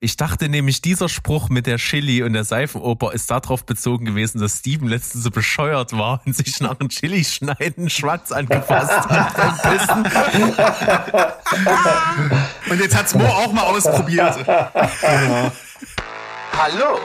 Ich 0.00 0.16
dachte 0.16 0.48
nämlich, 0.48 0.80
dieser 0.80 1.08
Spruch 1.08 1.48
mit 1.48 1.66
der 1.66 1.76
Chili 1.76 2.22
und 2.22 2.32
der 2.32 2.44
Seifenoper 2.44 3.12
ist 3.12 3.32
darauf 3.32 3.66
bezogen 3.66 4.04
gewesen, 4.04 4.40
dass 4.40 4.58
Steven 4.58 4.86
letztens 4.86 5.24
so 5.24 5.32
bescheuert 5.32 5.92
war 5.92 6.20
und 6.24 6.36
sich 6.36 6.60
nach 6.60 6.78
einem 6.78 6.88
Chili-Schneiden 6.88 7.90
Schwanz 7.90 8.30
angefasst 8.30 8.92
hat 8.92 9.36
beim 9.36 9.58
Pissen. 9.58 10.04
Und 12.70 12.80
jetzt 12.80 12.96
hat's 12.96 13.12
Mo 13.14 13.24
auch 13.24 13.52
mal 13.52 13.62
ausprobiert. 13.62 14.36
Hallo, 16.56 17.00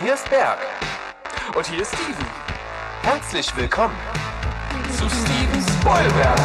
hier 0.00 0.14
ist 0.14 0.28
Berg. 0.28 0.58
Und 1.56 1.66
hier 1.66 1.80
ist 1.80 1.94
Steven. 1.94 2.26
Herzlich 3.02 3.56
willkommen 3.56 3.94
zu 4.98 5.08
Steven 5.08 5.64
Spoilberg. 5.80 6.38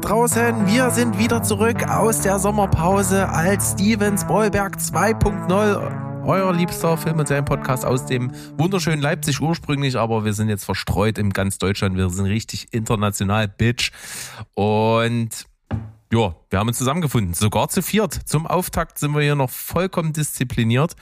Draußen, 0.00 0.66
wir 0.66 0.90
sind 0.90 1.18
wieder 1.18 1.42
zurück 1.42 1.88
aus 1.88 2.20
der 2.20 2.38
Sommerpause 2.38 3.28
als 3.28 3.72
Steven 3.72 4.16
Spoilberg 4.16 4.76
2.0. 4.76 6.24
Euer 6.24 6.52
liebster 6.52 6.96
Film- 6.96 7.18
und 7.18 7.26
Serien-Podcast 7.26 7.84
aus 7.84 8.06
dem 8.06 8.30
wunderschönen 8.56 9.02
Leipzig 9.02 9.40
ursprünglich, 9.40 9.96
aber 9.96 10.24
wir 10.24 10.34
sind 10.34 10.48
jetzt 10.48 10.64
verstreut 10.64 11.18
in 11.18 11.30
ganz 11.30 11.58
Deutschland. 11.58 11.96
Wir 11.96 12.10
sind 12.10 12.26
richtig 12.26 12.72
international, 12.72 13.48
Bitch. 13.48 13.90
Und 14.54 15.46
ja, 16.12 16.34
wir 16.50 16.58
haben 16.58 16.68
uns 16.68 16.78
zusammengefunden, 16.78 17.34
sogar 17.34 17.68
zu 17.68 17.82
viert. 17.82 18.12
Zum 18.12 18.46
Auftakt 18.46 18.98
sind 18.98 19.14
wir 19.14 19.22
hier 19.22 19.36
noch 19.36 19.50
vollkommen 19.50 20.12
diszipliniert 20.12 20.94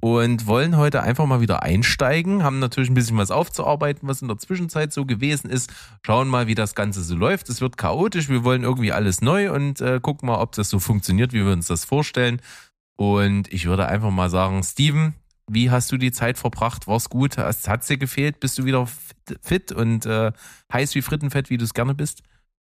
und 0.00 0.46
wollen 0.46 0.76
heute 0.76 1.02
einfach 1.02 1.26
mal 1.26 1.40
wieder 1.40 1.62
einsteigen, 1.62 2.42
haben 2.42 2.58
natürlich 2.58 2.90
ein 2.90 2.94
bisschen 2.94 3.16
was 3.16 3.30
aufzuarbeiten, 3.30 4.08
was 4.08 4.22
in 4.22 4.28
der 4.28 4.38
Zwischenzeit 4.38 4.92
so 4.92 5.06
gewesen 5.06 5.50
ist, 5.50 5.72
schauen 6.04 6.28
mal, 6.28 6.46
wie 6.46 6.54
das 6.54 6.74
Ganze 6.74 7.02
so 7.02 7.16
läuft. 7.16 7.48
Es 7.48 7.60
wird 7.60 7.78
chaotisch, 7.78 8.28
wir 8.28 8.44
wollen 8.44 8.62
irgendwie 8.62 8.92
alles 8.92 9.22
neu 9.22 9.52
und 9.52 9.80
äh, 9.80 10.00
gucken 10.00 10.28
mal, 10.28 10.40
ob 10.40 10.52
das 10.52 10.68
so 10.68 10.78
funktioniert, 10.78 11.32
wie 11.32 11.44
wir 11.44 11.52
uns 11.52 11.66
das 11.66 11.84
vorstellen. 11.84 12.40
Und 12.96 13.52
ich 13.52 13.66
würde 13.66 13.86
einfach 13.86 14.10
mal 14.10 14.30
sagen, 14.30 14.62
Steven, 14.62 15.14
wie 15.48 15.70
hast 15.70 15.92
du 15.92 15.96
die 15.96 16.12
Zeit 16.12 16.38
verbracht? 16.38 16.86
War's 16.86 17.08
gut? 17.08 17.38
Hat 17.38 17.56
es 17.66 17.86
dir 17.86 17.98
gefehlt? 17.98 18.40
Bist 18.40 18.58
du 18.58 18.64
wieder 18.64 18.86
fit, 18.86 19.38
fit 19.42 19.72
und 19.72 20.04
äh, 20.06 20.32
heiß 20.72 20.94
wie 20.94 21.02
Frittenfett, 21.02 21.50
wie 21.50 21.56
du 21.56 21.64
es 21.64 21.74
gerne 21.74 21.94
bist? 21.94 22.22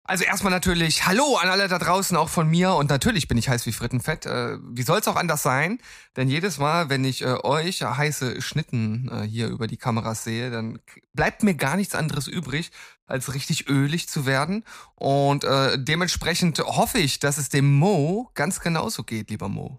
Also 0.08 0.24
erstmal 0.24 0.50
natürlich 0.50 1.06
Hallo 1.06 1.36
an 1.36 1.50
alle 1.50 1.68
da 1.68 1.78
draußen, 1.78 2.16
auch 2.16 2.30
von 2.30 2.48
mir. 2.48 2.72
Und 2.72 2.88
natürlich 2.88 3.28
bin 3.28 3.36
ich 3.36 3.50
heiß 3.50 3.66
wie 3.66 3.72
Frittenfett. 3.72 4.24
Äh, 4.24 4.56
wie 4.62 4.80
soll 4.80 5.00
es 5.00 5.06
auch 5.06 5.16
anders 5.16 5.42
sein? 5.42 5.80
Denn 6.16 6.28
jedes 6.28 6.56
Mal, 6.56 6.88
wenn 6.88 7.04
ich 7.04 7.20
äh, 7.20 7.34
euch 7.44 7.82
heiße 7.82 8.40
Schnitten 8.40 9.10
äh, 9.12 9.26
hier 9.26 9.48
über 9.48 9.66
die 9.66 9.76
Kameras 9.76 10.24
sehe, 10.24 10.50
dann 10.50 10.78
bleibt 11.12 11.42
mir 11.42 11.52
gar 11.52 11.76
nichts 11.76 11.94
anderes 11.94 12.26
übrig, 12.26 12.70
als 13.06 13.34
richtig 13.34 13.68
ölig 13.68 14.08
zu 14.08 14.24
werden. 14.24 14.64
Und 14.94 15.44
dementsprechend 15.76 16.58
hoffe 16.58 16.98
ich, 16.98 17.20
dass 17.20 17.36
es 17.36 17.50
dem 17.50 17.74
Mo 17.74 18.30
ganz 18.34 18.60
genauso 18.60 19.02
geht, 19.02 19.28
lieber 19.28 19.48
Mo. 19.48 19.78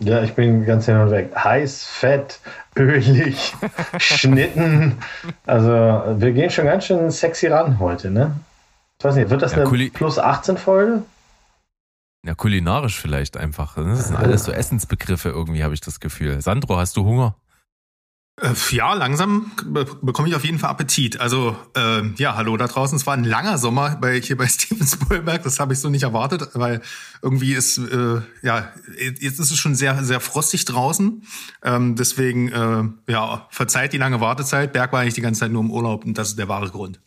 Ja, 0.00 0.24
ich 0.24 0.34
bin 0.34 0.64
ganz 0.64 0.86
hin 0.86 0.96
und 0.96 1.10
weg. 1.12 1.30
Heiß, 1.36 1.84
fett, 1.84 2.40
ölig, 2.76 3.54
Schnitten. 3.98 4.98
Also, 5.46 5.70
wir 5.70 6.32
gehen 6.32 6.50
schon 6.50 6.64
ganz 6.64 6.86
schön 6.86 7.10
sexy 7.12 7.46
ran 7.46 7.78
heute, 7.78 8.10
ne? 8.10 8.34
Ich 9.02 9.04
weiß 9.04 9.16
nicht, 9.16 9.30
wird 9.30 9.42
das 9.42 9.56
Ja, 9.56 9.64
eine 9.66 9.90
plus 9.90 10.16
18 10.20 10.56
Folge? 10.56 11.02
Ja, 12.24 12.36
kulinarisch 12.36 13.00
vielleicht 13.00 13.36
einfach. 13.36 13.76
ne? 13.76 13.96
Das 13.96 14.06
sind 14.06 14.16
alles 14.16 14.44
so 14.44 14.52
Essensbegriffe 14.52 15.30
irgendwie, 15.30 15.64
habe 15.64 15.74
ich 15.74 15.80
das 15.80 15.98
Gefühl. 15.98 16.40
Sandro, 16.40 16.76
hast 16.76 16.96
du 16.96 17.02
Hunger? 17.04 17.34
Äh, 18.40 18.50
Ja, 18.70 18.94
langsam 18.94 19.50
be- 19.66 19.88
bekomme 20.02 20.28
ich 20.28 20.36
auf 20.36 20.44
jeden 20.44 20.60
Fall 20.60 20.70
Appetit. 20.70 21.18
Also, 21.18 21.56
äh, 21.76 22.02
ja, 22.14 22.36
hallo 22.36 22.56
da 22.56 22.68
draußen. 22.68 22.94
Es 22.94 23.04
war 23.04 23.14
ein 23.14 23.24
langer 23.24 23.58
Sommer 23.58 23.96
bei, 23.96 24.20
hier 24.20 24.36
bei 24.36 24.46
Steven 24.46 24.86
Spielberg. 24.86 25.42
Das 25.42 25.58
habe 25.58 25.72
ich 25.72 25.80
so 25.80 25.88
nicht 25.90 26.04
erwartet, 26.04 26.50
weil 26.54 26.80
irgendwie 27.22 27.54
ist, 27.54 27.78
äh, 27.78 28.20
ja, 28.42 28.68
jetzt 28.96 29.40
ist 29.40 29.50
es 29.50 29.58
schon 29.58 29.74
sehr, 29.74 30.04
sehr 30.04 30.20
frostig 30.20 30.64
draußen. 30.64 31.24
Ähm, 31.64 31.96
deswegen, 31.96 32.52
äh, 32.52 33.12
ja, 33.12 33.48
verzeiht 33.50 33.94
die 33.94 33.98
lange 33.98 34.20
Wartezeit. 34.20 34.72
Berg 34.72 34.92
war 34.92 35.00
eigentlich 35.00 35.14
die 35.14 35.22
ganze 35.22 35.40
Zeit 35.40 35.50
nur 35.50 35.62
im 35.62 35.72
Urlaub 35.72 36.04
und 36.04 36.16
das 36.16 36.28
ist 36.28 36.38
der 36.38 36.46
wahre 36.46 36.70
Grund. 36.70 37.00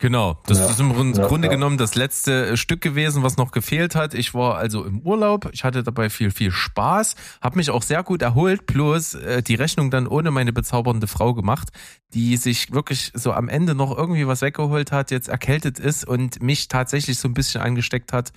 Genau, 0.00 0.38
das 0.46 0.58
Ja. 0.58 0.66
ist 0.70 0.78
im 0.80 0.92
Grund- 0.92 1.18
Ja, 1.18 1.26
Grunde 1.26 1.48
ja. 1.48 1.52
genommen 1.54 1.76
das 1.76 1.94
letzte 1.96 2.50
äh, 2.50 2.56
Stück 2.56 2.80
gewesen, 2.80 3.22
was 3.24 3.36
noch 3.36 3.50
gefehlt 3.50 3.94
hat. 3.96 4.14
Ich 4.14 4.32
war 4.32 4.56
also 4.56 4.84
im 4.84 5.00
Urlaub, 5.00 5.48
ich 5.52 5.64
hatte 5.64 5.82
dabei 5.82 6.08
viel, 6.08 6.30
viel 6.30 6.52
Spaß, 6.52 7.16
habe 7.40 7.56
mich 7.56 7.70
auch 7.70 7.82
sehr 7.82 8.02
gut 8.04 8.22
erholt, 8.22 8.66
bloß 8.66 9.14
äh, 9.14 9.42
die 9.42 9.56
Rechnung 9.56 9.90
dann 9.90 10.06
ohne 10.06 10.30
meine 10.30 10.52
bezaubernde 10.52 11.08
Frau 11.08 11.34
gemacht, 11.34 11.70
die 12.14 12.36
sich 12.36 12.72
wirklich 12.72 13.10
so 13.14 13.32
am 13.32 13.48
Ende 13.48 13.74
noch 13.74 13.96
irgendwie 13.96 14.26
was 14.26 14.40
weggeholt 14.42 14.92
hat, 14.92 15.10
jetzt 15.10 15.28
erkältet 15.28 15.78
ist 15.80 16.06
und 16.06 16.40
mich 16.42 16.68
tatsächlich 16.68 17.18
so 17.18 17.26
ein 17.28 17.34
bisschen 17.34 17.60
angesteckt 17.60 18.12
hat. 18.12 18.32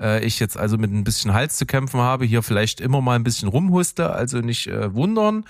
Äh, 0.00 0.24
ich 0.24 0.38
jetzt 0.38 0.56
also 0.56 0.78
mit 0.78 0.92
ein 0.92 1.04
bisschen 1.04 1.34
Hals 1.34 1.56
zu 1.56 1.66
kämpfen 1.66 2.00
habe, 2.00 2.24
hier 2.24 2.42
vielleicht 2.42 2.80
immer 2.80 3.00
mal 3.00 3.16
ein 3.16 3.24
bisschen 3.24 3.48
rumhuste, 3.48 4.10
also 4.12 4.38
nicht 4.38 4.68
äh, 4.68 4.94
wundern. 4.94 5.44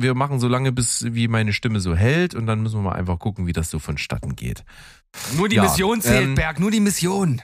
Wir 0.00 0.14
machen 0.14 0.38
so 0.38 0.46
lange, 0.46 0.70
bis 0.70 1.04
wie 1.12 1.26
meine 1.26 1.52
Stimme 1.52 1.80
so 1.80 1.94
hält 1.96 2.34
und 2.34 2.46
dann 2.46 2.62
müssen 2.62 2.78
wir 2.78 2.82
mal 2.90 2.96
einfach 2.96 3.18
gucken, 3.18 3.46
wie 3.46 3.52
das 3.52 3.68
so 3.68 3.80
vonstatten 3.80 4.36
geht. 4.36 4.64
Nur 5.36 5.48
die 5.48 5.56
Ja, 5.56 5.64
Mission 5.64 6.00
zählt, 6.00 6.28
ähm, 6.28 6.34
Berg, 6.36 6.60
nur 6.60 6.70
die 6.70 6.80
Mission. 6.80 7.42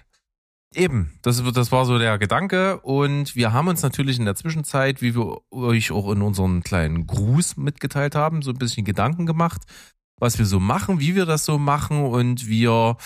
Eben, 0.75 1.13
das, 1.23 1.43
das 1.53 1.73
war 1.73 1.85
so 1.85 1.99
der 1.99 2.19
Gedanke. 2.19 2.81
Und 2.81 3.35
wir 3.35 3.53
haben 3.53 3.69
uns 3.69 3.83
natürlich 3.83 4.19
in 4.19 4.25
der 4.25 4.35
Zwischenzeit, 4.35 5.03
wie 5.03 5.17
wir 5.17 5.39
euch 5.51 5.91
auch 5.91 6.11
in 6.13 6.23
unseren 6.23 6.63
kleinen 6.63 7.07
Gruß 7.07 7.57
mitgeteilt 7.57 8.15
haben, 8.15 8.43
so 8.43 8.51
ein 8.51 8.59
bisschen 8.59 8.85
Gedanken 8.85 9.27
gemacht, 9.27 9.63
was 10.19 10.39
wir 10.39 10.47
so 10.47 10.61
machen, 10.61 11.01
wie 11.01 11.15
wir 11.15 11.27
das 11.27 11.45
so 11.45 11.59
machen. 11.59 12.05
Und 12.05 12.47
wir 12.47 12.97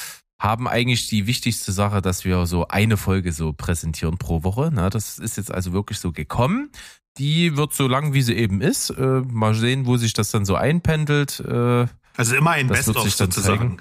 haben 0.41 0.69
eigentlich 0.69 1.09
die 1.09 1.26
wichtigste 1.26 1.72
Sache, 1.72 2.00
dass 2.00 2.25
wir 2.25 2.47
so 2.47 2.69
eine 2.69 2.97
Folge 2.97 3.32
so 3.32 3.53
präsentieren 3.53 4.19
pro 4.19 4.44
Woche. 4.44 4.70
Na, 4.72 4.88
das 4.88 5.19
ist 5.19 5.36
jetzt 5.36 5.53
also 5.53 5.72
wirklich 5.72 5.98
so 5.98 6.12
gekommen. 6.12 6.70
Die 7.18 7.56
wird 7.56 7.74
so 7.74 7.88
lang, 7.88 8.12
wie 8.14 8.22
sie 8.22 8.34
eben 8.34 8.60
ist. 8.60 8.90
Äh, 8.90 9.02
mal 9.30 9.54
sehen, 9.54 9.86
wo 9.86 9.96
sich 9.96 10.12
das 10.12 10.30
dann 10.30 10.44
so 10.44 10.54
einpendelt. 10.54 11.40
Äh, 11.40 11.86
Also 12.16 12.36
immer 12.36 12.52
ein 12.52 12.68
Best-of 12.68 13.10
sozusagen. 13.10 13.78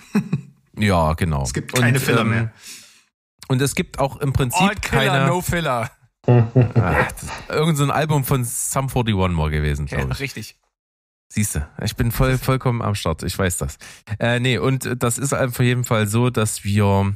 ja, 0.77 1.13
genau. 1.13 1.43
Es 1.43 1.53
gibt 1.53 1.73
keine 1.73 1.99
Filler 1.99 2.23
mehr. 2.23 2.51
Und 3.47 3.61
es 3.61 3.75
gibt 3.75 3.99
auch 3.99 4.17
im 4.17 4.33
Prinzip 4.33 4.61
All 4.61 4.75
Killer, 4.75 5.05
keine. 5.11 5.27
no 5.27 5.41
Filler. 5.41 5.91
Ah, 6.27 7.07
irgend 7.47 7.77
so 7.77 7.83
ein 7.85 7.91
Album 7.91 8.25
von 8.25 8.43
Sum 8.43 8.89
41 8.93 9.15
mal 9.33 9.49
gewesen, 9.49 9.87
Ja, 9.87 9.97
glaube 9.99 10.13
ich. 10.13 10.19
richtig. 10.19 10.59
Siehst 11.29 11.55
du, 11.55 11.67
ich 11.83 11.95
bin 11.95 12.11
voll, 12.11 12.37
vollkommen 12.37 12.81
am 12.81 12.95
Start, 12.95 13.23
ich 13.23 13.37
weiß 13.37 13.57
das. 13.57 13.77
Äh, 14.19 14.39
nee, 14.41 14.57
und 14.57 14.89
das 15.01 15.17
ist 15.17 15.33
auf 15.33 15.59
jeden 15.59 15.83
Fall 15.85 16.07
so, 16.07 16.29
dass 16.29 16.63
wir 16.65 17.15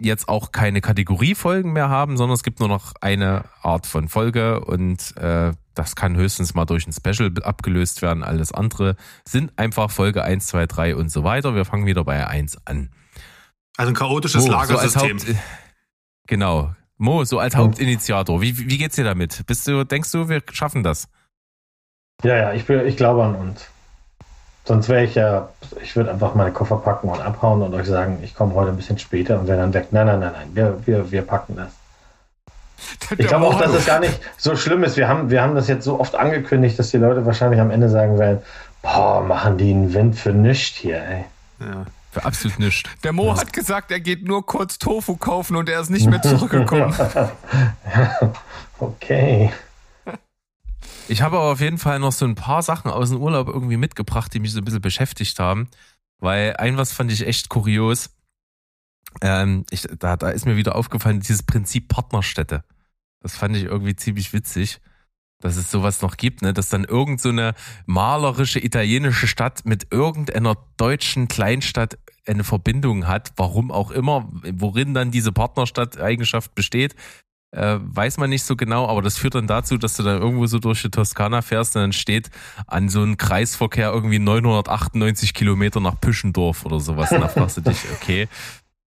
jetzt 0.00 0.28
auch 0.28 0.52
keine 0.52 0.80
Kategoriefolgen 0.80 1.72
mehr 1.72 1.88
haben, 1.88 2.16
sondern 2.16 2.34
es 2.34 2.42
gibt 2.42 2.60
nur 2.60 2.68
noch 2.68 2.92
eine 3.00 3.44
Art 3.62 3.86
von 3.86 4.08
Folge 4.08 4.60
und 4.60 5.16
äh, 5.16 5.52
das 5.74 5.96
kann 5.96 6.16
höchstens 6.16 6.54
mal 6.54 6.64
durch 6.64 6.86
ein 6.86 6.92
Special 6.92 7.32
abgelöst 7.42 8.02
werden. 8.02 8.22
Alles 8.22 8.52
andere 8.52 8.96
sind 9.24 9.58
einfach 9.58 9.90
Folge 9.90 10.22
1, 10.22 10.46
2, 10.46 10.66
3 10.66 10.96
und 10.96 11.10
so 11.10 11.24
weiter. 11.24 11.54
Wir 11.54 11.64
fangen 11.64 11.86
wieder 11.86 12.04
bei 12.04 12.26
1 12.26 12.66
an. 12.66 12.90
Also 13.76 13.92
ein 13.92 13.94
chaotisches 13.94 14.46
Mo, 14.46 14.52
so 14.52 14.56
als 14.56 14.70
Lagersystem. 14.70 15.18
Haupt, 15.18 15.36
genau. 16.26 16.74
Mo, 16.98 17.24
so 17.24 17.38
als 17.38 17.54
Hauptinitiator, 17.56 18.40
wie, 18.40 18.56
wie 18.56 18.78
geht's 18.78 18.96
dir 18.96 19.04
damit? 19.04 19.44
Bist 19.46 19.68
du, 19.68 19.84
denkst 19.84 20.12
du, 20.12 20.30
wir 20.30 20.42
schaffen 20.50 20.82
das? 20.82 21.08
Ja, 22.22 22.36
ja, 22.36 22.52
ich, 22.54 22.64
bin, 22.64 22.86
ich 22.86 22.96
glaube 22.96 23.22
an 23.22 23.34
uns. 23.34 23.70
Sonst 24.66 24.88
wäre 24.88 25.04
ich 25.04 25.14
ja, 25.14 25.48
ich 25.80 25.94
würde 25.94 26.10
einfach 26.10 26.34
meine 26.34 26.50
Koffer 26.50 26.76
packen 26.78 27.08
und 27.08 27.20
abhauen 27.20 27.62
und 27.62 27.72
euch 27.72 27.86
sagen, 27.86 28.18
ich 28.22 28.34
komme 28.34 28.52
heute 28.54 28.70
ein 28.70 28.76
bisschen 28.76 28.98
später 28.98 29.38
und 29.38 29.46
wäre 29.46 29.58
dann 29.58 29.72
weg. 29.72 29.88
Nein, 29.92 30.06
nein, 30.06 30.18
nein, 30.18 30.32
nein, 30.32 30.48
wir, 30.54 30.78
wir, 30.84 31.10
wir 31.12 31.22
packen 31.22 31.54
das. 31.56 31.68
Ich 33.16 33.28
glaube 33.28 33.46
auch, 33.46 33.60
dass 33.60 33.72
es 33.72 33.86
gar 33.86 34.00
nicht 34.00 34.20
so 34.36 34.56
schlimm 34.56 34.82
ist. 34.82 34.96
Wir 34.96 35.08
haben, 35.08 35.30
wir 35.30 35.40
haben 35.40 35.54
das 35.54 35.68
jetzt 35.68 35.84
so 35.84 36.00
oft 36.00 36.16
angekündigt, 36.16 36.78
dass 36.78 36.90
die 36.90 36.98
Leute 36.98 37.24
wahrscheinlich 37.24 37.60
am 37.60 37.70
Ende 37.70 37.88
sagen 37.88 38.18
werden, 38.18 38.40
boah, 38.82 39.22
machen 39.22 39.56
die 39.56 39.70
einen 39.70 39.94
Wind 39.94 40.16
für 40.16 40.32
nichts 40.32 40.76
hier, 40.76 41.00
ey. 41.00 41.24
Ja. 41.60 41.86
Für 42.10 42.24
absolut 42.24 42.58
nichts. 42.58 42.90
Der 43.04 43.12
Mo 43.12 43.36
hat 43.36 43.52
gesagt, 43.52 43.92
er 43.92 44.00
geht 44.00 44.26
nur 44.26 44.44
kurz 44.44 44.78
Tofu 44.78 45.16
kaufen 45.16 45.54
und 45.54 45.68
er 45.68 45.80
ist 45.80 45.90
nicht 45.90 46.10
mehr 46.10 46.22
zurückgekommen. 46.22 46.92
okay. 48.80 49.52
Ich 51.08 51.22
habe 51.22 51.36
aber 51.36 51.52
auf 51.52 51.60
jeden 51.60 51.78
Fall 51.78 52.00
noch 52.00 52.12
so 52.12 52.24
ein 52.24 52.34
paar 52.34 52.62
Sachen 52.62 52.90
aus 52.90 53.10
dem 53.10 53.20
Urlaub 53.20 53.48
irgendwie 53.48 53.76
mitgebracht, 53.76 54.34
die 54.34 54.40
mich 54.40 54.52
so 54.52 54.58
ein 54.58 54.64
bisschen 54.64 54.80
beschäftigt 54.80 55.38
haben. 55.38 55.68
Weil 56.18 56.56
ein 56.56 56.76
was 56.76 56.92
fand 56.92 57.12
ich 57.12 57.26
echt 57.26 57.48
kurios. 57.48 58.10
Ähm, 59.22 59.64
ich, 59.70 59.86
da, 59.98 60.16
da 60.16 60.30
ist 60.30 60.46
mir 60.46 60.56
wieder 60.56 60.74
aufgefallen, 60.74 61.20
dieses 61.20 61.42
Prinzip 61.42 61.88
Partnerstädte. 61.88 62.64
Das 63.20 63.36
fand 63.36 63.56
ich 63.56 63.64
irgendwie 63.64 63.94
ziemlich 63.94 64.32
witzig, 64.32 64.80
dass 65.40 65.56
es 65.56 65.70
sowas 65.70 66.02
noch 66.02 66.16
gibt, 66.16 66.42
ne? 66.42 66.52
dass 66.52 66.70
dann 66.70 66.84
irgend 66.84 67.20
so 67.20 67.32
malerische 67.86 68.62
italienische 68.64 69.26
Stadt 69.26 69.64
mit 69.64 69.92
irgendeiner 69.92 70.56
deutschen 70.76 71.28
Kleinstadt 71.28 71.98
eine 72.26 72.44
Verbindung 72.44 73.06
hat, 73.06 73.32
warum 73.36 73.70
auch 73.70 73.90
immer, 73.90 74.28
worin 74.30 74.94
dann 74.94 75.10
diese 75.10 75.32
Partnerstadt-Eigenschaft 75.32 76.54
besteht, 76.54 76.96
äh, 77.52 77.78
weiß 77.80 78.18
man 78.18 78.30
nicht 78.30 78.44
so 78.44 78.56
genau, 78.56 78.88
aber 78.88 79.02
das 79.02 79.18
führt 79.18 79.34
dann 79.34 79.46
dazu, 79.46 79.78
dass 79.78 79.96
du 79.96 80.02
dann 80.02 80.20
irgendwo 80.20 80.46
so 80.46 80.58
durch 80.58 80.82
die 80.82 80.90
Toskana 80.90 81.42
fährst 81.42 81.76
und 81.76 81.82
dann 81.82 81.92
steht 81.92 82.30
an 82.66 82.88
so 82.88 83.02
einem 83.02 83.16
Kreisverkehr 83.16 83.90
irgendwie 83.92 84.18
998 84.18 85.32
Kilometer 85.32 85.80
nach 85.80 86.00
Püschendorf 86.00 86.64
oder 86.66 86.80
sowas. 86.80 87.12
Und 87.12 87.20
da 87.20 87.28
fragst 87.28 87.58
du 87.58 87.60
dich, 87.62 87.78
okay, 87.94 88.28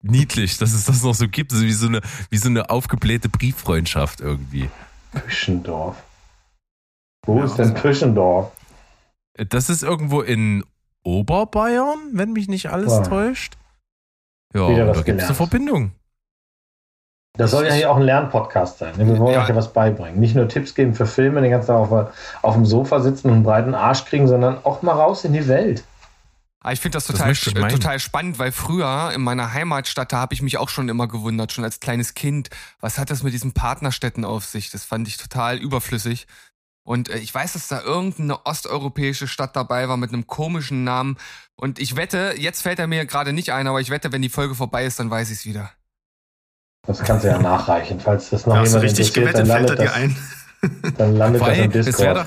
niedlich, 0.01 0.57
dass 0.57 0.73
es 0.73 0.85
das 0.85 1.03
noch 1.03 1.15
so 1.15 1.27
gibt, 1.27 1.53
also 1.53 1.63
wie 1.63 1.71
so 1.71 1.87
eine, 1.87 2.01
wie 2.29 2.37
so 2.37 2.49
eine 2.49 2.69
aufgeblähte 2.69 3.29
Brieffreundschaft 3.29 4.21
irgendwie. 4.21 4.69
Püschendorf. 5.13 5.95
Wo 7.25 7.43
ist 7.43 7.55
denn 7.55 7.73
Püschendorf? 7.73 8.51
Das 9.33 9.69
ist 9.69 9.83
irgendwo 9.83 10.21
in 10.21 10.63
Oberbayern, 11.03 11.99
wenn 12.13 12.33
mich 12.33 12.47
nicht 12.47 12.69
alles 12.69 13.01
täuscht. 13.07 13.57
Ja, 14.53 14.69
Wieder 14.69 14.83
und 14.83 14.89
was 14.89 14.97
da 14.97 15.03
gibt 15.03 15.21
es 15.21 15.27
eine. 15.27 15.35
Verbindung. 15.35 15.91
Das 17.37 17.51
soll 17.51 17.65
ja 17.67 17.73
hier 17.73 17.91
auch 17.91 17.97
ein 17.97 18.03
Lernpodcast 18.03 18.79
sein. 18.79 18.93
Wir 18.97 19.07
wollen 19.19 19.33
Ja. 19.33 19.43
euch 19.43 19.49
ja 19.49 19.55
was 19.55 19.71
beibringen. 19.71 20.19
Nicht 20.19 20.35
nur 20.35 20.47
Tipps 20.47 20.75
geben 20.75 20.93
für 20.95 21.05
Filme, 21.05 21.41
den 21.41 21.51
ganzen 21.51 21.67
Tag 21.67 21.77
auf, 21.77 22.09
auf 22.41 22.53
dem 22.55 22.65
Sofa 22.65 22.99
sitzen 22.99 23.27
und 23.29 23.35
einen 23.35 23.43
breiten 23.43 23.75
Arsch 23.75 24.05
kriegen, 24.05 24.27
sondern 24.27 24.57
auch 24.63 24.81
mal 24.81 24.93
raus 24.93 25.23
in 25.23 25.33
die 25.33 25.47
Welt. 25.47 25.83
Aber 26.59 26.73
ich 26.73 26.81
finde 26.81 26.97
das 26.97 27.05
Das 27.05 27.15
total, 27.15 27.31
ich 27.31 27.55
äh, 27.55 27.67
total 27.69 27.99
spannend, 27.99 28.39
weil 28.39 28.51
früher 28.51 29.11
in 29.13 29.21
meiner 29.21 29.53
Heimatstadt, 29.53 30.11
da 30.11 30.17
habe 30.17 30.33
ich 30.33 30.41
mich 30.41 30.57
auch 30.57 30.69
schon 30.69 30.89
immer 30.89 31.07
gewundert, 31.07 31.53
schon 31.53 31.63
als 31.63 31.79
kleines 31.79 32.13
Kind, 32.13 32.49
was 32.81 32.97
hat 32.97 33.09
das 33.09 33.23
mit 33.23 33.33
diesen 33.33 33.53
Partnerstädten 33.53 34.25
auf 34.25 34.43
sich? 34.45 34.69
Das 34.71 34.83
fand 34.83 35.07
ich 35.07 35.17
total 35.17 35.57
überflüssig. 35.57 36.27
Und 36.83 37.09
äh, 37.09 37.19
ich 37.19 37.33
weiß, 37.33 37.53
dass 37.53 37.67
da 37.67 37.81
irgendeine 37.81 38.45
osteuropäische 38.45 39.27
Stadt 39.27 39.55
dabei 39.55 39.87
war 39.87 39.97
mit 39.97 40.11
einem 40.11 40.25
komischen 40.25 40.83
Namen. 40.83 41.17
Und 41.55 41.79
ich 41.79 41.95
wette, 41.95 42.33
jetzt 42.37 42.63
fällt 42.63 42.79
er 42.79 42.87
mir 42.87 43.05
gerade 43.05 43.33
nicht 43.33 43.51
ein, 43.51 43.67
aber 43.67 43.79
ich 43.79 43.89
wette, 43.89 44.11
wenn 44.11 44.21
die 44.21 44.29
Folge 44.29 44.55
vorbei 44.55 44.85
ist, 44.85 44.99
dann 44.99 45.09
weiß 45.09 45.29
ich 45.29 45.39
es 45.39 45.45
wieder. 45.45 45.71
Das 46.87 46.99
kannst 47.03 47.25
du 47.25 47.29
ja 47.29 47.37
nachreichen. 47.37 47.99
Falls 47.99 48.29
das 48.29 48.45
noch 48.45 48.55
Da 48.55 48.63
jemand 48.63 48.83
richtig 48.83 49.15
interessiert, 49.15 49.35
dann 49.35 49.43
gewettet, 49.45 49.77
fällt 49.77 49.79
er 49.79 49.85
landet, 49.85 50.17
dir 50.17 50.63
das, 50.63 50.81
ein. 50.81 50.93
dann 50.97 51.15
landet 51.15 51.41
das 51.41 51.47
Weil 51.47 51.57
im 51.59 51.69
es 51.71 51.73
wäre 51.75 51.83
Discord. 51.85 52.17
doch, 52.17 52.25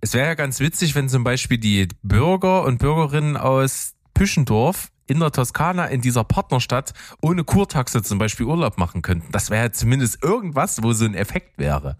es 0.00 0.14
wäre 0.14 0.26
ja 0.26 0.34
ganz 0.34 0.60
witzig, 0.60 0.94
wenn 0.94 1.08
zum 1.08 1.24
Beispiel 1.24 1.58
die 1.58 1.88
Bürger 2.02 2.64
und 2.64 2.78
Bürgerinnen 2.78 3.36
aus 3.36 3.94
Püschendorf 4.12 4.88
in 5.06 5.20
der 5.20 5.32
Toskana 5.32 5.86
in 5.86 6.00
dieser 6.00 6.24
Partnerstadt 6.24 6.92
ohne 7.22 7.44
Kurtaxe 7.44 8.02
zum 8.02 8.18
Beispiel 8.18 8.46
Urlaub 8.46 8.78
machen 8.78 9.02
könnten. 9.02 9.30
Das 9.32 9.50
wäre 9.50 9.66
ja 9.66 9.72
zumindest 9.72 10.22
irgendwas, 10.22 10.82
wo 10.82 10.92
so 10.92 11.04
ein 11.04 11.14
Effekt 11.14 11.58
wäre. 11.58 11.96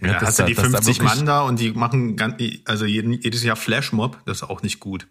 Ja, 0.00 0.14
dass 0.14 0.22
hast 0.28 0.38
du 0.40 0.44
die 0.44 0.54
dass 0.54 0.64
da 0.64 0.70
50 0.78 0.98
wirklich- 1.00 1.16
Mann 1.16 1.26
da 1.26 1.42
und 1.42 1.60
die 1.60 1.72
machen 1.72 2.16
ganz, 2.16 2.42
also 2.64 2.86
jeden, 2.86 3.12
jedes 3.12 3.42
Jahr 3.44 3.56
Flashmob, 3.56 4.18
das 4.24 4.38
ist 4.38 4.42
auch 4.48 4.62
nicht 4.62 4.80
gut. 4.80 5.06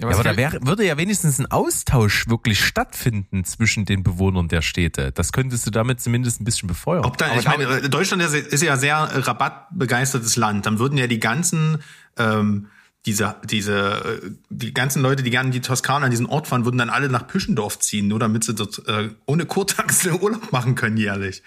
Ja, 0.00 0.08
was 0.08 0.16
aber 0.16 0.30
da 0.30 0.36
wäre, 0.36 0.58
würde 0.66 0.84
ja 0.84 0.96
wenigstens 0.96 1.38
ein 1.38 1.46
Austausch 1.46 2.26
wirklich 2.28 2.64
stattfinden 2.64 3.44
zwischen 3.44 3.84
den 3.84 4.02
Bewohnern 4.02 4.48
der 4.48 4.60
Städte. 4.60 5.12
Das 5.12 5.32
könntest 5.32 5.66
du 5.66 5.70
damit 5.70 6.00
zumindest 6.00 6.40
ein 6.40 6.44
bisschen 6.44 6.66
befeuern. 6.66 7.04
Ob 7.04 7.16
da, 7.16 7.26
Aber 7.26 7.38
ich 7.38 7.46
meine, 7.46 7.88
Deutschland 7.88 8.22
ist, 8.22 8.62
ja 8.62 8.76
sehr 8.76 8.96
rabattbegeistertes 8.96 10.34
Land. 10.34 10.66
Dann 10.66 10.80
würden 10.80 10.98
ja 10.98 11.06
die 11.06 11.20
ganzen, 11.20 11.78
ähm, 12.16 12.66
diese, 13.06 13.36
diese, 13.44 14.20
äh, 14.24 14.30
die 14.50 14.74
ganzen 14.74 15.00
Leute, 15.00 15.22
die 15.22 15.30
gerne 15.30 15.48
in 15.48 15.52
die 15.52 15.60
Toskana, 15.60 16.06
an 16.06 16.10
diesen 16.10 16.26
Ort 16.26 16.48
fahren, 16.48 16.64
würden 16.64 16.78
dann 16.78 16.90
alle 16.90 17.08
nach 17.08 17.28
Püschendorf 17.28 17.78
ziehen, 17.78 18.08
nur 18.08 18.18
damit 18.18 18.42
sie 18.42 18.54
dort 18.54 18.86
äh, 18.88 19.10
ohne 19.26 19.46
Kurtaxe 19.46 20.18
Urlaub 20.20 20.50
machen 20.50 20.74
können 20.74 20.96
jährlich. 20.96 21.44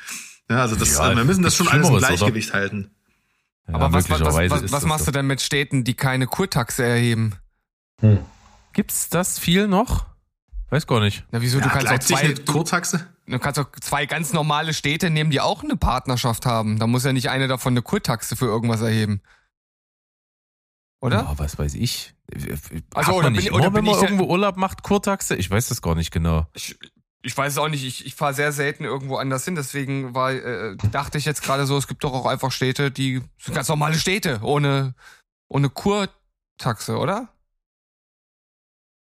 Ja, 0.49 0.61
also 0.61 0.77
das, 0.77 0.97
Ja, 0.97 1.11
äh, 1.11 1.17
wir 1.17 1.25
müssen 1.25 1.43
das 1.43 1.55
schon 1.55 1.67
alles 1.67 1.89
im 1.89 1.95
Schlimmeres, 1.95 2.07
oder? 2.07 2.15
Gleichgewicht 2.15 2.53
halten. 2.53 2.91
Ja, 3.67 3.75
aber 3.75 3.91
was, 3.91 4.09
was, 4.09 4.21
was, 4.21 4.71
was, 4.71 4.85
machst 4.85 5.03
so. 5.03 5.11
du 5.11 5.17
denn 5.17 5.27
mit 5.27 5.41
Städten, 5.41 5.83
die 5.83 5.95
keine 5.95 6.27
Kurtaxe 6.27 6.85
erheben? 6.85 7.33
Hm. 7.99 8.19
Gibt's 8.77 9.09
das 9.09 9.39
viel 9.39 9.67
noch? 9.67 10.05
Weiß 10.69 10.85
gar 10.85 10.99
nicht. 10.99 11.25
Na, 11.31 11.41
wieso? 11.41 11.57
Ja, 11.57 11.63
du 11.63 11.69
kannst 11.71 11.87
auch 11.87 11.91
Leipzig 11.93 12.15
zwei, 12.15 12.25
eine 12.25 12.35
Kurtaxe? 12.35 13.07
du 13.25 13.39
kannst 13.39 13.59
auch 13.59 13.71
zwei 13.81 14.05
ganz 14.05 14.33
normale 14.33 14.75
Städte 14.75 15.09
nehmen, 15.09 15.31
die 15.31 15.41
auch 15.41 15.63
eine 15.63 15.75
Partnerschaft 15.77 16.45
haben. 16.45 16.77
Da 16.77 16.85
muss 16.85 17.03
ja 17.03 17.11
nicht 17.11 17.31
eine 17.31 17.47
davon 17.47 17.73
eine 17.73 17.81
Kurtaxe 17.81 18.35
für 18.35 18.45
irgendwas 18.45 18.81
erheben. 18.81 19.21
Oder? 21.01 21.21
Ja, 21.23 21.33
was 21.39 21.57
weiß 21.57 21.73
ich. 21.73 22.13
Also, 22.93 23.13
oder 23.13 23.23
man 23.23 23.33
bin- 23.33 23.41
nicht 23.41 23.51
oder 23.51 23.73
wenn 23.73 23.83
man 23.83 23.95
ich 23.95 24.01
irgendwo 24.03 24.25
Urlaub 24.25 24.57
macht, 24.57 24.83
Kurtaxe? 24.83 25.35
Ich 25.35 25.49
weiß 25.49 25.69
das 25.69 25.81
gar 25.81 25.95
nicht 25.95 26.11
genau. 26.11 26.45
Ich, 26.53 26.77
ich 27.23 27.35
weiß 27.35 27.53
es 27.53 27.57
auch 27.57 27.69
nicht, 27.69 27.83
ich, 27.83 28.05
ich 28.05 28.13
fahre 28.13 28.35
sehr 28.35 28.51
selten 28.51 28.83
irgendwo 28.83 29.17
anders 29.17 29.43
hin, 29.43 29.55
deswegen 29.55 30.13
war, 30.13 30.33
äh, 30.33 30.77
dachte 30.91 31.17
ich 31.17 31.25
jetzt 31.25 31.41
gerade 31.41 31.65
so, 31.65 31.77
es 31.77 31.87
gibt 31.87 32.03
doch 32.03 32.13
auch 32.13 32.27
einfach 32.27 32.51
Städte, 32.51 32.91
die 32.91 33.23
sind 33.39 33.55
ganz 33.55 33.69
normale 33.69 33.95
Städte, 33.95 34.39
ohne, 34.43 34.93
ohne 35.47 35.71
Kurtaxe, 35.71 36.97
oder? 36.97 37.29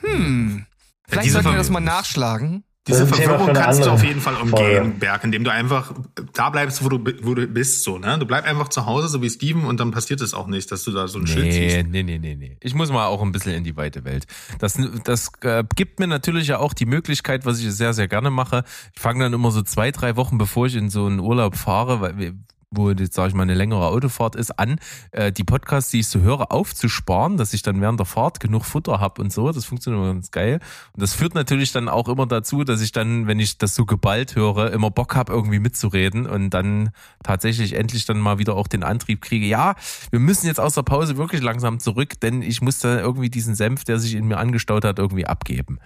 Hm. 0.04 0.66
Vielleicht 1.08 1.26
diese 1.26 1.34
sollten 1.36 1.52
wir 1.52 1.58
das 1.58 1.70
mal 1.70 1.80
nachschlagen. 1.80 2.64
Diese 2.88 3.06
Verwirrung 3.06 3.54
kannst 3.54 3.86
du 3.86 3.90
auf 3.90 4.02
jeden 4.02 4.22
Fall 4.22 4.36
umgehen, 4.36 4.56
Folge. 4.56 4.94
Berg, 4.98 5.24
indem 5.26 5.44
du 5.44 5.52
einfach 5.52 5.94
da 6.34 6.50
bleibst, 6.50 6.82
wo 6.86 6.88
du, 6.88 7.00
wo 7.22 7.34
du 7.34 7.46
bist, 7.46 7.84
so, 7.84 7.98
ne? 7.98 8.18
Du 8.18 8.26
bleib 8.26 8.46
einfach 8.46 8.70
zu 8.70 8.86
Hause, 8.86 9.10
so 9.10 9.22
wie 9.22 9.30
Steven, 9.30 9.66
und 9.66 9.82
dann 9.82 9.92
passiert 9.92 10.22
es 10.22 10.34
auch 10.34 10.48
nicht, 10.48 10.72
dass 10.72 10.84
du 10.86 10.92
da 10.92 11.10
so 11.10 11.20
ein 11.20 11.28
Schild 11.28 11.48
Nee, 11.48 11.70
siehst. 11.70 11.88
nee, 11.90 12.04
nee, 12.04 12.18
nee, 12.18 12.36
nee. 12.36 12.58
Ich 12.62 12.74
muss 12.76 12.90
mal 12.90 13.08
auch 13.08 13.22
ein 13.22 13.34
bisschen 13.34 13.56
in 13.56 13.66
die 13.66 13.76
weite 13.76 14.06
Welt. 14.06 14.26
Das, 14.60 14.80
das 15.04 15.32
äh, 15.42 15.66
gibt 15.76 16.00
mir 16.00 16.08
natürlich 16.08 16.48
ja 16.48 16.60
auch 16.60 16.74
die 16.74 16.86
Möglichkeit, 16.86 17.46
was 17.46 17.60
ich 17.60 17.70
sehr, 17.74 17.94
sehr 17.94 18.08
gerne 18.08 18.30
mache. 18.30 18.64
Ich 18.96 19.02
fange 19.02 19.22
dann 19.22 19.34
immer 19.34 19.52
so 19.52 19.62
zwei, 19.64 19.92
drei 19.92 20.16
Wochen, 20.16 20.38
bevor 20.38 20.68
ich 20.68 20.76
in 20.76 20.90
so 20.90 21.08
einen 21.08 21.20
Urlaub 21.20 21.58
fahre, 21.58 22.00
weil 22.00 22.18
wir 22.18 22.36
wo 22.72 22.90
jetzt, 22.92 23.14
sage 23.14 23.30
ich 23.30 23.34
mal, 23.34 23.44
eine 23.44 23.54
längere 23.54 23.88
Autofahrt 23.88 24.36
ist, 24.36 24.58
an, 24.60 24.78
äh, 25.12 25.32
die 25.32 25.44
Podcasts, 25.44 25.92
die 25.92 26.02
ich 26.02 26.08
so 26.08 26.20
höre, 26.20 26.52
aufzusparen, 26.52 27.38
dass 27.38 27.54
ich 27.54 27.62
dann 27.62 27.82
während 27.82 28.00
der 28.00 28.06
Fahrt 28.06 28.40
genug 28.40 28.66
Futter 28.66 29.00
habe 29.00 29.22
und 29.22 29.32
so. 29.32 29.52
Das 29.52 29.66
funktioniert 29.66 30.04
immer 30.04 30.14
ganz 30.14 30.32
geil. 30.32 30.60
Und 30.94 31.02
das 31.02 31.14
führt 31.14 31.34
natürlich 31.34 31.72
dann 31.72 31.88
auch 31.88 32.10
immer 32.10 32.26
dazu, 32.26 32.64
dass 32.64 32.82
ich 32.82 32.92
dann, 32.92 33.28
wenn 33.28 33.40
ich 33.40 33.58
das 33.58 33.76
so 33.76 33.86
geballt 33.86 34.36
höre, 34.36 34.72
immer 34.72 34.92
Bock 34.92 35.16
habe, 35.16 35.32
irgendwie 35.32 35.60
mitzureden 35.60 36.28
und 36.28 36.50
dann 36.50 36.90
tatsächlich 37.24 37.74
endlich 37.74 38.06
dann 38.06 38.20
mal 38.20 38.38
wieder 38.38 38.56
auch 38.56 38.68
den 38.68 38.84
Antrieb 38.84 39.22
kriege, 39.22 39.46
ja, 39.46 39.76
wir 40.12 40.20
müssen 40.20 40.48
jetzt 40.48 40.60
aus 40.60 40.74
der 40.74 40.84
Pause 40.84 41.18
wirklich 41.18 41.42
langsam 41.42 41.80
zurück, 41.80 42.20
denn 42.20 42.42
ich 42.42 42.62
muss 42.62 42.80
da 42.80 43.00
irgendwie 43.00 43.30
diesen 43.30 43.56
Senf, 43.56 43.86
der 43.86 44.00
sich 44.00 44.16
in 44.16 44.28
mir 44.28 44.38
angestaut 44.38 44.84
hat, 44.84 45.00
irgendwie 45.00 45.26
abgeben. 45.26 45.80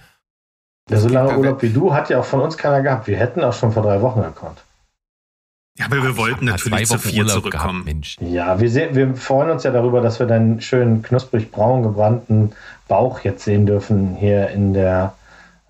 Ja, 0.89 0.99
so 0.99 1.07
lange 1.07 1.37
Urlaub 1.37 1.61
wie 1.61 1.69
du 1.69 1.93
hat 1.93 2.09
ja 2.09 2.19
auch 2.19 2.25
von 2.25 2.41
uns 2.41 2.57
keiner 2.57 2.81
gehabt. 2.81 3.07
Wir 3.07 3.17
hätten 3.17 3.43
auch 3.43 3.53
schon 3.53 3.71
vor 3.71 3.83
drei 3.83 4.01
Wochen 4.01 4.21
gekonnt. 4.21 4.63
Ja, 5.81 5.85
aber 5.88 6.03
wir 6.03 6.11
Ich 6.11 6.17
wollten 6.17 6.45
natürlich 6.45 6.88
zwei 6.88 6.97
zu 6.97 7.09
Urlaub 7.17 7.29
zurückkommen. 7.29 7.83
Gehabt, 7.83 7.85
Mensch. 7.85 8.17
Ja, 8.21 8.59
wir, 8.59 8.69
sehen, 8.69 8.95
wir 8.95 9.15
freuen 9.15 9.50
uns 9.50 9.63
ja 9.63 9.71
darüber, 9.71 10.01
dass 10.01 10.19
wir 10.19 10.27
deinen 10.27 10.61
schönen 10.61 11.01
knusprig 11.01 11.51
braun 11.51 11.83
gebrannten 11.83 12.51
Bauch 12.88 13.19
jetzt 13.21 13.43
sehen 13.43 13.65
dürfen 13.65 14.15
hier 14.19 14.50
in 14.50 14.73
der, 14.73 15.13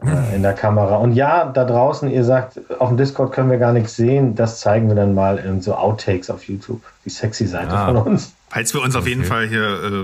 äh, 0.04 0.36
in 0.36 0.42
der 0.44 0.54
Kamera. 0.54 0.98
Und 0.98 1.14
ja, 1.14 1.46
da 1.46 1.64
draußen, 1.66 2.10
ihr 2.10 2.24
sagt, 2.24 2.60
auf 2.80 2.90
dem 2.90 2.98
Discord 2.98 3.32
können 3.32 3.50
wir 3.50 3.58
gar 3.58 3.74
nichts 3.74 3.96
sehen. 3.96 4.36
Das 4.36 4.60
zeigen 4.60 4.88
wir 4.90 4.96
dann 4.96 5.14
mal 5.16 5.38
in 5.38 5.62
so 5.62 5.76
Outtakes 5.76 6.30
auf 6.30 6.44
YouTube. 6.46 6.82
Die 7.06 7.10
sexy 7.10 7.48
Seite 7.48 7.72
Ah. 7.72 7.86
von 7.88 7.98
uns. 7.98 8.34
Falls 8.52 8.74
wir 8.74 8.82
uns 8.82 8.96
auf 8.96 9.08
jeden. 9.08 9.24
Fall 9.24 9.48
hier 9.48 9.62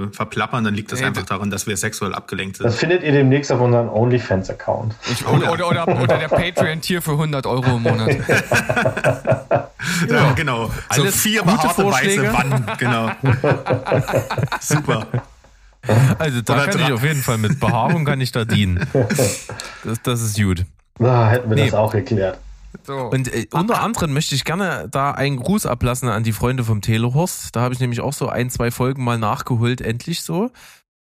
äh, 0.09 0.15
verplappern, 0.15 0.63
dann 0.63 0.73
liegt 0.73 0.91
das 0.91 0.99
Nee, 1.01 1.07
einfach 1.07 1.23
daran, 1.25 1.49
dass 1.51 1.67
wir 1.67 1.75
sexuell 1.75 2.13
abgelenkt 2.13 2.59
Das 2.61 2.73
sind. 2.73 2.79
findet 2.79 3.03
ihr 3.03 3.11
demnächst 3.11 3.51
auf 3.51 3.59
unserem 3.59 3.89
OnlyFans-Account. 3.89 4.95
Oder, 5.33 5.51
oder, 5.51 5.67
oder, 5.69 5.87
oder 6.01 6.17
der 6.17 6.27
Patreon-Tier 6.29 7.01
für 7.01 7.11
100 7.11 7.45
Euro 7.45 7.75
im 7.75 7.83
Monat. 7.83 8.09
Ja, 10.09 10.31
genau. 10.33 10.65
So 10.93 11.01
Alles 11.01 11.15
vier 11.21 11.41
gute 11.43 11.69
Vorschläge. 11.69 12.23
weiße 12.23 12.33
Wannen, 12.33 12.65
genau. 12.77 13.09
Super. 14.59 15.07
Also 16.19 16.41
da 16.41 16.53
Oder 16.55 16.67
kann 16.67 16.81
ich 16.81 16.91
auf 16.91 17.03
jeden 17.03 17.21
Fall 17.21 17.37
mit 17.37 17.59
Behaarung 17.59 18.03
kann 18.05 18.19
ich 18.21 18.31
da 18.31 18.43
dienen. 18.45 18.85
Das, 19.83 20.01
das 20.03 20.21
ist 20.21 20.35
gut. 20.37 20.65
Da 20.99 21.29
hätten 21.29 21.49
wir 21.49 21.55
Nee. 21.55 21.65
das 21.65 21.73
auch 21.73 21.91
geklärt. 21.93 22.37
So. 22.85 23.09
Und 23.09 23.33
äh, 23.33 23.47
unter 23.51 23.81
anderem 23.81 24.13
möchte 24.13 24.35
ich 24.35 24.45
gerne 24.45 24.87
da 24.89 25.11
einen 25.11 25.37
Gruß 25.37 25.65
ablassen 25.65 26.09
an 26.09 26.23
die 26.23 26.33
Freunde 26.33 26.63
vom 26.63 26.81
Telehorst. 26.81 27.55
Da 27.55 27.61
habe 27.61 27.73
ich 27.73 27.79
nämlich 27.79 28.01
auch 28.01 28.13
so 28.13 28.29
ein, 28.29 28.49
zwei 28.49 28.71
Folgen 28.71 29.03
mal 29.03 29.17
nachgeholt, 29.17 29.81
endlich 29.81 30.21
so. 30.21 30.51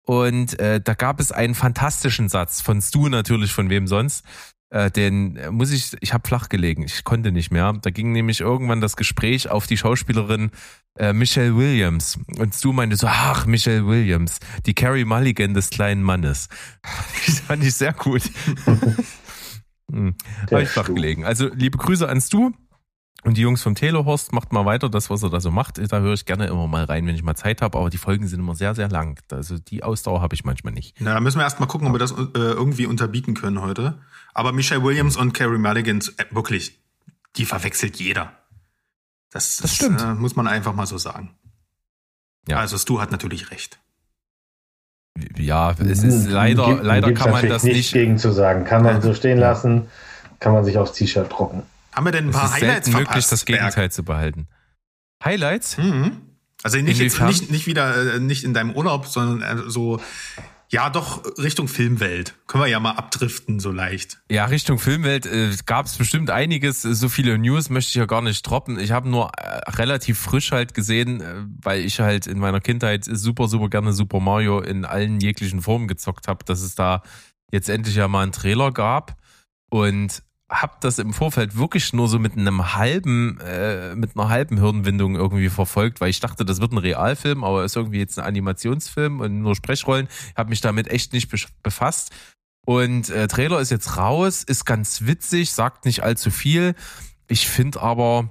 Und 0.05 0.59
äh, 0.59 0.81
da 0.81 0.93
gab 0.93 1.19
es 1.19 1.31
einen 1.31 1.55
fantastischen 1.55 2.29
Satz 2.29 2.61
von 2.61 2.81
Stu 2.81 3.07
natürlich, 3.07 3.53
von 3.53 3.69
wem 3.69 3.87
sonst. 3.87 4.25
Äh, 4.69 4.89
den 4.89 5.39
muss 5.51 5.71
ich, 5.71 5.95
ich 6.01 6.13
habe 6.13 6.27
flach 6.27 6.49
gelegen, 6.49 6.83
ich 6.83 7.03
konnte 7.03 7.31
nicht 7.31 7.51
mehr. 7.51 7.73
Da 7.81 7.89
ging 7.91 8.11
nämlich 8.11 8.41
irgendwann 8.41 8.81
das 8.81 8.95
Gespräch 8.95 9.49
auf 9.49 9.67
die 9.67 9.77
Schauspielerin 9.77 10.49
äh, 10.97 11.13
Michelle 11.13 11.55
Williams. 11.55 12.19
Und 12.39 12.55
Stu 12.55 12.73
meinte 12.73 12.97
so, 12.97 13.07
ach, 13.07 13.45
Michelle 13.45 13.85
Williams, 13.85 14.39
die 14.65 14.73
Carrie 14.73 15.05
Mulligan 15.05 15.53
des 15.53 15.69
kleinen 15.69 16.01
Mannes. 16.01 16.49
Das 17.25 17.39
fand 17.39 17.63
ich 17.63 17.75
sehr 17.75 17.93
gut. 17.93 18.23
hm. 19.93 20.15
Habe 20.51 20.63
ich 20.63 20.69
flach 20.69 20.85
Stu. 20.85 20.95
gelegen. 20.95 21.25
Also 21.25 21.49
liebe 21.53 21.77
Grüße 21.77 22.07
an 22.07 22.19
Stu. 22.21 22.51
Und 23.23 23.37
die 23.37 23.41
Jungs 23.41 23.61
vom 23.61 23.73
Telehorst 23.73 24.33
macht 24.33 24.51
mal 24.51 24.65
weiter 24.65 24.89
das, 24.89 25.09
was 25.09 25.23
er 25.23 25.29
da 25.29 25.39
so 25.39 25.49
macht. 25.49 25.77
Da 25.77 25.99
höre 25.99 26.13
ich 26.13 26.25
gerne 26.25 26.47
immer 26.47 26.67
mal 26.67 26.83
rein, 26.83 27.07
wenn 27.07 27.15
ich 27.15 27.23
mal 27.23 27.35
Zeit 27.35 27.61
habe. 27.61 27.77
Aber 27.77 27.89
die 27.89 27.97
Folgen 27.97 28.27
sind 28.27 28.41
immer 28.41 28.53
sehr, 28.53 28.75
sehr 28.75 28.89
lang. 28.89 29.17
Also 29.31 29.57
die 29.57 29.81
Ausdauer 29.81 30.21
habe 30.21 30.35
ich 30.35 30.43
manchmal 30.43 30.73
nicht. 30.73 30.97
Na, 30.99 31.13
da 31.13 31.19
müssen 31.21 31.37
wir 31.37 31.43
erst 31.43 31.61
mal 31.61 31.67
gucken, 31.67 31.87
ob 31.87 31.93
wir 31.93 31.99
das 31.99 32.11
äh, 32.11 32.25
irgendwie 32.33 32.85
unterbieten 32.85 33.33
können 33.33 33.61
heute. 33.61 33.97
Aber 34.33 34.51
Michelle 34.51 34.83
Williams 34.83 35.15
und 35.15 35.33
Carrie 35.33 35.57
Mulligan, 35.57 35.99
äh, 36.17 36.25
wirklich, 36.31 36.81
die 37.37 37.45
verwechselt 37.45 37.97
jeder. 37.97 38.33
Das, 39.31 39.57
Das 39.57 39.73
stimmt. 39.73 40.01
Äh, 40.01 40.15
muss 40.15 40.35
man 40.35 40.47
einfach 40.47 40.75
mal 40.75 40.85
so 40.85 40.97
sagen. 40.97 41.33
Ja. 42.49 42.57
Also 42.57 42.77
Stu 42.77 42.99
hat 42.99 43.11
natürlich 43.11 43.51
recht. 43.51 43.79
Ja, 45.37 45.75
es 45.79 46.03
ist 46.03 46.27
leider, 46.27 46.65
Gibt- 46.67 46.83
leider 46.83 47.11
kann 47.13 47.31
man 47.31 47.47
das 47.47 47.63
nicht 47.63 47.75
nicht. 47.75 47.93
gegen 47.93 48.17
zu 48.17 48.31
sagen. 48.31 48.65
Kann 48.65 48.83
man 48.83 49.01
so 49.01 49.13
stehen 49.13 49.37
lassen, 49.37 49.87
kann 50.39 50.53
man 50.53 50.65
sich 50.65 50.77
aufs 50.77 50.93
T-Shirt 50.93 51.31
drucken. 51.31 51.63
Haben 51.93 52.05
wir 52.05 52.11
denn 52.11 52.25
ein 52.25 52.29
Es 52.29 52.35
paar 52.35 52.45
ist 52.45 52.53
Highlights 52.53 52.87
möglich, 52.87 53.05
verpasst? 53.07 53.31
das 53.31 53.45
Gegenteil 53.45 53.91
zu 53.91 54.03
behalten. 54.03 54.47
Highlights? 55.23 55.75
Berg? 55.75 55.87
Mhm. 55.87 56.11
Also 56.63 56.77
nicht, 56.77 56.99
jetzt, 56.99 57.21
nicht, 57.21 57.51
nicht 57.51 57.67
wieder, 57.67 58.15
äh, 58.15 58.19
nicht 58.19 58.43
in 58.43 58.53
deinem 58.53 58.71
Urlaub, 58.75 59.05
sondern 59.05 59.59
äh, 59.59 59.61
so, 59.67 59.99
ja 60.73 60.89
doch 60.89 61.23
Richtung 61.37 61.67
Filmwelt. 61.67 62.33
Können 62.47 62.63
wir 62.63 62.67
ja 62.67 62.79
mal 62.79 62.93
abdriften, 62.93 63.59
so 63.59 63.71
leicht. 63.71 64.19
Ja, 64.29 64.45
Richtung 64.45 64.79
Filmwelt 64.79 65.27
äh, 65.27 65.51
gab 65.67 65.85
es 65.85 65.95
bestimmt 65.95 66.31
einiges. 66.31 66.81
So 66.81 67.09
viele 67.09 67.37
News 67.37 67.69
möchte 67.69 67.89
ich 67.89 67.95
ja 67.95 68.05
gar 68.05 68.23
nicht 68.23 68.41
droppen. 68.41 68.79
Ich 68.79 68.91
habe 68.91 69.07
nur 69.07 69.31
äh, 69.37 69.69
relativ 69.69 70.17
frisch 70.17 70.51
halt 70.51 70.73
gesehen, 70.73 71.21
äh, 71.21 71.45
weil 71.61 71.81
ich 71.81 71.99
halt 71.99 72.25
in 72.25 72.39
meiner 72.39 72.59
Kindheit 72.59 73.05
super, 73.05 73.47
super 73.47 73.69
gerne 73.69 73.93
Super 73.93 74.19
Mario 74.19 74.61
in 74.61 74.83
allen 74.83 75.19
jeglichen 75.21 75.61
Formen 75.61 75.87
gezockt 75.87 76.27
habe, 76.27 76.43
dass 76.43 76.61
es 76.61 76.73
da 76.73 77.03
jetzt 77.51 77.69
endlich 77.69 77.95
ja 77.95 78.07
mal 78.07 78.23
einen 78.23 78.31
Trailer 78.31 78.71
gab. 78.71 79.15
Und 79.69 80.23
hab 80.49 80.81
das 80.81 80.99
im 80.99 81.13
Vorfeld 81.13 81.57
wirklich 81.57 81.93
nur 81.93 82.07
so 82.07 82.19
mit 82.19 82.37
einem 82.37 82.75
halben, 82.75 83.39
äh, 83.39 83.95
mit 83.95 84.15
einer 84.15 84.29
halben 84.29 84.57
Hirnwindung 84.57 85.15
irgendwie 85.15 85.49
verfolgt, 85.49 86.01
weil 86.01 86.09
ich 86.09 86.19
dachte, 86.19 86.45
das 86.45 86.61
wird 86.61 86.71
ein 86.73 86.77
Realfilm, 86.77 87.43
aber 87.43 87.63
ist 87.63 87.75
irgendwie 87.75 87.99
jetzt 87.99 88.19
ein 88.19 88.25
Animationsfilm 88.25 89.19
und 89.19 89.41
nur 89.41 89.55
Sprechrollen. 89.55 90.07
Habe 90.35 90.49
mich 90.49 90.61
damit 90.61 90.87
echt 90.89 91.13
nicht 91.13 91.31
befasst. 91.63 92.11
Und 92.65 93.09
äh, 93.09 93.27
Trailer 93.27 93.59
ist 93.59 93.71
jetzt 93.71 93.97
raus, 93.97 94.43
ist 94.43 94.65
ganz 94.65 95.01
witzig, 95.01 95.51
sagt 95.51 95.85
nicht 95.85 96.03
allzu 96.03 96.31
viel. 96.31 96.75
Ich 97.27 97.47
finde 97.47 97.81
aber, 97.81 98.29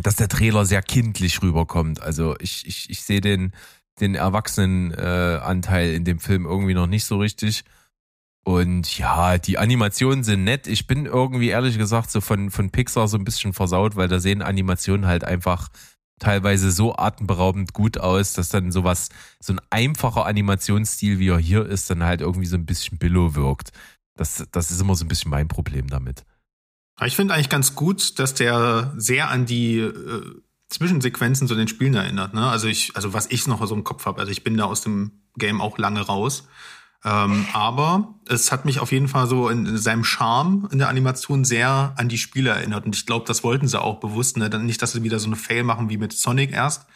dass 0.00 0.16
der 0.16 0.28
Trailer 0.28 0.64
sehr 0.64 0.82
kindlich 0.82 1.42
rüberkommt. 1.42 2.00
Also 2.00 2.36
ich, 2.38 2.66
ich, 2.66 2.90
ich 2.90 3.02
sehe 3.02 3.20
den, 3.20 3.52
den 4.00 4.14
Erwachsenenanteil 4.14 5.36
äh, 5.36 5.42
Anteil 5.42 5.94
in 5.94 6.04
dem 6.04 6.20
Film 6.20 6.46
irgendwie 6.46 6.74
noch 6.74 6.86
nicht 6.86 7.04
so 7.04 7.18
richtig. 7.18 7.64
Und 8.44 8.98
ja, 8.98 9.38
die 9.38 9.56
Animationen 9.56 10.22
sind 10.22 10.44
nett. 10.44 10.66
Ich 10.66 10.86
bin 10.86 11.06
irgendwie 11.06 11.48
ehrlich 11.48 11.78
gesagt 11.78 12.10
so 12.10 12.20
von, 12.20 12.50
von 12.50 12.70
Pixar 12.70 13.08
so 13.08 13.16
ein 13.16 13.24
bisschen 13.24 13.54
versaut, 13.54 13.96
weil 13.96 14.08
da 14.08 14.20
sehen 14.20 14.42
Animationen 14.42 15.06
halt 15.06 15.24
einfach 15.24 15.70
teilweise 16.18 16.70
so 16.70 16.94
atemberaubend 16.94 17.72
gut 17.72 17.98
aus, 17.98 18.34
dass 18.34 18.50
dann 18.50 18.70
sowas, 18.70 19.08
so 19.40 19.54
ein 19.54 19.60
einfacher 19.70 20.26
Animationsstil, 20.26 21.18
wie 21.18 21.28
er 21.28 21.38
hier 21.38 21.64
ist, 21.64 21.88
dann 21.88 22.04
halt 22.04 22.20
irgendwie 22.20 22.46
so 22.46 22.56
ein 22.56 22.66
bisschen 22.66 22.98
billow 22.98 23.34
wirkt. 23.34 23.72
Das, 24.14 24.44
das 24.52 24.70
ist 24.70 24.80
immer 24.80 24.94
so 24.94 25.04
ein 25.04 25.08
bisschen 25.08 25.30
mein 25.30 25.48
Problem 25.48 25.88
damit. 25.88 26.24
Ich 27.04 27.16
finde 27.16 27.34
eigentlich 27.34 27.48
ganz 27.48 27.74
gut, 27.74 28.18
dass 28.18 28.34
der 28.34 28.92
sehr 28.96 29.30
an 29.30 29.46
die 29.46 29.78
äh, 29.78 30.42
Zwischensequenzen 30.68 31.48
zu 31.48 31.54
den 31.54 31.66
Spielen 31.66 31.94
erinnert. 31.94 32.34
Ne? 32.34 32.46
Also 32.46 32.68
ich, 32.68 32.94
also 32.94 33.12
was 33.12 33.30
ich 33.30 33.46
noch 33.46 33.66
so 33.66 33.74
im 33.74 33.84
Kopf 33.84 34.06
habe. 34.06 34.20
Also 34.20 34.30
ich 34.30 34.44
bin 34.44 34.56
da 34.56 34.64
aus 34.64 34.82
dem 34.82 35.22
Game 35.36 35.60
auch 35.60 35.78
lange 35.78 36.02
raus. 36.02 36.46
Ähm, 37.04 37.46
aber 37.52 38.14
es 38.28 38.50
hat 38.50 38.64
mich 38.64 38.80
auf 38.80 38.90
jeden 38.90 39.08
Fall 39.08 39.26
so 39.26 39.50
in 39.50 39.76
seinem 39.76 40.04
Charme 40.04 40.68
in 40.72 40.78
der 40.78 40.88
Animation 40.88 41.44
sehr 41.44 41.92
an 41.96 42.08
die 42.08 42.16
Spiele 42.16 42.50
erinnert. 42.50 42.86
Und 42.86 42.96
ich 42.96 43.04
glaube, 43.04 43.26
das 43.26 43.44
wollten 43.44 43.68
sie 43.68 43.80
auch 43.80 44.00
bewusst. 44.00 44.38
Ne? 44.38 44.48
Nicht, 44.60 44.80
dass 44.80 44.92
sie 44.92 45.02
wieder 45.02 45.18
so 45.18 45.26
eine 45.26 45.36
Fail 45.36 45.64
machen 45.64 45.90
wie 45.90 45.98
mit 45.98 46.14
Sonic 46.14 46.52
erst, 46.52 46.86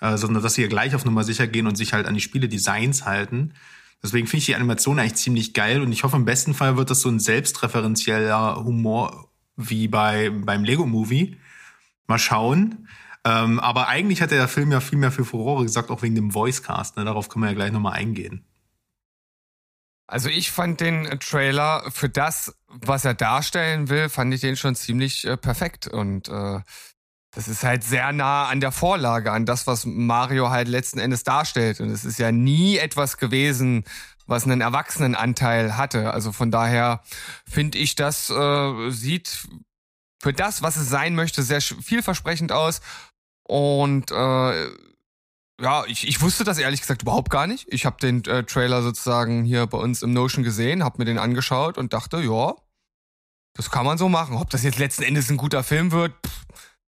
äh, 0.00 0.16
sondern 0.16 0.42
dass 0.42 0.54
sie 0.54 0.62
ja 0.62 0.68
gleich 0.68 0.94
auf 0.94 1.04
Nummer 1.04 1.22
sicher 1.22 1.46
gehen 1.46 1.66
und 1.66 1.76
sich 1.76 1.92
halt 1.92 2.06
an 2.06 2.14
die 2.14 2.20
Spiele-Designs 2.20 3.04
halten. 3.04 3.52
Deswegen 4.02 4.26
finde 4.26 4.38
ich 4.38 4.46
die 4.46 4.54
Animation 4.54 4.98
eigentlich 4.98 5.16
ziemlich 5.16 5.52
geil 5.52 5.82
und 5.82 5.92
ich 5.92 6.02
hoffe, 6.02 6.16
im 6.16 6.24
besten 6.24 6.54
Fall 6.54 6.76
wird 6.76 6.90
das 6.90 7.02
so 7.02 7.08
ein 7.08 7.20
selbstreferenzieller 7.20 8.64
Humor 8.64 9.28
wie 9.56 9.86
bei, 9.86 10.30
beim 10.30 10.64
Lego-Movie. 10.64 11.36
Mal 12.06 12.18
schauen. 12.18 12.88
Ähm, 13.24 13.60
aber 13.60 13.88
eigentlich 13.88 14.22
hat 14.22 14.32
der 14.32 14.48
Film 14.48 14.72
ja 14.72 14.80
viel 14.80 14.98
mehr 14.98 15.12
für 15.12 15.24
Furore 15.24 15.62
gesagt, 15.62 15.90
auch 15.90 16.02
wegen 16.02 16.14
dem 16.14 16.34
Voicecast. 16.34 16.96
Ne? 16.96 17.04
Darauf 17.04 17.28
können 17.28 17.44
wir 17.44 17.50
ja 17.50 17.54
gleich 17.54 17.70
nochmal 17.70 17.92
eingehen. 17.92 18.44
Also 20.06 20.28
ich 20.28 20.50
fand 20.50 20.80
den 20.80 21.18
Trailer 21.20 21.90
für 21.90 22.08
das, 22.08 22.54
was 22.68 23.04
er 23.04 23.14
darstellen 23.14 23.88
will, 23.88 24.08
fand 24.08 24.34
ich 24.34 24.40
den 24.40 24.56
schon 24.56 24.74
ziemlich 24.74 25.26
äh, 25.26 25.36
perfekt 25.36 25.88
und 25.88 26.28
äh, 26.28 26.60
das 27.34 27.48
ist 27.48 27.64
halt 27.64 27.82
sehr 27.82 28.12
nah 28.12 28.48
an 28.48 28.60
der 28.60 28.72
Vorlage, 28.72 29.32
an 29.32 29.46
das, 29.46 29.66
was 29.66 29.86
Mario 29.86 30.50
halt 30.50 30.68
letzten 30.68 30.98
Endes 30.98 31.24
darstellt. 31.24 31.80
Und 31.80 31.88
es 31.88 32.04
ist 32.04 32.18
ja 32.18 32.30
nie 32.30 32.76
etwas 32.76 33.16
gewesen, 33.16 33.84
was 34.26 34.44
einen 34.44 34.60
Erwachsenenanteil 34.60 35.78
hatte. 35.78 36.12
Also 36.12 36.32
von 36.32 36.50
daher 36.50 37.02
finde 37.48 37.78
ich, 37.78 37.94
das 37.94 38.28
äh, 38.28 38.90
sieht 38.90 39.48
für 40.22 40.34
das, 40.34 40.60
was 40.60 40.76
es 40.76 40.90
sein 40.90 41.14
möchte, 41.14 41.42
sehr 41.42 41.62
vielversprechend 41.62 42.52
aus. 42.52 42.82
Und 43.44 44.10
äh, 44.10 44.66
ja, 45.60 45.84
ich, 45.86 46.08
ich 46.08 46.20
wusste 46.20 46.44
das 46.44 46.58
ehrlich 46.58 46.80
gesagt 46.80 47.02
überhaupt 47.02 47.30
gar 47.30 47.46
nicht. 47.46 47.66
Ich 47.72 47.86
habe 47.86 47.96
den 48.00 48.24
äh, 48.24 48.44
Trailer 48.44 48.82
sozusagen 48.82 49.44
hier 49.44 49.66
bei 49.66 49.78
uns 49.78 50.02
im 50.02 50.12
Notion 50.12 50.44
gesehen, 50.44 50.82
habe 50.82 50.98
mir 50.98 51.04
den 51.04 51.18
angeschaut 51.18 51.78
und 51.78 51.92
dachte, 51.92 52.20
ja, 52.20 52.54
das 53.54 53.70
kann 53.70 53.84
man 53.84 53.98
so 53.98 54.08
machen. 54.08 54.36
Ob 54.36 54.50
das 54.50 54.62
jetzt 54.62 54.78
letzten 54.78 55.02
Endes 55.02 55.30
ein 55.30 55.36
guter 55.36 55.62
Film 55.62 55.92
wird, 55.92 56.14
pff, 56.26 56.46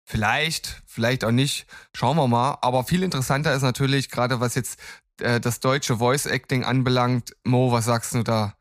vielleicht, 0.03 0.83
vielleicht 0.85 1.23
auch 1.23 1.31
nicht. 1.31 1.67
Schauen 1.95 2.17
wir 2.17 2.27
mal. 2.27 2.57
Aber 2.61 2.83
viel 2.83 3.03
interessanter 3.03 3.53
ist 3.53 3.61
natürlich, 3.61 4.09
gerade 4.09 4.39
was 4.39 4.55
jetzt 4.55 4.79
äh, 5.21 5.39
das 5.39 5.59
deutsche 5.61 5.97
Voice 5.97 6.25
Acting 6.25 6.63
anbelangt. 6.63 7.35
Mo, 7.43 7.71
was 7.71 7.85
sagst 7.85 8.13
du 8.13 8.23
da 8.23 8.55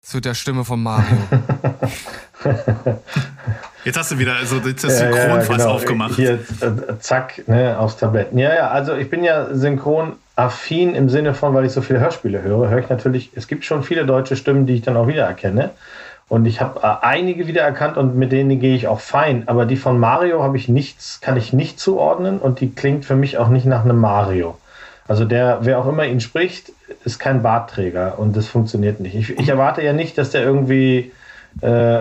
zu 0.00 0.20
der 0.20 0.34
Stimme 0.34 0.64
von 0.64 0.82
Mario? 0.82 1.18
Jetzt 3.84 3.98
hast 3.98 4.10
du 4.10 4.18
wieder 4.18 4.34
so 4.44 4.58
das 4.58 4.82
Ja, 4.82 4.88
ja, 4.88 5.12
Synchronfass 5.12 5.58
genau. 5.58 5.70
aufgemacht. 5.70 6.14
Hier, 6.16 6.34
äh, 6.34 6.98
zack, 6.98 7.48
ne, 7.48 7.78
aufs 7.78 7.96
Tablett. 7.96 8.28
Ja, 8.32 8.54
ja, 8.54 8.68
also 8.68 8.94
ich 8.94 9.08
bin 9.08 9.24
ja 9.24 9.54
synchronaffin 9.54 10.94
im 10.94 11.08
Sinne 11.08 11.34
von, 11.34 11.54
weil 11.54 11.64
ich 11.64 11.72
so 11.72 11.80
viele 11.80 12.00
Hörspiele 12.00 12.42
höre, 12.42 12.68
höre 12.68 12.78
ich 12.78 12.88
natürlich, 12.88 13.30
es 13.34 13.48
gibt 13.48 13.64
schon 13.64 13.82
viele 13.82 14.04
deutsche 14.04 14.36
Stimmen, 14.36 14.66
die 14.66 14.74
ich 14.74 14.82
dann 14.82 14.96
auch 14.96 15.06
wiedererkenne. 15.06 15.70
Und 16.28 16.46
ich 16.46 16.60
habe 16.60 16.80
äh, 16.80 17.04
einige 17.04 17.46
wiedererkannt 17.46 17.96
und 17.96 18.16
mit 18.16 18.32
denen 18.32 18.60
gehe 18.60 18.76
ich 18.76 18.86
auch 18.86 19.00
fein. 19.00 19.44
Aber 19.46 19.66
die 19.66 19.76
von 19.76 19.98
Mario 19.98 20.42
habe 20.42 20.56
ich 20.56 20.68
nichts, 20.68 21.20
kann 21.20 21.36
ich 21.36 21.52
nicht 21.52 21.80
zuordnen 21.80 22.38
und 22.38 22.60
die 22.60 22.72
klingt 22.72 23.04
für 23.04 23.16
mich 23.16 23.38
auch 23.38 23.48
nicht 23.48 23.66
nach 23.66 23.84
einem 23.84 23.98
Mario. 23.98 24.56
Also 25.08 25.24
der, 25.24 25.58
wer 25.62 25.78
auch 25.78 25.88
immer 25.88 26.04
ihn 26.04 26.20
spricht, 26.20 26.70
ist 27.04 27.18
kein 27.18 27.42
Bartträger 27.42 28.18
und 28.18 28.36
das 28.36 28.46
funktioniert 28.46 29.00
nicht. 29.00 29.16
Ich, 29.16 29.30
ich 29.30 29.48
erwarte 29.48 29.82
ja 29.82 29.92
nicht, 29.92 30.18
dass 30.18 30.30
der 30.30 30.44
irgendwie 30.44 31.10
äh, 31.62 32.00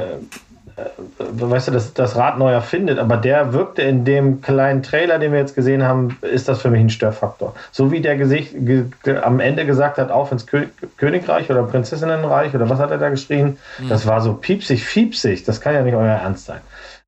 weißt 1.18 1.68
du, 1.68 1.72
das, 1.72 1.94
das 1.94 2.16
Rad 2.16 2.38
neu 2.38 2.52
erfindet, 2.52 3.00
aber 3.00 3.18
der 3.18 3.54
wirkte 3.54 3.82
in 3.82 4.06
dem 4.06 4.42
kleinen 4.42 4.84
Trailer, 4.84 5.20
den 5.20 5.32
wir 5.32 5.40
jetzt 5.40 5.56
gesehen 5.56 5.84
haben, 5.84 6.18
ist 6.22 6.48
das 6.48 6.62
für 6.62 6.70
mich 6.70 6.82
ein 6.82 6.90
Störfaktor. 6.90 7.54
So 7.72 7.92
wie 7.92 8.02
der 8.02 8.18
Gesicht 8.18 8.54
ge, 8.54 8.86
ge, 9.04 9.18
am 9.18 9.40
Ende 9.40 9.66
gesagt 9.66 9.98
hat, 9.98 10.12
auf 10.12 10.32
ins 10.32 10.46
Kö 10.46 10.66
Königreich 10.98 11.50
oder 11.50 11.64
Prinzessinnenreich 11.64 12.54
oder 12.56 12.70
was 12.70 12.80
hat 12.80 12.92
er 12.92 12.98
da 12.98 13.10
geschrien, 13.10 13.58
das 13.88 14.08
war 14.08 14.22
so 14.22 14.34
piepsig, 14.34 14.84
fiepsig, 14.84 15.44
das 15.44 15.62
kann 15.62 15.74
ja 15.74 15.82
nicht 15.82 15.96
euer 15.96 16.06
Ernst 16.08 16.46
sein. 16.46 16.60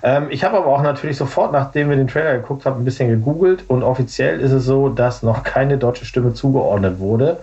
Ähm, 0.03 0.27
ich 0.29 0.43
habe 0.43 0.57
aber 0.57 0.67
auch 0.67 0.81
natürlich 0.81 1.17
sofort, 1.17 1.51
nachdem 1.51 1.89
wir 1.89 1.97
den 1.97 2.07
Trailer 2.07 2.37
geguckt 2.37 2.65
haben, 2.65 2.81
ein 2.81 2.85
bisschen 2.85 3.09
gegoogelt 3.09 3.63
und 3.67 3.83
offiziell 3.83 4.39
ist 4.39 4.51
es 4.51 4.65
so, 4.65 4.89
dass 4.89 5.23
noch 5.23 5.43
keine 5.43 5.77
deutsche 5.77 6.05
Stimme 6.05 6.33
zugeordnet 6.33 6.99
wurde 6.99 7.37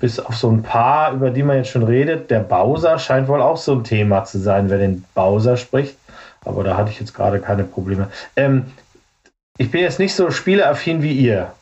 bis 0.00 0.18
auf 0.18 0.36
so 0.36 0.50
ein 0.50 0.62
paar, 0.62 1.12
über 1.12 1.30
die 1.30 1.42
man 1.42 1.58
jetzt 1.58 1.70
schon 1.70 1.82
redet. 1.82 2.30
Der 2.30 2.40
Bowser 2.40 2.98
scheint 2.98 3.28
wohl 3.28 3.40
auch 3.40 3.56
so 3.56 3.74
ein 3.74 3.84
Thema 3.84 4.24
zu 4.24 4.38
sein, 4.38 4.70
wer 4.70 4.78
den 4.78 5.04
Bowser 5.14 5.56
spricht. 5.56 5.96
Aber 6.44 6.64
da 6.64 6.76
hatte 6.76 6.90
ich 6.90 6.98
jetzt 6.98 7.14
gerade 7.14 7.38
keine 7.40 7.64
Probleme. 7.64 8.10
Ähm, 8.34 8.72
ich 9.58 9.70
bin 9.70 9.82
jetzt 9.82 9.98
nicht 9.98 10.14
so 10.14 10.30
spieleaffin 10.30 11.02
wie 11.02 11.12
ihr. 11.12 11.52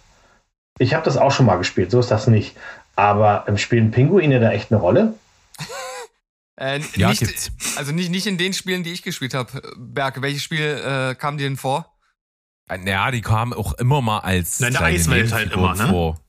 Ich 0.78 0.94
habe 0.94 1.04
das 1.04 1.16
auch 1.16 1.32
schon 1.32 1.46
mal 1.46 1.56
gespielt, 1.56 1.90
so 1.90 1.98
ist 1.98 2.12
das 2.12 2.28
nicht. 2.28 2.56
Aber 2.94 3.44
ähm, 3.48 3.58
spielen 3.58 3.90
Pinguine 3.90 4.38
da 4.38 4.52
echt 4.52 4.70
eine 4.70 4.80
Rolle? 4.80 5.14
äh, 6.60 6.80
Ja, 6.94 7.08
nicht, 7.08 7.20
gibt's. 7.20 7.50
Also 7.76 7.90
nicht, 7.92 8.10
nicht 8.10 8.28
in 8.28 8.38
den 8.38 8.52
Spielen, 8.52 8.84
die 8.84 8.92
ich 8.92 9.02
gespielt 9.02 9.34
habe. 9.34 9.60
Berke, 9.76 10.22
welches 10.22 10.42
Spiel 10.42 10.80
äh, 10.84 11.16
kam 11.16 11.38
dir 11.38 11.48
denn 11.48 11.56
vor? 11.56 11.92
Ja, 12.84 13.10
die 13.10 13.22
kamen 13.22 13.54
auch 13.54 13.72
immer 13.74 14.00
mal 14.02 14.20
als 14.20 14.60
Na, 14.60 14.68
in 14.68 14.74
der 14.74 14.82
Eiswelt 14.82 15.32
halt 15.32 15.52
immer, 15.52 15.74
ne? 15.74 15.88
vor. 15.88 16.20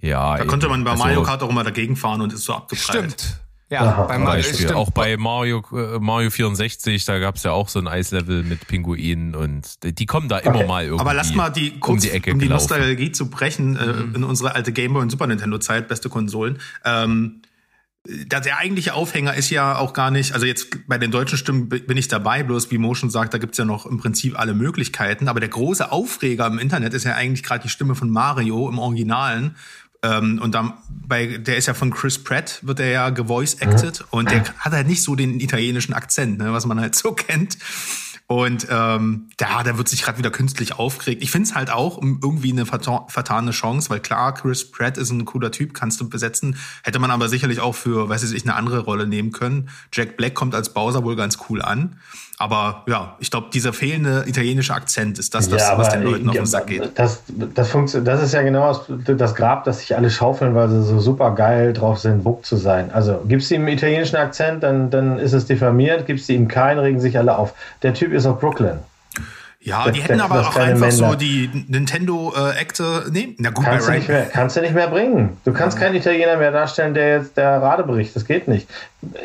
Ja, 0.00 0.36
Da 0.36 0.44
konnte 0.44 0.68
man 0.68 0.84
bei 0.84 0.90
also, 0.92 1.02
Mario 1.04 1.22
Kart 1.22 1.42
auch 1.42 1.48
immer 1.50 1.64
dagegen 1.64 1.96
fahren 1.96 2.20
und 2.20 2.32
ist 2.32 2.44
so 2.44 2.54
abgeprallt. 2.54 3.12
Stimmt. 3.12 3.40
Ja, 3.68 4.02
beim 4.02 4.16
Zum 4.18 4.24
Mario, 4.24 4.38
Beispiel. 4.42 4.54
stimmt. 4.54 4.72
Auch 4.74 4.90
bei 4.92 5.16
Mario, 5.16 5.64
äh, 5.72 5.98
Mario 5.98 6.30
64, 6.30 7.04
da 7.04 7.18
gab's 7.18 7.42
ja 7.42 7.50
auch 7.50 7.68
so 7.68 7.80
ein 7.80 7.88
Eislevel 7.88 8.44
mit 8.44 8.68
Pinguinen 8.68 9.34
und 9.34 9.82
die- 9.82 10.06
kommen 10.06 10.28
da 10.28 10.38
immer 10.38 10.56
Okay. 10.56 10.66
mal 10.68 10.84
irgendwie. 10.84 11.00
Aber 11.00 11.14
lass 11.14 11.34
mal 11.34 11.50
die 11.50 11.80
kurz, 11.80 12.04
um 12.04 12.08
die 12.10 12.14
Ecke 12.14 12.32
um 12.32 12.38
die 12.38 12.46
gelaufen. 12.46 12.62
Nostalgie 12.68 13.10
zu 13.10 13.28
brechen, 13.28 13.76
äh, 13.76 13.86
Mhm. 13.86 14.14
in 14.14 14.24
unsere 14.24 14.54
alte 14.54 14.70
Gameboy 14.70 15.02
und 15.02 15.10
Super 15.10 15.26
Nintendo 15.26 15.58
Zeit, 15.58 15.88
beste 15.88 16.08
Konsolen. 16.08 16.58
Ähm, 16.84 17.42
da- 18.28 18.38
der 18.38 18.58
eigentliche 18.58 18.94
Aufhänger 18.94 19.34
ist 19.34 19.50
ja 19.50 19.76
auch 19.78 19.92
gar 19.94 20.12
nicht, 20.12 20.32
also 20.32 20.46
jetzt 20.46 20.86
bei 20.86 20.96
den 20.98 21.10
deutschen 21.10 21.36
Stimmen 21.36 21.68
bi- 21.68 21.80
bin 21.80 21.96
ich 21.96 22.06
dabei, 22.06 22.44
bloß 22.44 22.70
wie 22.70 22.78
Motion 22.78 23.10
sagt, 23.10 23.34
da 23.34 23.38
gibt's 23.38 23.58
ja 23.58 23.64
noch 23.64 23.84
im 23.84 23.98
Prinzip 23.98 24.38
alle 24.38 24.54
Möglichkeiten. 24.54 25.26
Aber 25.26 25.40
der 25.40 25.48
große 25.48 25.90
Aufreger 25.90 26.46
im 26.46 26.60
Internet 26.60 26.94
ist 26.94 27.02
ja 27.02 27.16
eigentlich 27.16 27.42
gerade 27.42 27.64
die 27.64 27.68
Stimme 27.68 27.96
von 27.96 28.10
Mario 28.10 28.68
im 28.68 28.78
Originalen. 28.78 29.56
Ähm, 30.02 30.40
und 30.42 30.54
dann 30.54 30.74
bei, 30.88 31.38
der 31.38 31.56
ist 31.56 31.66
ja 31.66 31.74
von 31.74 31.90
Chris 31.90 32.22
Pratt, 32.22 32.60
wird 32.62 32.80
er 32.80 32.90
ja 32.90 33.10
gevoice-acted 33.10 34.04
und 34.10 34.30
der 34.30 34.44
hat 34.58 34.72
halt 34.72 34.86
nicht 34.86 35.02
so 35.02 35.14
den 35.14 35.40
italienischen 35.40 35.94
Akzent, 35.94 36.38
ne, 36.38 36.52
was 36.52 36.66
man 36.66 36.80
halt 36.80 36.94
so 36.94 37.12
kennt. 37.14 37.58
Und 38.28 38.66
ähm, 38.70 39.28
da, 39.36 39.62
da 39.62 39.78
wird 39.78 39.88
sich 39.88 40.02
gerade 40.02 40.18
wieder 40.18 40.32
künstlich 40.32 40.74
aufgeregt. 40.74 41.22
Ich 41.22 41.30
finde 41.30 41.48
es 41.48 41.54
halt 41.54 41.70
auch 41.70 42.02
irgendwie 42.02 42.50
eine 42.50 42.66
verta 42.66 43.06
vertane 43.08 43.52
Chance, 43.52 43.88
weil 43.88 44.00
klar, 44.00 44.34
Chris 44.34 44.68
Pratt 44.68 44.98
ist 44.98 45.10
ein 45.10 45.24
cooler 45.24 45.52
Typ, 45.52 45.74
kannst 45.74 46.00
du 46.00 46.08
besetzen. 46.08 46.56
Hätte 46.82 46.98
man 46.98 47.12
aber 47.12 47.28
sicherlich 47.28 47.60
auch 47.60 47.76
für, 47.76 48.08
weiß 48.08 48.24
ich, 48.32 48.42
eine 48.42 48.56
andere 48.56 48.80
Rolle 48.80 49.06
nehmen 49.06 49.30
können. 49.30 49.68
Jack 49.92 50.16
Black 50.16 50.34
kommt 50.34 50.56
als 50.56 50.74
Bowser 50.74 51.04
wohl 51.04 51.14
ganz 51.14 51.38
cool 51.48 51.62
an. 51.62 52.00
Aber 52.38 52.82
ja, 52.86 53.16
ich 53.18 53.30
glaube, 53.30 53.46
dieser 53.52 53.72
fehlende 53.72 54.24
italienische 54.26 54.74
Akzent 54.74 55.18
ist 55.18 55.34
das, 55.34 55.48
das 55.48 55.62
ja, 55.62 55.78
was 55.78 55.88
den 55.88 56.02
Leuten 56.02 56.28
auf 56.28 56.36
den 56.36 56.44
Sack 56.44 56.66
geht. 56.66 56.90
Das, 56.94 57.22
das, 57.28 57.70
funktioniert, 57.70 58.06
das 58.06 58.22
ist 58.22 58.34
ja 58.34 58.42
genau 58.42 58.68
das, 58.68 59.16
das 59.16 59.34
Grab, 59.34 59.64
das 59.64 59.78
sich 59.78 59.96
alle 59.96 60.10
schaufeln, 60.10 60.54
weil 60.54 60.68
sie 60.68 60.82
so 60.82 61.00
super 61.00 61.34
geil 61.34 61.72
drauf 61.72 61.98
sind, 61.98 62.24
Buck 62.24 62.44
zu 62.44 62.56
sein. 62.56 62.90
Also 62.92 63.22
gibst 63.26 63.50
du 63.50 63.54
ihm 63.54 63.62
einen 63.62 63.76
italienischen 63.76 64.16
Akzent, 64.16 64.62
dann, 64.62 64.90
dann 64.90 65.18
ist 65.18 65.32
es 65.32 65.46
diffamiert, 65.46 66.06
gibst 66.06 66.28
du 66.28 66.34
ihm 66.34 66.46
keinen, 66.46 66.78
regen 66.78 67.00
sich 67.00 67.16
alle 67.16 67.38
auf. 67.38 67.54
Der 67.82 67.94
Typ 67.94 68.12
ist 68.12 68.26
aus 68.26 68.38
Brooklyn. 68.38 68.80
Ja, 69.66 69.84
Das- 69.84 69.92
die 69.94 70.00
hätten 70.00 70.18
das- 70.18 70.30
aber 70.30 70.40
auch 70.40 70.56
einfach 70.56 70.90
so 70.90 71.02
Männlein. 71.02 71.18
die 71.18 71.64
Nintendo-Akte 71.68 73.04
nehmen. 73.10 73.34
Na 73.38 73.50
gut, 73.50 73.64
Kannst 73.64 73.88
du, 73.88 73.92
nicht 73.92 74.08
mehr, 74.08 74.26
kannst 74.32 74.56
du 74.56 74.60
nicht 74.60 74.74
mehr 74.74 74.88
bringen. 74.88 75.36
Du 75.44 75.52
kannst 75.52 75.78
keinen 75.78 75.94
Italiener 75.94 76.36
mehr 76.36 76.52
darstellen, 76.52 76.94
der 76.94 77.16
jetzt 77.18 77.36
der 77.36 77.60
Rade 77.62 77.82
bricht. 77.82 78.14
Das 78.16 78.24
geht 78.24 78.48
nicht. 78.48 78.68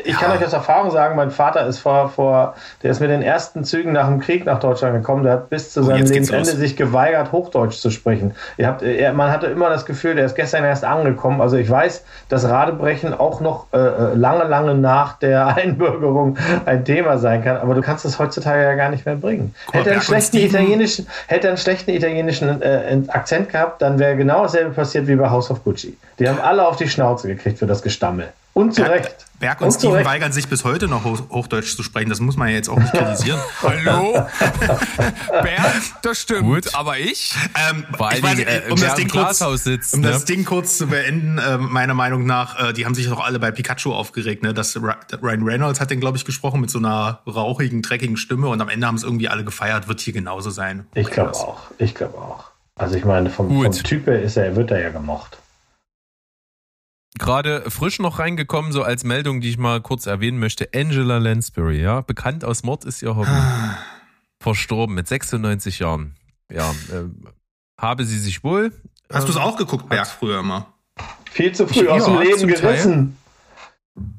Ich 0.04 0.16
kann 0.18 0.30
Ja. 0.30 0.36
euch 0.38 0.44
aus 0.46 0.52
Erfahrung 0.52 0.90
sagen, 0.92 1.16
mein 1.16 1.30
Vater 1.30 1.66
ist 1.66 1.78
vor, 1.78 2.08
vor, 2.10 2.54
der 2.82 2.90
ist 2.90 3.00
mit 3.00 3.10
den 3.10 3.22
ersten 3.22 3.64
Zügen 3.64 3.92
nach 3.92 4.06
dem 4.06 4.20
Krieg 4.20 4.44
nach 4.44 4.60
Deutschland 4.60 4.94
gekommen. 4.94 5.24
Der 5.24 5.32
hat 5.32 5.50
bis 5.50 5.72
zu 5.72 5.80
Oh, 5.80 5.84
seinem 5.84 6.06
Lebensende 6.06 6.44
sich 6.52 6.76
geweigert, 6.76 7.32
Hochdeutsch 7.32 7.78
zu 7.80 7.90
sprechen. 7.90 8.32
Ihr 8.58 8.66
habt, 8.68 8.82
er, 8.82 9.12
man 9.12 9.30
hatte 9.30 9.46
immer 9.46 9.70
das 9.70 9.84
Gefühl, 9.86 10.14
der 10.14 10.26
ist 10.26 10.36
gestern 10.36 10.64
erst 10.64 10.84
angekommen. 10.84 11.40
Also 11.40 11.56
ich 11.56 11.68
weiß, 11.68 12.04
dass 12.28 12.48
Radebrechen 12.48 13.14
auch 13.14 13.40
noch 13.40 13.66
äh, 13.72 13.78
äh, 13.78 14.14
lange, 14.14 14.44
lange 14.44 14.74
nach 14.74 15.18
der 15.18 15.46
Einbürgerung 15.56 16.36
ein 16.64 16.84
Thema 16.84 17.18
sein 17.18 17.42
kann. 17.42 17.56
Aber 17.56 17.74
du 17.74 17.80
kannst 17.80 18.04
es 18.04 18.18
heutzutage 18.18 18.62
ja 18.62 18.74
gar 18.74 18.90
nicht 18.90 19.04
mehr 19.06 19.16
bringen. 19.16 19.54
Hätte 19.72 19.88
er 19.90 19.92
einen 19.94 20.02
Schlechten 20.32 20.48
Steven- 20.48 20.64
italienischen, 20.64 21.06
hätte 21.26 21.48
einen 21.48 21.56
schlechten 21.56 21.90
italienischen 21.90 22.62
äh, 22.62 23.00
Akzent 23.08 23.50
gehabt, 23.50 23.82
dann 23.82 23.98
wäre 23.98 24.16
genau 24.16 24.42
dasselbe 24.42 24.70
passiert 24.70 25.06
wie 25.06 25.16
bei 25.16 25.28
House 25.30 25.50
of 25.50 25.62
Gucci. 25.64 25.96
Die 26.18 26.28
haben 26.28 26.40
alle 26.40 26.66
auf 26.66 26.76
die 26.76 26.88
Schnauze 26.88 27.28
gekriegt 27.28 27.58
für 27.58 27.66
das 27.66 27.82
Gestammel. 27.82 28.28
Und 28.54 28.74
zu 28.74 28.82
Recht. 28.82 29.14
Berg 29.42 29.60
und, 29.60 29.72
Steven 29.72 29.94
Recht. 29.94 30.06
weigern 30.06 30.30
sich 30.30 30.46
bis 30.46 30.62
heute 30.62 30.86
noch 30.86 31.04
Hoch 31.04 31.20
Hochdeutsch 31.28 31.74
zu 31.74 31.82
sprechen. 31.82 32.08
Das 32.08 32.20
muss 32.20 32.36
man 32.36 32.48
ja 32.48 32.54
jetzt 32.54 32.68
auch 32.68 32.78
nicht 32.78 32.92
kritisieren. 32.92 33.40
Hallo? 33.62 34.12
Bernd, 35.28 35.94
das 36.02 36.20
stimmt. 36.20 36.42
Gut. 36.42 36.74
Aber 36.76 36.96
ich? 36.96 37.34
Ähm, 37.68 37.84
ich 37.92 37.98
weiß 37.98 38.38
äh, 38.38 38.62
um 38.70 38.80
das 38.80 38.90
im 38.90 38.96
Ding 38.98 39.08
kurz, 39.08 39.38
Glashaus 39.38 39.64
sitzt, 39.64 39.94
um 39.94 40.00
ne? 40.02 40.10
das 40.10 40.26
Ding 40.26 40.44
kurz 40.44 40.78
zu 40.78 40.86
beenden, 40.86 41.38
äh, 41.38 41.58
meiner 41.58 41.94
Meinung 41.94 42.24
nach, 42.24 42.68
äh, 42.68 42.72
die 42.72 42.86
haben 42.86 42.94
sich 42.94 43.08
doch 43.08 43.18
alle 43.18 43.40
bei 43.40 43.50
Pikachu 43.50 43.92
aufgeregt, 43.92 44.44
ne? 44.44 44.54
Das 44.54 44.76
Ryan 44.76 45.42
Reynolds 45.42 45.80
hat 45.80 45.90
den, 45.90 45.98
glaube 45.98 46.16
ich, 46.18 46.24
gesprochen 46.24 46.60
mit 46.60 46.70
so 46.70 46.78
einer 46.78 47.18
rauchigen, 47.26 47.82
dreckigen 47.82 48.16
Stimme 48.16 48.46
und 48.46 48.60
am 48.60 48.68
Ende 48.68 48.86
haben 48.86 48.94
es 48.94 49.02
irgendwie 49.02 49.28
alle 49.28 49.42
gefeiert, 49.42 49.88
wird 49.88 50.00
hier 50.00 50.12
genauso 50.12 50.50
sein. 50.50 50.86
Ich 50.94 51.10
glaube 51.10 51.32
auch. 51.32 51.62
Ich 51.78 51.96
glaube 51.96 52.16
auch. 52.16 52.44
Also 52.76 52.94
ich 52.94 53.04
meine, 53.04 53.28
vom, 53.28 53.48
vom 53.60 53.72
Typ 53.72 54.06
her 54.06 54.22
ist 54.22 54.36
er, 54.36 54.54
wird 54.54 54.70
er 54.70 54.80
ja 54.80 54.90
gemocht. 54.90 55.38
Gerade 57.18 57.70
frisch 57.70 57.98
noch 57.98 58.18
reingekommen, 58.18 58.72
so 58.72 58.82
als 58.82 59.04
Meldung, 59.04 59.40
die 59.40 59.50
ich 59.50 59.58
mal 59.58 59.80
kurz 59.80 60.06
erwähnen 60.06 60.38
möchte. 60.38 60.68
Angela 60.74 61.18
Lansbury, 61.18 61.80
ja, 61.80 62.00
bekannt 62.00 62.44
aus 62.44 62.62
Mord 62.62 62.84
ist 62.84 63.02
ihr 63.02 63.14
Hobby. 63.16 63.30
Verstorben 64.40 64.94
mit 64.94 65.06
96 65.06 65.78
Jahren. 65.78 66.16
Ja, 66.50 66.70
äh, 66.70 67.04
habe 67.78 68.04
sie 68.04 68.18
sich 68.18 68.42
wohl. 68.42 68.72
Hast 69.12 69.28
du 69.28 69.32
es 69.32 69.36
ähm, 69.36 69.42
auch 69.42 69.56
geguckt, 69.56 69.88
Berg, 69.88 70.06
früher 70.06 70.40
immer? 70.40 70.72
Viel 71.30 71.52
zu 71.52 71.66
früh 71.66 71.84
Ja, 71.84 71.92
aus 71.92 72.04
dem 72.06 72.18
Leben 72.18 72.46
gerissen. 72.48 73.16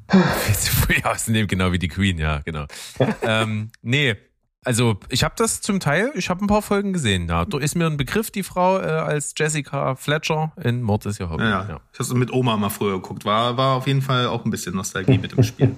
Viel 0.08 0.54
zu 0.54 0.72
früh 0.72 1.02
ausnehmen, 1.02 1.48
genau 1.48 1.72
wie 1.72 1.78
die 1.78 1.88
Queen, 1.88 2.18
ja, 2.18 2.38
genau. 2.40 2.66
ähm, 3.22 3.70
nee, 3.82 4.16
also 4.64 4.96
ich 5.08 5.22
habe 5.24 5.34
das 5.36 5.60
zum 5.60 5.80
Teil, 5.80 6.10
ich 6.14 6.30
habe 6.30 6.44
ein 6.44 6.46
paar 6.46 6.62
Folgen 6.62 6.92
gesehen. 6.92 7.28
Ja, 7.28 7.44
da 7.44 7.58
ist 7.58 7.74
mir 7.74 7.86
ein 7.86 7.96
Begriff, 7.96 8.30
die 8.30 8.42
Frau 8.42 8.78
äh, 8.78 8.82
als 8.84 9.34
Jessica 9.36 9.94
Fletcher 9.96 10.52
in 10.62 10.82
Mord 10.82 11.06
ist 11.06 11.20
ihr 11.20 11.30
Hobby. 11.30 11.44
Ja, 11.44 11.66
Ja. 11.68 11.80
Ich 11.92 11.98
habe 11.98 12.04
es 12.04 12.14
mit 12.14 12.32
Oma 12.32 12.56
mal 12.56 12.70
früher 12.70 12.94
geguckt. 12.94 13.24
War, 13.24 13.56
war 13.56 13.76
auf 13.76 13.86
jeden 13.86 14.02
Fall 14.02 14.26
auch 14.26 14.44
ein 14.44 14.50
bisschen 14.50 14.74
Nostalgie 14.74 15.18
mit 15.18 15.32
im 15.34 15.42
Spiel. 15.42 15.74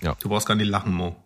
Ja. 0.00 0.14
Du 0.20 0.28
brauchst 0.28 0.46
gar 0.46 0.54
nicht 0.54 0.68
lachen, 0.68 0.92
Mo. 0.92 1.16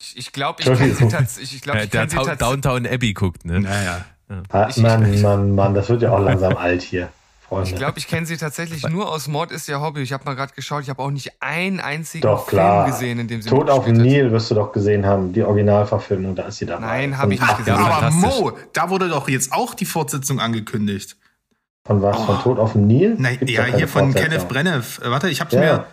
Ich, 0.00 0.16
ich 0.18 0.32
glaube, 0.32 0.60
ich 0.62 0.66
kenne 0.66 0.94
sie 0.94 1.08
tatsächlich. 1.08 1.54
Ich 1.56 1.62
glaube, 1.62 1.78
Äh, 1.80 1.84
ich 1.84 1.90
der 1.90 2.06
kenne 2.06 2.24
sie. 2.24 2.36
Downtown 2.36 2.86
Abbey 2.86 3.12
guckt, 3.14 3.44
ne? 3.44 3.60
Naja. 3.60 4.04
Ah, 4.50 4.68
Ich- 4.68 4.76
Mann, 4.78 5.20
Mann, 5.22 5.54
Mann, 5.54 5.74
das 5.74 5.88
wird 5.88 6.02
ja 6.02 6.10
auch 6.12 6.18
langsam 6.20 6.56
alt 6.58 6.82
hier, 6.82 7.08
Freunde. 7.54 7.70
Ich 7.70 7.76
glaube, 7.76 7.98
ich 7.98 8.08
kenne 8.08 8.26
sie 8.26 8.36
tatsächlich 8.36 8.88
nur 8.88 9.10
aus 9.10 9.28
Mord 9.28 9.50
ist 9.52 9.68
ihr 9.68 9.80
Hobby. 9.80 10.02
Ich 10.02 10.12
habe 10.12 10.24
mal 10.24 10.34
gerade 10.34 10.52
geschaut, 10.54 10.82
ich 10.82 10.90
habe 10.90 11.02
auch 11.02 11.10
nicht 11.10 11.32
einen 11.40 11.80
einzigen 11.80 12.22
Doch, 12.22 12.48
Film 12.48 12.60
klar. 12.60 12.86
gesehen, 12.86 13.18
in 13.18 13.28
dem 13.28 13.42
sie 13.42 13.48
Tod 13.50 13.70
auf. 13.70 13.86
Nil 13.86 14.32
wirst 14.32 14.50
du 14.50 14.54
doch 14.54 14.72
gesehen 14.72 15.06
haben, 15.06 15.32
die 15.32 15.42
Originalverfilmung, 15.42 16.34
da 16.34 16.44
ist 16.44 16.58
sie 16.58 16.66
dabei. 16.66 16.86
Nein, 16.86 17.18
hab 17.18 17.30
ich 17.30 17.40
nicht 17.40 17.56
gesehen. 17.58 17.74
Ja, 17.74 17.86
Aber. 17.86 18.10
Mo, 18.10 18.52
da 18.72 18.90
wurde 18.90 19.08
doch 19.08 19.28
jetzt 19.28 19.52
auch 19.52 19.74
die 19.74 19.86
Fortsetzung 19.86 20.40
angekündigt. 20.40 21.16
Von 21.86 22.00
was? 22.00 22.16
Von 22.24 22.40
Tod 22.40 22.58
auf 22.58 22.72
dem 22.72 22.86
Nil? 22.86 23.14
Nein, 23.18 23.38
ja, 23.46 23.64
hier 23.64 23.88
von. 23.88 24.14
Kenneth 24.14 24.48
Branagh. 24.48 25.00
Äh, 25.02 25.10
Warte, 25.10 25.28
ich 25.28 25.40
hab's 25.40 25.52
Ja. 25.52 25.60
mir. 25.60 25.86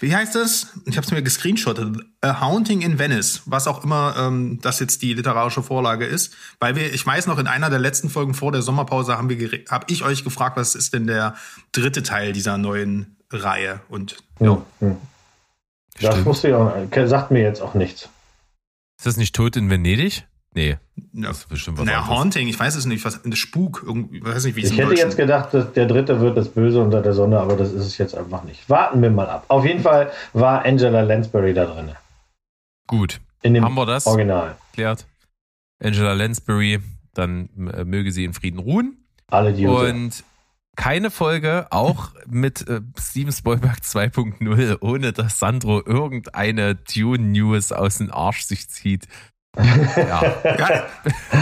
Wie 0.00 0.14
heißt 0.16 0.34
es? 0.36 0.68
Ich 0.86 0.96
hab's 0.96 1.10
mir 1.10 1.22
gescreenshottet. 1.22 1.96
A 2.22 2.40
Haunting 2.40 2.80
in 2.80 2.98
Venice, 2.98 3.42
was 3.44 3.66
auch 3.66 3.84
immer 3.84 4.14
ähm, 4.18 4.58
das 4.62 4.80
jetzt 4.80 5.02
die 5.02 5.12
literarische 5.12 5.62
Vorlage 5.62 6.06
ist. 6.06 6.34
Weil 6.58 6.74
wir, 6.74 6.92
ich 6.92 7.04
weiß 7.06 7.26
noch, 7.26 7.38
in 7.38 7.46
einer 7.46 7.68
der 7.70 7.78
letzten 7.78 8.08
Folgen 8.08 8.32
vor 8.34 8.50
der 8.50 8.62
Sommerpause 8.62 9.18
haben 9.18 9.28
wir 9.28 9.36
gere- 9.36 9.68
hab 9.70 9.90
ich 9.90 10.02
euch 10.02 10.24
gefragt, 10.24 10.56
was 10.56 10.74
ist 10.74 10.94
denn 10.94 11.06
der 11.06 11.34
dritte 11.72 12.02
Teil 12.02 12.32
dieser 12.32 12.56
neuen 12.58 13.16
Reihe? 13.30 13.80
Und 13.88 14.16
ja, 14.40 14.62
Hm. 14.80 14.96
Das 16.00 16.24
wusste 16.24 16.48
ich 16.48 16.54
auch, 16.54 16.74
sagt 17.06 17.30
mir 17.30 17.42
jetzt 17.42 17.60
auch 17.60 17.74
nichts. 17.74 18.08
Ist 18.98 19.06
das 19.06 19.16
nicht 19.18 19.34
Tod 19.34 19.54
in 19.56 19.68
Venedig? 19.68 20.24
Nee, 20.52 20.78
das 21.12 21.38
ist 21.38 21.48
bestimmt 21.48 21.78
was 21.78 21.86
anderes. 21.86 22.08
Haunting, 22.08 22.48
ich 22.48 22.58
weiß 22.58 22.74
es 22.74 22.84
nicht, 22.84 23.04
was, 23.04 23.24
ein 23.24 23.36
Spuk, 23.36 23.86
ich 24.10 24.24
weiß 24.24 24.44
nicht, 24.44 24.56
wie 24.56 24.62
Ich 24.62 24.76
hätte 24.76 24.94
jetzt 24.94 25.16
gedacht, 25.16 25.54
dass 25.54 25.72
der 25.72 25.86
dritte 25.86 26.20
wird 26.20 26.36
das 26.36 26.48
Böse 26.48 26.80
unter 26.80 27.02
der 27.02 27.12
Sonne, 27.12 27.38
aber 27.38 27.56
das 27.56 27.72
ist 27.72 27.86
es 27.86 27.98
jetzt 27.98 28.16
einfach 28.16 28.42
nicht. 28.42 28.68
Warten 28.68 29.00
wir 29.00 29.10
mal 29.10 29.28
ab. 29.28 29.44
Auf 29.48 29.64
jeden 29.64 29.80
Fall 29.80 30.10
war 30.32 30.64
Angela 30.64 31.02
Lansbury 31.02 31.54
da 31.54 31.66
drin. 31.66 31.92
Gut, 32.88 33.20
In 33.42 33.54
dem 33.54 33.64
haben 33.64 33.76
wir 33.76 33.86
das 33.86 34.06
Original. 34.06 34.56
erklärt. 34.70 35.06
Angela 35.82 36.12
Lansbury, 36.14 36.80
dann 37.14 37.48
äh, 37.72 37.84
möge 37.84 38.10
sie 38.10 38.24
in 38.24 38.34
Frieden 38.34 38.58
ruhen. 38.58 38.96
Alle 39.28 39.52
die 39.52 39.62
Jute. 39.62 39.92
Und 39.92 40.24
keine 40.76 41.10
Folge, 41.10 41.66
auch 41.70 42.10
mit 42.26 42.66
äh, 42.68 42.80
Steven 42.98 43.32
Spielberg 43.32 43.78
2.0, 43.82 44.78
ohne 44.80 45.12
dass 45.12 45.38
Sandro 45.38 45.82
irgendeine 45.84 46.82
Tune-News 46.84 47.70
aus 47.70 47.98
dem 47.98 48.10
Arsch 48.12 48.42
sich 48.42 48.68
zieht. 48.68 49.06
Ja, 49.56 50.22
Ja, 50.44 50.84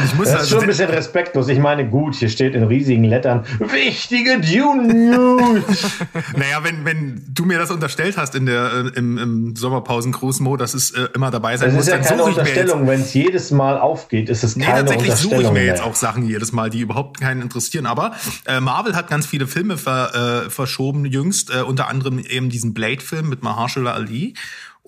ich 0.05 0.15
muss 0.15 0.31
Das 0.31 0.45
ist 0.45 0.49
schon 0.49 0.61
ein 0.63 0.67
bisschen 0.67 0.89
respektlos. 0.89 1.49
Ich 1.49 1.59
meine, 1.59 1.87
gut, 1.87 2.15
hier 2.15 2.31
steht 2.31 2.55
in 2.55 2.63
riesigen 2.65 3.05
Lettern 3.05 3.45
wichtige 3.59 4.41
Dune 4.41 4.95
News. 4.95 5.65
Naja, 6.37 6.63
wenn, 6.63 6.85
wenn 6.87 7.23
du 7.29 7.45
mir 7.45 7.59
das 7.59 7.71
unterstellt 7.71 8.17
hast 8.17 8.35
in 8.35 8.47
der, 8.47 8.73
äh, 8.95 8.99
im, 8.99 9.19
im 9.19 9.57
Sommerpausen 9.57 10.15
Mo, 10.41 10.57
dass 10.57 10.73
es 10.73 10.91
äh, 10.93 11.09
immer 11.15 11.31
dabei 11.31 11.57
sein 11.59 11.69
Das 11.69 11.75
muss, 11.77 11.87
ist 11.87 11.93
ja 11.93 11.99
dann 11.99 12.07
keine. 12.07 12.25
Unterstellung. 12.25 12.87
Wenn 12.87 13.01
es 13.03 13.13
jedes 13.13 13.51
Mal 13.51 13.79
aufgeht, 13.79 14.31
ist 14.31 14.43
es 14.43 14.57
Nee, 14.57 14.65
keine 14.65 14.81
tatsächlich 14.81 15.15
suche 15.15 15.19
ich 15.19 15.25
Unterstellung 15.25 15.53
mir 15.53 15.61
mehr. 15.61 15.69
jetzt 15.69 15.83
auch 15.83 15.95
Sachen 15.95 16.27
jedes 16.27 16.53
Mal, 16.53 16.71
die 16.71 16.81
überhaupt 16.81 17.21
keinen 17.21 17.43
interessieren. 17.43 17.85
Aber 17.87 18.13
äh, 18.47 18.61
Marvel 18.61 18.97
hat 18.97 19.09
ganz 19.09 19.27
viele 19.27 19.47
Filme 19.47 19.77
ver, 19.77 20.45
äh, 20.47 20.51
verschoben 20.51 21.05
jüngst, 21.05 21.51
äh, 21.55 21.61
unter 21.63 21.89
anderem 21.89 22.19
eben 22.19 22.49
diesen 22.49 22.73
Blade-Film 22.73 23.29
mit 23.29 23.43
Mahershala 23.43 23.93
Ali. 23.93 24.35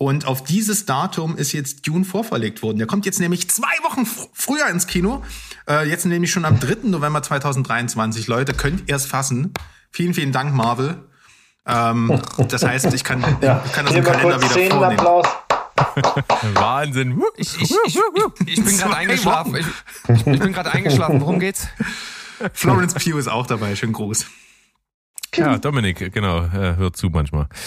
Und 0.01 0.25
auf 0.25 0.43
dieses 0.43 0.87
Datum 0.87 1.37
ist 1.37 1.51
jetzt 1.51 1.87
Dune 1.87 2.03
vorverlegt 2.05 2.63
worden. 2.63 2.79
Der 2.79 2.87
kommt 2.87 3.05
jetzt 3.05 3.19
nämlich 3.19 3.47
zwei 3.51 3.67
Wochen 3.83 4.07
fr 4.07 4.29
früher 4.33 4.67
ins 4.67 4.87
Kino. 4.87 5.23
Äh, 5.69 5.87
jetzt 5.87 6.07
nämlich 6.07 6.31
schon 6.31 6.43
am 6.43 6.59
3. 6.59 6.87
November 6.87 7.21
2023. 7.21 8.25
Leute, 8.25 8.55
könnt 8.55 8.89
ihr 8.89 8.95
es 8.95 9.05
fassen. 9.05 9.53
Vielen, 9.91 10.15
vielen 10.15 10.31
Dank, 10.31 10.55
Marvel. 10.55 11.03
Ähm, 11.67 12.19
das 12.47 12.63
heißt, 12.63 12.91
ich 12.95 13.03
kann, 13.03 13.23
Ja, 13.41 13.61
ich 13.63 13.73
kann 13.73 13.85
das 13.85 13.93
hier 13.93 14.01
im 14.01 14.09
Kalender 14.09 14.41
wieder 14.41 14.71
vornehmen. 14.71 15.05
Wahnsinn. 16.55 17.21
Ich, 17.35 17.61
ich, 17.61 17.71
ich, 17.85 17.99
ich, 18.47 18.63
bin 18.63 18.77
gerade 18.79 18.95
eingeschlafen. 18.95 19.55
Ich, 19.55 19.67
ich 20.15 20.39
bin 20.39 20.51
gerade 20.51 20.71
eingeschlafen. 20.71 21.21
Worum 21.21 21.39
geht's? 21.39 21.67
Florence 22.53 22.95
Pugh 22.95 23.19
ist 23.19 23.27
auch 23.27 23.45
dabei. 23.45 23.75
Schönen 23.75 23.93
Gruß. 23.93 24.25
Ja, 25.33 25.57
Dominik, 25.57 26.13
genau, 26.13 26.39
äh, 26.39 26.75
hört 26.75 26.97
zu 26.97 27.09
manchmal. 27.09 27.47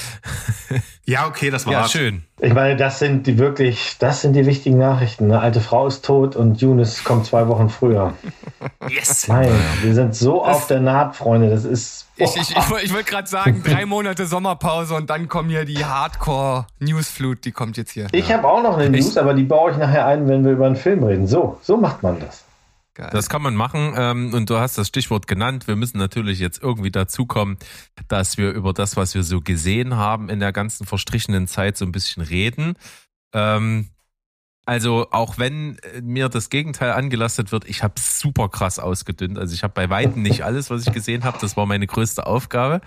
Ja, 1.07 1.27
okay, 1.27 1.51
das 1.51 1.67
war's. 1.67 1.93
Ja, 1.93 2.01
schön. 2.01 2.25
Ich 2.41 2.55
meine, 2.55 2.77
das 2.77 2.99
sind 2.99 3.27
die 3.27 3.37
wirklich, 3.37 3.97
das 3.99 4.23
sind 4.23 4.33
die 4.33 4.47
wichtigen 4.47 4.79
Nachrichten. 4.79 5.25
Eine 5.25 5.41
alte 5.41 5.61
Frau 5.61 5.87
ist 5.87 6.03
tot 6.03 6.35
und 6.35 6.63
Younes 6.63 7.05
kommt 7.05 7.27
zwei 7.27 7.47
Wochen 7.49 7.69
früher. 7.69 8.15
Yes. 8.89 9.29
Nein, 9.29 9.51
wir 9.83 9.95
sind 9.95 10.15
so 10.15 10.43
auf 10.43 10.67
der 10.67 10.81
Naht, 10.81 11.17
Freunde. 11.17 11.51
Das 11.51 11.67
ist. 11.67 12.07
Ich, 12.17 12.35
ich, 12.35 12.51
ich, 12.51 12.57
ich 12.85 12.95
wollte 12.95 13.11
gerade 13.11 13.29
sagen, 13.29 13.63
drei 13.63 13.85
Monate 13.85 14.25
Sommerpause 14.25 14.95
und 14.95 15.11
dann 15.11 15.29
kommt 15.29 15.51
hier 15.51 15.67
die 15.67 15.85
Hardcore-Newsflut, 15.85 17.45
die 17.45 17.53
kommt 17.53 17.77
jetzt 17.77 17.91
hier. 17.91 18.07
Ich 18.13 18.33
habe 18.33 18.49
auch 18.49 18.63
noch 18.63 18.79
eine 18.79 18.89
News, 18.89 19.19
aber 19.19 19.35
die 19.35 19.43
baue 19.43 19.73
ich 19.73 19.77
nachher 19.77 20.07
ein, 20.07 20.29
wenn 20.29 20.45
wir 20.45 20.53
über 20.53 20.65
einen 20.67 20.77
Film 20.77 21.03
reden. 21.03 21.27
So, 21.27 21.59
so 21.63 21.77
macht 21.77 22.03
man 22.03 22.19
das. 22.21 22.45
Geil. 22.95 23.11
Das 23.13 23.29
kann 23.29 23.43
man 23.43 23.57
machen 23.57 23.93
ähm, 23.97 24.33
und 24.33 24.49
du 24.51 24.59
hast 24.59 24.79
das 24.79 24.87
Stichwort 24.87 25.27
genannt. 25.27 25.67
Wir 25.67 25.75
müssen 25.75 25.99
natürlich 25.99 26.39
jetzt 26.39 26.63
irgendwie 26.63 26.93
dazukommen, 26.93 27.59
dass 28.07 28.39
wir 28.39 28.53
über 28.53 28.73
das, 28.73 28.97
was 28.97 29.17
wir 29.17 29.25
so 29.25 29.41
gesehen 29.41 29.97
haben 29.97 30.29
in 30.29 30.39
der 30.39 30.53
ganzen 30.53 30.87
verstrichenen 30.87 31.49
Zeit 31.49 31.77
so 31.77 31.85
ein 31.85 31.91
bisschen 31.91 32.23
reden. 32.23 32.77
Ähm, 33.33 33.89
also 34.65 35.09
auch 35.11 35.39
wenn 35.39 35.79
äh, 35.79 36.01
mir 36.03 36.29
das 36.29 36.51
Gegenteil 36.51 36.93
angelastet 36.93 37.51
wird, 37.51 37.69
ich 37.69 37.83
habe 37.83 37.95
super 37.99 38.49
krass 38.49 38.79
ausgedünnt. 38.79 39.39
Also 39.39 39.55
ich 39.55 39.65
habe 39.65 39.75
bei 39.75 39.91
weitem 39.91 40.23
nicht 40.23 40.45
alles, 40.45 40.71
was 40.71 40.87
ich 40.87 40.93
gesehen 40.93 41.25
habe. 41.25 41.39
Das 41.41 41.57
war 41.57 41.67
meine 41.67 41.87
größte 41.87 42.27
Aufgabe. 42.27 42.81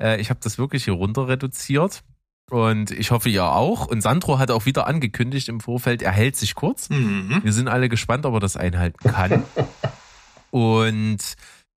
Äh, 0.00 0.20
ich 0.20 0.30
habe 0.30 0.40
das 0.42 0.58
wirklich 0.58 0.84
hier 0.84 0.94
runter 0.94 1.28
reduziert. 1.28 2.04
Und 2.50 2.90
ich 2.90 3.10
hoffe, 3.10 3.28
ihr 3.28 3.44
auch. 3.44 3.86
Und 3.86 4.02
Sandro 4.02 4.38
hat 4.38 4.50
auch 4.50 4.66
wieder 4.66 4.86
angekündigt 4.86 5.48
im 5.48 5.60
Vorfeld, 5.60 6.02
er 6.02 6.12
hält 6.12 6.36
sich 6.36 6.54
kurz. 6.54 6.90
Mhm. 6.90 7.40
Wir 7.42 7.52
sind 7.52 7.68
alle 7.68 7.88
gespannt, 7.88 8.26
ob 8.26 8.34
er 8.34 8.40
das 8.40 8.56
einhalten 8.56 9.08
kann. 9.08 9.44
Und 10.50 11.18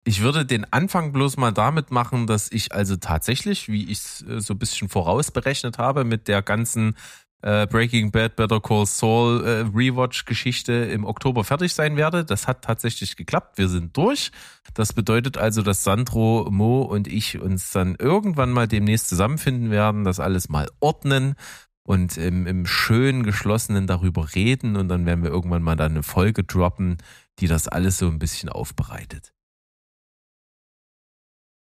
ich 0.04 0.22
würde 0.22 0.46
den 0.46 0.72
Anfang 0.72 1.12
bloß 1.12 1.36
mal 1.36 1.52
damit 1.52 1.90
machen, 1.90 2.26
dass 2.26 2.50
ich 2.50 2.72
also 2.72 2.96
tatsächlich, 2.96 3.68
wie 3.68 3.84
ich 3.90 3.98
es 3.98 4.24
äh, 4.28 4.40
so 4.40 4.54
ein 4.54 4.58
bisschen 4.58 4.88
vorausberechnet 4.88 5.78
habe, 5.78 6.04
mit 6.04 6.28
der 6.28 6.40
ganzen 6.42 6.96
äh, 7.42 7.66
Breaking 7.66 8.10
Bad, 8.10 8.36
Better 8.36 8.60
Call 8.60 8.86
Saul 8.86 9.44
äh, 9.44 9.60
Rewatch-Geschichte 9.74 10.72
im 10.72 11.04
Oktober 11.04 11.44
fertig 11.44 11.74
sein 11.74 11.96
werde. 11.96 12.24
Das 12.24 12.46
hat 12.46 12.62
tatsächlich 12.62 13.16
geklappt. 13.16 13.58
Wir 13.58 13.68
sind 13.68 13.96
durch. 13.96 14.30
Das 14.74 14.92
bedeutet 14.92 15.38
also, 15.38 15.62
dass 15.62 15.82
Sandro, 15.84 16.48
Mo 16.50 16.82
und 16.82 17.08
ich 17.08 17.40
uns 17.40 17.70
dann 17.70 17.96
irgendwann 17.96 18.52
mal 18.52 18.68
demnächst 18.68 19.08
zusammenfinden 19.08 19.70
werden, 19.70 20.04
das 20.04 20.20
alles 20.20 20.48
mal 20.48 20.68
ordnen 20.80 21.34
und 21.82 22.16
im, 22.16 22.46
im 22.46 22.66
schön 22.66 23.22
geschlossenen 23.22 23.86
darüber 23.86 24.34
reden 24.34 24.76
und 24.76 24.88
dann 24.88 25.06
werden 25.06 25.24
wir 25.24 25.30
irgendwann 25.30 25.62
mal 25.62 25.76
dann 25.76 25.92
eine 25.92 26.02
Folge 26.02 26.44
droppen, 26.44 26.98
die 27.38 27.48
das 27.48 27.68
alles 27.68 27.98
so 27.98 28.06
ein 28.06 28.18
bisschen 28.18 28.48
aufbereitet. 28.48 29.32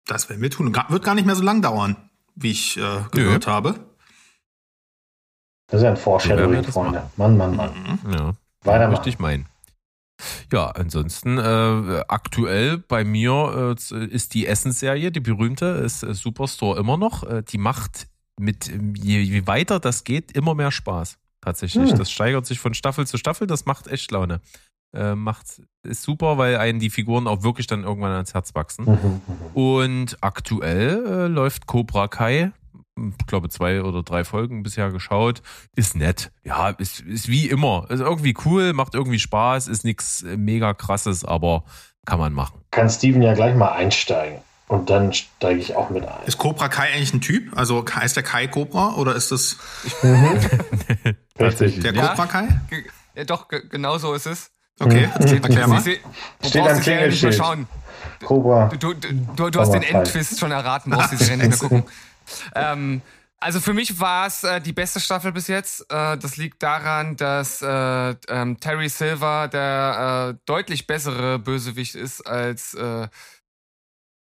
Das 0.05 0.29
werden 0.29 0.41
wir 0.41 0.51
tun. 0.51 0.75
Wird 0.89 1.03
gar 1.03 1.15
nicht 1.15 1.25
mehr 1.25 1.35
so 1.35 1.43
lang 1.43 1.61
dauern, 1.61 1.95
wie 2.35 2.51
ich 2.51 2.77
äh, 2.77 3.03
gehört 3.11 3.47
habe. 3.47 3.88
Das 5.69 5.81
ist 5.81 5.83
ja 5.83 5.91
ein 5.91 5.97
Foreshadowing, 5.97 6.63
Freunde. 6.63 7.03
Mann, 7.15 7.37
Mann, 7.37 7.55
Mann. 7.55 7.71
Mhm. 8.03 8.11
Ja, 8.11 8.33
Weitermachen. 8.63 8.95
richtig 8.95 9.19
meinen. 9.19 9.45
Ja, 10.51 10.67
ansonsten 10.71 11.37
äh, 11.37 12.03
aktuell 12.07 12.77
bei 12.77 13.03
mir 13.03 13.75
äh, 13.91 14.05
ist 14.05 14.33
die 14.33 14.47
Essensserie, 14.47 15.11
die 15.11 15.19
berühmte, 15.19 15.65
ist 15.65 16.03
äh, 16.03 16.13
Superstore 16.13 16.79
immer 16.79 16.97
noch. 16.97 17.23
Äh, 17.23 17.43
die 17.43 17.57
macht 17.57 18.07
mit 18.39 18.67
je, 18.67 19.21
je 19.21 19.47
weiter 19.47 19.79
das 19.79 20.03
geht, 20.03 20.31
immer 20.31 20.55
mehr 20.55 20.71
Spaß. 20.71 21.17
Tatsächlich. 21.41 21.91
Hm. 21.91 21.97
Das 21.97 22.11
steigert 22.11 22.45
sich 22.45 22.59
von 22.59 22.73
Staffel 22.73 23.07
zu 23.07 23.17
Staffel, 23.17 23.47
das 23.47 23.65
macht 23.65 23.87
echt 23.87 24.11
Laune. 24.11 24.41
Äh, 24.93 25.15
macht 25.15 25.61
ist 25.83 26.01
super, 26.01 26.37
weil 26.37 26.57
einen 26.57 26.79
die 26.79 26.89
Figuren 26.89 27.27
auch 27.27 27.43
wirklich 27.43 27.67
dann 27.67 27.83
irgendwann 27.83 28.11
ans 28.11 28.33
Herz 28.33 28.55
wachsen. 28.55 28.85
Mhm, 28.85 29.21
mhm. 29.27 29.55
Und 29.55 30.17
aktuell 30.21 31.05
äh, 31.05 31.27
läuft 31.27 31.67
Cobra 31.67 32.07
Kai. 32.07 32.51
Ich 33.19 33.27
glaube, 33.27 33.49
zwei 33.49 33.81
oder 33.81 34.03
drei 34.03 34.23
Folgen 34.23 34.63
bisher 34.63 34.91
geschaut. 34.91 35.41
Ist 35.75 35.95
nett. 35.95 36.31
Ja, 36.43 36.69
ist, 36.69 36.99
ist 37.01 37.27
wie 37.27 37.47
immer. 37.47 37.85
Ist 37.89 37.99
irgendwie 38.01 38.35
cool, 38.45 38.73
macht 38.73 38.95
irgendwie 38.95 39.19
Spaß, 39.19 39.67
ist 39.67 39.83
nichts 39.85 40.23
mega 40.37 40.73
krasses, 40.73 41.23
aber 41.25 41.63
kann 42.05 42.19
man 42.19 42.33
machen. 42.33 42.61
Kann 42.71 42.89
Steven 42.89 43.21
ja 43.21 43.33
gleich 43.33 43.55
mal 43.55 43.71
einsteigen. 43.71 44.39
Und 44.67 44.91
dann 44.91 45.13
steige 45.13 45.59
ich 45.59 45.75
auch 45.75 45.89
mit 45.89 46.05
ein. 46.07 46.13
Ist 46.27 46.37
Cobra 46.37 46.67
Kai 46.69 46.93
eigentlich 46.93 47.11
ein 47.13 47.21
Typ? 47.21 47.57
Also 47.57 47.83
heißt 47.91 48.15
der 48.15 48.21
Kai 48.23 48.45
Cobra 48.47 48.93
oder 48.97 49.15
ist 49.15 49.31
das 49.31 49.57
Richtig. 51.39 51.81
der. 51.81 51.93
Cobra 51.93 52.25
Kai? 52.27 52.47
Ja, 53.15 53.23
doch, 53.23 53.47
ge- 53.47 53.63
genau 53.69 53.97
so 53.97 54.13
ist 54.13 54.27
es. 54.27 54.51
Okay, 54.79 55.09
erklär 55.17 55.67
mal. 55.67 55.81
Sie, 55.81 55.97
Steht 56.45 56.61
am 56.67 56.79
Klingelschild. 56.79 57.35
schauen. 57.35 57.67
Cobra. 58.23 58.67
Du, 58.79 58.93
du, 58.93 59.09
du, 59.35 59.49
du 59.49 59.59
hast 59.59 59.71
den. 59.71 59.83
Endtwist 59.83 60.39
schon 60.39 60.51
erraten, 60.51 60.91
brauchst 60.91 61.11
die 61.13 61.17
Serie 61.17 61.37
nicht 61.37 61.49
mehr 61.49 61.57
gucken. 61.69 61.83
Ähm, 62.55 63.01
also 63.41 63.61
für 63.61 63.73
mich 63.73 63.99
war 63.99 64.27
es 64.27 64.43
äh, 64.43 64.59
die 64.59 64.73
beste 64.73 64.99
Staffel 64.99 65.31
bis 65.31 65.47
jetzt. 65.47 65.81
Äh, 65.91 66.17
das 66.17 66.37
liegt 66.37 66.61
daran, 66.61 67.15
dass 67.15 67.61
äh, 67.61 68.15
ähm, 68.27 68.59
Terry 68.59 68.89
Silver 68.89 69.47
der 69.47 70.35
äh, 70.35 70.41
deutlich 70.45 70.87
bessere 70.87 71.39
Bösewicht 71.39 71.95
ist 71.95 72.21
als 72.21 72.73
äh, 72.73 73.07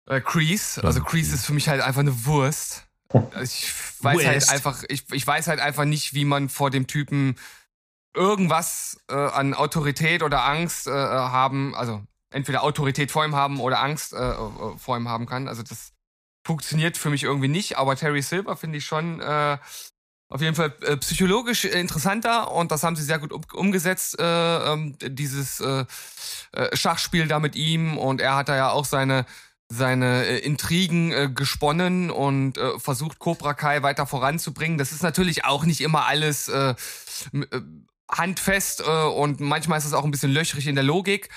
äh, 0.09 0.21
Kreese. 0.21 0.85
Also 0.85 1.03
Kreese 1.03 1.35
ist 1.35 1.47
für 1.47 1.55
mich 1.55 1.69
halt 1.69 1.81
einfach 1.81 2.01
eine 2.01 2.25
Wurst. 2.27 2.85
Ich 3.43 3.73
weiß 4.01 4.27
halt 4.27 4.37
Wurst. 4.37 4.53
einfach, 4.53 4.85
ich, 4.89 5.11
ich 5.13 5.27
weiß 5.27 5.49
halt 5.49 5.61
einfach 5.61 5.87
nicht, 5.87 6.13
wie 6.13 6.27
man 6.27 6.51
vor 6.51 6.71
dem 6.71 6.87
Typen 6.87 7.37
irgendwas 8.15 9.01
äh, 9.09 9.15
an 9.15 9.55
Autorität 9.55 10.23
oder 10.23 10.45
Angst 10.45 10.87
äh, 10.87 10.91
haben, 10.91 11.75
also 11.75 12.03
entweder 12.31 12.63
Autorität 12.63 13.11
vor 13.11 13.25
ihm 13.25 13.35
haben 13.35 13.61
oder 13.61 13.81
Angst 13.81 14.13
äh, 14.13 14.17
äh, 14.17 14.77
vor 14.77 14.97
ihm 14.97 15.09
haben 15.09 15.27
kann. 15.27 15.49
Also 15.49 15.63
das 15.63 15.93
funktioniert 16.49 16.97
für 16.97 17.11
mich 17.11 17.25
irgendwie 17.25 17.49
nicht, 17.49 17.77
aber 17.77 17.95
Terry 17.95 18.23
Silver 18.23 18.57
finde 18.57 18.79
ich 18.79 18.87
schon 18.87 19.21
äh, 19.21 19.59
auf 20.31 20.41
jeden 20.41 20.55
Fall 20.55 20.73
äh, 20.81 20.97
psychologisch 20.97 21.67
interessanter 21.67 22.51
und 22.51 22.73
das 22.73 22.83
haben 22.85 22.97
sie 22.97 23.03
sehr 23.03 23.19
gut 23.19 23.33
um, 23.35 23.43
umgesetzt, 23.53 24.19
äh, 24.19 24.73
ähm, 24.73 24.97
dieses 24.99 25.61
äh, 25.61 25.85
äh, 26.53 26.75
Schachspiel 26.75 27.29
da 27.29 27.39
mit 27.39 27.55
ihm 27.55 27.99
und 27.99 28.23
er 28.23 28.35
hat 28.35 28.49
da 28.49 28.57
ja 28.57 28.71
auch 28.71 28.87
seine 28.87 29.27
seine 29.71 30.25
äh, 30.25 30.39
Intrigen 30.39 31.13
äh, 31.13 31.29
gesponnen 31.29 32.11
und 32.11 32.57
äh, 32.57 32.79
versucht 32.79 33.19
Cobra 33.19 33.53
Kai 33.53 33.83
weiter 33.83 34.07
voranzubringen. 34.07 34.79
Das 34.79 34.93
ist 34.93 35.03
natürlich 35.03 35.45
auch 35.45 35.67
nicht 35.67 35.83
immer 35.83 36.07
alles 36.07 36.49
äh, 36.49 36.75
äh, 37.35 37.61
handfest 38.11 38.81
äh, 38.81 39.03
und 39.03 39.41
manchmal 39.41 39.77
ist 39.77 39.85
es 39.85 39.93
auch 39.93 40.05
ein 40.05 40.11
bisschen 40.11 40.33
löchrig 40.33 40.67
in 40.67 40.77
der 40.77 40.85
Logik. 40.85 41.29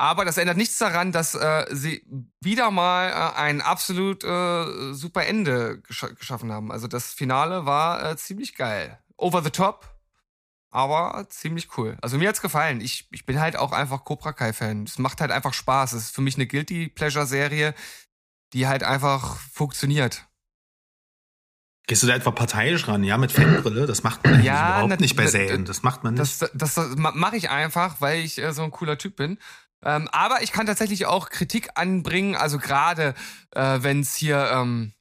Aber 0.00 0.24
das 0.24 0.38
ändert 0.38 0.56
nichts 0.56 0.78
daran, 0.78 1.12
dass 1.12 1.34
äh, 1.34 1.66
sie 1.72 2.02
wieder 2.40 2.70
mal 2.70 3.10
äh, 3.10 3.38
ein 3.38 3.60
absolut 3.60 4.24
äh, 4.24 4.94
super 4.94 5.26
Ende 5.26 5.82
gesch 5.82 6.06
geschaffen 6.18 6.50
haben. 6.50 6.72
Also 6.72 6.88
das 6.88 7.12
Finale 7.12 7.66
war 7.66 8.12
äh, 8.12 8.16
ziemlich 8.16 8.54
geil. 8.54 8.98
Over 9.18 9.42
the 9.42 9.50
top, 9.50 9.94
aber 10.70 11.26
ziemlich 11.28 11.76
cool. 11.76 11.98
Also 12.00 12.16
mir 12.16 12.30
hat's 12.30 12.40
gefallen. 12.40 12.80
Ich, 12.80 13.08
ich 13.12 13.26
bin 13.26 13.40
halt 13.40 13.56
auch 13.56 13.72
einfach 13.72 14.04
Cobra 14.04 14.32
Kai-Fan. 14.32 14.84
Es 14.84 14.96
macht 14.98 15.20
halt 15.20 15.32
einfach 15.32 15.52
Spaß. 15.52 15.92
Es 15.92 16.04
ist 16.04 16.14
für 16.14 16.22
mich 16.22 16.36
eine 16.36 16.46
Guilty 16.46 16.88
Pleasure-Serie, 16.88 17.74
die 18.54 18.66
halt 18.66 18.84
einfach 18.84 19.36
funktioniert. 19.52 20.26
Gehst 21.86 22.02
du 22.02 22.06
da 22.06 22.14
etwa 22.14 22.30
parteiisch 22.30 22.88
ran? 22.88 23.04
Ja, 23.04 23.18
mit 23.18 23.32
Fanbrille? 23.32 23.84
Das 23.84 24.02
macht 24.02 24.24
man 24.24 24.32
eigentlich 24.32 24.46
Ja, 24.46 24.82
überhaupt 24.82 25.00
nicht 25.02 25.16
bei 25.16 25.26
Serien. 25.26 25.66
Das 25.66 25.82
macht 25.82 26.04
man 26.04 26.14
nicht. 26.14 26.40
Das, 26.40 26.50
das, 26.54 26.74
das 26.74 26.96
mache 26.96 27.36
ich 27.36 27.50
einfach, 27.50 28.00
weil 28.00 28.20
ich 28.20 28.38
äh, 28.38 28.54
so 28.54 28.62
ein 28.62 28.70
cooler 28.70 28.96
Typ 28.96 29.16
bin. 29.16 29.38
Ähm, 29.82 30.08
aber 30.12 30.42
ich 30.42 30.52
kann 30.52 30.66
tatsächlich 30.66 31.06
auch 31.06 31.30
Kritik 31.30 31.70
anbringen, 31.74 32.36
also 32.36 32.58
gerade 32.58 33.14
äh, 33.52 33.78
wenn 33.82 34.00
es 34.00 34.14
hier, 34.14 34.50
ähm, 34.52 34.92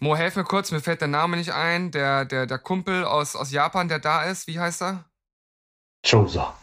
Mo, 0.00 0.14
helf 0.14 0.36
mir 0.36 0.44
kurz, 0.44 0.70
mir 0.72 0.80
fällt 0.80 1.00
der 1.00 1.08
Name 1.08 1.36
nicht 1.38 1.52
ein, 1.52 1.90
der, 1.90 2.26
der, 2.26 2.46
der 2.46 2.58
Kumpel 2.58 3.04
aus, 3.04 3.34
aus 3.34 3.50
Japan, 3.50 3.88
der 3.88 3.98
da 3.98 4.24
ist, 4.24 4.46
wie 4.46 4.60
heißt 4.60 4.82
er? 4.82 5.04
Choser. 6.08 6.54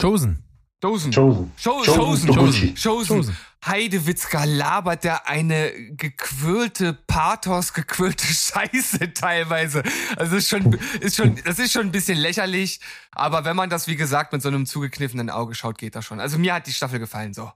Chosen. 0.00 0.42
Dosen. 0.80 1.12
Chosen. 1.12 1.52
Cho- 1.56 1.84
Chosen 1.84 1.94
Chosen. 1.94 2.28
Toguchi. 2.34 2.74
Chosen. 2.74 3.16
Chosen. 3.16 3.36
Heidewitzka 3.64 4.44
labert 4.44 5.04
der 5.04 5.28
eine 5.28 5.70
gequirlte 5.90 6.94
Pathos, 7.06 7.72
gequirlte 7.72 8.26
Scheiße 8.26 9.14
teilweise. 9.14 9.82
Also 10.16 10.36
ist 10.36 10.48
schon, 10.48 10.78
ist 11.00 11.16
schon, 11.16 11.38
das 11.44 11.58
ist 11.58 11.72
schon 11.72 11.86
ein 11.86 11.92
bisschen 11.92 12.18
lächerlich. 12.18 12.80
Aber 13.12 13.44
wenn 13.44 13.56
man 13.56 13.70
das, 13.70 13.86
wie 13.86 13.96
gesagt, 13.96 14.32
mit 14.32 14.42
so 14.42 14.48
einem 14.48 14.66
zugekniffenen 14.66 15.30
Auge 15.30 15.54
schaut, 15.54 15.78
geht 15.78 15.94
das 15.94 16.04
schon. 16.04 16.18
Also 16.18 16.38
mir 16.38 16.54
hat 16.54 16.66
die 16.66 16.72
Staffel 16.72 16.98
gefallen, 16.98 17.34
so. 17.34 17.50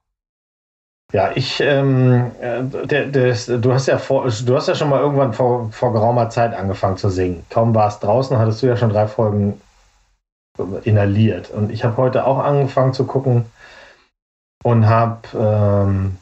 Ja, 1.12 1.30
ich, 1.34 1.60
ähm, 1.60 2.32
äh, 2.40 2.62
der, 2.64 3.06
der, 3.06 3.34
du 3.58 3.72
hast 3.72 3.86
ja 3.86 3.98
vor, 3.98 4.28
du 4.28 4.56
hast 4.56 4.66
ja 4.66 4.74
schon 4.74 4.90
mal 4.90 5.00
irgendwann 5.00 5.32
vor, 5.32 5.70
vor 5.72 5.92
geraumer 5.92 6.30
Zeit 6.30 6.52
angefangen 6.52 6.96
zu 6.96 7.10
singen. 7.10 7.44
Kaum 7.48 7.74
warst 7.74 8.02
draußen, 8.02 8.36
hattest 8.38 8.62
du 8.62 8.66
ja 8.66 8.76
schon 8.76 8.90
drei 8.90 9.06
Folgen 9.06 9.60
inhaliert. 10.84 11.50
Und 11.50 11.70
ich 11.70 11.84
habe 11.84 11.96
heute 11.96 12.26
auch 12.26 12.38
angefangen 12.38 12.92
zu 12.92 13.06
gucken 13.06 13.46
und 14.66 14.88
habe 14.88 15.28
ähm, 15.38 16.16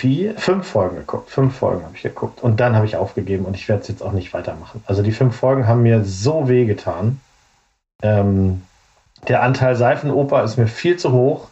vier, 0.00 0.36
fünf 0.36 0.66
Folgen 0.66 0.96
geguckt. 0.96 1.30
Fünf 1.30 1.56
Folgen 1.56 1.84
habe 1.84 1.94
ich 1.94 2.02
geguckt. 2.02 2.42
Und 2.42 2.58
dann 2.58 2.74
habe 2.74 2.84
ich 2.84 2.96
aufgegeben 2.96 3.44
und 3.44 3.54
ich 3.54 3.68
werde 3.68 3.82
es 3.82 3.86
jetzt 3.86 4.02
auch 4.02 4.10
nicht 4.10 4.34
weitermachen. 4.34 4.82
Also 4.86 5.04
die 5.04 5.12
fünf 5.12 5.36
Folgen 5.36 5.68
haben 5.68 5.84
mir 5.84 6.04
so 6.04 6.48
weh 6.48 6.64
getan. 6.64 7.20
Ähm, 8.02 8.62
der 9.28 9.44
Anteil 9.44 9.76
Seifenoper 9.76 10.42
ist 10.42 10.56
mir 10.56 10.66
viel 10.66 10.96
zu 10.96 11.12
hoch. 11.12 11.46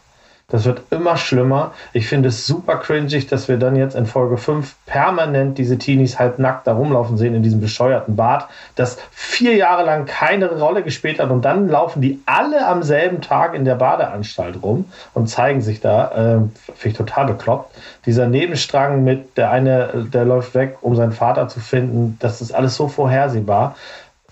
Das 0.53 0.65
wird 0.65 0.83
immer 0.91 1.17
schlimmer. 1.17 1.71
Ich 1.93 2.07
finde 2.07 2.29
es 2.29 2.45
super 2.45 2.75
cringig, 2.75 3.25
dass 3.25 3.47
wir 3.47 3.57
dann 3.57 3.75
jetzt 3.75 3.95
in 3.95 4.05
Folge 4.05 4.37
5 4.37 4.75
permanent 4.85 5.57
diese 5.57 5.79
Teenies 5.79 6.19
halb 6.19 6.37
nackt 6.37 6.67
da 6.67 6.73
rumlaufen 6.73 7.17
sehen 7.17 7.33
in 7.33 7.41
diesem 7.41 7.59
bescheuerten 7.59 8.15
Bad, 8.15 8.47
das 8.75 8.99
vier 9.09 9.55
Jahre 9.55 9.83
lang 9.83 10.05
keine 10.05 10.51
Rolle 10.51 10.83
gespielt 10.83 11.19
hat 11.19 11.31
und 11.31 11.43
dann 11.43 11.69
laufen 11.69 12.03
die 12.03 12.21
alle 12.27 12.67
am 12.67 12.83
selben 12.83 13.19
Tag 13.19 13.55
in 13.55 13.65
der 13.65 13.73
Badeanstalt 13.73 14.61
rum 14.61 14.85
und 15.15 15.27
zeigen 15.27 15.61
sich 15.61 15.81
da. 15.81 16.11
Äh, 16.11 16.73
finde 16.75 16.87
ich 16.89 16.93
total 16.93 17.25
bekloppt. 17.25 17.75
Dieser 18.05 18.27
Nebenstrang 18.27 19.03
mit 19.03 19.35
der 19.39 19.49
eine, 19.49 20.05
der 20.13 20.23
läuft 20.23 20.53
weg, 20.53 20.77
um 20.81 20.95
seinen 20.95 21.13
Vater 21.13 21.47
zu 21.47 21.61
finden, 21.61 22.17
das 22.19 22.41
ist 22.41 22.53
alles 22.53 22.75
so 22.75 22.87
vorhersehbar 22.87 23.75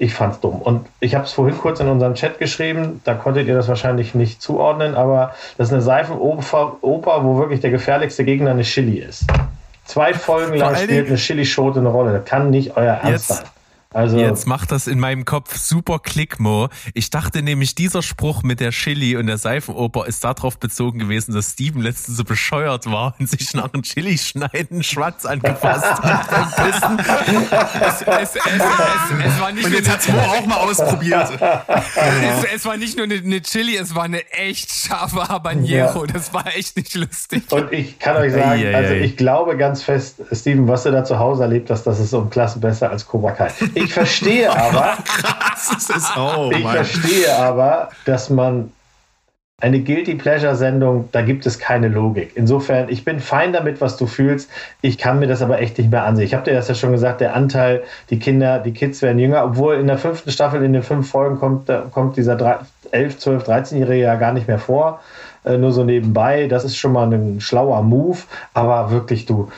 ich 0.02 0.16
fand's 0.16 0.40
dumm. 0.40 0.56
Und 0.56 0.88
ich 1.00 1.14
habe 1.14 1.26
es 1.26 1.34
vorhin 1.34 1.56
kurz 1.56 1.80
in 1.80 1.88
unserem 1.88 2.16
Chat 2.16 2.40
geschrieben, 2.40 3.02
da 3.04 3.14
konntet 3.14 3.48
ihr 3.48 3.54
das 3.54 3.68
wahrscheinlich 3.68 4.16
nicht 4.16 4.42
zuordnen, 4.42 4.96
aber 4.96 5.36
das 5.60 5.68
ist 5.68 5.74
eine 5.74 5.84
Seifenoper, 5.84 7.24
wo 7.24 7.38
wirklich 7.38 7.60
der 7.60 7.70
gefährlichste 7.70 8.26
Gegner 8.26 8.50
eine 8.50 8.64
Chili 8.64 8.98
ist. 8.98 9.26
Zwei 9.86 10.16
Folgen 10.16 10.56
lang 10.56 10.76
spielt 10.76 11.08
eine 11.08 11.18
Chili-Schote 11.18 11.80
eine 11.80 11.90
Rolle. 11.90 12.14
Das 12.14 12.26
kann 12.26 12.50
nicht 12.50 12.76
euer 12.76 12.94
Ernst 12.94 13.28
sein. 13.28 13.46
Also 13.94 14.18
Jetzt 14.18 14.48
macht 14.48 14.72
das 14.72 14.88
in 14.88 15.00
meinem 15.00 15.26
Kopf 15.26 15.58
super 15.58 16.00
Klick, 16.00 16.40
Mo. 16.40 16.70
Ich 16.94 17.10
dachte 17.10 17.42
nämlich, 17.42 17.76
dieser 17.76 18.02
Spruch 18.02 18.42
mit 18.42 18.62
der 18.62 18.72
Chili 18.72 19.18
und 19.18 19.28
der 19.28 19.38
Seifenoper 19.38 20.08
ist 20.08 20.24
darauf 20.24 20.58
bezogen 20.60 21.00
gewesen, 21.00 21.34
dass 21.34 21.52
Steven 21.52 21.82
letztens 21.82 22.16
so 22.16 22.24
bescheuert 22.24 22.90
war 22.90 23.16
und 23.20 23.30
sich 23.30 23.54
nach 23.54 23.74
einem 23.74 23.84
Chili-Schneiden 23.84 24.84
Schwanz 24.84 25.26
angefasst 25.26 26.02
hat 26.02 26.30
beim 26.30 26.72
Pissen. 26.72 27.00
Es, 27.82 28.02
es, 28.02 28.36
es, 28.36 29.26
es, 29.26 29.42
war 29.42 29.52
nicht 29.52 29.66
und 29.66 29.74
jetzt 29.74 29.92
hat's 29.92 30.08
Mo 30.08 30.20
auch 30.20 30.46
mal 30.46 30.58
ausprobiert. 30.58 31.30
es, 32.56 32.66
war 32.66 32.78
nicht 32.78 32.96
nur 32.96 33.06
eine, 33.06 33.16
eine, 33.16 33.42
Chili, 33.42 33.76
es 33.76 33.94
war 33.94 34.04
eine 34.04 34.26
echt 34.32 34.72
scharfe 34.72 35.28
Habanero. 35.28 36.06
Ja. 36.06 36.14
Das 36.14 36.34
war 36.34 36.48
echt 36.56 36.78
nicht 36.78 36.96
lustig. 36.96 37.44
Und 37.52 37.74
ich 37.74 38.00
kann 38.00 38.16
euch 38.16 38.32
sagen, 38.32 38.74
also 38.74 38.94
ich 38.94 39.18
glaube 39.18 39.58
ganz 39.58 39.84
fest, 39.84 40.22
Steven, 40.32 40.68
was 40.70 40.84
du 40.84 40.92
da 40.92 41.04
zu 41.04 41.20
Hause 41.20 41.44
erlebt 41.44 41.70
hast, 41.70 41.84
das 41.84 42.00
ist 42.00 42.14
um 42.14 42.30
Klassen 42.30 42.62
besser 42.62 42.90
als 42.90 43.06
Cobra 43.06 43.32
Kai. 43.32 43.52
Ich 43.84 43.94
verstehe 43.94 44.52
aber, 44.52 44.98
oh, 46.18 46.52
ich 46.52 46.68
verstehe 46.68 47.36
aber, 47.36 47.90
dass 48.06 48.30
man 48.30 48.72
eine 49.62 49.80
Guilty 49.80 50.16
Pleasure 50.16 50.56
Sendung, 50.56 51.10
da 51.12 51.22
gibt 51.22 51.46
es 51.46 51.60
keine 51.60 51.88
Logik. 51.88 52.32
Insofern, 52.36 52.90
ich 52.90 53.06
bin 53.06 53.20
fein 53.20 53.54
damit, 53.54 53.80
was 53.80 53.96
du 53.96 54.08
fühlst. 54.08 54.50
Ich 54.82 54.98
kann 54.98 55.20
mir 55.20 55.28
das 55.28 55.42
aber 55.42 55.60
echt 55.60 55.78
nicht 55.78 55.92
mehr 55.92 56.04
ansehen. 56.04 56.26
Ich 56.26 56.34
habe 56.34 56.44
dir 56.44 56.54
das 56.54 56.68
ja 56.68 56.74
schon 56.74 56.92
gesagt, 56.92 57.22
der 57.22 57.36
Anteil, 57.36 57.84
die 58.10 58.18
Kinder, 58.18 58.60
die 58.60 58.74
Kids 58.74 59.02
werden 59.04 59.20
jünger, 59.20 59.46
obwohl 59.46 59.76
in 59.76 59.88
der 59.88 60.00
fünften 60.00 60.32
Staffel, 60.32 60.64
in 60.64 60.74
den 60.74 60.84
fünf 60.84 61.10
Folgen 61.10 61.38
kommt, 61.38 61.72
kommt 61.92 62.18
dieser 62.18 62.66
11, 62.92 63.20
12, 63.20 63.48
13-Jährige 63.48 64.04
ja 64.04 64.16
gar 64.16 64.34
nicht 64.34 64.48
mehr 64.48 64.60
vor. 64.60 65.00
Äh, 65.44 65.58
nur 65.58 65.72
so 65.72 65.84
nebenbei. 65.84 66.48
Das 66.48 66.64
ist 66.66 66.78
schon 66.78 66.94
mal 66.94 67.12
ein 67.12 67.40
schlauer 67.40 67.84
Move. 67.84 68.20
Aber 68.54 68.92
wirklich, 68.92 69.28
du 69.28 69.52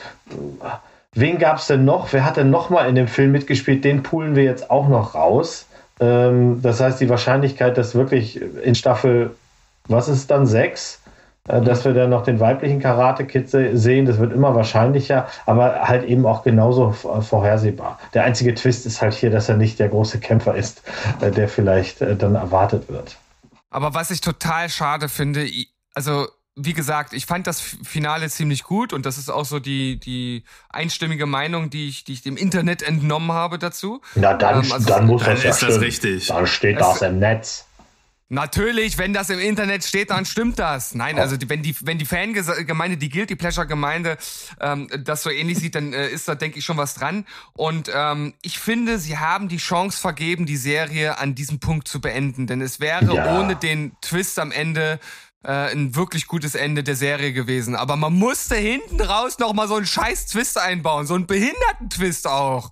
Wen 1.14 1.38
gab 1.38 1.58
es 1.58 1.66
denn 1.66 1.84
noch? 1.84 2.12
Wer 2.12 2.24
hat 2.24 2.36
denn 2.36 2.50
noch 2.50 2.70
mal 2.70 2.88
in 2.88 2.94
dem 2.94 3.08
Film 3.08 3.32
mitgespielt? 3.32 3.84
Den 3.84 4.02
poolen 4.02 4.34
wir 4.34 4.44
jetzt 4.44 4.70
auch 4.70 4.88
noch 4.88 5.14
raus. 5.14 5.66
Ähm, 6.00 6.60
das 6.62 6.80
heißt, 6.80 7.00
die 7.00 7.08
Wahrscheinlichkeit, 7.08 7.78
dass 7.78 7.94
wirklich 7.94 8.40
in 8.40 8.74
Staffel, 8.74 9.34
was 9.88 10.08
ist 10.08 10.30
dann, 10.30 10.46
sechs, 10.46 11.00
äh, 11.48 11.60
dass 11.60 11.84
wir 11.84 11.94
dann 11.94 12.10
noch 12.10 12.24
den 12.24 12.40
weiblichen 12.40 12.80
Karate-Kid 12.80 13.48
sehen, 13.48 14.06
das 14.06 14.18
wird 14.18 14.32
immer 14.32 14.54
wahrscheinlicher, 14.54 15.28
aber 15.46 15.82
halt 15.82 16.04
eben 16.04 16.26
auch 16.26 16.42
genauso 16.42 16.90
vorhersehbar. 16.92 17.98
Der 18.12 18.24
einzige 18.24 18.54
Twist 18.54 18.86
ist 18.86 19.00
halt 19.00 19.14
hier, 19.14 19.30
dass 19.30 19.48
er 19.48 19.56
nicht 19.56 19.78
der 19.78 19.88
große 19.88 20.18
Kämpfer 20.18 20.54
ist, 20.54 20.82
äh, 21.20 21.30
der 21.30 21.48
vielleicht 21.48 22.00
äh, 22.00 22.16
dann 22.16 22.34
erwartet 22.34 22.88
wird. 22.88 23.16
Aber 23.70 23.94
was 23.94 24.10
ich 24.10 24.20
total 24.20 24.68
schade 24.68 25.08
finde, 25.08 25.46
also 25.94 26.26
wie 26.56 26.72
gesagt, 26.72 27.12
ich 27.12 27.26
fand 27.26 27.46
das 27.46 27.60
Finale 27.60 28.28
ziemlich 28.30 28.62
gut 28.62 28.92
und 28.92 29.06
das 29.06 29.18
ist 29.18 29.28
auch 29.28 29.44
so 29.44 29.58
die, 29.58 29.98
die 29.98 30.44
einstimmige 30.70 31.26
Meinung, 31.26 31.68
die 31.68 31.88
ich, 31.88 32.04
die 32.04 32.12
ich 32.12 32.22
dem 32.22 32.36
Internet 32.36 32.82
entnommen 32.82 33.32
habe 33.32 33.58
dazu. 33.58 34.00
Na, 34.14 34.34
dann, 34.34 34.64
ähm, 34.64 34.72
also 34.72 34.86
dann 34.86 35.06
muss 35.06 35.24
dann 35.24 35.34
das 35.34 35.44
ist 35.44 35.62
ja 35.62 35.68
das 35.68 35.80
richtig. 35.80 36.26
Dann 36.28 36.46
steht 36.46 36.80
das 36.80 37.02
im 37.02 37.18
Netz. 37.18 37.66
Natürlich, 38.30 38.96
wenn 38.98 39.12
das 39.12 39.28
im 39.30 39.38
Internet 39.38 39.84
steht, 39.84 40.10
dann 40.10 40.24
stimmt 40.24 40.58
das. 40.58 40.94
Nein, 40.94 41.18
also 41.18 41.36
wenn 41.46 41.62
die 41.62 41.76
wenn 41.82 41.98
die 41.98 42.06
Fangemeinde, 42.06 42.96
die 42.96 43.10
Guilty 43.10 43.36
Pleasure 43.36 43.66
Gemeinde 43.66 44.16
ähm, 44.60 44.88
das 45.04 45.22
so 45.22 45.30
ähnlich 45.30 45.58
sieht, 45.58 45.74
dann 45.74 45.92
äh, 45.92 46.08
ist 46.08 46.26
da 46.26 46.34
denke 46.34 46.58
ich 46.58 46.64
schon 46.64 46.78
was 46.78 46.94
dran. 46.94 47.26
Und 47.52 47.90
ähm, 47.94 48.32
ich 48.42 48.58
finde, 48.58 48.98
sie 48.98 49.18
haben 49.18 49.48
die 49.48 49.58
Chance 49.58 50.00
vergeben, 50.00 50.46
die 50.46 50.56
Serie 50.56 51.18
an 51.18 51.34
diesem 51.34 51.60
Punkt 51.60 51.86
zu 51.86 52.00
beenden, 52.00 52.46
denn 52.46 52.62
es 52.62 52.80
wäre 52.80 53.14
ja. 53.14 53.38
ohne 53.38 53.56
den 53.56 53.92
Twist 54.00 54.38
am 54.38 54.52
Ende 54.52 54.98
äh, 55.44 55.72
ein 55.72 55.94
wirklich 55.94 56.26
gutes 56.26 56.54
Ende 56.54 56.82
der 56.82 56.96
Serie 56.96 57.32
gewesen. 57.32 57.76
Aber 57.76 57.96
man 57.96 58.12
musste 58.12 58.54
hinten 58.54 59.00
raus 59.00 59.38
noch 59.38 59.52
mal 59.52 59.68
so 59.68 59.76
einen 59.76 59.86
scheiß 59.86 60.26
Twist 60.26 60.58
einbauen, 60.58 61.06
so 61.06 61.14
einen 61.14 61.26
behinderten 61.26 61.90
Twist 61.90 62.26
auch. 62.26 62.70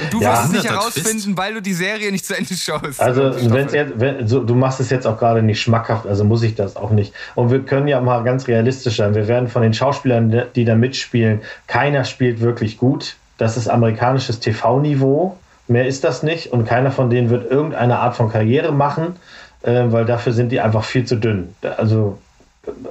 Und 0.00 0.12
du 0.12 0.20
ja, 0.20 0.32
wirst 0.32 0.44
es 0.44 0.52
nicht 0.52 0.70
herausfinden, 0.70 1.22
Twist. 1.22 1.36
weil 1.38 1.54
du 1.54 1.62
die 1.62 1.72
Serie 1.72 2.12
nicht 2.12 2.26
zu 2.26 2.36
Ende 2.36 2.54
schaust. 2.54 3.00
Also, 3.00 3.34
wenn's 3.50 3.72
jetzt, 3.72 3.94
wenn, 3.98 4.26
so, 4.28 4.44
du 4.44 4.54
machst 4.54 4.80
es 4.80 4.90
jetzt 4.90 5.06
auch 5.06 5.18
gerade 5.18 5.42
nicht 5.42 5.62
schmackhaft, 5.62 6.06
also 6.06 6.24
muss 6.24 6.42
ich 6.42 6.54
das 6.54 6.76
auch 6.76 6.90
nicht. 6.90 7.14
Und 7.34 7.50
wir 7.50 7.60
können 7.60 7.88
ja 7.88 8.00
mal 8.00 8.22
ganz 8.22 8.48
realistisch 8.48 8.96
sein. 8.96 9.14
Wir 9.14 9.28
werden 9.28 9.48
von 9.48 9.62
den 9.62 9.72
Schauspielern, 9.72 10.44
die 10.54 10.64
da 10.64 10.74
mitspielen, 10.74 11.40
keiner 11.66 12.04
spielt 12.04 12.40
wirklich 12.40 12.76
gut. 12.76 13.16
Das 13.38 13.56
ist 13.56 13.68
amerikanisches 13.68 14.40
TV-Niveau. 14.40 15.38
Mehr 15.68 15.86
ist 15.86 16.04
das 16.04 16.22
nicht. 16.22 16.52
Und 16.52 16.66
keiner 16.66 16.90
von 16.90 17.08
denen 17.08 17.30
wird 17.30 17.50
irgendeine 17.50 17.98
Art 17.98 18.16
von 18.16 18.30
Karriere 18.30 18.72
machen 18.72 19.16
äh, 19.62 19.84
weil 19.88 20.04
dafür 20.04 20.32
sind 20.32 20.52
die 20.52 20.60
einfach 20.60 20.84
viel 20.84 21.04
zu 21.04 21.16
dünn. 21.16 21.54
Also 21.76 22.18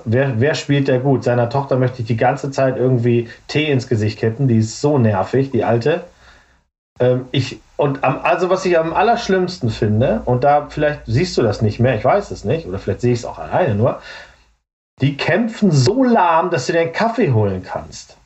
wer, 0.06 0.40
wer 0.40 0.56
spielt 0.56 0.88
der 0.88 1.00
gut? 1.00 1.24
Seiner 1.24 1.50
Tochter 1.50 1.78
möchte 1.78 2.02
ich 2.02 2.08
die 2.08 2.18
ganze 2.18 2.52
Zeit 2.52 2.78
irgendwie 2.78 3.30
Tee 3.48 3.72
ins 3.72 3.88
Gesicht 3.88 4.20
kippen, 4.20 4.48
die 4.48 4.58
ist 4.58 4.82
so 4.82 4.98
nervig, 4.98 5.52
die 5.52 5.64
alte. 5.64 6.04
Ähm, 7.00 7.28
ich, 7.32 7.60
und 7.76 8.04
am, 8.04 8.20
also 8.24 8.50
was 8.50 8.66
ich 8.66 8.78
am 8.78 8.94
allerschlimmsten 8.94 9.70
finde, 9.70 10.22
und 10.26 10.44
da 10.44 10.68
vielleicht 10.70 11.02
siehst 11.06 11.38
du 11.38 11.44
das 11.44 11.62
nicht 11.62 11.80
mehr, 11.80 11.96
ich 11.96 12.06
weiß 12.06 12.32
es 12.32 12.44
nicht, 12.44 12.68
oder 12.68 12.80
vielleicht 12.80 13.02
sehe 13.02 13.14
ich 13.14 13.20
es 13.20 13.26
auch 13.26 13.40
alleine 13.40 13.76
nur, 13.76 14.02
die 15.02 15.16
kämpfen 15.16 15.72
so 15.72 16.04
lahm, 16.04 16.50
dass 16.50 16.66
du 16.66 16.74
dir 16.74 16.82
einen 16.82 16.92
Kaffee 16.92 17.32
holen 17.32 17.64
kannst. 17.64 18.17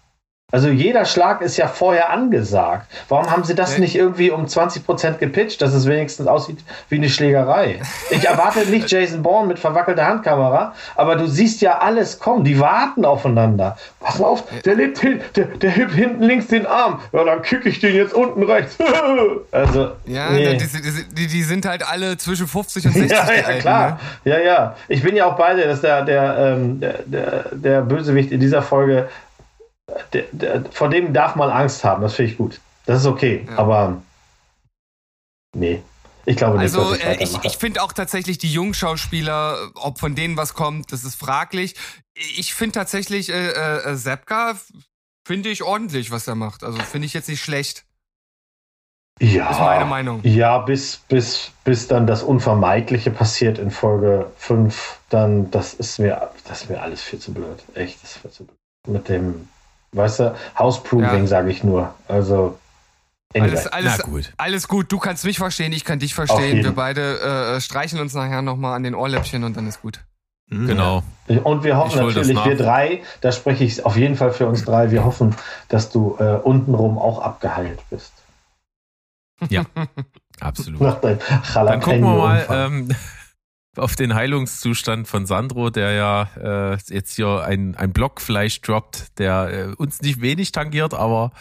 Also 0.52 0.70
jeder 0.70 1.06
Schlag 1.06 1.42
ist 1.42 1.56
ja 1.58 1.68
vorher 1.68 2.10
angesagt. 2.10 2.88
Warum 3.08 3.32
haben 3.32 3.44
sie 3.46 3.56
das 3.56 3.78
nicht 3.78 3.96
irgendwie 3.96 4.32
um 4.32 4.48
20 4.48 4.86
Prozent 4.86 5.20
gepitcht, 5.20 5.62
dass 5.62 5.74
es 5.74 5.88
wenigstens 5.88 6.28
aussieht 6.28 6.60
wie 6.90 6.96
eine 6.96 7.10
Schlägerei? 7.10 7.80
Ich 8.10 8.26
erwarte 8.26 8.70
nicht 8.70 8.92
Jason 8.92 9.24
Bourne 9.24 9.48
mit 9.48 9.60
verwackelter 9.60 10.06
Handkamera, 10.06 10.74
aber 10.96 11.16
du 11.16 11.26
siehst 11.28 11.62
ja 11.62 11.80
alles 11.80 12.20
kommen. 12.20 12.44
Die 12.44 12.60
warten 12.60 13.06
aufeinander. 13.06 13.78
Pass 14.02 14.20
mal 14.20 14.28
auf, 14.28 14.44
der 14.66 14.76
lebt 14.76 15.00
hin, 15.00 15.22
der, 15.36 15.46
der 15.46 15.70
hebt 15.70 15.94
hinten 15.94 16.24
links 16.24 16.48
den 16.48 16.66
Arm. 16.66 17.00
Ja, 17.14 17.24
dann 17.24 17.42
kicke 17.42 17.70
ich 17.70 17.80
den 17.80 17.96
jetzt 17.96 18.14
unten 18.14 18.44
rechts. 18.44 18.78
also, 19.52 19.92
ja, 20.06 20.32
nee. 20.32 20.58
die, 20.58 20.68
die, 21.14 21.28
die, 21.28 21.44
sind 21.44 21.66
halt 21.66 21.88
alle 21.88 22.18
zwischen 22.18 22.48
50 22.48 22.88
und 22.88 22.94
60 22.94 23.12
Ja, 23.18 23.34
ja 23.34 23.60
klar. 23.60 24.00
Ne? 24.26 24.32
Ja, 24.32 24.40
ja. 24.40 24.76
Ich 24.88 25.02
bin 25.02 25.16
ja 25.16 25.26
auch 25.26 25.38
bei 25.38 25.54
dir, 25.54 25.66
dass 25.66 25.82
der, 25.82 26.04
der, 26.04 26.38
ähm, 26.38 26.80
der, 26.80 27.00
der, 27.06 27.46
der 27.52 27.82
Bösewicht 27.82 28.32
in 28.32 28.40
dieser 28.40 28.62
Folge 28.62 29.08
der, 30.14 30.24
der, 30.32 30.66
vor 30.72 30.90
dem 30.90 31.14
darf 31.14 31.36
man 31.36 31.50
Angst 31.50 31.84
haben, 31.84 32.02
das 32.02 32.16
finde 32.16 32.32
ich 32.32 32.38
gut. 32.38 32.60
Das 32.86 33.02
ist 33.02 33.06
okay, 33.06 33.46
ja. 33.48 33.58
aber 33.58 34.02
nee. 35.56 35.82
Ich 36.26 36.36
glaube 36.36 36.60
nicht, 36.60 36.76
also, 36.76 36.94
ich, 36.94 37.04
äh, 37.04 37.24
ich, 37.24 37.36
ich 37.44 37.58
finde 37.58 37.82
auch 37.82 37.94
tatsächlich 37.94 38.38
die 38.38 38.52
Jungschauspieler, 38.52 39.72
ob 39.76 40.00
von 40.00 40.14
denen 40.14 40.38
was 40.38 40.54
kommt, 40.54 40.92
das 40.92 41.04
ist 41.04 41.16
fraglich. 41.16 41.76
Ich 42.14 42.54
finde 42.54 42.74
tatsächlich 42.74 43.30
äh, 43.30 43.50
äh, 43.50 43.96
Sepka 43.96 44.56
finde 45.26 45.50
ich 45.50 45.64
ordentlich, 45.64 46.12
was 46.12 46.28
er 46.28 46.36
macht. 46.36 46.64
Also 46.64 46.80
finde 46.80 47.08
ich 47.08 47.14
jetzt 47.14 47.28
nicht 47.28 47.42
schlecht. 47.42 47.86
Ja, 49.20 49.52
ist 49.52 49.60
meine 49.60 49.86
Meinung. 49.86 50.22
Ja, 50.24 50.58
bis, 50.60 50.98
bis, 51.08 51.52
bis 51.64 51.88
dann 51.88 52.08
das 52.08 52.24
Unvermeidliche 52.24 53.12
passiert 53.12 53.60
in 53.60 53.70
Folge 53.70 54.32
5, 54.38 55.00
dann 55.10 55.52
das 55.52 55.76
ist 55.76 56.00
mir, 56.00 56.32
das 56.48 56.64
ist 56.64 56.70
mir 56.70 56.82
alles 56.82 57.02
viel 57.02 57.20
zu 57.20 57.32
blöd. 57.32 57.64
Echt, 57.76 58.02
das 58.02 58.12
ist 58.12 58.18
viel 58.18 58.32
zu 58.32 58.46
blöd. 58.46 58.58
Mit 58.88 59.10
dem 59.10 59.48
Weißt 59.94 60.20
du, 60.20 60.36
Houseproving 60.58 61.22
ja. 61.22 61.28
sage 61.28 61.52
ich 61.52 61.64
nur. 61.64 61.94
Also 62.08 62.58
Alles, 63.34 63.68
alles, 63.68 64.00
gut. 64.04 64.34
alles 64.38 64.68
gut, 64.68 64.92
du 64.92 65.00
kannst 65.00 65.26
mich 65.26 65.38
verstehen, 65.38 65.72
ich 65.74 65.86
kann 65.86 66.00
dich 66.00 66.14
verstehen. 66.14 66.64
Wir 66.64 66.72
beide 66.72 67.56
äh, 67.56 67.62
streichen 67.62 68.00
uns 68.00 68.14
nachher 68.14 68.42
nochmal 68.42 68.76
an 68.76 68.84
den 68.84 68.96
Ohrläppchen 68.96 69.44
und 69.44 69.56
dann 69.58 69.68
ist 69.68 69.82
gut. 69.82 70.02
Mhm. 70.52 70.68
Genau. 70.68 71.04
Und 71.44 71.64
wir 71.64 71.78
hoffen 71.78 72.06
natürlich, 72.06 72.44
wir 72.44 72.58
drei, 72.58 73.02
da 73.22 73.32
spreche 73.32 73.64
ich 73.64 73.86
auf 73.86 73.96
jeden 73.96 74.16
Fall 74.16 74.34
für 74.34 74.48
uns 74.48 74.66
drei, 74.66 74.92
wir 74.92 75.06
hoffen, 75.06 75.36
dass 75.70 75.90
du 75.90 76.18
äh, 76.20 76.36
untenrum 76.36 76.98
auch 76.98 77.22
abgeheilt 77.22 77.80
bist. 77.90 78.12
Ja, 79.50 79.64
absolut. 80.40 80.82
Dann 80.82 81.80
gucken 81.80 82.02
wir 82.02 82.18
mal, 82.18 82.46
ähm, 82.50 82.90
auf 83.78 83.96
den 83.96 84.14
Heilungszustand 84.14 85.08
von 85.08 85.26
Sandro, 85.26 85.70
der 85.70 85.92
ja 85.94 86.74
äh, 86.74 86.78
jetzt 86.90 87.16
hier 87.16 87.44
ein, 87.44 87.76
ein 87.76 87.94
Blockfleisch 87.94 88.62
droppt, 88.62 89.18
der 89.18 89.70
äh, 89.70 89.76
uns 89.76 90.02
nicht 90.02 90.22
wenig 90.22 90.52
tangiert, 90.52 90.94
aber 90.94 91.32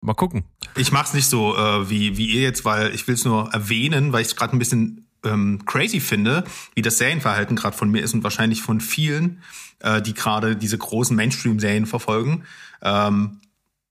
mal 0.00 0.14
gucken. 0.14 0.44
Ich 0.76 0.92
mach's 0.92 1.14
nicht 1.14 1.28
so 1.28 1.56
äh, 1.56 1.88
wie, 1.88 2.16
wie 2.16 2.26
ihr 2.26 2.42
jetzt, 2.42 2.64
weil 2.64 2.94
ich 2.94 3.06
will 3.06 3.14
es 3.14 3.24
nur 3.24 3.52
erwähnen, 3.52 4.12
weil 4.12 4.22
ich 4.22 4.28
es 4.28 4.36
gerade 4.36 4.56
ein 4.56 4.58
bisschen 4.58 5.06
ähm, 5.24 5.64
crazy 5.66 6.00
finde, 6.00 6.44
wie 6.74 6.82
das 6.82 6.98
Serienverhalten 6.98 7.56
gerade 7.56 7.76
von 7.76 7.90
mir 7.90 8.02
ist 8.02 8.14
und 8.14 8.22
wahrscheinlich 8.22 8.62
von 8.62 8.80
vielen, 8.80 9.42
äh, 9.80 10.02
die 10.02 10.14
gerade 10.14 10.56
diese 10.56 10.78
großen 10.78 11.16
Mainstream-Serien 11.16 11.86
verfolgen. 11.86 12.44
Ähm, 12.82 13.40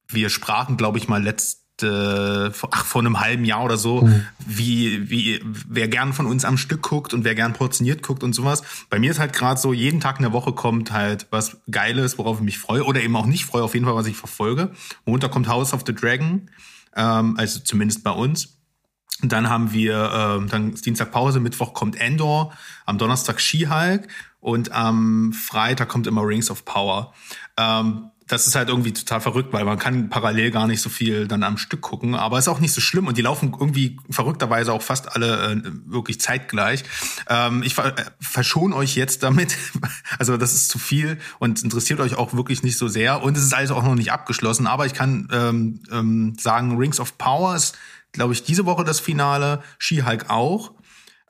wir 0.08 0.30
sprachen, 0.30 0.78
glaube 0.78 0.98
ich, 0.98 1.08
mal 1.08 1.22
letzt 1.22 1.67
ach, 1.84 2.86
vor 2.86 3.02
einem 3.02 3.20
halben 3.20 3.46
Jahr 3.46 3.64
oder 3.64 3.78
so, 3.78 4.02
mhm. 4.02 4.26
wie, 4.46 5.10
wie, 5.10 5.42
wer 5.44 5.88
gern 5.88 6.14
von 6.14 6.26
uns 6.26 6.46
am 6.46 6.58
Stück 6.58 6.82
guckt 6.82 7.14
und 7.14 7.24
wer 7.24 7.36
gern 7.36 7.54
portioniert 7.54 8.04
guckt 8.04 8.24
und 8.24 8.34
sowas. 8.34 8.64
Bei 8.90 9.00
mir 9.00 9.12
ist 9.12 9.20
halt 9.20 9.34
gerade 9.34 9.60
so, 9.60 9.74
jeden 9.74 10.00
Tag 10.00 10.18
in 10.18 10.24
der 10.24 10.34
Woche 10.34 10.54
kommt 10.54 10.92
halt 10.92 11.28
was 11.30 11.58
Geiles, 11.70 12.18
worauf 12.18 12.38
ich 12.38 12.44
mich 12.44 12.58
freue 12.58 12.84
oder 12.84 13.02
eben 13.02 13.16
auch 13.16 13.26
nicht 13.26 13.46
freue, 13.46 13.64
auf 13.64 13.74
jeden 13.74 13.86
Fall, 13.86 13.96
was 13.96 14.08
ich 14.08 14.16
verfolge. 14.16 14.72
Montag 15.06 15.32
kommt 15.32 15.48
House 15.48 15.74
of 15.74 15.84
the 15.86 15.94
Dragon, 15.94 16.50
ähm, 16.96 17.36
also 17.38 17.60
zumindest 17.60 18.04
bei 18.04 18.12
uns. 18.12 18.58
Und 19.22 19.32
dann 19.32 19.50
haben 19.50 19.74
wir, 19.74 20.12
ähm, 20.14 20.48
dann 20.48 20.74
ist 20.74 20.86
Dienstag 20.86 21.12
Pause, 21.12 21.40
Mittwoch 21.40 21.74
kommt 21.74 21.96
Endor, 22.00 22.54
am 22.86 22.98
Donnerstag 22.98 23.42
She-Hulk 23.42 24.08
und 24.40 24.72
am 24.72 25.34
Freitag 25.34 25.90
kommt 25.90 26.06
immer 26.06 26.22
Rings 26.22 26.52
of 26.52 26.66
Power. 26.66 27.14
Ähm, 27.58 28.12
das 28.28 28.46
ist 28.46 28.56
halt 28.56 28.70
irgendwie 28.70 28.92
total 28.92 29.22
verrückt, 29.22 29.54
weil 29.54 29.64
man 29.64 29.80
kann 29.80 30.10
parallel 30.10 30.52
gar 30.52 30.68
nicht 30.68 30.82
so 30.82 30.90
viel 30.90 31.28
dann 31.28 31.44
am 31.44 31.58
Stück 31.58 31.82
gucken, 31.82 32.16
aber 32.16 32.38
ist 32.38 32.50
auch 32.50 32.60
nicht 32.60 32.74
so 32.74 32.82
schlimm 32.82 33.08
und 33.08 33.18
die 33.18 33.22
laufen 33.22 33.56
irgendwie 33.58 33.98
verrückterweise 34.10 34.74
auch 34.74 34.82
fast 34.82 35.16
alle 35.16 35.54
äh, 35.54 35.62
wirklich 35.86 36.20
zeitgleich. 36.20 36.84
Ähm, 37.30 37.64
ich 37.64 37.74
ver 37.74 37.98
äh, 37.98 38.06
verschone 38.20 38.76
euch 38.76 38.96
jetzt 38.96 39.24
damit, 39.24 39.56
also 40.20 40.36
das 40.36 40.54
ist 40.54 40.70
zu 40.70 40.78
viel 40.78 41.18
und 41.40 41.64
interessiert 41.64 42.02
euch 42.02 42.16
auch 42.16 42.34
wirklich 42.34 42.64
nicht 42.64 42.78
so 42.78 42.88
sehr 42.88 43.24
und 43.24 43.38
es 43.38 43.44
ist 43.44 43.54
alles 43.54 43.72
auch 43.72 43.84
noch 43.84 43.96
nicht 43.96 44.12
abgeschlossen, 44.12 44.68
aber 44.68 44.86
ich 44.86 44.94
kann 44.94 45.30
ähm, 45.32 45.82
ähm, 45.92 46.36
sagen, 46.40 46.78
Rings 46.78 47.00
of 47.00 47.18
Power 47.18 47.56
ist, 47.56 47.78
glaube 48.12 48.34
ich, 48.34 48.44
diese 48.44 48.66
Woche 48.66 48.84
das 48.84 49.00
Finale, 49.00 49.64
She-Hulk 49.80 50.30
auch. 50.30 50.74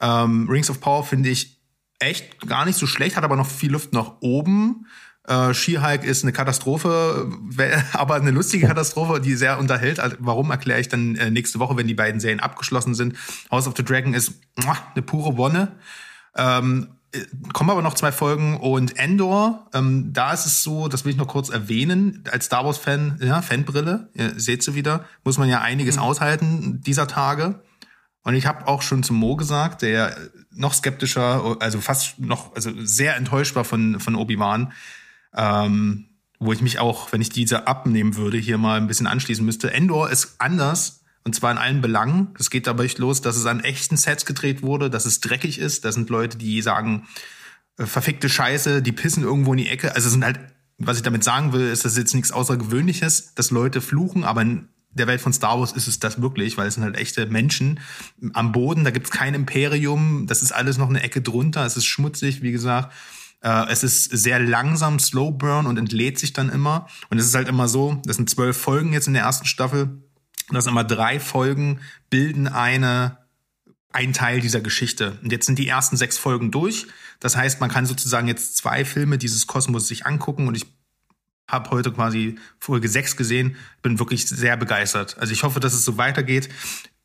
Ähm, 0.01 0.47
Rings 0.49 0.69
of 0.69 0.79
Power 0.79 1.03
finde 1.03 1.29
ich 1.29 1.57
echt 1.99 2.47
gar 2.47 2.65
nicht 2.65 2.77
so 2.77 2.87
schlecht, 2.87 3.15
hat 3.15 3.23
aber 3.23 3.35
noch 3.35 3.47
viel 3.47 3.71
Luft 3.71 3.93
nach 3.93 4.13
oben. 4.21 4.87
Äh, 5.27 5.53
Skihike 5.53 6.07
ist 6.07 6.23
eine 6.23 6.31
Katastrophe, 6.31 7.29
aber 7.93 8.15
eine 8.15 8.31
lustige 8.31 8.67
Katastrophe, 8.67 9.19
die 9.19 9.35
sehr 9.35 9.59
unterhält. 9.59 9.99
Also, 9.99 10.15
warum 10.19 10.49
erkläre 10.51 10.79
ich 10.79 10.87
dann 10.87 11.15
äh, 11.15 11.29
nächste 11.29 11.59
Woche, 11.59 11.75
wenn 11.77 11.87
die 11.87 11.93
beiden 11.93 12.19
Serien 12.19 12.39
abgeschlossen 12.39 12.95
sind. 12.95 13.15
House 13.51 13.67
of 13.67 13.73
the 13.75 13.83
Dragon 13.83 14.13
ist 14.13 14.33
eine 14.55 15.03
pure 15.03 15.37
Wonne. 15.37 15.73
Ähm, 16.35 16.87
äh, 17.11 17.19
kommen 17.53 17.69
aber 17.69 17.81
noch 17.81 17.93
zwei 17.93 18.11
Folgen 18.11 18.57
und 18.57 18.97
Endor, 18.97 19.69
ähm, 19.73 20.13
da 20.13 20.33
ist 20.33 20.45
es 20.45 20.63
so, 20.63 20.87
das 20.87 21.03
will 21.03 21.11
ich 21.11 21.17
noch 21.17 21.27
kurz 21.27 21.49
erwähnen, 21.49 22.23
als 22.31 22.45
Star 22.45 22.65
Wars-Fan, 22.65 23.19
ja, 23.21 23.41
Fanbrille, 23.41 24.09
ihr 24.13 24.39
seht 24.39 24.63
sie 24.63 24.75
wieder, 24.75 25.05
muss 25.23 25.37
man 25.37 25.49
ja 25.49 25.61
einiges 25.61 25.95
mhm. 25.95 26.01
aushalten 26.01 26.81
dieser 26.81 27.07
Tage. 27.07 27.61
Und 28.23 28.35
ich 28.35 28.45
habe 28.45 28.67
auch 28.67 28.81
schon 28.81 29.03
zum 29.03 29.15
Mo 29.15 29.37
gesagt, 29.37 29.81
der 29.81 30.15
noch 30.51 30.73
skeptischer, 30.73 31.57
also 31.61 31.79
fast 31.79 32.19
noch, 32.19 32.53
also 32.55 32.71
sehr 32.77 33.15
enttäuscht 33.15 33.55
war 33.55 33.63
von, 33.63 34.01
von 34.01 34.15
Obi-Wan, 34.15 34.73
ähm, 35.37 36.09
wo 36.39 36.51
ich 36.51 36.61
mich 36.61 36.79
auch, 36.79 37.11
wenn 37.11 37.21
ich 37.21 37.29
diese 37.29 37.67
abnehmen 37.67 38.15
würde, 38.15 38.37
hier 38.37 38.57
mal 38.57 38.79
ein 38.79 38.87
bisschen 38.87 39.07
anschließen 39.07 39.45
müsste. 39.45 39.71
Endor 39.71 40.09
ist 40.09 40.35
anders 40.39 41.03
und 41.23 41.33
zwar 41.33 41.51
in 41.51 41.57
allen 41.57 41.81
Belangen. 41.81 42.29
Es 42.39 42.49
geht 42.49 42.67
dabei 42.67 42.89
los, 42.97 43.21
dass 43.21 43.35
es 43.35 43.45
an 43.45 43.59
echten 43.59 43.97
Sets 43.97 44.25
gedreht 44.25 44.61
wurde, 44.61 44.89
dass 44.89 45.05
es 45.05 45.19
dreckig 45.19 45.59
ist. 45.59 45.83
Da 45.83 45.91
sind 45.91 46.09
Leute, 46.09 46.37
die 46.37 46.61
sagen, 46.61 47.07
äh, 47.77 47.85
verfickte 47.85 48.29
Scheiße, 48.29 48.81
die 48.81 48.91
pissen 48.91 49.23
irgendwo 49.23 49.53
in 49.53 49.57
die 49.57 49.69
Ecke. 49.69 49.93
Also 49.95 50.07
es 50.07 50.13
sind 50.13 50.23
halt, 50.23 50.39
was 50.77 50.97
ich 50.97 51.03
damit 51.03 51.23
sagen 51.23 51.53
will, 51.53 51.69
ist 51.69 51.85
das 51.85 51.97
jetzt 51.97 52.13
nichts 52.13 52.31
Außergewöhnliches, 52.31 53.33
dass 53.35 53.51
Leute 53.51 53.81
fluchen, 53.81 54.23
aber 54.23 54.41
in 54.41 54.69
der 54.91 55.07
Welt 55.07 55.21
von 55.21 55.33
Star 55.33 55.59
Wars 55.59 55.73
ist 55.73 55.87
es 55.87 55.99
das 55.99 56.21
wirklich, 56.21 56.57
weil 56.57 56.67
es 56.67 56.75
sind 56.75 56.83
halt 56.83 56.97
echte 56.97 57.25
Menschen 57.27 57.79
am 58.33 58.51
Boden, 58.51 58.83
da 58.83 58.91
gibt's 58.91 59.11
kein 59.11 59.33
Imperium, 59.33 60.27
das 60.27 60.41
ist 60.41 60.51
alles 60.51 60.77
noch 60.77 60.89
eine 60.89 61.03
Ecke 61.03 61.21
drunter, 61.21 61.65
es 61.65 61.77
ist 61.77 61.85
schmutzig, 61.85 62.41
wie 62.41 62.51
gesagt. 62.51 62.93
Äh, 63.41 63.69
es 63.69 63.83
ist 63.83 64.05
sehr 64.05 64.39
langsam, 64.39 64.99
Slow 64.99 65.31
Burn 65.31 65.65
und 65.65 65.77
entlädt 65.77 66.19
sich 66.19 66.33
dann 66.33 66.49
immer. 66.49 66.87
Und 67.09 67.17
es 67.17 67.25
ist 67.25 67.35
halt 67.35 67.47
immer 67.47 67.67
so, 67.67 68.01
das 68.05 68.15
sind 68.15 68.29
zwölf 68.29 68.57
Folgen 68.57 68.93
jetzt 68.93 69.07
in 69.07 69.13
der 69.13 69.23
ersten 69.23 69.45
Staffel. 69.45 70.01
Das 70.49 70.63
sind 70.63 70.73
immer 70.73 70.83
drei 70.83 71.19
Folgen, 71.19 71.81
bilden 72.09 72.47
eine, 72.47 73.17
ein 73.91 74.13
Teil 74.13 74.39
dieser 74.39 74.61
Geschichte. 74.61 75.19
Und 75.23 75.31
jetzt 75.31 75.45
sind 75.45 75.59
die 75.59 75.67
ersten 75.67 75.97
sechs 75.97 76.17
Folgen 76.17 76.51
durch. 76.51 76.87
Das 77.19 77.35
heißt, 77.35 77.59
man 77.59 77.69
kann 77.69 77.85
sozusagen 77.85 78.27
jetzt 78.27 78.57
zwei 78.57 78.85
Filme 78.85 79.17
dieses 79.17 79.47
Kosmos 79.47 79.87
sich 79.87 80.05
angucken 80.05 80.47
und 80.47 80.55
ich 80.55 80.65
habe 81.49 81.69
heute 81.69 81.93
quasi 81.93 82.35
Folge 82.59 82.89
6 82.89 83.15
gesehen, 83.15 83.55
bin 83.81 83.99
wirklich 83.99 84.27
sehr 84.27 84.57
begeistert. 84.57 85.17
Also 85.17 85.31
ich 85.31 85.43
hoffe, 85.43 85.61
dass 85.61 85.73
es 85.73 85.85
so 85.85 85.97
weitergeht. 85.97 86.49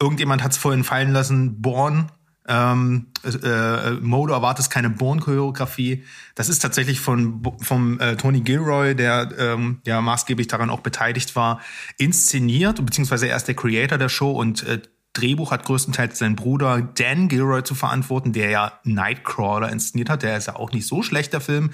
Irgendjemand 0.01 0.43
hat 0.43 0.51
es 0.51 0.59
vorhin 0.59 0.83
fallen 0.83 1.13
lassen, 1.13 1.63
Born 1.63 2.11
ähm, 2.49 3.07
äh, 3.25 3.93
Modo 4.01 4.33
erwartet 4.33 4.69
keine 4.71 4.91
Born-Choreografie. 4.91 6.05
Das 6.35 6.49
ist 6.49 6.61
tatsächlich 6.61 7.01
von 7.01 7.43
vom 7.61 8.01
äh, 8.01 8.17
Tony 8.17 8.41
Gilroy, 8.41 8.95
der 8.95 9.29
ähm, 9.39 9.81
ja 9.87 10.01
maßgeblich 10.01 10.49
daran 10.49 10.71
auch 10.71 10.81
beteiligt 10.81 11.37
war, 11.37 11.61
inszeniert, 11.99 12.85
beziehungsweise 12.85 13.29
er 13.29 13.37
ist 13.37 13.47
der 13.47 13.55
Creator 13.55 13.99
der 13.99 14.09
Show 14.09 14.33
und 14.33 14.65
äh, 14.65 14.81
Drehbuch 15.13 15.51
hat 15.51 15.65
größtenteils 15.65 16.19
sein 16.19 16.37
Bruder 16.37 16.81
Dan 16.81 17.29
Gilroy 17.29 17.63
zu 17.63 17.75
verantworten, 17.75 18.33
der 18.33 18.51
ja 18.51 18.73
Nightcrawler 18.85 19.71
inszeniert 19.71 20.09
hat. 20.09 20.23
Der 20.23 20.37
ist 20.39 20.47
ja 20.47 20.57
auch 20.57 20.73
nicht 20.73 20.87
so 20.87 21.03
schlecht, 21.03 21.35
der 21.35 21.43
Film. 21.43 21.71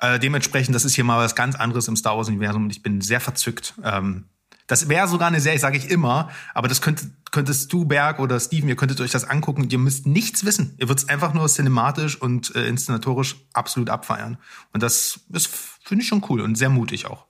Äh, 0.00 0.18
dementsprechend, 0.18 0.74
das 0.74 0.86
ist 0.86 0.94
hier 0.94 1.04
mal 1.04 1.22
was 1.22 1.34
ganz 1.34 1.54
anderes 1.54 1.86
im 1.88 1.96
Star 1.96 2.16
Wars-Universum 2.16 2.64
und 2.64 2.70
ich 2.70 2.82
bin 2.82 3.02
sehr 3.02 3.20
verzückt. 3.20 3.74
Ähm, 3.84 4.24
das 4.68 4.88
wäre 4.88 5.08
sogar 5.08 5.28
eine 5.28 5.40
Serie, 5.40 5.58
sage 5.58 5.78
ich 5.78 5.90
immer, 5.90 6.28
aber 6.54 6.68
das 6.68 6.80
könnte, 6.80 7.06
könntest 7.32 7.72
du, 7.72 7.86
Berg 7.86 8.20
oder 8.20 8.38
Steven, 8.38 8.68
ihr 8.68 8.76
könntet 8.76 9.00
euch 9.00 9.10
das 9.10 9.24
angucken 9.28 9.62
und 9.62 9.72
ihr 9.72 9.78
müsst 9.78 10.06
nichts 10.06 10.44
wissen. 10.44 10.74
Ihr 10.78 10.88
würdet 10.88 11.04
es 11.04 11.08
einfach 11.08 11.34
nur 11.34 11.48
cinematisch 11.48 12.20
und 12.20 12.54
äh, 12.54 12.68
inszenatorisch 12.68 13.36
absolut 13.54 13.90
abfeiern. 13.90 14.36
Und 14.72 14.82
das 14.82 15.20
ist, 15.32 15.48
finde 15.82 16.02
ich 16.02 16.08
schon 16.08 16.22
cool 16.28 16.42
und 16.42 16.56
sehr 16.56 16.68
mutig 16.68 17.06
auch. 17.06 17.24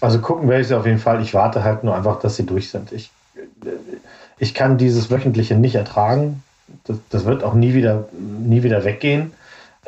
Also 0.00 0.20
gucken 0.20 0.48
werde 0.48 0.62
ich 0.62 0.68
sie 0.68 0.76
auf 0.76 0.86
jeden 0.86 1.00
Fall. 1.00 1.20
Ich 1.20 1.34
warte 1.34 1.64
halt 1.64 1.82
nur 1.82 1.96
einfach, 1.96 2.20
dass 2.20 2.36
sie 2.36 2.46
durch 2.46 2.70
sind. 2.70 2.92
Ich, 2.92 3.10
ich 4.38 4.54
kann 4.54 4.78
dieses 4.78 5.10
Wöchentliche 5.10 5.56
nicht 5.56 5.74
ertragen. 5.74 6.44
Das, 6.84 6.98
das 7.10 7.24
wird 7.24 7.42
auch 7.42 7.54
nie 7.54 7.74
wieder, 7.74 8.08
nie 8.12 8.62
wieder 8.62 8.84
weggehen. 8.84 9.32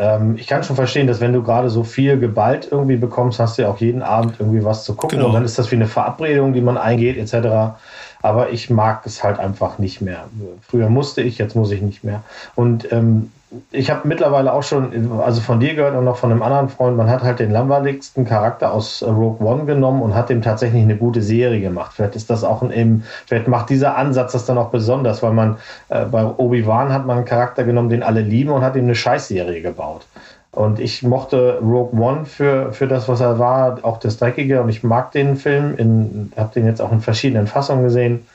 Ähm, 0.00 0.36
ich 0.38 0.46
kann 0.46 0.64
schon 0.64 0.76
verstehen, 0.76 1.06
dass 1.06 1.20
wenn 1.20 1.34
du 1.34 1.42
gerade 1.42 1.68
so 1.68 1.84
viel 1.84 2.18
Gewalt 2.18 2.68
irgendwie 2.70 2.96
bekommst, 2.96 3.38
hast 3.38 3.58
du 3.58 3.62
ja 3.62 3.68
auch 3.68 3.78
jeden 3.78 4.00
Abend 4.02 4.36
irgendwie 4.38 4.64
was 4.64 4.84
zu 4.84 4.94
gucken. 4.94 5.18
Genau. 5.18 5.28
Und 5.28 5.34
dann 5.34 5.44
ist 5.44 5.58
das 5.58 5.70
wie 5.70 5.76
eine 5.76 5.86
Verabredung, 5.86 6.54
die 6.54 6.62
man 6.62 6.78
eingeht, 6.78 7.18
etc. 7.18 7.76
Aber 8.22 8.50
ich 8.50 8.70
mag 8.70 9.04
es 9.04 9.22
halt 9.22 9.38
einfach 9.38 9.78
nicht 9.78 10.00
mehr. 10.00 10.24
Früher 10.66 10.88
musste 10.88 11.20
ich, 11.20 11.36
jetzt 11.36 11.54
muss 11.54 11.70
ich 11.70 11.82
nicht 11.82 12.02
mehr. 12.02 12.22
Und 12.54 12.90
ähm, 12.92 13.30
ich 13.72 13.90
habe 13.90 14.06
mittlerweile 14.06 14.52
auch 14.52 14.62
schon, 14.62 15.20
also 15.20 15.40
von 15.40 15.58
dir 15.58 15.74
gehört 15.74 15.96
und 15.96 16.04
noch 16.04 16.16
von 16.16 16.30
einem 16.30 16.42
anderen 16.42 16.68
Freund, 16.68 16.96
man 16.96 17.10
hat 17.10 17.22
halt 17.22 17.40
den 17.40 17.50
langweiligsten 17.50 18.24
Charakter 18.24 18.72
aus 18.72 19.02
Rogue 19.02 19.44
One 19.44 19.64
genommen 19.64 20.02
und 20.02 20.14
hat 20.14 20.28
dem 20.28 20.40
tatsächlich 20.40 20.82
eine 20.82 20.96
gute 20.96 21.20
Serie 21.20 21.60
gemacht. 21.60 21.92
Vielleicht 21.94 22.14
ist 22.14 22.30
das 22.30 22.44
auch 22.44 22.62
ein, 22.62 23.04
vielleicht 23.26 23.48
macht 23.48 23.70
dieser 23.70 23.96
Ansatz 23.96 24.32
das 24.32 24.46
dann 24.46 24.56
auch 24.56 24.70
besonders, 24.70 25.22
weil 25.22 25.32
man 25.32 25.56
äh, 25.88 26.04
bei 26.04 26.24
Obi-Wan 26.24 26.92
hat 26.92 27.06
man 27.06 27.18
einen 27.18 27.26
Charakter 27.26 27.64
genommen, 27.64 27.88
den 27.88 28.04
alle 28.04 28.20
lieben 28.20 28.50
und 28.50 28.62
hat 28.62 28.76
ihm 28.76 28.84
eine 28.84 28.94
Scheißserie 28.94 29.62
gebaut. 29.62 30.06
Und 30.52 30.78
ich 30.78 31.02
mochte 31.02 31.58
Rogue 31.60 32.00
One 32.00 32.26
für, 32.26 32.72
für 32.72 32.86
das, 32.86 33.08
was 33.08 33.20
er 33.20 33.38
war, 33.38 33.78
auch 33.82 33.98
das 33.98 34.18
Dreckige 34.18 34.62
und 34.62 34.68
ich 34.68 34.84
mag 34.84 35.10
den 35.12 35.36
Film, 35.36 36.30
habe 36.36 36.54
den 36.54 36.66
jetzt 36.66 36.80
auch 36.80 36.92
in 36.92 37.00
verschiedenen 37.00 37.46
Fassungen 37.48 37.84
gesehen. 37.84 38.26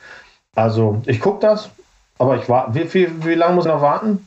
Also 0.56 1.01
ich 1.06 1.19
gucke 1.21 1.39
das, 1.39 1.69
aber 2.17 2.38
ich 2.38 2.47
war, 2.49 2.73
wie, 2.73 2.93
wie, 2.93 3.25
wie 3.25 3.36
lange 3.36 3.56
muss 3.56 3.65
ich 3.65 3.71
noch 3.71 3.82
warten? 3.82 4.25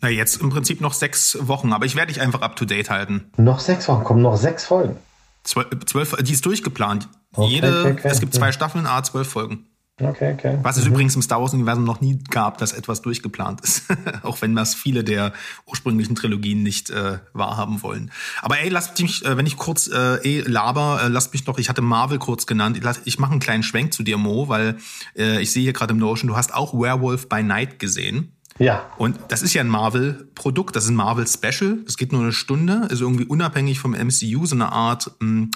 Na, 0.00 0.08
jetzt 0.08 0.40
im 0.40 0.50
Prinzip 0.50 0.80
noch 0.80 0.94
sechs 0.94 1.36
Wochen, 1.40 1.72
aber 1.72 1.84
ich 1.84 1.94
werde 1.94 2.12
dich 2.12 2.22
einfach 2.22 2.40
up 2.40 2.56
to 2.56 2.64
date 2.64 2.90
halten. 2.90 3.30
Noch 3.36 3.60
sechs 3.60 3.86
Wochen, 3.88 4.04
kommen 4.04 4.22
noch 4.22 4.36
sechs 4.36 4.64
Folgen. 4.64 4.96
Zwölf, 5.44 5.68
zwölf 5.86 6.16
die 6.20 6.32
ist 6.32 6.44
durchgeplant. 6.44 7.08
Okay, 7.34 7.48
Jede, 7.48 7.80
okay, 7.80 7.92
okay. 7.92 8.08
es 8.08 8.20
gibt 8.20 8.34
zwei 8.34 8.52
Staffeln, 8.52 8.86
a 8.86 9.02
zwölf 9.02 9.28
Folgen. 9.28 9.66
Okay, 10.02 10.32
okay. 10.32 10.58
Was 10.62 10.76
es 10.76 10.84
mhm. 10.84 10.92
übrigens 10.92 11.14
im 11.16 11.22
Star 11.22 11.40
Wars-Universum 11.40 11.84
noch 11.84 12.00
nie 12.00 12.18
gab, 12.30 12.58
dass 12.58 12.72
etwas 12.72 13.02
durchgeplant 13.02 13.60
ist. 13.60 13.84
Auch 14.22 14.40
wenn 14.40 14.56
das 14.56 14.74
viele 14.74 15.04
der 15.04 15.32
ursprünglichen 15.66 16.14
Trilogien 16.14 16.62
nicht 16.62 16.90
äh, 16.90 17.18
wahrhaben 17.32 17.82
wollen. 17.82 18.10
Aber 18.40 18.58
ey, 18.58 18.68
lasst 18.68 18.98
mich, 19.00 19.24
äh, 19.24 19.36
wenn 19.36 19.46
ich 19.46 19.56
kurz 19.56 19.88
äh, 19.88 20.16
eh 20.24 20.40
laber, 20.40 21.02
äh, 21.04 21.08
lasst 21.08 21.32
mich 21.32 21.44
doch, 21.44 21.58
ich 21.58 21.68
hatte 21.68 21.82
Marvel 21.82 22.18
kurz 22.18 22.46
genannt. 22.46 22.78
Ich, 22.78 22.84
ich 23.04 23.18
mache 23.18 23.32
einen 23.32 23.40
kleinen 23.40 23.62
Schwenk 23.62 23.92
zu 23.92 24.02
dir, 24.02 24.16
Mo, 24.16 24.48
weil 24.48 24.78
äh, 25.16 25.40
ich 25.42 25.52
sehe 25.52 25.62
hier 25.62 25.74
gerade 25.74 25.92
im 25.92 25.98
Notion, 25.98 26.28
du 26.28 26.36
hast 26.36 26.54
auch 26.54 26.72
Werewolf 26.72 27.28
by 27.28 27.42
Night 27.42 27.78
gesehen. 27.78 28.32
Ja. 28.60 28.92
Und 28.98 29.18
das 29.28 29.40
ist 29.40 29.54
ja 29.54 29.62
ein 29.62 29.68
Marvel-Produkt, 29.68 30.76
das 30.76 30.84
ist 30.84 30.90
ein 30.90 30.96
Marvel-Special. 30.96 31.78
Das 31.86 31.96
geht 31.96 32.12
nur 32.12 32.20
eine 32.20 32.32
Stunde, 32.32 32.88
ist 32.90 33.00
irgendwie 33.00 33.24
unabhängig 33.24 33.80
vom 33.80 33.92
MCU, 33.92 34.44
so 34.44 34.54
eine 34.54 34.70
Art, 34.70 35.10
hm, 35.20 35.50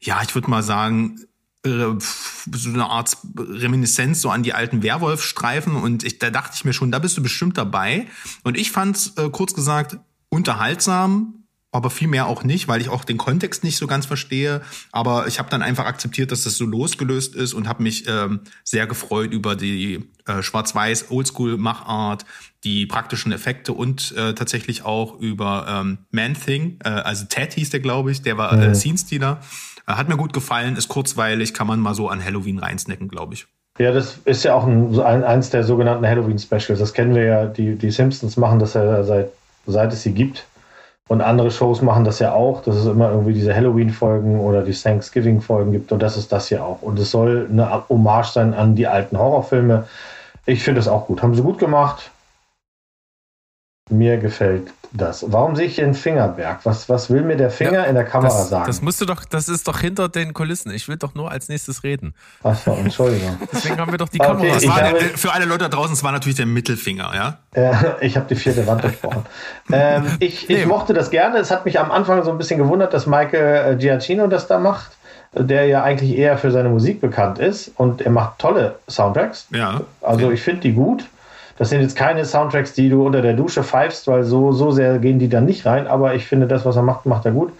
ja, 0.00 0.22
ich 0.22 0.34
würde 0.34 0.48
mal 0.48 0.62
sagen, 0.62 1.20
äh, 1.66 1.70
so 2.00 2.70
eine 2.70 2.86
Art 2.86 3.18
Reminiszenz 3.36 4.22
so 4.22 4.30
an 4.30 4.42
die 4.42 4.54
alten 4.54 4.82
Werwolf-Streifen. 4.82 5.76
Und 5.76 6.04
ich, 6.04 6.18
da 6.18 6.30
dachte 6.30 6.54
ich 6.54 6.64
mir 6.64 6.72
schon, 6.72 6.90
da 6.90 6.98
bist 6.98 7.18
du 7.18 7.22
bestimmt 7.22 7.58
dabei. 7.58 8.06
Und 8.44 8.56
ich 8.56 8.72
fand 8.72 9.12
äh, 9.16 9.28
kurz 9.28 9.52
gesagt, 9.52 9.98
unterhaltsam, 10.30 11.37
aber 11.78 11.90
viel 11.90 12.08
mehr 12.08 12.26
auch 12.26 12.42
nicht, 12.42 12.66
weil 12.66 12.80
ich 12.80 12.88
auch 12.88 13.04
den 13.04 13.18
Kontext 13.18 13.62
nicht 13.62 13.78
so 13.78 13.86
ganz 13.86 14.04
verstehe. 14.04 14.62
Aber 14.90 15.28
ich 15.28 15.38
habe 15.38 15.48
dann 15.48 15.62
einfach 15.62 15.86
akzeptiert, 15.86 16.32
dass 16.32 16.42
das 16.42 16.56
so 16.56 16.66
losgelöst 16.66 17.36
ist 17.36 17.54
und 17.54 17.68
habe 17.68 17.84
mich 17.84 18.08
ähm, 18.08 18.40
sehr 18.64 18.88
gefreut 18.88 19.32
über 19.32 19.54
die 19.54 20.10
äh, 20.26 20.42
schwarz-weiß 20.42 21.12
Oldschool-Machart, 21.12 22.24
die 22.64 22.84
praktischen 22.86 23.30
Effekte 23.30 23.72
und 23.72 24.12
äh, 24.16 24.34
tatsächlich 24.34 24.84
auch 24.84 25.20
über 25.20 25.66
ähm, 25.68 25.98
Man-Thing, 26.10 26.80
äh, 26.84 26.88
also 26.88 27.26
Ted 27.26 27.52
hieß 27.52 27.70
der, 27.70 27.78
glaube 27.78 28.10
ich, 28.10 28.22
der 28.22 28.36
war 28.36 28.52
äh, 28.52 28.74
Scene-Stealer. 28.74 29.38
Äh, 29.86 29.92
hat 29.92 30.08
mir 30.08 30.16
gut 30.16 30.32
gefallen, 30.32 30.74
ist 30.74 30.88
kurzweilig, 30.88 31.54
kann 31.54 31.68
man 31.68 31.78
mal 31.78 31.94
so 31.94 32.08
an 32.08 32.24
Halloween 32.24 32.58
reinsnacken, 32.58 33.06
glaube 33.06 33.34
ich. 33.34 33.46
Ja, 33.78 33.92
das 33.92 34.18
ist 34.24 34.42
ja 34.42 34.54
auch 34.54 34.66
ein, 34.66 34.98
eins 34.98 35.50
der 35.50 35.62
sogenannten 35.62 36.04
Halloween-Specials. 36.04 36.80
Das 36.80 36.92
kennen 36.92 37.14
wir 37.14 37.22
ja, 37.22 37.46
die, 37.46 37.76
die 37.76 37.92
Simpsons 37.92 38.36
machen 38.36 38.58
das 38.58 38.74
ja 38.74 39.04
seit, 39.04 39.30
seit 39.68 39.92
es 39.92 40.02
sie 40.02 40.10
gibt. 40.10 40.47
Und 41.08 41.22
andere 41.22 41.50
Shows 41.50 41.80
machen 41.80 42.04
das 42.04 42.18
ja 42.18 42.32
auch, 42.32 42.62
dass 42.62 42.76
es 42.76 42.86
immer 42.86 43.10
irgendwie 43.10 43.32
diese 43.32 43.54
Halloween-Folgen 43.54 44.40
oder 44.40 44.62
die 44.62 44.72
Thanksgiving-Folgen 44.72 45.72
gibt. 45.72 45.90
Und 45.90 46.02
das 46.02 46.16
ist 46.18 46.30
das 46.32 46.48
hier 46.48 46.62
auch. 46.62 46.82
Und 46.82 46.98
es 46.98 47.10
soll 47.10 47.48
eine 47.50 47.88
Hommage 47.88 48.28
sein 48.32 48.52
an 48.52 48.76
die 48.76 48.86
alten 48.86 49.18
Horrorfilme. 49.18 49.88
Ich 50.44 50.62
finde 50.62 50.80
das 50.80 50.88
auch 50.88 51.06
gut. 51.06 51.22
Haben 51.22 51.34
sie 51.34 51.42
gut 51.42 51.58
gemacht. 51.58 52.10
Mir 53.90 54.18
gefällt 54.18 54.72
das. 54.92 55.24
Warum 55.32 55.54
sehe 55.56 55.66
ich 55.66 55.74
hier 55.76 55.84
einen 55.84 55.94
Fingerberg? 55.94 56.60
Was, 56.64 56.88
was 56.88 57.10
will 57.10 57.22
mir 57.22 57.36
der 57.36 57.50
Finger 57.50 57.72
Ja, 57.72 57.82
in 57.84 57.94
der 57.94 58.04
Kamera 58.04 58.28
Das, 58.36 58.48
sagen? 58.48 58.66
das 58.66 58.80
musst 58.82 59.00
du 59.00 59.04
doch, 59.04 59.24
das 59.24 59.48
ist 59.48 59.68
doch 59.68 59.80
hinter 59.80 60.08
den 60.08 60.32
Kulissen. 60.34 60.70
Ich 60.72 60.88
will 60.88 60.96
doch 60.96 61.14
nur 61.14 61.30
als 61.30 61.48
nächstes 61.48 61.82
reden. 61.84 62.14
Achso, 62.42 62.72
Entschuldigung. 62.74 63.36
Deswegen 63.52 63.78
haben 63.78 63.90
wir 63.90 63.98
doch 63.98 64.08
die 64.08 64.20
Okay, 64.20 64.28
Kamera. 64.28 64.54
Das 64.54 64.62
Ich 64.62 64.68
war 64.68 64.80
habe- 64.82 64.98
für 64.98 65.32
alle 65.32 65.44
Leute 65.44 65.64
da 65.64 65.68
draußen, 65.68 65.92
es 65.92 66.02
war 66.02 66.12
natürlich 66.12 66.36
der 66.36 66.46
Mittelfinger, 66.46 67.10
ja. 67.14 67.38
Äh, 67.54 67.74
ich 68.06 68.16
habe 68.16 68.26
die 68.28 68.36
vierte 68.36 68.66
Wand 68.66 68.82
durchbrochen. 68.84 69.22
ähm, 69.72 70.06
ich, 70.20 70.48
ich 70.48 70.56
Nee. 70.58 70.66
mochte 70.66 70.94
das 70.94 71.10
gerne. 71.10 71.38
Es 71.38 71.50
hat 71.50 71.64
mich 71.64 71.78
am 71.78 71.90
Anfang 71.90 72.22
so 72.24 72.30
ein 72.30 72.38
bisschen 72.38 72.58
gewundert, 72.58 72.92
dass 72.94 73.06
Michael 73.06 73.74
äh, 73.74 73.76
Giacchino 73.76 74.26
das 74.26 74.46
da 74.46 74.58
macht, 74.58 74.92
der 75.34 75.66
ja 75.66 75.82
eigentlich 75.82 76.16
eher 76.16 76.38
für 76.38 76.50
seine 76.50 76.70
Musik 76.70 77.00
bekannt 77.00 77.38
ist. 77.38 77.70
Und 77.76 78.00
er 78.00 78.10
macht 78.10 78.38
tolle 78.38 78.76
Soundtracks. 78.88 79.46
Ja. 79.50 79.82
Also 80.00 80.30
ich 80.30 80.40
finde 80.42 80.60
die 80.62 80.72
gut. 80.72 81.04
Das 81.58 81.70
sind 81.70 81.80
jetzt 81.80 81.96
keine 81.96 82.24
Soundtracks, 82.24 82.72
die 82.72 82.88
du 82.88 83.04
unter 83.04 83.20
der 83.20 83.34
Dusche 83.34 83.64
pfeifst, 83.64 84.06
weil 84.06 84.22
so, 84.22 84.52
so 84.52 84.70
sehr 84.70 84.98
gehen 84.98 85.18
die 85.18 85.28
dann 85.28 85.44
nicht 85.44 85.66
rein. 85.66 85.86
Aber 85.86 86.14
ich 86.14 86.26
finde, 86.26 86.46
das, 86.46 86.64
was 86.64 86.76
er 86.76 86.82
macht, 86.82 87.04
macht 87.04 87.26
er 87.26 87.32
gut. 87.32 87.52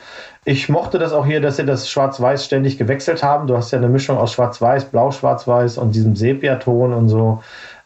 Ich 0.44 0.68
mochte 0.68 0.98
das 0.98 1.12
auch 1.12 1.26
hier, 1.26 1.40
dass 1.40 1.56
sie 1.56 1.66
das 1.66 1.90
Schwarz-Weiß 1.90 2.44
ständig 2.44 2.78
gewechselt 2.78 3.22
haben. 3.22 3.48
Du 3.48 3.56
hast 3.56 3.70
ja 3.72 3.78
eine 3.78 3.88
Mischung 3.88 4.16
aus 4.16 4.32
Schwarz-Weiß, 4.32 4.86
Blau-Schwarz-Weiß 4.86 5.78
und 5.78 5.94
diesem 5.94 6.16
Sepia-Ton 6.16 6.94
und 6.94 7.08
so. 7.08 7.42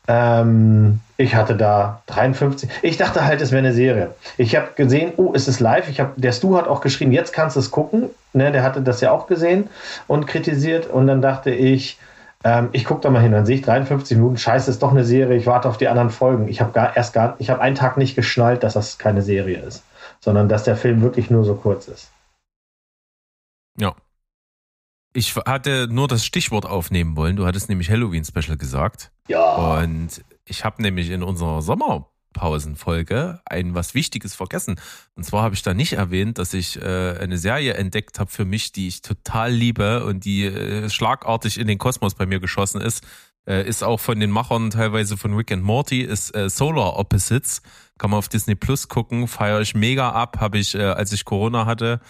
Ähm, 0.06 1.00
ich 1.16 1.34
hatte 1.34 1.56
da 1.56 2.02
53. 2.06 2.68
Ich 2.82 2.96
dachte 2.96 3.24
halt, 3.24 3.40
es 3.40 3.52
wäre 3.52 3.60
eine 3.60 3.72
Serie. 3.72 4.10
Ich 4.36 4.54
habe 4.56 4.68
gesehen, 4.74 5.12
oh, 5.16 5.32
es 5.34 5.48
ist 5.48 5.60
live. 5.60 5.88
Ich 5.88 6.00
hab, 6.00 6.14
der 6.16 6.32
Stu 6.32 6.56
hat 6.56 6.68
auch 6.68 6.80
geschrieben, 6.80 7.12
jetzt 7.12 7.32
kannst 7.32 7.56
du 7.56 7.60
es 7.60 7.70
gucken. 7.70 8.10
Ne, 8.32 8.50
der 8.50 8.62
hatte 8.62 8.80
das 8.80 9.00
ja 9.00 9.12
auch 9.12 9.26
gesehen 9.26 9.68
und 10.08 10.26
kritisiert. 10.26 10.88
Und 10.88 11.06
dann 11.06 11.22
dachte 11.22 11.50
ich, 11.50 11.98
ähm, 12.45 12.68
ich 12.72 12.84
gucke 12.84 13.01
da 13.01 13.11
mal 13.11 13.22
hin. 13.22 13.32
Dann 13.32 13.47
sehe 13.47 13.57
ich 13.57 13.62
53 13.62 14.16
Minuten. 14.16 14.36
Scheiße, 14.36 14.70
ist 14.70 14.82
doch 14.82 14.90
eine 14.90 15.05
Serie. 15.05 15.36
Ich 15.36 15.47
warte 15.47 15.68
auf 15.68 15.78
die 15.78 15.88
anderen 15.88 16.11
Folgen. 16.11 16.49
Ich 16.49 16.61
habe 16.61 16.72
gar 16.72 16.97
erst 16.97 17.12
gar, 17.12 17.36
ich 17.38 17.51
habe 17.51 17.61
einen 17.61 17.76
Tag 17.76 17.97
nicht 17.97 18.14
geschnallt, 18.14 18.62
dass 18.62 18.74
das 18.74 18.99
keine 18.99 19.22
Serie 19.22 19.59
ist, 19.59 19.84
sondern 20.20 20.49
dass 20.49 20.64
der 20.64 20.76
Film 20.76 21.03
wirklich 21.03 21.30
nur 21.30 21.45
so 21.45 21.55
kurz 21.55 21.88
ist. 21.88 22.11
Ja. 23.78 23.95
Ich 25.14 25.36
hatte 25.36 25.88
nur 25.90 26.09
das 26.09 26.24
Stichwort 26.24 26.64
aufnehmen 26.64 27.16
wollen. 27.16 27.36
Du 27.36 27.47
hattest 27.47 27.68
nämlich 27.68 27.90
Halloween-Special 27.90 28.57
gesagt. 28.57 29.12
Ja. 29.28 29.80
Und 29.80 30.24
ich 30.45 30.64
habe 30.64 30.80
nämlich 30.82 31.11
in 31.11 31.22
unserer 31.22 31.61
Sommerpausenfolge 32.32 33.40
ein 33.44 33.74
was 33.74 33.94
Wichtiges 33.94 34.34
vergessen. 34.34 34.76
Und 35.14 35.24
zwar 35.24 35.42
habe 35.42 35.54
ich 35.54 35.62
da 35.62 35.74
nicht 35.74 35.94
erwähnt, 35.94 36.38
dass 36.38 36.54
ich 36.54 36.80
äh, 36.80 37.18
eine 37.18 37.38
Serie 37.38 37.74
entdeckt 37.74 38.18
habe 38.18 38.30
für 38.30 38.44
mich, 38.44 38.72
die 38.72 38.88
ich 38.88 39.02
total 39.02 39.52
liebe 39.52 40.04
und 40.04 40.24
die 40.24 40.44
äh, 40.44 40.88
schlagartig 40.88 41.58
in 41.58 41.66
den 41.66 41.78
Kosmos 41.78 42.14
bei 42.14 42.26
mir 42.26 42.40
geschossen 42.40 42.80
ist. 42.80 43.04
Äh, 43.46 43.66
ist 43.68 43.82
auch 43.82 43.98
von 43.98 44.20
den 44.20 44.30
Machern 44.30 44.70
teilweise 44.70 45.16
von 45.16 45.34
Rick 45.34 45.52
and 45.52 45.64
Morty, 45.64 46.02
ist 46.02 46.34
äh, 46.34 46.48
Solar 46.48 46.98
Opposites. 46.98 47.62
Kann 47.98 48.10
man 48.10 48.18
auf 48.18 48.28
Disney 48.28 48.54
Plus 48.54 48.88
gucken, 48.88 49.28
feiere 49.28 49.60
ich 49.60 49.74
mega 49.74 50.10
ab. 50.10 50.38
Habe 50.40 50.58
ich, 50.58 50.74
äh, 50.74 50.82
als 50.82 51.12
ich 51.12 51.24
Corona 51.24 51.66
hatte, 51.66 52.00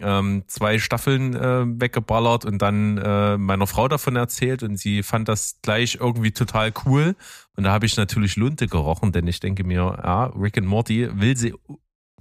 ähm, 0.00 0.44
zwei 0.46 0.78
Staffeln 0.78 1.34
äh, 1.34 1.64
weggeballert 1.66 2.44
und 2.44 2.60
dann 2.60 2.98
äh, 2.98 3.36
meiner 3.36 3.66
Frau 3.66 3.88
davon 3.88 4.16
erzählt 4.16 4.62
und 4.62 4.76
sie 4.76 5.02
fand 5.02 5.28
das 5.28 5.58
gleich 5.62 5.98
irgendwie 6.00 6.32
total 6.32 6.72
cool. 6.84 7.14
Und 7.56 7.64
da 7.64 7.72
habe 7.72 7.86
ich 7.86 7.96
natürlich 7.96 8.36
Lunte 8.36 8.66
gerochen, 8.66 9.12
denn 9.12 9.26
ich 9.26 9.40
denke 9.40 9.64
mir, 9.64 9.98
ja, 10.02 10.24
Rick 10.26 10.58
and 10.58 10.66
Morty 10.66 11.08
will 11.12 11.36
sie 11.36 11.54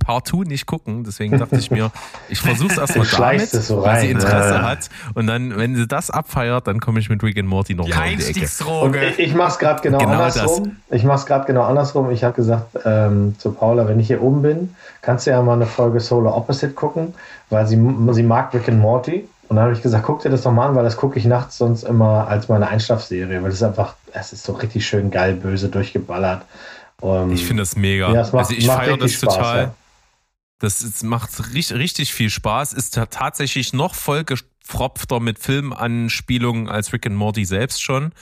partout 0.03 0.43
nicht 0.43 0.65
gucken. 0.65 1.03
Deswegen 1.03 1.37
dachte 1.37 1.57
ich 1.57 1.71
mir, 1.71 1.91
ich 2.29 2.39
versuche 2.39 2.71
es 2.73 2.77
erstmal 2.77 3.07
damit, 3.07 3.49
so 3.49 3.81
weil 3.81 4.01
sie 4.01 4.11
Interesse 4.11 4.55
ja. 4.55 4.61
hat. 4.63 4.89
Und 5.13 5.27
dann, 5.27 5.57
wenn 5.57 5.75
sie 5.75 5.87
das 5.87 6.09
abfeiert, 6.09 6.67
dann 6.67 6.79
komme 6.79 6.99
ich 6.99 7.09
mit 7.09 7.23
Rick 7.23 7.37
and 7.37 7.47
Morty 7.47 7.75
noch 7.75 7.85
Die 7.85 7.91
mal 7.91 8.11
um 8.11 8.17
die 8.17 8.23
Ecke. 8.25 8.65
Und 8.65 8.95
ich, 8.95 9.19
ich 9.19 9.33
mache 9.33 9.51
es 9.51 9.59
gerade 9.59 9.81
genau, 9.81 9.99
Genau 9.99 10.11
andersrum. 10.11 10.77
Ich 10.89 11.03
mache 11.03 11.19
es 11.19 11.25
gerade 11.25 11.45
genau 11.45 11.63
andersrum. 11.63 12.11
Ich 12.11 12.23
habe 12.23 12.33
gesagt 12.33 12.77
ähm, 12.85 13.35
zu 13.37 13.51
Paula, 13.51 13.87
wenn 13.87 13.99
ich 13.99 14.07
hier 14.07 14.21
oben 14.21 14.41
bin, 14.41 14.75
kannst 15.01 15.27
du 15.27 15.31
ja 15.31 15.41
mal 15.41 15.53
eine 15.53 15.65
Folge 15.65 15.99
Solar 15.99 16.35
Opposite 16.35 16.73
gucken, 16.73 17.13
weil 17.49 17.67
sie, 17.67 17.79
sie 18.11 18.23
mag 18.23 18.53
Rick 18.53 18.67
and 18.69 18.79
Morty. 18.79 19.27
Und 19.47 19.57
dann 19.57 19.65
habe 19.65 19.73
ich 19.73 19.81
gesagt, 19.81 20.05
guck 20.05 20.21
dir 20.21 20.29
das 20.29 20.43
doch 20.43 20.51
mal 20.53 20.69
an, 20.69 20.75
weil 20.75 20.85
das 20.85 20.95
gucke 20.95 21.19
ich 21.19 21.25
nachts 21.25 21.57
sonst 21.57 21.83
immer 21.83 22.25
als 22.27 22.47
meine 22.47 22.69
Einschlafserie, 22.69 23.43
weil 23.43 23.49
es 23.49 23.55
ist 23.55 23.63
einfach, 23.63 23.95
es 24.13 24.31
ist 24.31 24.43
so 24.45 24.53
richtig 24.53 24.85
schön 24.87 25.11
geil, 25.11 25.33
böse 25.33 25.67
durchgeballert. 25.67 26.43
Ähm, 27.03 27.33
Ich 27.33 27.45
finde 27.45 27.63
das 27.63 27.75
mega. 27.75 28.13
ja, 28.13 28.21
es 28.21 28.31
macht, 28.31 28.45
also 28.45 28.53
ich 28.53 28.65
feiere 28.65 28.97
das 28.97 29.11
Spaß, 29.11 29.35
total. 29.35 29.61
ja. 29.63 29.73
Das 30.62 30.84
ist, 30.84 31.03
macht 31.03 31.53
richtig, 31.53 31.78
richtig 31.78 32.14
viel 32.14 32.30
Spaß. 32.30 32.74
Ist 32.74 32.93
ta- 32.93 33.07
tatsächlich 33.07 33.74
noch 33.74 33.95
vollgepfropfter 33.95 35.20
mit 35.20 35.39
Filmanspielungen 35.39 36.70
als 36.70 36.93
Rick 36.93 37.07
and 37.07 37.16
Morty 37.16 37.45
selbst 37.45 37.82
schon. 37.82 38.14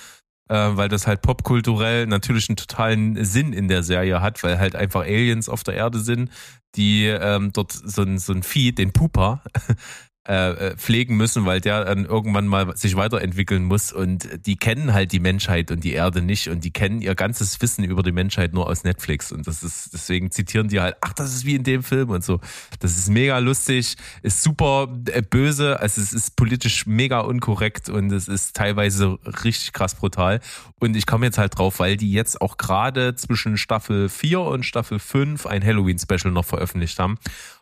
Äh, 0.47 0.77
weil 0.77 0.89
das 0.89 1.05
halt 1.05 1.21
popkulturell 1.21 2.07
natürlich 2.07 2.49
einen 2.49 2.55
totalen 2.55 3.23
Sinn 3.23 3.53
in 3.53 3.67
der 3.67 3.83
Serie 3.83 4.21
hat, 4.21 4.41
weil 4.41 4.57
halt 4.57 4.75
einfach 4.75 5.01
Aliens 5.01 5.47
auf 5.47 5.63
der 5.63 5.75
Erde 5.75 5.99
sind, 5.99 6.31
die 6.75 7.05
ähm, 7.05 7.51
dort 7.53 7.71
so 7.71 8.01
ein, 8.01 8.17
so 8.17 8.33
ein 8.33 8.41
Vieh, 8.41 8.71
den 8.71 8.91
Pupa, 8.91 9.43
äh, 10.27 10.51
äh, 10.51 10.75
pflegen 10.75 11.15
müssen, 11.15 11.45
weil 11.45 11.61
der 11.61 11.85
dann 11.85 12.05
irgendwann 12.05 12.45
mal 12.45 12.75
sich 12.75 12.95
weiterentwickeln 12.97 13.63
muss. 13.63 13.91
Und 13.93 14.45
die 14.45 14.57
kennen 14.57 14.93
halt 14.93 15.11
die 15.11 15.19
Menschheit 15.19 15.71
und 15.71 15.83
die 15.83 15.93
Erde 15.93 16.21
nicht. 16.21 16.49
Und 16.49 16.63
die 16.65 16.71
kennen 16.71 17.01
ihr 17.01 17.15
ganzes 17.15 17.59
Wissen 17.61 17.85
über 17.85 18.03
die 18.03 18.11
Menschheit 18.11 18.53
nur 18.53 18.67
aus 18.67 18.83
Netflix. 18.83 19.31
Und 19.31 19.47
das 19.47 19.63
ist 19.63 19.93
deswegen 19.93 20.29
zitieren 20.29 20.67
die 20.67 20.81
halt, 20.81 20.97
ach, 21.01 21.13
das 21.13 21.33
ist 21.33 21.45
wie 21.45 21.55
in 21.55 21.63
dem 21.63 21.83
Film 21.83 22.09
und 22.09 22.23
so. 22.23 22.41
Das 22.79 22.97
ist 22.97 23.09
mega 23.09 23.37
lustig, 23.39 23.95
ist 24.21 24.43
super 24.43 24.87
äh, 25.11 25.21
böse, 25.21 25.79
also 25.79 26.01
es 26.01 26.13
ist 26.13 26.35
politisch 26.35 26.85
mega 26.85 27.21
unkorrekt 27.21 27.89
und 27.89 28.11
es 28.11 28.27
ist 28.27 28.55
teilweise 28.55 29.17
richtig 29.45 29.71
krass 29.71 29.95
brutal. 29.95 30.41
Und 30.79 30.95
ich 30.95 31.05
komme 31.05 31.27
jetzt 31.27 31.37
halt 31.37 31.57
drauf, 31.57 31.79
weil 31.79 31.97
die 31.97 32.11
jetzt 32.11 32.41
auch 32.41 32.57
gerade 32.57 33.15
zwischen 33.15 33.57
Staffel 33.57 34.09
4 34.09 34.41
und 34.41 34.65
Staffel 34.65 34.99
5 34.99 35.45
ein 35.45 35.65
Halloween 35.65 35.97
Special 35.97 36.31
noch 36.31 36.45
veröffentlicht 36.45 36.99
haben 36.99 37.17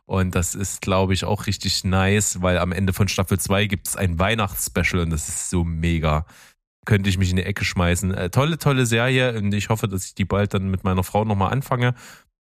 und 0.07 0.35
das 0.35 0.55
ist, 0.55 0.81
glaube 0.81 1.13
ich, 1.13 1.25
auch 1.25 1.47
richtig 1.47 1.83
nice, 1.83 2.41
weil 2.41 2.57
am 2.59 2.71
Ende 2.71 2.93
von 2.93 3.09
Staffel 3.09 3.37
2 3.37 3.65
gibt 3.65 3.87
es 3.89 3.97
ein 3.97 4.17
Weihnachtsspecial 4.17 5.01
und 5.01 5.09
das 5.09 5.27
ist 5.27 5.49
so 5.49 5.65
mega. 5.65 6.25
Könnte 6.85 7.09
ich 7.09 7.17
mich 7.17 7.29
in 7.29 7.35
die 7.35 7.43
Ecke 7.43 7.65
schmeißen. 7.65 8.13
Äh, 8.13 8.29
tolle, 8.29 8.57
tolle 8.57 8.85
Serie 8.85 9.37
und 9.37 9.53
ich 9.53 9.67
hoffe, 9.67 9.89
dass 9.89 10.05
ich 10.05 10.15
die 10.15 10.23
bald 10.23 10.53
dann 10.53 10.69
mit 10.69 10.85
meiner 10.85 11.03
Frau 11.03 11.25
nochmal 11.25 11.51
anfange 11.51 11.93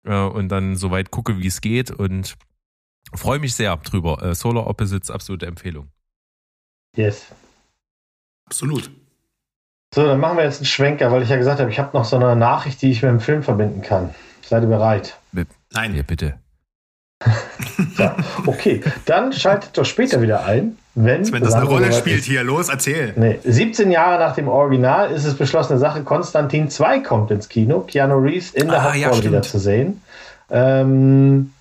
äh, 0.05 0.15
und 0.15 0.51
dann 0.51 0.77
soweit 0.77 1.11
gucke, 1.11 1.39
wie 1.39 1.47
es 1.47 1.63
geht 1.63 1.91
und 1.91 2.37
freue 3.15 3.39
mich 3.39 3.55
sehr 3.55 3.75
drüber. 3.79 4.23
Äh, 4.23 4.35
Solar 4.35 4.67
Opposites, 4.67 5.11
absolute 5.11 5.47
Empfehlung. 5.47 5.89
Yes. 6.95 7.29
Absolut. 8.45 8.91
So, 9.95 10.05
dann 10.05 10.21
machen 10.21 10.37
wir 10.37 10.45
jetzt 10.45 10.59
einen 10.59 10.67
Schwenker, 10.67 11.11
weil 11.13 11.23
ich 11.23 11.31
ja 11.31 11.37
gesagt 11.37 11.61
habe, 11.61 11.71
ich 11.71 11.79
habe 11.79 11.97
noch 11.97 12.05
so 12.05 12.17
eine 12.17 12.37
Nachricht, 12.37 12.83
die 12.83 12.91
ich 12.91 13.03
mit 13.03 13.11
dem 13.11 13.21
Film 13.21 13.43
verbinden 13.43 13.81
kann. 13.81 14.15
Seid 14.43 14.65
ihr 14.65 14.69
bereit? 14.69 15.19
Nein. 15.73 15.95
Ja, 15.95 16.03
bitte. 16.03 16.44
Ja, 17.99 18.17
okay, 18.47 18.81
dann 19.05 19.33
schaltet 19.33 19.77
doch 19.79 19.85
später 19.85 20.21
wieder 20.21 20.45
ein, 20.45 20.77
wenn, 20.95 21.31
Wenn 21.33 21.43
das 21.43 21.55
eine 21.55 21.65
Rolle 21.65 21.93
spielt 21.93 22.21
ist. 22.21 22.25
hier, 22.27 22.43
los, 22.45 22.69
erzähl. 22.69 23.13
Nee, 23.17 23.39
17 23.45 23.91
Jahre 23.91 24.19
nach 24.19 24.35
dem 24.35 24.49
Original 24.49 25.11
ist 25.11 25.25
es 25.25 25.35
beschlossene 25.35 25.79
Sache, 25.79 26.03
Konstantin 26.03 26.69
2 26.71 27.01
kommt 27.01 27.31
ins 27.31 27.49
Kino, 27.49 27.81
Keanu 27.81 28.19
Reeves 28.19 28.51
in 28.51 28.69
der 28.69 28.81
Ah, 28.81 28.95
ja, 28.95 29.07
Hauptrolle 29.09 29.29
wieder 29.31 29.43
stimmt. 29.43 29.45
zu 29.45 29.59
sehen. 29.59 30.03
Ähm, 30.51 31.53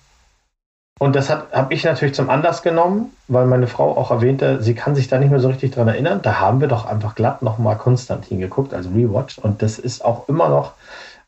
und 1.00 1.16
das 1.16 1.28
habe 1.30 1.46
ich 1.70 1.84
natürlich 1.84 2.14
zum 2.14 2.30
Anlass 2.30 2.62
genommen, 2.62 3.10
weil 3.28 3.46
meine 3.46 3.66
Frau 3.66 3.96
auch 3.96 4.10
erwähnte, 4.10 4.62
sie 4.62 4.74
kann 4.74 4.94
sich 4.94 5.08
da 5.08 5.18
nicht 5.18 5.30
mehr 5.30 5.40
so 5.40 5.48
richtig 5.48 5.72
dran 5.72 5.88
erinnern. 5.88 6.20
Da 6.22 6.38
haben 6.40 6.60
wir 6.60 6.68
doch 6.68 6.86
einfach 6.86 7.14
glatt 7.16 7.42
nochmal 7.42 7.76
Konstantin 7.76 8.38
geguckt, 8.40 8.72
also 8.72 8.90
Rewatch. 8.90 9.38
Und 9.38 9.62
das 9.62 9.78
ist 9.78 10.04
auch 10.04 10.28
immer 10.28 10.48
noch 10.48 10.72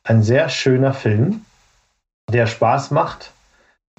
ein 0.05 0.23
sehr 0.23 0.49
schöner 0.49 0.95
Film, 0.95 1.43
der 2.33 2.47
Spaß 2.47 2.93
macht, 2.93 3.33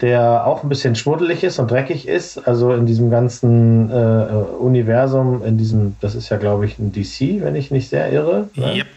der 0.02 0.46
auch 0.46 0.64
ein 0.64 0.70
bisschen 0.70 0.96
schmuddelig 0.96 1.44
ist 1.44 1.58
und 1.60 1.72
dreckig 1.72 2.08
ist. 2.08 2.48
Also 2.48 2.74
in 2.74 2.86
diesem 2.86 3.10
ganzen 3.10 3.90
äh, 3.90 3.96
äh, 3.96 4.44
Universum, 4.60 5.44
in 5.44 5.58
diesem, 5.58 5.96
das 6.02 6.14
ist 6.14 6.30
ja, 6.30 6.38
glaube 6.38 6.66
ich, 6.66 6.78
ein 6.78 6.92
DC, 6.92 7.42
wenn 7.42 7.56
ich 7.56 7.72
nicht 7.72 7.90
sehr 7.90 8.12
irre. 8.12 8.50
Ne? 8.56 8.76
Yep. 8.76 8.88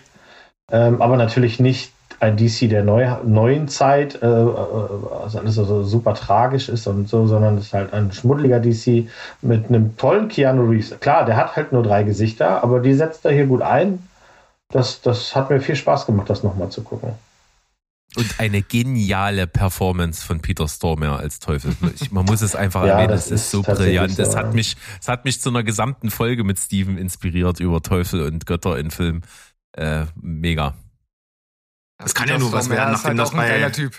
Ähm, 0.73 1.03
aber 1.03 1.17
natürlich 1.17 1.59
nicht 1.59 1.93
ein 2.21 2.37
DC 2.37 2.69
der 2.69 2.85
neu, 2.85 3.09
neuen 3.25 3.69
Zeit, 3.69 4.23
äh, 4.23 4.27
also 4.27 5.39
alles 5.39 5.55
so 5.55 5.83
super 5.85 6.13
tragisch 6.13 6.69
ist 6.69 6.87
und 6.87 7.09
so, 7.09 7.27
sondern 7.27 7.57
es 7.57 7.67
ist 7.67 7.73
halt 7.73 7.95
ein 7.95 8.13
schmuddeliger 8.13 8.61
DC 8.61 9.09
mit 9.41 9.69
einem 9.69 9.97
tollen 9.97 10.29
Keanu 10.29 10.69
Reeves. 10.69 11.01
Klar, 11.01 11.25
der 11.25 11.39
hat 11.39 11.57
halt 11.57 11.73
nur 11.73 11.83
drei 11.83 12.03
Gesichter, 12.03 12.63
aber 12.63 12.81
die 12.81 12.93
setzt 12.93 13.25
er 13.25 13.33
hier 13.33 13.47
gut 13.47 13.63
ein. 13.63 14.07
Das, 14.71 15.01
das 15.01 15.35
hat 15.35 15.49
mir 15.49 15.61
viel 15.61 15.77
Spaß 15.77 16.05
gemacht, 16.05 16.29
das 16.29 16.43
nochmal 16.43 16.69
zu 16.69 16.83
gucken. 16.83 17.15
Und 18.17 18.41
eine 18.41 18.61
geniale 18.63 19.47
Performance 19.47 20.25
von 20.27 20.41
Peter 20.41 20.67
Stormare 20.67 21.19
als 21.19 21.39
Teufel. 21.39 21.77
Ich, 21.95 22.11
man 22.11 22.25
muss 22.25 22.41
es 22.43 22.57
einfach 22.57 22.83
Ja, 22.87 22.95
erwähnen, 22.95 23.11
das 23.11 23.27
es 23.27 23.31
ist 23.33 23.41
ist 23.43 23.51
so 23.53 23.63
brillant. 23.63 24.17
so, 24.17 24.23
Es 24.23 24.35
hat 24.35 24.53
mich, 24.53 24.77
es 25.01 25.07
hat 25.09 25.25
mich 25.25 25.41
zu 25.41 25.49
einer 25.51 25.63
gesamten 25.63 26.11
Folge 26.11 26.43
mit 26.43 26.59
Steven 26.59 26.99
inspiriert 26.99 27.61
über 27.61 27.83
Teufel 27.83 28.23
und 28.23 28.47
Götter 28.47 28.79
in 28.79 28.91
Film. 28.91 29.23
Äh, 29.77 30.07
mega. 30.21 30.75
Das 31.99 32.15
kann 32.15 32.29
ja 32.29 32.39
nur 32.39 32.51
was 32.53 32.69
werden, 32.69 32.95
ist 32.95 33.05
halt 33.05 33.15
nachdem 33.15 33.17
das 33.19 33.29
auch 33.29 33.33
ein 33.35 33.39
bei- 33.39 33.49
geiler 33.49 33.73
Typ. 33.73 33.95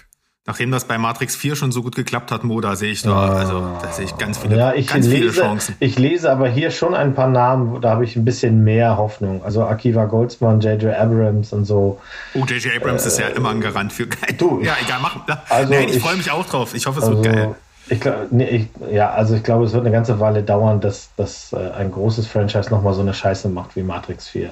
Nachdem 0.48 0.72
das 0.72 0.86
bei 0.86 0.98
Matrix 0.98 1.36
4 1.36 1.56
schon 1.56 1.72
so 1.72 1.84
gut 1.84 1.96
geklappt 1.96 2.32
hat, 2.32 2.44
Mo, 2.44 2.62
da 2.62 2.76
sehe 2.76 2.92
ich 2.92 3.04
da, 3.04 3.28
also 3.36 3.60
da 3.80 3.92
sehe 3.92 4.06
ich 4.06 4.18
ganz 4.18 4.40
viele, 4.40 4.58
Ja, 4.58 4.74
ich 4.74 4.88
ganz 4.88 5.06
viele 5.08 5.26
lese, 5.28 5.40
Chancen. 5.42 5.76
ich 5.80 6.00
lese 6.00 6.32
aber 6.32 6.50
hier 6.50 6.72
schon 6.72 6.96
ein 6.96 7.14
paar 7.14 7.28
Namen, 7.28 7.80
da 7.80 7.92
habe 7.92 8.04
ich 8.06 8.16
ein 8.16 8.26
bisschen 8.26 8.64
mehr 8.64 8.98
Hoffnung. 8.98 9.44
Also 9.46 9.64
Akiva 9.64 10.06
Goldsman, 10.06 10.60
J.J. 10.60 10.96
Abrams 10.98 11.54
und 11.54 11.66
so. 11.66 12.00
Oh, 12.34 12.40
J.J. 12.40 12.76
Abrams 12.76 13.06
ist 13.06 13.20
ja 13.20 13.28
immer 13.28 13.52
ein 13.52 13.62
Garant 13.62 13.94
für 13.94 14.08
geil. 14.08 14.34
du, 14.36 14.62
ja, 14.64 14.74
egal, 14.84 14.98
mach. 15.04 15.18
Also 15.48 15.72
Nein, 15.74 15.90
ich, 15.90 15.98
ich- 15.98 16.02
freue 16.02 16.18
mich 16.18 16.32
auch 16.32 16.46
drauf. 16.48 16.74
Ich 16.74 16.88
hoffe, 16.88 17.02
es 17.02 17.08
wird 17.08 17.20
Also, 17.20 17.30
geil. 17.32 17.56
ich, 17.90 18.00
glaub- 18.00 18.32
nee, 18.32 18.48
ich, 18.50 18.68
ja, 18.92 19.12
also 19.12 19.36
ich 19.36 19.44
glaube, 19.44 19.66
es 19.66 19.74
wird 19.74 19.86
eine 19.86 19.92
ganze 19.94 20.20
Weile 20.20 20.42
dauern, 20.42 20.82
dass, 20.82 21.12
dass 21.18 21.54
äh, 21.54 21.70
ein 21.78 21.92
großes 21.92 22.26
Franchise 22.26 22.72
nochmal 22.72 22.96
so 22.96 23.02
eine 23.02 23.14
Scheiße 23.14 23.48
macht 23.48 23.76
wie 23.76 23.84
Matrix 23.84 24.28
4. 24.30 24.50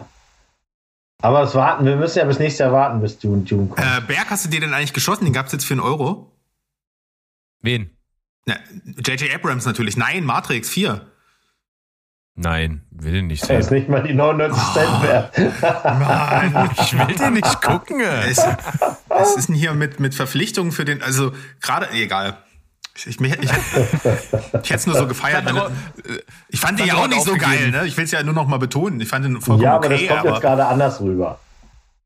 Aber 1.22 1.43
es 1.43 1.53
warten, 1.53 1.86
wir 1.86 1.97
müssen 1.97 2.20
ja 2.20 2.26
bis 2.26 2.39
nächstes 2.39 2.59
Jahr 2.59 2.72
warten, 2.72 3.01
bis 3.01 3.20
Dune, 3.20 3.43
Dune 3.43 3.67
kommt. 3.67 3.80
Äh, 3.80 4.01
Berg, 4.07 4.30
hast 4.30 4.45
du 4.45 4.49
dir 4.49 4.61
denn 4.61 4.74
eigentlich 4.74 4.93
geschossen? 4.93 5.26
Den 5.26 5.34
gab 5.34 5.47
es 5.47 5.51
jetzt 5.51 5.65
für 5.65 5.74
einen 5.74 5.82
Euro? 5.82 6.32
Wen? 7.61 7.89
J.J. 8.47 9.34
Abrams 9.36 9.65
natürlich. 9.65 9.97
Nein, 9.97 10.24
Matrix 10.24 10.70
4. 10.70 11.05
Nein, 12.36 12.84
will 12.89 13.11
den 13.11 13.28
nicht 13.28 13.47
Der 13.49 13.59
ist 13.59 13.67
sehen. 13.67 13.80
nicht 13.80 13.89
mal 13.89 14.01
die 14.01 14.13
99 14.13 14.63
Cent 14.74 15.03
wert. 15.03 15.38
Nein. 15.84 16.70
Ich 16.80 16.97
will 16.97 17.15
den 17.15 17.34
nicht 17.34 17.61
gucken. 17.61 17.99
ey. 17.99 18.32
Es, 18.32 18.38
es 19.09 19.36
ist 19.36 19.49
denn 19.49 19.55
hier 19.55 19.74
mit, 19.74 19.99
mit 19.99 20.15
Verpflichtungen 20.15 20.72
für 20.72 20.86
den, 20.86 21.01
also 21.03 21.34
gerade, 21.61 21.89
egal. 21.91 22.38
Ich, 23.06 23.20
ich, 23.20 23.22
ich, 23.22 23.32
ich 23.41 23.52
hätte 23.52 24.74
es 24.74 24.86
nur 24.86 24.95
so 24.95 25.08
gefeiert. 25.08 25.45
Wenn, 25.45 25.58
ich 26.50 26.60
fand 26.60 26.80
den 26.80 26.88
ja 26.88 26.95
auch 26.95 27.08
nicht 27.08 27.24
so 27.24 27.36
geil, 27.36 27.72
ne? 27.72 27.86
Ich 27.86 27.95
will 27.97 28.06
es 28.06 28.12
ja 28.12 28.24
nur 28.24 28.34
noch 28.34 28.47
mal 28.47 28.60
betonen. 28.60 29.00
Ich 29.00 29.08
fand 29.08 29.26
den 29.26 29.41
vollkommen 29.41 29.62
ja, 29.62 29.76
aber 29.76 29.86
okay, 29.86 29.97
das 29.97 30.08
kommt 30.08 30.20
aber 30.20 30.30
jetzt 30.32 30.41
gerade 30.41 30.66
anders 30.66 31.02
rüber. 31.02 31.39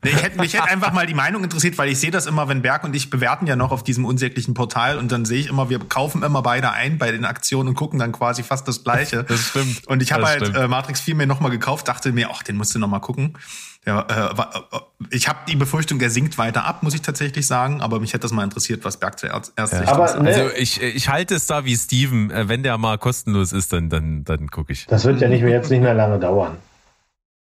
Nee, 0.04 0.12
ich 0.12 0.22
hätte, 0.22 0.40
mich 0.40 0.54
hätte 0.54 0.66
einfach 0.66 0.92
mal 0.92 1.06
die 1.06 1.14
Meinung 1.14 1.44
interessiert, 1.44 1.78
weil 1.78 1.90
ich 1.90 1.98
sehe 1.98 2.12
das 2.12 2.26
immer, 2.26 2.50
wenn 2.50 2.62
Berg 2.62 2.84
und 2.84 2.94
ich 2.94 3.10
bewerten 3.10 3.48
ja 3.48 3.56
noch 3.56 3.72
auf 3.72 3.84
diesem 3.84 4.04
unsäglichen 4.04 4.54
Portal 4.54 4.98
und 4.98 5.12
dann 5.12 5.24
sehe 5.24 5.40
ich 5.40 5.48
immer, 5.48 5.70
wir 5.70 5.80
kaufen 5.80 6.24
immer 6.24 6.42
beide 6.42 6.72
ein 6.72 6.98
bei 6.98 7.12
den 7.12 7.24
Aktionen 7.24 7.70
und 7.70 7.76
gucken 7.76 8.00
dann 8.00 8.12
quasi 8.12 8.44
fast 8.44 8.68
das 8.68 8.84
Gleiche. 8.84 9.24
Das 9.34 9.40
stimmt. 9.48 9.88
Und 9.88 10.04
ich 10.04 10.12
habe 10.12 10.26
halt 10.26 10.42
stimmt. 10.42 10.58
äh, 10.58 10.68
Matrix 10.68 11.00
4 11.02 11.16
mir 11.16 11.26
nochmal 11.26 11.52
gekauft, 11.52 11.88
dachte 11.88 12.12
mir, 12.12 12.30
ach, 12.32 12.44
den 12.44 12.58
musst 12.58 12.76
du 12.76 12.80
nochmal 12.80 13.00
gucken. 13.00 13.38
Ja, 13.86 14.02
äh, 14.02 14.34
äh, 14.78 14.80
ich 15.12 15.28
habe 15.28 15.40
die 15.48 15.58
Befürchtung, 15.58 16.00
der 16.00 16.10
sinkt 16.10 16.38
weiter 16.38 16.64
ab, 16.64 16.84
muss 16.84 16.94
ich 16.94 17.02
tatsächlich 17.02 17.46
sagen, 17.46 17.82
aber 17.82 18.00
mich 18.00 18.14
hätte 18.14 18.22
das 18.22 18.32
mal 18.32 18.44
interessiert, 18.46 18.86
was 18.86 18.98
Berg 18.98 19.20
zuerst 19.20 19.52
erst 19.58 19.74
sich 19.76 19.88
Aber 19.88 20.08
sagt. 20.08 20.24
ne, 20.24 20.30
Also 20.30 20.50
ich, 20.56 20.82
ich 20.82 21.10
halte 21.10 21.36
es 21.36 21.48
da 21.48 21.66
wie 21.66 21.76
Steven. 21.76 22.32
Äh, 22.32 22.48
Wenn 22.48 22.64
der 22.64 22.78
mal 22.78 22.98
kostenlos 22.98 23.52
ist, 23.52 23.74
dann, 23.74 23.90
dann, 23.90 24.24
dann 24.24 24.48
gucke 24.50 24.72
ich. 24.72 24.86
das 24.88 25.04
wird 25.04 25.20
ja 25.20 25.28
nicht 25.28 25.42
mehr, 25.44 25.52
jetzt 25.52 25.70
nicht 25.70 25.82
mehr 25.82 25.94
lange 25.94 26.18
dauern. 26.20 26.58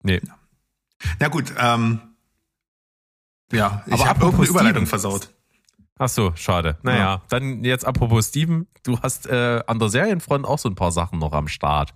Nee. 0.04 0.22
Na 1.20 1.30
gut, 1.30 1.52
ähm, 1.58 2.00
ja, 3.52 3.84
ich 3.88 4.06
habe 4.06 4.22
irgendeine 4.26 4.50
Überleitung 4.50 4.86
Steven. 4.86 4.88
versaut. 4.88 5.30
Ach 5.98 6.08
so, 6.10 6.32
schade. 6.36 6.78
Naja, 6.84 6.98
Ja. 7.00 7.22
dann 7.30 7.64
jetzt 7.64 7.86
apropos 7.86 8.28
Steven, 8.28 8.68
du 8.84 9.00
hast 9.02 9.26
äh, 9.28 9.62
an 9.66 9.80
der 9.80 9.90
Serienfront 9.90 10.46
auch 10.46 10.60
so 10.60 10.70
ein 10.70 10.76
paar 10.76 10.92
Sachen 10.92 11.20
noch 11.20 11.34
am 11.34 11.48
Start. 11.48 11.94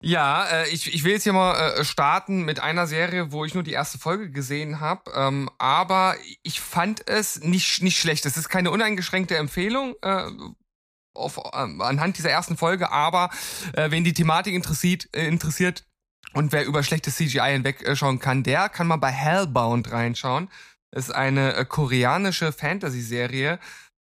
Ja, 0.00 0.46
äh, 0.46 0.68
ich, 0.68 0.92
ich 0.92 1.04
will 1.04 1.12
jetzt 1.12 1.22
hier 1.22 1.32
mal 1.32 1.54
äh, 1.54 1.84
starten 1.84 2.44
mit 2.44 2.60
einer 2.60 2.86
Serie, 2.86 3.32
wo 3.32 3.44
ich 3.44 3.54
nur 3.54 3.62
die 3.62 3.72
erste 3.72 3.98
Folge 3.98 4.30
gesehen 4.30 4.80
habe. 4.80 5.10
Ähm, 5.14 5.48
aber 5.58 6.16
ich 6.42 6.60
fand 6.60 7.08
es 7.08 7.40
nicht, 7.40 7.82
nicht 7.82 7.98
schlecht. 7.98 8.26
Es 8.26 8.36
ist 8.36 8.48
keine 8.48 8.70
uneingeschränkte 8.70 9.36
Empfehlung. 9.36 9.94
Äh, 10.02 10.30
auf, 11.14 11.40
ähm, 11.54 11.80
anhand 11.80 12.18
dieser 12.18 12.30
ersten 12.30 12.56
Folge, 12.56 12.90
aber 12.90 13.30
äh, 13.74 13.90
wen 13.90 14.04
die 14.04 14.12
Thematik 14.12 14.54
interessiert, 14.54 15.08
äh, 15.14 15.26
interessiert 15.26 15.84
und 16.32 16.52
wer 16.52 16.66
über 16.66 16.82
schlechtes 16.82 17.16
CGI 17.16 17.52
hinwegschauen 17.52 18.18
kann, 18.18 18.42
der 18.42 18.68
kann 18.68 18.86
mal 18.88 18.96
bei 18.96 19.12
Hellbound 19.12 19.92
reinschauen. 19.92 20.48
ist 20.90 21.14
eine 21.14 21.54
äh, 21.54 21.64
koreanische 21.64 22.52
Fantasy-Serie, 22.52 23.58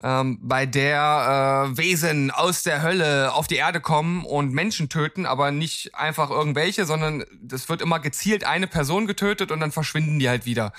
ähm, 0.03 0.39
bei 0.41 0.65
der 0.65 1.69
äh, 1.71 1.77
Wesen 1.77 2.31
aus 2.31 2.63
der 2.63 2.81
Hölle 2.81 3.33
auf 3.33 3.47
die 3.47 3.55
Erde 3.55 3.81
kommen 3.81 4.25
und 4.25 4.51
Menschen 4.51 4.89
töten, 4.89 5.25
aber 5.25 5.51
nicht 5.51 5.95
einfach 5.95 6.29
irgendwelche, 6.29 6.85
sondern 6.85 7.23
das 7.41 7.69
wird 7.69 7.81
immer 7.81 7.99
gezielt 7.99 8.43
eine 8.43 8.67
Person 8.67 9.07
getötet 9.07 9.51
und 9.51 9.59
dann 9.59 9.71
verschwinden 9.71 10.19
die 10.19 10.29
halt 10.29 10.45
wieder. 10.45 10.73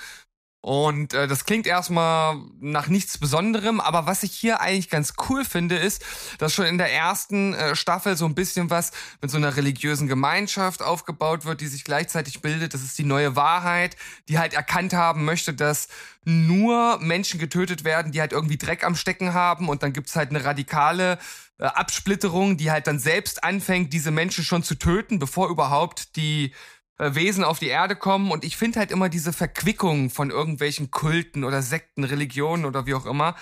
Und 0.61 1.13
äh, 1.13 1.27
das 1.27 1.45
klingt 1.45 1.67
erstmal 1.67 2.35
nach 2.59 2.87
nichts 2.87 3.17
Besonderem, 3.17 3.79
aber 3.79 4.05
was 4.05 4.23
ich 4.23 4.33
hier 4.33 4.59
eigentlich 4.59 4.89
ganz 4.89 5.13
cool 5.29 5.45
finde, 5.45 5.77
ist, 5.77 6.03
dass 6.39 6.53
schon 6.53 6.65
in 6.65 6.77
der 6.77 6.91
ersten 6.91 7.53
äh, 7.53 7.75
Staffel 7.75 8.17
so 8.17 8.25
ein 8.25 8.35
bisschen 8.35 8.69
was 8.69 8.91
mit 9.21 9.31
so 9.31 9.37
einer 9.37 9.55
religiösen 9.55 10.07
Gemeinschaft 10.07 10.81
aufgebaut 10.81 11.45
wird, 11.45 11.61
die 11.61 11.67
sich 11.67 11.83
gleichzeitig 11.83 12.41
bildet. 12.41 12.73
Das 12.73 12.81
ist 12.81 12.97
die 12.97 13.05
neue 13.05 13.35
Wahrheit, 13.35 13.95
die 14.27 14.39
halt 14.39 14.53
erkannt 14.53 14.93
haben 14.93 15.25
möchte, 15.25 15.53
dass 15.53 15.87
nur 16.25 16.99
Menschen 16.99 17.39
getötet 17.39 17.83
werden, 17.85 18.11
die 18.11 18.19
halt 18.19 18.33
irgendwie 18.33 18.57
Dreck 18.57 18.83
am 18.83 18.95
Stecken 18.95 19.33
haben 19.33 19.69
und 19.69 19.83
dann 19.83 19.93
gibt's 19.93 20.15
halt 20.15 20.31
eine 20.31 20.43
radikale 20.43 21.19
äh, 21.59 21.65
Absplitterung, 21.65 22.57
die 22.57 22.71
halt 22.71 22.87
dann 22.87 22.99
selbst 22.99 23.43
anfängt, 23.43 23.93
diese 23.93 24.11
Menschen 24.11 24.43
schon 24.43 24.63
zu 24.63 24.75
töten, 24.75 25.17
bevor 25.17 25.49
überhaupt 25.49 26.15
die 26.15 26.53
Wesen 26.97 27.43
auf 27.43 27.59
die 27.59 27.67
Erde 27.67 27.95
kommen. 27.95 28.31
Und 28.31 28.43
ich 28.43 28.57
finde 28.57 28.79
halt 28.79 28.91
immer 28.91 29.09
diese 29.09 29.33
Verquickung 29.33 30.09
von 30.09 30.29
irgendwelchen 30.29 30.91
Kulten 30.91 31.43
oder 31.43 31.61
Sekten, 31.61 32.03
Religionen 32.03 32.65
oder 32.65 32.85
wie 32.85 32.93
auch 32.93 33.05
immer, 33.05 33.35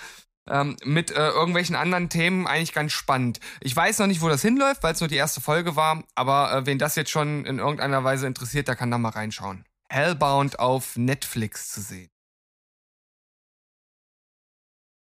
ähm, 0.48 0.76
mit 0.84 1.10
äh, 1.10 1.28
irgendwelchen 1.28 1.76
anderen 1.76 2.08
Themen 2.08 2.46
eigentlich 2.46 2.72
ganz 2.72 2.92
spannend. 2.92 3.40
Ich 3.60 3.74
weiß 3.74 3.98
noch 3.98 4.06
nicht, 4.06 4.20
wo 4.20 4.28
das 4.28 4.42
hinläuft, 4.42 4.82
weil 4.82 4.94
es 4.94 5.00
nur 5.00 5.08
die 5.08 5.16
erste 5.16 5.40
Folge 5.40 5.76
war, 5.76 6.04
aber 6.14 6.52
äh, 6.52 6.66
wen 6.66 6.78
das 6.78 6.94
jetzt 6.94 7.10
schon 7.10 7.44
in 7.44 7.58
irgendeiner 7.58 8.04
Weise 8.04 8.26
interessiert, 8.26 8.68
der 8.68 8.76
kann 8.76 8.90
da 8.90 8.98
mal 8.98 9.10
reinschauen. 9.10 9.64
Hellbound 9.88 10.58
auf 10.58 10.96
Netflix 10.96 11.70
zu 11.72 11.80
sehen. 11.80 12.10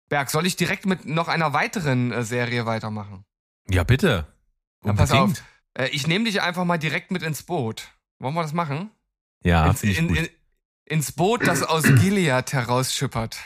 Berg, 0.08 0.30
soll 0.30 0.46
ich 0.46 0.56
direkt 0.56 0.84
mit 0.84 1.06
noch 1.06 1.28
einer 1.28 1.54
weiteren 1.54 2.12
äh, 2.12 2.22
Serie 2.22 2.66
weitermachen? 2.66 3.24
Ja, 3.68 3.84
bitte. 3.84 4.26
Ja, 4.84 4.92
pass 4.92 5.12
auf. 5.12 5.32
Äh, 5.74 5.88
ich 5.88 6.06
nehme 6.06 6.26
dich 6.26 6.42
einfach 6.42 6.64
mal 6.64 6.78
direkt 6.78 7.10
mit 7.10 7.22
ins 7.22 7.42
Boot. 7.44 7.88
Wollen 8.22 8.34
wir 8.34 8.42
das 8.42 8.52
machen? 8.52 8.90
Ja, 9.44 9.66
ins, 9.66 9.82
ich 9.82 9.98
in, 9.98 10.08
gut. 10.08 10.16
in, 10.18 10.28
ins 10.86 11.12
Boot, 11.12 11.46
das 11.46 11.62
aus 11.62 11.82
Gilead 12.00 12.52
herausschippert. 12.52 13.36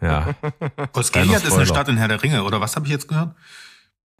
ja. 0.00 0.34
Osgiliath 0.94 1.36
ist 1.42 1.48
Spoiler. 1.48 1.56
eine 1.56 1.66
Stadt 1.66 1.88
in 1.88 1.96
Herr 1.98 2.08
der 2.08 2.22
Ringe, 2.22 2.42
oder 2.44 2.60
was 2.60 2.74
habe 2.74 2.86
ich 2.86 2.92
jetzt 2.92 3.08
gehört? 3.08 3.36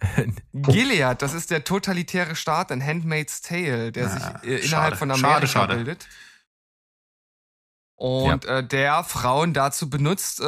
Gilead, 0.53 1.23
das 1.23 1.33
ist 1.35 1.51
der 1.51 1.65
totalitäre 1.65 2.37
Staat 2.37 2.71
in 2.71 2.85
Handmaid's 2.85 3.41
Tale, 3.41 3.91
der 3.91 4.09
sich 4.11 4.23
Ah, 4.23 4.41
äh, 4.45 4.57
innerhalb 4.59 4.95
schade. 4.95 4.97
von 4.97 5.09
Schade, 5.11 5.25
Amerika 5.27 5.47
schade. 5.47 5.75
bildet. 5.77 6.07
Und 7.97 8.45
äh, 8.45 8.65
der 8.65 9.03
Frauen 9.03 9.55
dazu 9.55 9.91
benutzt, 9.91 10.41
äh, 10.41 10.45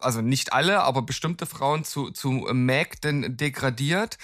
also 0.00 0.20
nicht 0.20 0.52
alle, 0.52 0.82
aber 0.84 1.02
bestimmte 1.02 1.46
Frauen 1.46 1.82
zu, 1.82 2.10
zu 2.10 2.30
Mägden 2.52 3.36
degradiert 3.36 4.18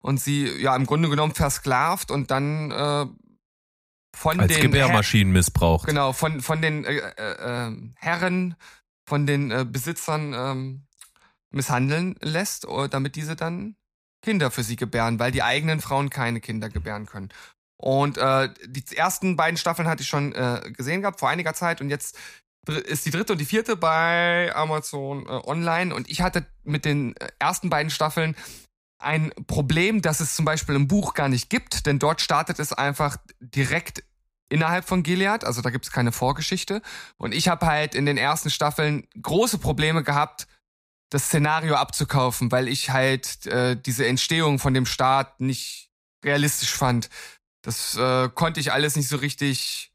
und 0.00 0.18
sie 0.20 0.48
ja 0.60 0.74
im 0.74 0.84
Grunde 0.86 1.08
genommen 1.08 1.34
versklavt 1.34 2.10
und 2.10 2.32
dann 2.32 2.72
äh, 2.72 3.06
von 4.14 4.40
Als 4.40 4.52
den 4.52 4.62
Gebärmaschinen 4.62 5.32
missbraucht. 5.32 5.86
Genau, 5.86 6.12
von, 6.12 6.40
von 6.40 6.62
den 6.62 6.84
äh, 6.84 6.96
äh, 6.96 7.68
äh, 7.68 7.76
Herren, 7.96 8.54
von 9.06 9.26
den 9.26 9.50
äh, 9.50 9.66
Besitzern 9.68 10.32
ähm, 10.32 10.86
misshandeln 11.50 12.16
lässt, 12.20 12.66
äh, 12.66 12.88
damit 12.88 13.16
diese 13.16 13.36
dann 13.36 13.76
Kinder 14.22 14.50
für 14.50 14.62
sie 14.62 14.76
gebären, 14.76 15.18
weil 15.18 15.32
die 15.32 15.42
eigenen 15.42 15.80
Frauen 15.80 16.10
keine 16.10 16.40
Kinder 16.40 16.68
gebären 16.70 17.06
können. 17.06 17.28
Und 17.76 18.16
äh, 18.16 18.48
die 18.66 18.96
ersten 18.96 19.36
beiden 19.36 19.58
Staffeln 19.58 19.88
hatte 19.88 20.02
ich 20.02 20.08
schon 20.08 20.32
äh, 20.34 20.72
gesehen 20.74 21.02
gehabt 21.02 21.20
vor 21.20 21.28
einiger 21.28 21.54
Zeit 21.54 21.80
und 21.80 21.90
jetzt 21.90 22.16
ist 22.66 23.04
die 23.04 23.10
dritte 23.10 23.32
und 23.32 23.38
die 23.38 23.44
vierte 23.44 23.76
bei 23.76 24.54
Amazon 24.54 25.26
äh, 25.26 25.28
online 25.28 25.94
und 25.94 26.08
ich 26.08 26.22
hatte 26.22 26.46
mit 26.62 26.86
den 26.86 27.14
ersten 27.38 27.68
beiden 27.68 27.90
Staffeln 27.90 28.36
ein 28.98 29.32
Problem, 29.46 30.02
das 30.02 30.20
es 30.20 30.34
zum 30.34 30.44
Beispiel 30.44 30.74
im 30.74 30.88
Buch 30.88 31.14
gar 31.14 31.28
nicht 31.28 31.50
gibt, 31.50 31.86
denn 31.86 31.98
dort 31.98 32.20
startet 32.20 32.58
es 32.58 32.72
einfach 32.72 33.16
direkt 33.40 34.04
innerhalb 34.48 34.86
von 34.86 35.02
Gilead, 35.02 35.44
also 35.44 35.62
da 35.62 35.70
gibt 35.70 35.84
es 35.84 35.90
keine 35.90 36.12
Vorgeschichte. 36.12 36.80
Und 37.16 37.34
ich 37.34 37.48
habe 37.48 37.66
halt 37.66 37.94
in 37.94 38.06
den 38.06 38.16
ersten 38.16 38.50
Staffeln 38.50 39.06
große 39.20 39.58
Probleme 39.58 40.02
gehabt, 40.02 40.46
das 41.10 41.26
Szenario 41.26 41.74
abzukaufen, 41.74 42.50
weil 42.52 42.68
ich 42.68 42.90
halt 42.90 43.46
äh, 43.46 43.76
diese 43.80 44.06
Entstehung 44.06 44.58
von 44.58 44.74
dem 44.74 44.86
Staat 44.86 45.40
nicht 45.40 45.90
realistisch 46.24 46.74
fand. 46.74 47.10
Das 47.62 47.96
äh, 47.96 48.28
konnte 48.28 48.60
ich 48.60 48.72
alles 48.72 48.96
nicht 48.96 49.08
so 49.08 49.16
richtig 49.16 49.92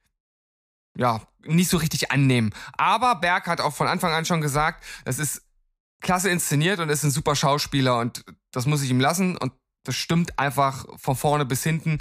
ja, 0.98 1.22
nicht 1.44 1.70
so 1.70 1.78
richtig 1.78 2.12
annehmen. 2.12 2.54
Aber 2.74 3.16
Berg 3.16 3.48
hat 3.48 3.62
auch 3.62 3.74
von 3.74 3.88
Anfang 3.88 4.12
an 4.12 4.26
schon 4.26 4.42
gesagt, 4.42 4.84
es 5.06 5.20
ist 5.20 5.44
klasse 6.02 6.30
inszeniert 6.30 6.80
und 6.80 6.90
ist 6.90 7.04
ein 7.04 7.12
super 7.12 7.36
Schauspieler 7.36 8.00
und 8.00 8.24
das 8.52 8.66
muss 8.66 8.82
ich 8.82 8.90
ihm 8.90 9.00
lassen 9.00 9.38
und 9.38 9.54
das 9.84 9.96
stimmt 9.96 10.38
einfach 10.40 10.86
von 10.98 11.16
vorne 11.16 11.46
bis 11.46 11.64
hinten. 11.64 12.00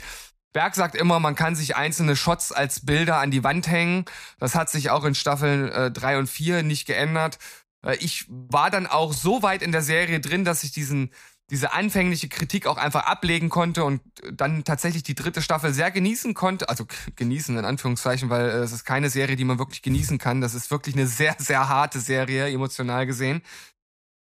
Berg 0.52 0.74
sagt 0.74 0.94
immer, 0.94 1.20
man 1.20 1.34
kann 1.34 1.54
sich 1.54 1.76
einzelne 1.76 2.16
Shots 2.16 2.52
als 2.52 2.84
Bilder 2.84 3.18
an 3.18 3.30
die 3.30 3.44
Wand 3.44 3.68
hängen. 3.68 4.06
Das 4.38 4.54
hat 4.54 4.70
sich 4.70 4.90
auch 4.90 5.04
in 5.04 5.14
Staffeln 5.14 5.68
äh, 5.68 5.90
3 5.90 6.18
und 6.18 6.26
4 6.26 6.62
nicht 6.62 6.86
geändert. 6.86 7.38
Äh, 7.84 7.96
ich 7.96 8.24
war 8.28 8.70
dann 8.70 8.86
auch 8.86 9.12
so 9.12 9.42
weit 9.42 9.62
in 9.62 9.72
der 9.72 9.82
Serie 9.82 10.20
drin, 10.20 10.44
dass 10.44 10.64
ich 10.64 10.72
diesen 10.72 11.10
diese 11.50 11.72
anfängliche 11.72 12.28
Kritik 12.28 12.66
auch 12.66 12.76
einfach 12.76 13.06
ablegen 13.06 13.48
konnte 13.48 13.84
und 13.84 14.02
dann 14.30 14.64
tatsächlich 14.64 15.02
die 15.02 15.14
dritte 15.14 15.40
Staffel 15.40 15.72
sehr 15.72 15.90
genießen 15.90 16.34
konnte. 16.34 16.68
Also 16.68 16.86
genießen 17.16 17.56
in 17.56 17.64
Anführungszeichen, 17.64 18.28
weil 18.28 18.50
äh, 18.50 18.58
es 18.58 18.72
ist 18.72 18.84
keine 18.84 19.08
Serie, 19.08 19.36
die 19.36 19.44
man 19.44 19.58
wirklich 19.58 19.82
genießen 19.82 20.18
kann. 20.18 20.40
Das 20.40 20.54
ist 20.54 20.70
wirklich 20.70 20.94
eine 20.94 21.06
sehr, 21.06 21.36
sehr 21.38 21.68
harte 21.68 22.00
Serie, 22.00 22.50
emotional 22.50 23.06
gesehen. 23.06 23.42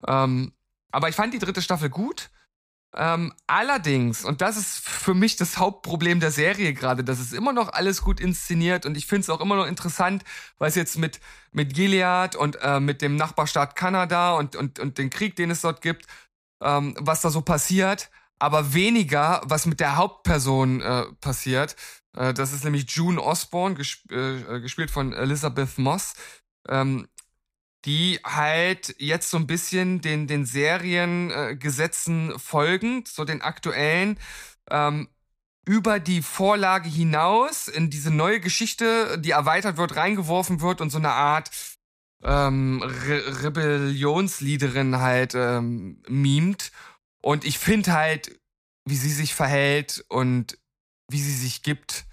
Ähm, 0.06 0.52
aber 0.92 1.08
ich 1.08 1.14
fand 1.14 1.34
die 1.34 1.38
dritte 1.38 1.62
Staffel 1.62 1.90
gut. 1.90 2.30
Ähm, 2.94 3.34
allerdings, 3.46 4.24
und 4.24 4.40
das 4.40 4.56
ist 4.56 4.78
für 4.78 5.12
mich 5.12 5.36
das 5.36 5.58
Hauptproblem 5.58 6.18
der 6.18 6.30
Serie 6.30 6.72
gerade, 6.72 7.04
das 7.04 7.20
ist 7.20 7.34
immer 7.34 7.52
noch 7.52 7.68
alles 7.74 8.00
gut 8.00 8.20
inszeniert 8.20 8.86
und 8.86 8.96
ich 8.96 9.06
finde 9.06 9.20
es 9.20 9.30
auch 9.30 9.42
immer 9.42 9.56
noch 9.56 9.66
interessant, 9.66 10.24
es 10.60 10.76
jetzt 10.76 10.96
mit, 10.96 11.20
mit 11.52 11.74
Gilead 11.74 12.36
und 12.36 12.56
äh, 12.62 12.80
mit 12.80 13.02
dem 13.02 13.16
Nachbarstaat 13.16 13.76
Kanada 13.76 14.32
und, 14.36 14.56
und, 14.56 14.78
und 14.78 14.96
den 14.96 15.10
Krieg, 15.10 15.36
den 15.36 15.50
es 15.50 15.60
dort 15.60 15.82
gibt, 15.82 16.06
ähm, 16.62 16.96
was 16.98 17.20
da 17.20 17.28
so 17.28 17.42
passiert, 17.42 18.08
aber 18.38 18.72
weniger, 18.72 19.42
was 19.44 19.66
mit 19.66 19.80
der 19.80 19.96
Hauptperson 19.96 20.80
äh, 20.80 21.04
passiert. 21.20 21.76
Äh, 22.16 22.32
das 22.32 22.54
ist 22.54 22.64
nämlich 22.64 22.90
June 22.90 23.22
Osborne, 23.22 23.74
gesp 23.74 24.10
äh, 24.10 24.60
gespielt 24.60 24.90
von 24.90 25.12
Elizabeth 25.12 25.76
Moss. 25.76 26.14
Ähm, 26.68 27.08
die 27.86 28.18
halt 28.24 28.96
jetzt 28.98 29.30
so 29.30 29.36
ein 29.36 29.46
bisschen 29.46 30.00
den, 30.00 30.26
den 30.26 30.44
Seriengesetzen 30.44 32.32
äh, 32.32 32.38
folgend, 32.38 33.08
so 33.08 33.24
den 33.24 33.42
aktuellen, 33.42 34.18
ähm, 34.68 35.08
über 35.64 35.98
die 36.00 36.22
Vorlage 36.22 36.88
hinaus 36.88 37.68
in 37.68 37.90
diese 37.90 38.10
neue 38.10 38.40
Geschichte, 38.40 39.18
die 39.18 39.30
erweitert 39.30 39.76
wird, 39.76 39.96
reingeworfen 39.96 40.60
wird 40.60 40.80
und 40.80 40.90
so 40.90 40.98
eine 40.98 41.10
Art 41.10 41.50
ähm, 42.22 42.82
Re 42.82 43.42
Rebellionsleaderin 43.44 44.98
halt 44.98 45.34
ähm, 45.34 46.02
mimt. 46.08 46.72
Und 47.22 47.44
ich 47.44 47.58
finde 47.58 47.92
halt, 47.92 48.38
wie 48.84 48.96
sie 48.96 49.12
sich 49.12 49.34
verhält 49.34 50.04
und 50.08 50.58
wie 51.08 51.20
sie 51.20 51.34
sich 51.34 51.62
gibt, 51.62 52.06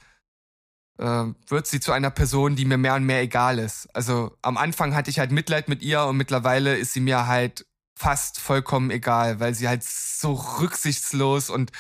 äh, 1.04 1.26
wird 1.48 1.68
sie 1.68 1.82
zu 1.82 1.92
einer 1.92 2.10
Person, 2.12 2.56
die 2.56 2.66
mir 2.66 2.78
mehr 2.78 2.96
und 2.96 3.04
mehr 3.04 3.22
egal 3.22 3.60
ist. 3.60 3.94
Also 3.94 4.38
am 4.42 4.58
Anfang 4.58 4.96
hatte 4.96 5.10
ich 5.10 5.20
halt 5.20 5.32
Mitleid 5.32 5.68
mit 5.68 5.82
ihr 5.84 6.04
und 6.06 6.16
mittlerweile 6.16 6.78
ist 6.78 6.94
sie 6.94 7.02
mir 7.02 7.28
halt 7.28 7.66
fast 8.00 8.40
vollkommen 8.40 8.90
egal, 8.90 9.40
weil 9.40 9.54
sie 9.54 9.68
halt 9.68 9.84
so 9.84 10.34
rücksichtslos 10.34 11.50
und 11.50 11.72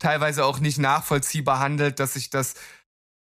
teilweise 0.00 0.44
auch 0.44 0.58
nicht 0.58 0.78
nachvollziehbar 0.78 1.60
handelt, 1.60 2.00
dass 2.00 2.16
ich 2.16 2.28
das 2.28 2.54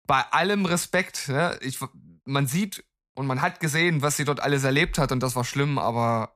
bei 0.08 0.22
allem 0.32 0.66
Respekt, 0.66 1.28
ne, 1.28 1.60
ich, 1.62 1.80
man 2.26 2.48
sieht 2.48 2.84
und 3.16 3.28
man 3.28 3.42
hat 3.42 3.60
gesehen, 3.60 4.02
was 4.02 4.18
sie 4.18 4.26
dort 4.26 4.40
alles 4.40 4.64
erlebt 4.64 4.98
hat 4.98 5.12
und 5.12 5.22
das 5.22 5.36
war 5.36 5.44
schlimm, 5.44 5.78
aber 5.78 6.36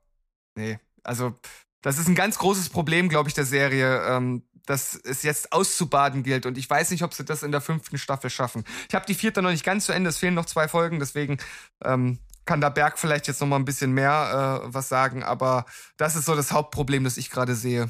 nee, 0.56 0.78
also 1.04 1.40
das 1.82 1.98
ist 2.00 2.08
ein 2.08 2.16
ganz 2.16 2.38
großes 2.38 2.70
Problem, 2.70 3.10
glaube 3.10 3.30
ich, 3.30 3.36
der 3.36 3.46
Serie. 3.46 4.04
Ähm, 4.08 4.44
dass 4.66 4.96
es 4.96 5.24
jetzt 5.24 5.52
auszubaden 5.52 6.24
gilt. 6.24 6.46
Und 6.46 6.58
ich 6.58 6.70
weiß 6.70 6.92
nicht, 6.92 7.04
ob 7.04 7.14
sie 7.14 7.26
das 7.26 7.44
in 7.44 7.52
der 7.52 7.62
fünften 7.62 7.98
Staffel 7.98 8.30
schaffen. 8.30 8.64
Ich 8.90 8.96
habe 8.96 9.06
die 9.06 9.14
vierte 9.14 9.42
noch 9.42 9.52
nicht 9.52 9.66
ganz 9.66 9.86
zu 9.86 9.92
Ende, 9.92 10.10
es 10.10 10.18
fehlen 10.18 10.34
noch 10.34 10.46
zwei 10.46 10.68
Folgen, 10.68 11.00
deswegen 11.00 11.38
ähm, 11.84 12.20
kann 12.46 12.62
da 12.62 12.70
Berg 12.70 13.00
vielleicht 13.00 13.28
jetzt 13.28 13.42
noch 13.42 13.48
mal 13.48 13.58
ein 13.58 13.66
bisschen 13.66 13.92
mehr 13.92 14.62
äh, 14.64 14.74
was 14.74 14.90
sagen. 14.90 15.24
Aber 15.24 15.66
das 15.98 16.16
ist 16.16 16.26
so 16.26 16.36
das 16.36 16.52
Hauptproblem, 16.52 17.04
das 17.04 17.18
ich 17.18 17.30
gerade 17.30 17.56
sehe. 17.56 17.90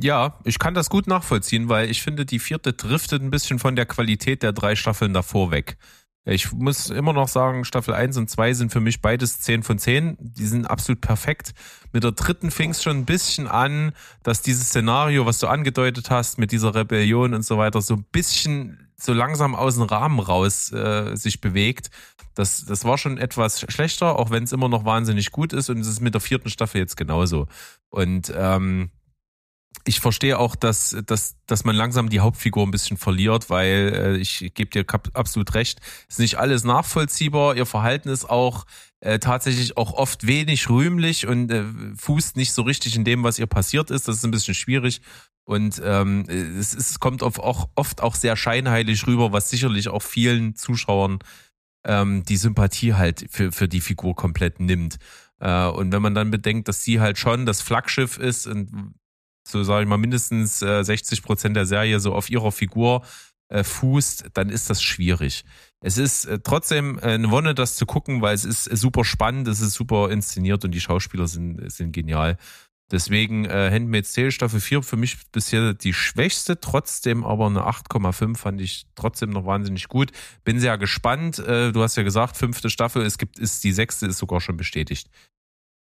Ja, 0.00 0.38
ich 0.44 0.60
kann 0.60 0.74
das 0.74 0.90
gut 0.90 1.08
nachvollziehen, 1.08 1.68
weil 1.68 1.90
ich 1.90 2.02
finde, 2.02 2.24
die 2.24 2.38
vierte 2.38 2.72
driftet 2.72 3.20
ein 3.20 3.30
bisschen 3.30 3.58
von 3.58 3.74
der 3.74 3.86
Qualität 3.86 4.44
der 4.44 4.52
drei 4.52 4.76
Staffeln 4.76 5.12
davor 5.12 5.50
weg. 5.50 5.76
Ich 6.30 6.52
muss 6.52 6.90
immer 6.90 7.14
noch 7.14 7.28
sagen, 7.28 7.64
Staffel 7.64 7.94
1 7.94 8.18
und 8.18 8.28
2 8.28 8.52
sind 8.52 8.70
für 8.70 8.80
mich 8.80 9.00
beides 9.00 9.40
10 9.40 9.62
von 9.62 9.78
10. 9.78 10.18
Die 10.20 10.44
sind 10.44 10.66
absolut 10.66 11.00
perfekt. 11.00 11.54
Mit 11.92 12.04
der 12.04 12.12
dritten 12.12 12.50
fing 12.50 12.70
es 12.72 12.82
schon 12.82 12.98
ein 12.98 13.04
bisschen 13.06 13.46
an, 13.46 13.92
dass 14.22 14.42
dieses 14.42 14.66
Szenario, 14.66 15.24
was 15.24 15.38
du 15.38 15.46
angedeutet 15.46 16.10
hast, 16.10 16.38
mit 16.38 16.52
dieser 16.52 16.74
Rebellion 16.74 17.32
und 17.32 17.46
so 17.46 17.56
weiter, 17.56 17.80
so 17.80 17.94
ein 17.94 18.04
bisschen 18.12 18.90
so 18.96 19.14
langsam 19.14 19.54
aus 19.54 19.76
dem 19.76 19.84
Rahmen 19.84 20.18
raus 20.18 20.70
äh, 20.70 21.16
sich 21.16 21.40
bewegt. 21.40 21.90
Das, 22.34 22.62
das 22.66 22.84
war 22.84 22.98
schon 22.98 23.16
etwas 23.16 23.60
schlechter, 23.60 24.18
auch 24.18 24.30
wenn 24.30 24.44
es 24.44 24.52
immer 24.52 24.68
noch 24.68 24.84
wahnsinnig 24.84 25.30
gut 25.32 25.54
ist. 25.54 25.70
Und 25.70 25.78
es 25.78 25.88
ist 25.88 26.00
mit 26.00 26.12
der 26.12 26.20
vierten 26.20 26.50
Staffel 26.50 26.78
jetzt 26.78 26.98
genauso. 26.98 27.46
Und 27.88 28.30
ähm, 28.36 28.90
ich 29.84 30.00
verstehe 30.00 30.38
auch, 30.38 30.54
dass, 30.54 30.96
dass, 31.06 31.36
dass 31.46 31.64
man 31.64 31.74
langsam 31.74 32.10
die 32.10 32.20
Hauptfigur 32.20 32.66
ein 32.66 32.70
bisschen 32.70 32.96
verliert, 32.96 33.48
weil 33.48 33.92
äh, 33.94 34.16
ich 34.16 34.52
gebe 34.54 34.70
dir 34.70 34.84
absolut 35.14 35.54
recht, 35.54 35.80
ist 36.08 36.18
nicht 36.18 36.36
alles 36.36 36.64
nachvollziehbar. 36.64 37.56
Ihr 37.56 37.66
Verhalten 37.66 38.08
ist 38.08 38.28
auch 38.28 38.66
äh, 39.00 39.18
tatsächlich 39.18 39.76
auch 39.76 39.92
oft 39.94 40.26
wenig 40.26 40.68
rühmlich 40.68 41.26
und 41.26 41.50
äh, 41.50 41.64
fußt 41.96 42.36
nicht 42.36 42.52
so 42.52 42.62
richtig 42.62 42.96
in 42.96 43.04
dem, 43.04 43.22
was 43.22 43.38
ihr 43.38 43.46
passiert 43.46 43.90
ist. 43.90 44.08
Das 44.08 44.16
ist 44.16 44.24
ein 44.24 44.30
bisschen 44.30 44.54
schwierig. 44.54 45.00
Und 45.44 45.80
ähm, 45.82 46.26
es, 46.28 46.74
es 46.74 47.00
kommt 47.00 47.22
auf 47.22 47.38
auch, 47.38 47.70
oft 47.74 48.02
auch 48.02 48.14
sehr 48.14 48.36
scheinheilig 48.36 49.06
rüber, 49.06 49.32
was 49.32 49.48
sicherlich 49.48 49.88
auch 49.88 50.02
vielen 50.02 50.54
Zuschauern 50.54 51.20
ähm, 51.86 52.22
die 52.24 52.36
Sympathie 52.36 52.92
halt 52.94 53.26
für, 53.30 53.52
für 53.52 53.68
die 53.68 53.80
Figur 53.80 54.14
komplett 54.14 54.60
nimmt. 54.60 54.98
Äh, 55.40 55.68
und 55.68 55.92
wenn 55.92 56.02
man 56.02 56.14
dann 56.14 56.30
bedenkt, 56.30 56.68
dass 56.68 56.84
sie 56.84 57.00
halt 57.00 57.16
schon 57.16 57.46
das 57.46 57.62
Flaggschiff 57.62 58.18
ist 58.18 58.46
und 58.46 58.94
so 59.48 59.62
sage 59.62 59.82
ich 59.82 59.88
mal, 59.88 59.98
mindestens 59.98 60.62
äh, 60.62 60.82
60 60.82 61.22
Prozent 61.22 61.56
der 61.56 61.66
Serie 61.66 62.00
so 62.00 62.14
auf 62.14 62.30
ihrer 62.30 62.52
Figur 62.52 63.02
äh, 63.48 63.64
fußt, 63.64 64.26
dann 64.34 64.50
ist 64.50 64.70
das 64.70 64.82
schwierig. 64.82 65.44
Es 65.80 65.96
ist 65.96 66.26
äh, 66.26 66.38
trotzdem 66.40 66.98
äh, 66.98 67.12
eine 67.12 67.30
Wonne, 67.30 67.54
das 67.54 67.76
zu 67.76 67.86
gucken, 67.86 68.20
weil 68.20 68.34
es 68.34 68.44
ist 68.44 68.64
super 68.64 69.04
spannend, 69.04 69.48
es 69.48 69.60
ist 69.60 69.74
super 69.74 70.10
inszeniert 70.10 70.64
und 70.64 70.72
die 70.72 70.80
Schauspieler 70.80 71.26
sind, 71.26 71.70
sind 71.72 71.92
genial. 71.92 72.36
Deswegen 72.90 73.44
äh, 73.44 73.70
Handmaid's 73.70 74.12
Tale 74.12 74.32
Staffel 74.32 74.60
4 74.60 74.82
für 74.82 74.96
mich 74.96 75.18
bisher 75.30 75.74
die 75.74 75.92
schwächste, 75.92 76.58
trotzdem 76.58 77.22
aber 77.22 77.46
eine 77.46 77.60
8,5 77.60 78.36
fand 78.36 78.60
ich 78.62 78.86
trotzdem 78.94 79.30
noch 79.30 79.44
wahnsinnig 79.44 79.88
gut. 79.88 80.10
Bin 80.44 80.58
sehr 80.58 80.78
gespannt. 80.78 81.38
Äh, 81.38 81.72
du 81.72 81.82
hast 81.82 81.96
ja 81.96 82.02
gesagt, 82.02 82.38
fünfte 82.38 82.70
Staffel, 82.70 83.02
es 83.02 83.18
gibt, 83.18 83.38
ist 83.38 83.62
die 83.62 83.72
sechste 83.72 84.06
ist 84.06 84.18
sogar 84.18 84.40
schon 84.40 84.56
bestätigt. 84.56 85.10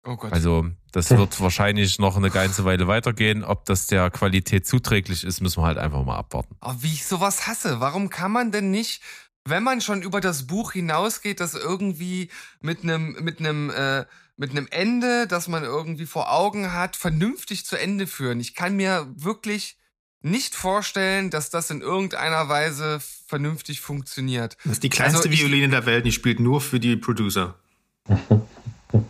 Oh 0.04 0.16
Gott. 0.16 0.32
Also 0.32 0.66
das 0.92 1.10
wird 1.16 1.40
wahrscheinlich 1.40 1.98
noch 1.98 2.16
eine 2.16 2.30
ganze 2.30 2.64
Weile 2.64 2.88
weitergehen. 2.88 3.44
Ob 3.44 3.64
das 3.64 3.86
der 3.86 4.10
Qualität 4.10 4.66
zuträglich 4.66 5.24
ist, 5.24 5.40
müssen 5.40 5.62
wir 5.62 5.66
halt 5.66 5.78
einfach 5.78 6.04
mal 6.04 6.16
abwarten. 6.16 6.56
Aber 6.60 6.82
wie 6.82 6.92
ich 6.92 7.06
sowas 7.06 7.46
hasse, 7.46 7.80
warum 7.80 8.10
kann 8.10 8.32
man 8.32 8.50
denn 8.52 8.70
nicht, 8.70 9.02
wenn 9.44 9.62
man 9.62 9.80
schon 9.80 10.02
über 10.02 10.20
das 10.20 10.46
Buch 10.46 10.72
hinausgeht, 10.72 11.40
das 11.40 11.54
irgendwie 11.54 12.30
mit 12.60 12.82
einem 12.82 13.12
mit 13.22 13.40
einem 13.40 13.70
äh, 13.70 14.04
mit 14.36 14.52
einem 14.52 14.68
Ende, 14.70 15.26
das 15.26 15.48
man 15.48 15.64
irgendwie 15.64 16.06
vor 16.06 16.32
Augen 16.32 16.72
hat, 16.72 16.96
vernünftig 16.96 17.66
zu 17.66 17.76
Ende 17.76 18.06
führen? 18.06 18.40
Ich 18.40 18.54
kann 18.54 18.76
mir 18.76 19.06
wirklich 19.14 19.76
nicht 20.22 20.54
vorstellen, 20.54 21.30
dass 21.30 21.50
das 21.50 21.70
in 21.70 21.80
irgendeiner 21.80 22.48
Weise 22.48 23.00
vernünftig 23.26 23.80
funktioniert. 23.80 24.56
Das 24.64 24.74
ist 24.74 24.82
die 24.82 24.90
kleinste 24.90 25.28
also 25.28 25.30
Violine 25.30 25.68
der 25.68 25.86
Welt, 25.86 26.04
die 26.04 26.12
spielt 26.12 26.40
nur 26.40 26.60
für 26.60 26.80
die 26.80 26.96
Producer. 26.96 27.54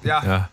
ja. 0.02 0.24
ja. 0.24 0.50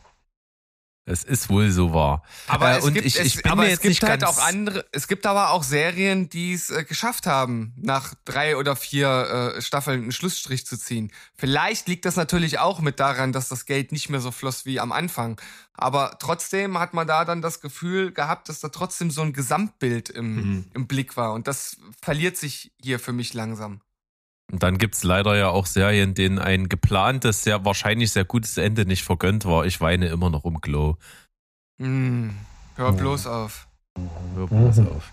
Es 1.09 1.23
ist 1.23 1.49
wohl 1.49 1.71
so 1.71 1.93
wahr. 1.93 2.21
Aber 2.47 2.73
äh, 2.73 2.77
es 2.79 2.93
gibt, 2.93 3.05
ich, 3.05 3.17
ich 3.17 3.35
es, 3.37 3.45
aber 3.45 3.65
es 3.69 3.79
gibt 3.79 4.03
halt 4.03 4.25
auch 4.25 4.39
andere, 4.39 4.85
es 4.91 5.07
gibt 5.07 5.25
aber 5.25 5.51
auch 5.51 5.63
Serien, 5.63 6.27
die 6.27 6.51
es 6.51 6.69
äh, 6.69 6.83
geschafft 6.83 7.25
haben, 7.25 7.73
nach 7.77 8.13
drei 8.25 8.57
oder 8.57 8.75
vier 8.75 9.55
äh, 9.55 9.61
Staffeln 9.61 10.01
einen 10.01 10.11
Schlussstrich 10.11 10.65
zu 10.65 10.77
ziehen. 10.77 11.13
Vielleicht 11.33 11.87
liegt 11.87 12.03
das 12.03 12.17
natürlich 12.17 12.59
auch 12.59 12.81
mit 12.81 12.99
daran, 12.99 13.31
dass 13.31 13.47
das 13.47 13.65
Geld 13.65 13.93
nicht 13.93 14.09
mehr 14.09 14.19
so 14.19 14.31
floss 14.31 14.65
wie 14.65 14.81
am 14.81 14.91
Anfang. 14.91 15.39
Aber 15.73 16.17
trotzdem 16.19 16.77
hat 16.77 16.93
man 16.93 17.07
da 17.07 17.23
dann 17.23 17.41
das 17.41 17.61
Gefühl 17.61 18.11
gehabt, 18.11 18.49
dass 18.49 18.59
da 18.59 18.67
trotzdem 18.67 19.09
so 19.09 19.21
ein 19.21 19.31
Gesamtbild 19.31 20.09
im, 20.09 20.35
mhm. 20.35 20.65
im 20.73 20.87
Blick 20.87 21.15
war. 21.15 21.31
Und 21.31 21.47
das 21.47 21.77
verliert 22.01 22.35
sich 22.35 22.73
hier 22.81 22.99
für 22.99 23.13
mich 23.13 23.33
langsam. 23.33 23.79
Und 24.51 24.63
dann 24.63 24.77
gibt's 24.77 25.03
leider 25.03 25.35
ja 25.35 25.49
auch 25.49 25.65
Serien, 25.65 26.13
denen 26.13 26.39
ein 26.39 26.69
geplantes, 26.69 27.43
sehr 27.43 27.65
wahrscheinlich 27.65 28.11
sehr 28.11 28.25
gutes 28.25 28.57
Ende 28.57 28.85
nicht 28.85 29.03
vergönnt 29.03 29.45
war. 29.45 29.65
Ich 29.65 29.81
weine 29.81 30.07
immer 30.07 30.29
noch 30.29 30.45
um 30.45 30.61
Glow. 30.61 30.97
Mm, 31.77 32.29
hör 32.75 32.93
bloß 32.93 33.27
auf. 33.27 33.67
Hör 34.35 34.47
bloß 34.47 34.79
auf. 34.79 35.11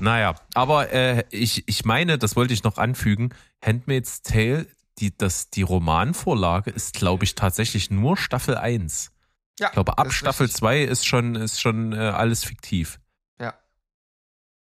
Naja, 0.00 0.34
aber 0.54 0.92
äh, 0.92 1.22
ich, 1.30 1.68
ich 1.68 1.84
meine, 1.84 2.18
das 2.18 2.34
wollte 2.34 2.52
ich 2.52 2.64
noch 2.64 2.78
anfügen, 2.78 3.30
Handmaid's 3.64 4.22
Tale, 4.22 4.66
die, 4.98 5.16
das, 5.16 5.50
die 5.50 5.62
Romanvorlage 5.62 6.70
ist, 6.70 6.94
glaube 6.94 7.22
ich, 7.22 7.36
tatsächlich 7.36 7.90
nur 7.90 8.16
Staffel 8.16 8.56
1. 8.56 9.12
Ja, 9.60 9.68
ich 9.68 9.72
glaube, 9.74 9.98
ab 9.98 10.12
Staffel 10.12 10.46
richtig. 10.46 10.58
2 10.58 10.82
ist 10.82 11.06
schon, 11.06 11.36
ist 11.36 11.60
schon 11.60 11.92
äh, 11.92 11.96
alles 11.96 12.42
fiktiv. 12.42 12.98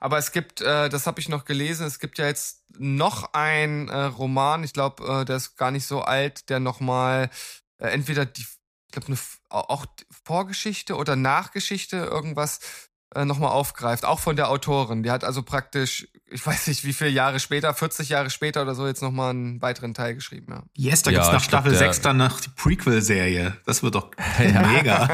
Aber 0.02 0.18
es 0.18 0.32
gibt, 0.32 0.62
äh, 0.62 0.90
das 0.90 1.06
habe 1.06 1.20
ich 1.20 1.30
noch 1.30 1.46
gelesen, 1.46 1.86
es 1.86 2.00
gibt 2.00 2.18
ja 2.18 2.26
jetzt 2.26 2.64
noch 2.78 3.34
ein 3.34 3.88
äh, 3.88 4.06
Roman, 4.06 4.64
ich 4.64 4.74
glaube, 4.74 5.22
äh, 5.22 5.26
der 5.26 5.36
ist 5.36 5.58
gar 5.58 5.70
nicht 5.70 5.86
so 5.86 6.02
alt, 6.02 6.50
der 6.50 6.60
nochmal 6.60 7.30
äh, 7.78 7.90
entweder 7.90 8.26
die, 8.26 8.42
ich 8.42 8.92
glaube, 8.92 9.16
auch 9.50 9.86
Vorgeschichte 10.26 10.96
oder 10.96 11.16
Nachgeschichte, 11.16 11.98
irgendwas 11.98 12.90
äh, 13.16 13.26
nochmal 13.26 13.52
aufgreift, 13.52 14.06
auch 14.06 14.20
von 14.20 14.36
der 14.36 14.50
Autorin. 14.50 15.04
Die 15.04 15.12
hat 15.12 15.24
also 15.24 15.44
praktisch, 15.44 16.08
ich 16.30 16.46
weiß 16.46 16.68
nicht, 16.68 16.86
wie 16.86 16.94
viele 16.94 17.10
Jahre 17.10 17.40
später, 17.42 17.74
40 17.74 18.08
Jahre 18.10 18.30
später 18.30 18.62
oder 18.62 18.74
so, 18.74 18.88
jetzt 18.88 19.02
nochmal 19.02 19.32
einen 19.32 19.62
weiteren 19.62 19.94
Teil 19.94 20.16
geschrieben. 20.16 20.48
Ja. 20.50 20.64
Yes, 20.76 21.02
da 21.04 21.12
gibt's 21.12 21.28
Ja, 21.28 21.34
nach 21.34 21.42
ich 21.42 21.50
glaub, 21.50 21.62
Staffel 21.64 21.72
der- 21.78 21.80
6 21.80 22.02
dann 22.02 22.18
noch 22.18 22.40
die 22.40 22.50
Prequel-Serie. 22.50 23.58
Das 23.66 23.84
wird 23.84 23.96
doch 23.96 24.12
mega. 24.40 25.10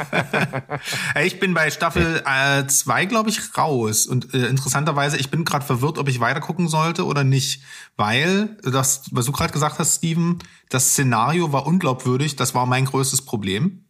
Ey, 1.16 1.26
ich 1.28 1.40
bin 1.40 1.54
bei 1.54 1.72
Staffel 1.72 2.24
2, 2.68 3.06
glaube 3.06 3.30
ich, 3.30 3.58
raus. 3.58 4.06
Und 4.06 4.34
äh, 4.34 4.46
interessanterweise, 4.48 5.18
ich 5.18 5.32
bin 5.32 5.44
gerade 5.46 5.66
verwirrt, 5.66 5.98
ob 5.98 6.08
ich 6.08 6.20
weiter 6.20 6.40
gucken 6.40 6.68
sollte 6.68 7.06
oder 7.06 7.24
nicht. 7.24 7.64
Weil, 7.96 8.58
das, 8.62 9.04
was 9.12 9.26
du 9.26 9.32
gerade 9.32 9.52
gesagt 9.54 9.80
hast, 9.80 9.96
Steven, 9.98 10.38
das 10.70 10.90
Szenario 10.92 11.52
war 11.52 11.66
unglaubwürdig. 11.66 12.36
Das 12.36 12.54
war 12.54 12.66
mein 12.68 12.86
größtes 12.86 13.24
Problem. 13.24 13.84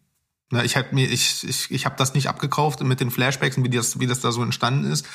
Ich 0.64 0.78
habe 0.78 0.88
mir, 0.94 1.10
ich, 1.10 1.48
ich, 1.48 1.72
ich 1.72 1.86
habe 1.86 1.96
das 1.98 2.14
nicht 2.14 2.30
abgekauft 2.30 2.82
mit 2.82 3.00
den 3.00 3.12
Flashbacks 3.12 3.58
und 3.58 3.66
wie 3.66 3.70
das, 3.70 4.00
wie 4.00 4.08
das 4.08 4.22
da 4.22 4.32
so 4.32 4.42
entstanden 4.42 4.90
ist. 4.90 5.06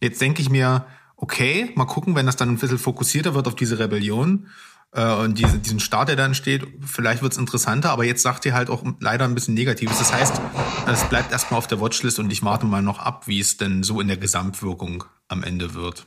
Jetzt 0.00 0.20
denke 0.20 0.42
ich 0.42 0.50
mir, 0.50 0.86
okay, 1.16 1.70
mal 1.76 1.86
gucken, 1.86 2.14
wenn 2.14 2.26
das 2.26 2.36
dann 2.36 2.50
ein 2.50 2.58
bisschen 2.58 2.78
fokussierter 2.78 3.34
wird 3.34 3.46
auf 3.46 3.54
diese 3.54 3.78
Rebellion 3.78 4.48
äh, 4.92 5.14
und 5.14 5.38
diese, 5.38 5.58
diesen 5.58 5.80
Start, 5.80 6.08
der 6.08 6.16
da 6.16 6.26
entsteht, 6.26 6.66
vielleicht 6.84 7.22
wird's 7.22 7.38
interessanter, 7.38 7.90
aber 7.90 8.04
jetzt 8.04 8.22
sagt 8.22 8.44
ihr 8.44 8.54
halt 8.54 8.68
auch 8.68 8.82
leider 9.00 9.24
ein 9.24 9.34
bisschen 9.34 9.54
Negatives. 9.54 9.98
Das 9.98 10.12
heißt, 10.12 10.40
es 10.86 11.04
bleibt 11.04 11.32
erstmal 11.32 11.58
auf 11.58 11.66
der 11.66 11.80
Watchlist 11.80 12.18
und 12.18 12.30
ich 12.30 12.42
warte 12.42 12.66
mal 12.66 12.82
noch 12.82 12.98
ab, 12.98 13.26
wie 13.26 13.40
es 13.40 13.56
denn 13.56 13.82
so 13.82 14.00
in 14.00 14.08
der 14.08 14.18
Gesamtwirkung 14.18 15.04
am 15.28 15.42
Ende 15.42 15.74
wird. 15.74 16.06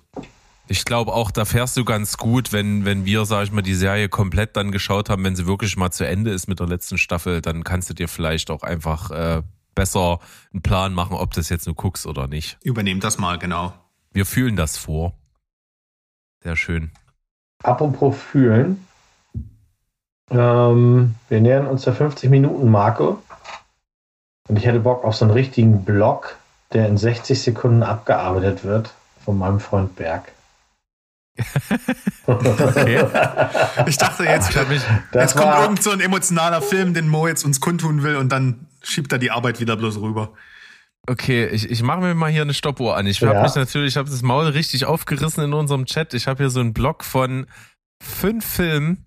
Ich 0.68 0.84
glaube 0.84 1.13
auch, 1.13 1.30
da 1.30 1.45
fährst 1.45 1.78
du 1.78 1.86
ganz 1.86 2.18
gut, 2.18 2.51
wenn, 2.51 2.86
wenn 2.86 3.05
wir, 3.05 3.26
sag 3.26 3.43
ich 3.43 3.51
mal, 3.51 3.61
die 3.61 3.76
Serie 3.76 4.09
komplett 4.09 4.57
dann 4.57 4.72
geschaut 4.72 5.09
haben, 5.09 5.24
wenn 5.24 5.36
sie 5.36 5.45
wirklich 5.45 5.78
mal 5.78 5.91
zu 5.91 6.07
Ende 6.07 6.32
ist 6.32 6.47
mit 6.47 6.59
der 6.59 6.68
letzten 6.68 6.97
Staffel, 6.97 7.41
dann 7.41 7.63
kannst 7.63 7.89
du 7.89 7.93
dir 7.93 8.07
vielleicht 8.07 8.49
auch 8.49 8.63
einfach 8.63 9.11
äh, 9.11 9.43
besser 9.76 10.20
einen 10.51 10.63
Plan 10.63 10.93
machen, 10.93 11.16
ob 11.16 11.34
du 11.34 11.39
das 11.39 11.49
jetzt 11.49 11.68
nur 11.68 11.76
guckst 11.76 12.07
oder 12.07 12.28
nicht. 12.28 12.57
Übernehmt 12.63 13.03
das 13.03 13.20
mal, 13.20 13.38
genau. 13.38 13.74
Wir 14.11 14.26
fühlen 14.26 14.55
das 14.55 14.78
vor. 14.78 15.13
Sehr 16.41 16.55
schön. 16.55 16.91
Apropos 17.61 18.16
fühlen. 18.18 18.88
Ähm, 20.32 21.16
wir 21.30 21.41
nähern 21.41 21.68
uns 21.68 21.84
der 21.84 21.95
50-Minuten-Marke. 21.95 23.18
Und 24.47 24.57
ich 24.57 24.66
hätte 24.66 24.80
Bock 24.80 25.03
auf 25.03 25.16
so 25.16 25.26
einen 25.26 25.34
richtigen 25.34 25.86
Block, 25.86 26.38
der 26.74 26.88
in 26.88 26.97
60 26.97 27.39
Sekunden 27.39 27.84
abgearbeitet 27.84 28.63
wird 28.63 28.93
von 29.24 29.38
meinem 29.38 29.59
Freund 29.59 29.95
Berg. 29.95 30.32
Okay. 32.27 33.05
Ich 33.88 33.97
dachte 33.97 34.23
jetzt, 34.23 34.49
Ich 34.51 34.57
hab 34.57 34.69
mich, 34.69 34.81
jetzt 35.13 35.36
kommt 35.36 35.53
irgend 35.59 35.83
so 35.83 35.91
ein 35.91 35.99
emotionaler 35.99 36.61
Film, 36.61 36.93
den 36.93 37.07
Mo 37.07 37.27
jetzt 37.27 37.43
uns 37.45 37.59
kundtun 37.61 38.03
will 38.03 38.15
und 38.15 38.29
dann 38.31 38.67
schiebt 38.81 39.11
er 39.11 39.19
die 39.19 39.31
Arbeit 39.31 39.59
wieder 39.59 39.75
bloß 39.75 39.97
rüber. 40.01 40.31
okay, 41.07 41.45
ich, 41.47 41.69
ich 41.69 41.83
mache 41.83 41.99
mir 41.99 42.15
mal 42.15 42.31
hier 42.31 42.41
eine 42.41 42.53
Stoppuhr 42.53 42.97
an. 42.97 43.05
Ich 43.05 43.19
Ja. 43.19 43.29
habe 43.29 43.41
mich 43.41 43.53
natürlich, 43.55 43.89
ich 43.93 43.97
habe 43.97 44.09
das 44.09 44.21
Maul 44.21 44.45
richtig 44.47 44.86
aufgerissen 44.86 45.43
in 45.43 45.53
unserem 45.53 45.86
Chat. 45.86 46.13
Ich 46.13 46.27
habe 46.27 46.43
hier 46.43 46.49
so 46.49 46.59
einen 46.61 46.73
Block 46.73 47.03
von 47.03 47.45
fünf 48.01 48.45
Filmen, 48.45 49.05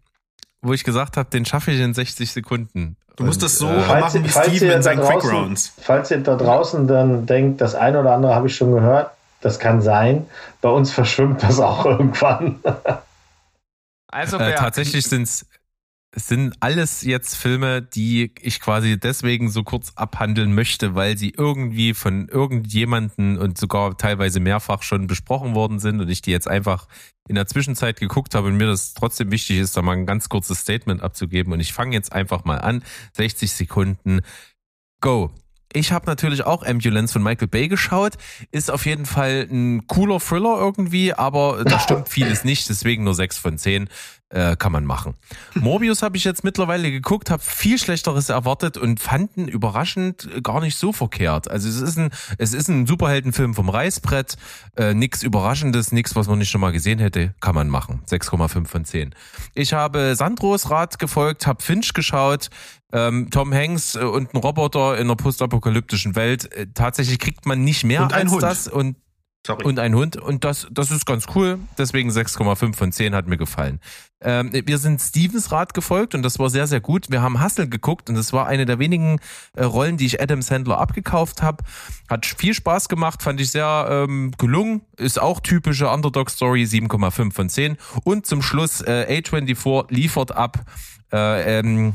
wo 0.62 0.72
ich 0.72 0.85
gesagt 0.85 1.16
habe, 1.16 1.31
den 1.31 1.45
schaffe 1.45 1.70
ich 1.72 1.81
in 1.81 1.95
60 1.95 2.31
Sekunden. 2.31 2.97
Du 3.16 3.24
musst 3.24 3.43
das 3.43 3.59
so 3.59 3.68
äh, 3.68 4.01
machen 4.01 4.24
wie 4.24 4.64
ihr 4.64 4.76
in 4.76 4.83
seinen 4.83 5.01
Quick 5.01 5.20
draußen, 5.20 5.31
Rounds. 5.31 5.72
falls 5.81 6.11
ihr 6.12 6.18
da 6.18 6.37
draußen 6.37 6.87
dann 6.87 7.26
denkt, 7.26 7.61
das 7.61 7.74
eine 7.74 7.99
oder 8.01 8.12
andere 8.14 8.33
habe 8.35 8.47
ich 8.47 8.55
schon 8.55 8.70
gehört, 8.72 9.11
das 9.41 9.59
kann 9.59 9.80
sein. 9.80 10.26
Bei 10.61 10.68
uns 10.68 10.91
verschwimmt 10.91 11.43
das 11.43 11.61
auch 11.61 11.84
irgendwann. 11.84 12.61
Also 14.11 14.39
Äh, 14.39 14.55
tatsächlich 14.55 15.07
sind's 15.07 15.47
es 16.11 16.26
sind 16.26 16.55
alles 16.61 17.03
jetzt 17.03 17.36
Filme, 17.36 17.82
die 17.82 18.32
ich 18.41 18.61
quasi 18.61 18.99
deswegen 18.99 19.51
so 19.51 19.62
kurz 19.62 19.93
abhandeln 19.95 20.55
möchte, 20.55 20.95
weil 20.95 21.18
sie 21.18 21.34
irgendwie 21.36 21.93
von 21.93 22.28
irgendjemanden 22.28 23.36
und 23.36 23.59
sogar 23.59 23.97
teilweise 23.97 24.41
mehrfach 24.41 24.82
schon 24.82 25.07
besprochen 25.07 25.55
worden 25.55 25.78
sind 25.78 26.01
und 26.01 26.09
ich 26.09 26.22
die 26.22 26.30
jetzt 26.30 26.49
einfach 26.49 26.89
in 27.28 27.34
der 27.34 27.47
Zwischenzeit 27.47 28.01
geguckt 28.01 28.34
habe 28.34 28.49
und 28.49 28.57
mir 28.57 28.66
das 28.66 28.95
trotzdem 28.95 29.30
wichtig 29.30 29.59
ist, 29.59 29.76
da 29.76 29.82
mal 29.82 29.93
ein 29.93 30.07
ganz 30.07 30.30
kurzes 30.30 30.61
Statement 30.61 31.03
abzugeben. 31.03 31.53
Und 31.53 31.61
ich 31.61 31.74
fange 31.74 31.95
jetzt 31.95 32.12
einfach 32.12 32.45
mal 32.45 32.59
an. 32.59 32.82
60 33.12 33.53
Sekunden. 33.53 34.22
Go. 35.01 35.30
Ich 35.73 35.93
habe 35.93 36.07
natürlich 36.07 36.45
auch 36.45 36.64
Ambulance 36.64 37.12
von 37.12 37.23
Michael 37.23 37.49
Bay 37.49 37.69
geschaut. 37.69 38.14
Ist 38.53 38.71
auf 38.71 38.87
jeden 38.87 39.07
Fall 39.07 39.47
ein 39.51 39.87
cooler 39.87 40.19
Thriller 40.19 40.57
irgendwie, 40.59 41.12
aber 41.12 41.64
da 41.64 41.79
stimmt 41.81 42.09
vieles 42.09 42.45
nicht, 42.45 42.69
deswegen 42.69 43.05
nur 43.05 43.14
6 43.14 43.39
von 43.39 43.59
10 43.59 43.89
äh, 44.31 44.57
kann 44.57 44.73
man 44.73 44.85
machen. 44.85 45.14
Morbius 45.55 46.03
habe 46.03 46.16
ich 46.16 46.25
jetzt 46.25 46.45
mittlerweile 46.45 46.91
geguckt, 46.91 47.31
habe 47.31 47.43
viel 47.43 47.79
Schlechteres 47.79 48.29
erwartet 48.29 48.77
und 48.77 49.01
fanden 49.01 49.49
überraschend 49.49 50.29
gar 50.43 50.61
nicht 50.61 50.77
so 50.77 50.93
verkehrt. 50.93 51.51
Also 51.51 51.69
es 51.69 51.81
ist 51.81 51.99
ein, 51.99 52.11
es 52.37 52.53
ist 52.53 52.69
ein 52.69 52.87
Superheldenfilm 52.87 53.55
vom 53.55 53.69
Reißbrett, 53.69 54.37
äh, 54.77 54.95
nix 54.95 55.23
Überraschendes, 55.23 55.93
nix, 55.93 56.14
was 56.14 56.29
man 56.29 56.39
nicht 56.39 56.51
schon 56.51 56.61
mal 56.61 56.73
gesehen 56.73 56.99
hätte, 56.99 57.35
kann 57.41 57.55
man 57.55 57.69
machen. 57.69 58.03
6,5 58.09 58.66
von 58.66 58.85
10. 58.85 59.14
Ich 59.55 59.73
habe 59.73 60.14
Sandros 60.14 60.71
Rat 60.71 60.99
gefolgt, 60.99 61.47
habe 61.47 61.62
Finch 61.62 61.95
geschaut, 61.95 62.51
ähm, 62.93 63.28
Tom 63.30 63.53
Hanks 63.53 63.97
äh, 63.97 64.01
und 64.01 64.34
ein 64.34 64.39
Roboter 64.39 64.97
in 64.97 65.05
einer 65.05 65.16
postapokalyptischen 65.16 66.16
Welt. 66.16 66.53
Äh, 66.53 66.68
tatsächlich 66.74 67.18
kriegt 67.18 67.47
man 67.47 67.62
nicht 67.62 67.84
mehr 67.84 68.03
Und 68.03 68.12
ein 68.12 68.22
als 68.22 68.32
Hund. 68.32 68.43
das 68.43 68.68
und 68.68 68.97
Sorry. 69.47 69.64
und 69.64 69.78
ein 69.78 69.95
Hund. 69.95 70.16
Und 70.16 70.45
das, 70.45 70.66
das 70.70 70.91
ist 70.91 71.07
ganz 71.07 71.26
cool. 71.34 71.59
Deswegen 71.78 72.11
6,5 72.11 72.74
von 72.74 72.93
10 72.93 73.14
hat 73.14 73.26
mir 73.28 73.36
gefallen. 73.36 73.80
Ähm, 74.20 74.51
wir 74.53 74.78
sind 74.78 75.01
Stevens 75.01 75.53
Rat 75.53 75.74
gefolgt 75.74 76.14
und 76.14 76.22
das 76.22 76.39
war 76.39 76.51
sehr, 76.51 76.66
sehr 76.66 76.80
gut. 76.80 77.11
Wir 77.11 77.22
haben 77.22 77.43
Hustle 77.43 77.68
geguckt 77.68 78.11
und 78.11 78.16
das 78.16 78.32
war 78.32 78.47
eine 78.47 78.66
der 78.66 78.78
wenigen 78.78 79.20
äh, 79.55 79.62
Rollen, 79.64 79.97
die 79.97 80.07
ich 80.07 80.20
Adam 80.20 80.43
Sandler 80.43 80.78
abgekauft 80.78 81.41
habe. 81.41 81.62
Hat 82.11 82.26
viel 82.26 82.53
Spaß 82.53 82.89
gemacht, 82.89 83.22
fand 83.22 83.41
ich 83.41 83.51
sehr 83.51 83.86
ähm, 83.89 84.32
gelungen. 84.39 84.82
Ist 84.97 85.20
auch 85.20 85.41
typische 85.41 85.89
Underdog-Story, 85.89 86.64
7,5 86.64 87.32
von 87.32 87.49
10. 87.49 87.76
Und 88.05 88.26
zum 88.26 88.43
Schluss 88.43 88.80
äh, 88.80 89.22
A24 89.24 89.93
liefert 89.93 90.32
ab. 90.32 90.59
Äh, 91.12 91.61
ähm, 91.61 91.95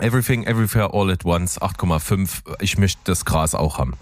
Everything, 0.00 0.44
Everywhere, 0.46 0.94
All 0.94 1.10
at 1.10 1.24
Once, 1.24 1.60
8,5. 1.60 2.42
Ich 2.60 2.78
möchte 2.78 3.00
das 3.04 3.24
Gras 3.24 3.54
auch 3.54 3.78
haben. 3.78 3.94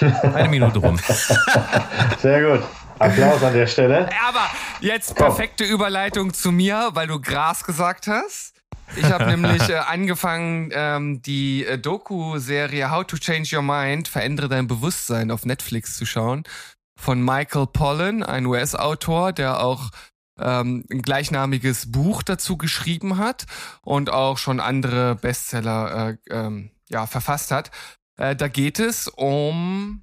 Eine 0.00 0.48
Minute 0.48 0.78
rum. 0.78 0.98
Sehr 2.18 2.42
gut. 2.58 2.66
Applaus 2.98 3.42
an 3.42 3.52
der 3.52 3.66
Stelle. 3.66 4.08
aber 4.26 4.46
jetzt 4.80 5.16
Komm. 5.16 5.26
perfekte 5.26 5.64
Überleitung 5.64 6.32
zu 6.32 6.52
mir, 6.52 6.90
weil 6.94 7.06
du 7.06 7.20
Gras 7.20 7.64
gesagt 7.64 8.06
hast. 8.06 8.54
Ich 8.96 9.04
habe 9.04 9.26
nämlich 9.36 9.68
äh, 9.68 9.74
angefangen, 9.76 10.70
ähm, 10.72 11.22
die 11.22 11.64
äh, 11.64 11.78
Doku-Serie 11.78 12.90
How 12.90 13.04
to 13.04 13.16
Change 13.16 13.56
Your 13.56 13.62
Mind, 13.62 14.08
verändere 14.08 14.48
dein 14.48 14.66
Bewusstsein 14.66 15.30
auf 15.30 15.44
Netflix 15.44 15.96
zu 15.96 16.06
schauen. 16.06 16.44
Von 17.00 17.22
Michael 17.22 17.66
Pollan, 17.66 18.22
ein 18.22 18.46
US-Autor, 18.46 19.32
der 19.32 19.60
auch 19.60 19.90
ähm, 20.38 20.84
ein 20.90 21.02
gleichnamiges 21.02 21.92
Buch 21.92 22.22
dazu 22.22 22.56
geschrieben 22.56 23.18
hat 23.18 23.46
und 23.82 24.10
auch 24.10 24.38
schon 24.38 24.60
andere 24.60 25.14
Bestseller 25.16 26.10
äh, 26.10 26.16
ähm, 26.30 26.70
ja, 26.88 27.06
verfasst 27.06 27.50
hat. 27.50 27.70
Äh, 28.16 28.36
da 28.36 28.48
geht 28.48 28.78
es 28.78 29.08
um 29.08 30.02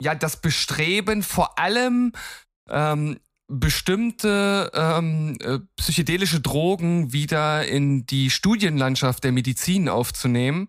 ja 0.00 0.14
das 0.14 0.40
Bestreben 0.40 1.22
vor 1.22 1.58
allem 1.58 2.12
ähm, 2.68 3.18
bestimmte 3.48 4.70
ähm, 4.74 5.36
äh, 5.40 5.58
psychedelische 5.76 6.40
Drogen 6.40 7.12
wieder 7.12 7.66
in 7.66 8.04
die 8.04 8.30
Studienlandschaft 8.30 9.24
der 9.24 9.32
Medizin 9.32 9.88
aufzunehmen, 9.88 10.68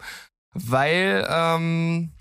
weil 0.53 1.27
ähm, 1.29 2.13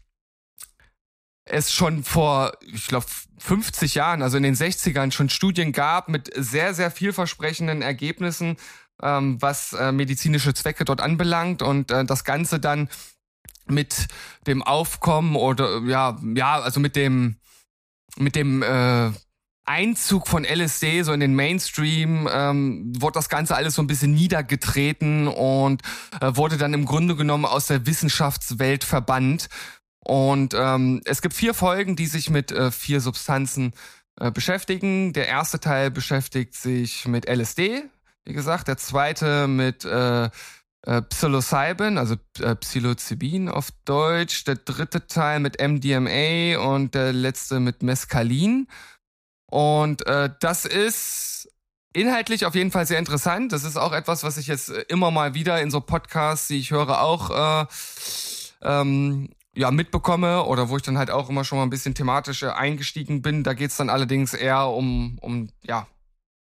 es 1.51 1.72
schon 1.72 2.05
vor, 2.05 2.53
ich 2.72 2.86
glaube, 2.86 3.07
50 3.38 3.94
Jahren, 3.94 4.22
also 4.22 4.36
in 4.36 4.42
den 4.42 4.55
60ern, 4.55 5.12
schon 5.12 5.28
Studien 5.28 5.72
gab 5.72 6.09
mit 6.09 6.30
sehr, 6.34 6.74
sehr 6.74 6.90
vielversprechenden 6.90 7.82
Ergebnissen, 7.82 8.57
ähm, 9.03 9.40
was 9.40 9.72
äh, 9.72 9.92
medizinische 9.92 10.55
Zwecke 10.55 10.84
dort 10.84 11.01
anbelangt 11.01 11.62
und 11.62 11.90
äh, 11.90 12.05
das 12.05 12.24
Ganze 12.24 12.59
dann 12.59 12.88
mit 13.66 14.09
dem 14.46 14.62
Aufkommen 14.62 15.36
oder 15.36 15.82
ja, 15.82 16.18
ja, 16.34 16.61
also 16.61 16.80
mit 16.80 16.96
dem 16.96 17.36
mit 18.16 18.34
dem 18.34 18.62
äh, 18.62 19.11
Einzug 19.68 20.26
von 20.28 20.44
LSD 20.44 21.03
so 21.03 21.12
in 21.12 21.20
den 21.20 21.34
Mainstream 21.34 22.28
ähm, 22.32 22.92
wurde 22.99 23.14
das 23.14 23.28
Ganze 23.28 23.55
alles 23.55 23.74
so 23.74 23.82
ein 23.82 23.86
bisschen 23.86 24.14
niedergetreten 24.14 25.28
und 25.28 25.82
äh, 26.20 26.34
wurde 26.34 26.57
dann 26.57 26.72
im 26.72 26.86
Grunde 26.86 27.16
genommen 27.16 27.44
aus 27.44 27.66
der 27.66 27.86
Wissenschaftswelt 27.86 28.82
verbannt. 28.82 29.49
Und 30.09 30.54
ähm, 30.54 31.02
es 31.04 31.20
gibt 31.20 31.34
vier 31.34 31.52
Folgen, 31.52 31.94
die 31.94 32.06
sich 32.06 32.30
mit 32.30 32.50
äh, 32.50 32.70
vier 32.70 33.02
Substanzen 33.02 33.74
äh, 34.18 34.30
beschäftigen. 34.30 35.12
Der 35.12 35.28
erste 35.28 35.61
Teil 35.61 35.90
beschäftigt 35.90 36.54
sich 36.54 37.06
mit 37.06 37.28
LSD, 37.28 37.84
wie 38.24 38.32
gesagt. 38.32 38.68
Der 38.68 38.78
zweite 38.78 39.46
mit 39.46 39.84
äh, 39.84 40.30
äh, 40.86 41.02
Psilocybin, 41.02 41.98
also 41.98 42.16
äh, 42.40 42.56
Psilocybin 42.56 43.50
auf 43.50 43.68
Deutsch. 43.84 44.44
Der 44.44 44.54
dritte 44.54 45.06
Teil 45.09 45.40
mit 45.40 45.61
MDMA 45.61 46.59
und 46.59 46.94
der 46.94 47.12
letzte 47.12 47.61
mit 47.61 47.82
Mescalin. 47.82 48.66
Und 49.44 50.06
äh, 50.06 50.30
das 50.40 50.64
ist 50.64 51.50
inhaltlich 51.92 52.46
auf 52.46 52.54
jeden 52.54 52.70
Fall 52.70 52.86
sehr 52.86 52.98
interessant. 52.98 53.52
Das 53.52 53.62
ist 53.62 53.76
auch 53.76 53.92
etwas, 53.92 54.24
was 54.24 54.38
ich 54.38 54.46
jetzt 54.46 54.70
äh, 54.70 54.86
immer 54.88 55.11
mal 55.11 55.34
wieder 55.34 55.61
in 55.61 55.70
so 55.70 55.82
Podcasts, 55.82 56.48
die 56.48 56.61
ich 56.61 56.70
höre, 56.70 57.02
auch 57.02 57.64
äh, 57.64 57.66
ähm, 58.62 59.28
ja, 59.59 59.72
mitbekomme 59.72 60.44
oder 60.44 60.68
wo 60.68 60.76
ich 60.76 60.84
dann 60.84 60.98
halt 60.98 61.11
auch 61.11 61.28
immer 61.28 61.42
schon 61.42 61.59
mal 61.59 61.64
ein 61.64 61.70
bisschen 61.70 61.94
thematisch 61.94 62.44
äh, 62.44 62.50
eingestiegen 62.50 63.22
bin. 63.22 63.42
Da 63.42 63.54
geht's 63.54 63.76
dann 63.76 63.90
allerdings 63.90 64.32
eher 64.32 64.68
um, 64.68 65.18
um 65.20 65.48
ja, 65.62 65.88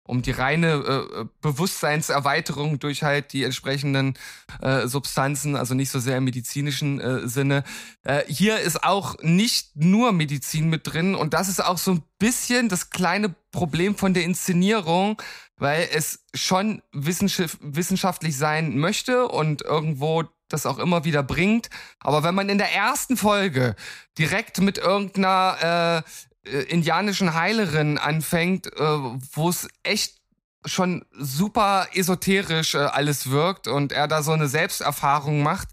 um 0.02 0.20
die 0.20 0.32
reine 0.32 0.74
äh, 0.74 1.24
Bewusstseinserweiterung 1.40 2.78
durch 2.78 3.02
halt 3.02 3.32
die 3.32 3.42
entsprechenden 3.42 4.18
äh, 4.60 4.86
Substanzen, 4.86 5.56
also 5.56 5.72
nicht 5.72 5.88
so 5.88 5.98
sehr 5.98 6.18
im 6.18 6.24
medizinischen 6.24 7.00
äh, 7.00 7.26
Sinne. 7.26 7.64
Äh, 8.04 8.22
hier 8.28 8.58
ist 8.58 8.84
auch 8.84 9.16
nicht 9.22 9.74
nur 9.76 10.12
Medizin 10.12 10.68
mit 10.68 10.86
drin 10.86 11.14
und 11.14 11.32
das 11.32 11.48
ist 11.48 11.64
auch 11.64 11.78
so 11.78 11.92
ein 11.92 12.02
bisschen 12.18 12.68
das 12.68 12.90
kleine 12.90 13.34
Problem 13.50 13.96
von 13.96 14.12
der 14.12 14.24
Inszenierung, 14.24 15.20
weil 15.56 15.88
es 15.90 16.26
schon 16.34 16.82
wissenschaftlich 16.92 18.36
sein 18.36 18.76
möchte 18.76 19.28
und 19.28 19.62
irgendwo 19.62 20.24
das 20.48 20.66
auch 20.66 20.78
immer 20.78 21.04
wieder 21.04 21.22
bringt. 21.22 21.68
Aber 22.00 22.22
wenn 22.22 22.34
man 22.34 22.48
in 22.48 22.58
der 22.58 22.72
ersten 22.72 23.16
Folge 23.16 23.74
direkt 24.18 24.60
mit 24.60 24.78
irgendeiner 24.78 26.02
äh, 26.44 26.50
äh, 26.50 26.62
indianischen 26.64 27.34
Heilerin 27.34 27.98
anfängt, 27.98 28.66
äh, 28.66 28.80
wo 28.80 29.48
es 29.48 29.68
echt 29.82 30.16
schon 30.64 31.04
super 31.12 31.88
esoterisch 31.92 32.74
äh, 32.74 32.78
alles 32.78 33.30
wirkt 33.30 33.68
und 33.68 33.92
er 33.92 34.08
da 34.08 34.22
so 34.22 34.32
eine 34.32 34.48
Selbsterfahrung 34.48 35.42
macht, 35.42 35.68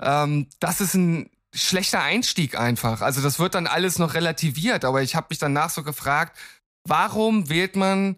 ähm, 0.00 0.48
das 0.60 0.80
ist 0.80 0.94
ein 0.94 1.30
schlechter 1.52 2.02
Einstieg 2.02 2.58
einfach. 2.58 3.00
Also 3.00 3.22
das 3.22 3.38
wird 3.38 3.54
dann 3.54 3.66
alles 3.66 3.98
noch 3.98 4.14
relativiert, 4.14 4.84
aber 4.84 5.02
ich 5.02 5.14
habe 5.14 5.28
mich 5.30 5.38
danach 5.38 5.70
so 5.70 5.82
gefragt, 5.82 6.36
warum 6.84 7.48
wählt 7.48 7.76
man 7.76 8.16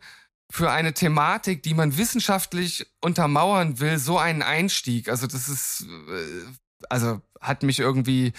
für 0.51 0.71
eine 0.71 0.95
Thematik, 0.95 1.63
die 1.63 1.75
man 1.75 1.97
wissenschaftlich 1.97 2.87
untermauern 3.01 3.81
will, 3.81 3.99
so 3.99 4.19
einen 4.19 4.43
Einstieg. 4.43 5.09
Also 5.09 5.27
das 5.27 5.49
ist, 5.49 5.87
äh, 6.09 6.45
also 6.89 7.21
hat 7.41 7.63
mich 7.63 7.81
irgendwie 7.81 8.33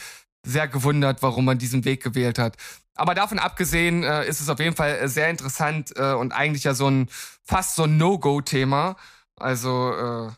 sehr 0.46 0.68
gewundert, 0.68 1.22
warum 1.22 1.46
man 1.46 1.58
diesen 1.58 1.86
Weg 1.86 2.02
gewählt 2.02 2.40
hat. 2.40 2.58
Aber 2.96 3.14
davon 3.14 3.40
abgesehen 3.40 4.04
äh, 4.04 4.28
ist 4.28 4.42
es 4.42 4.50
auf 4.50 4.60
jeden 4.60 4.76
Fall 4.76 5.08
sehr 5.08 5.30
interessant 5.30 5.94
äh, 5.96 6.14
und 6.14 6.32
eigentlich 6.32 6.64
ja 6.64 6.74
so 6.74 6.90
ein 6.90 7.10
fast 7.44 7.76
so 7.76 7.84
ein 7.84 7.98
No-Go-Thema. 7.98 8.96
Also 9.36 9.92
äh, 9.94 10.32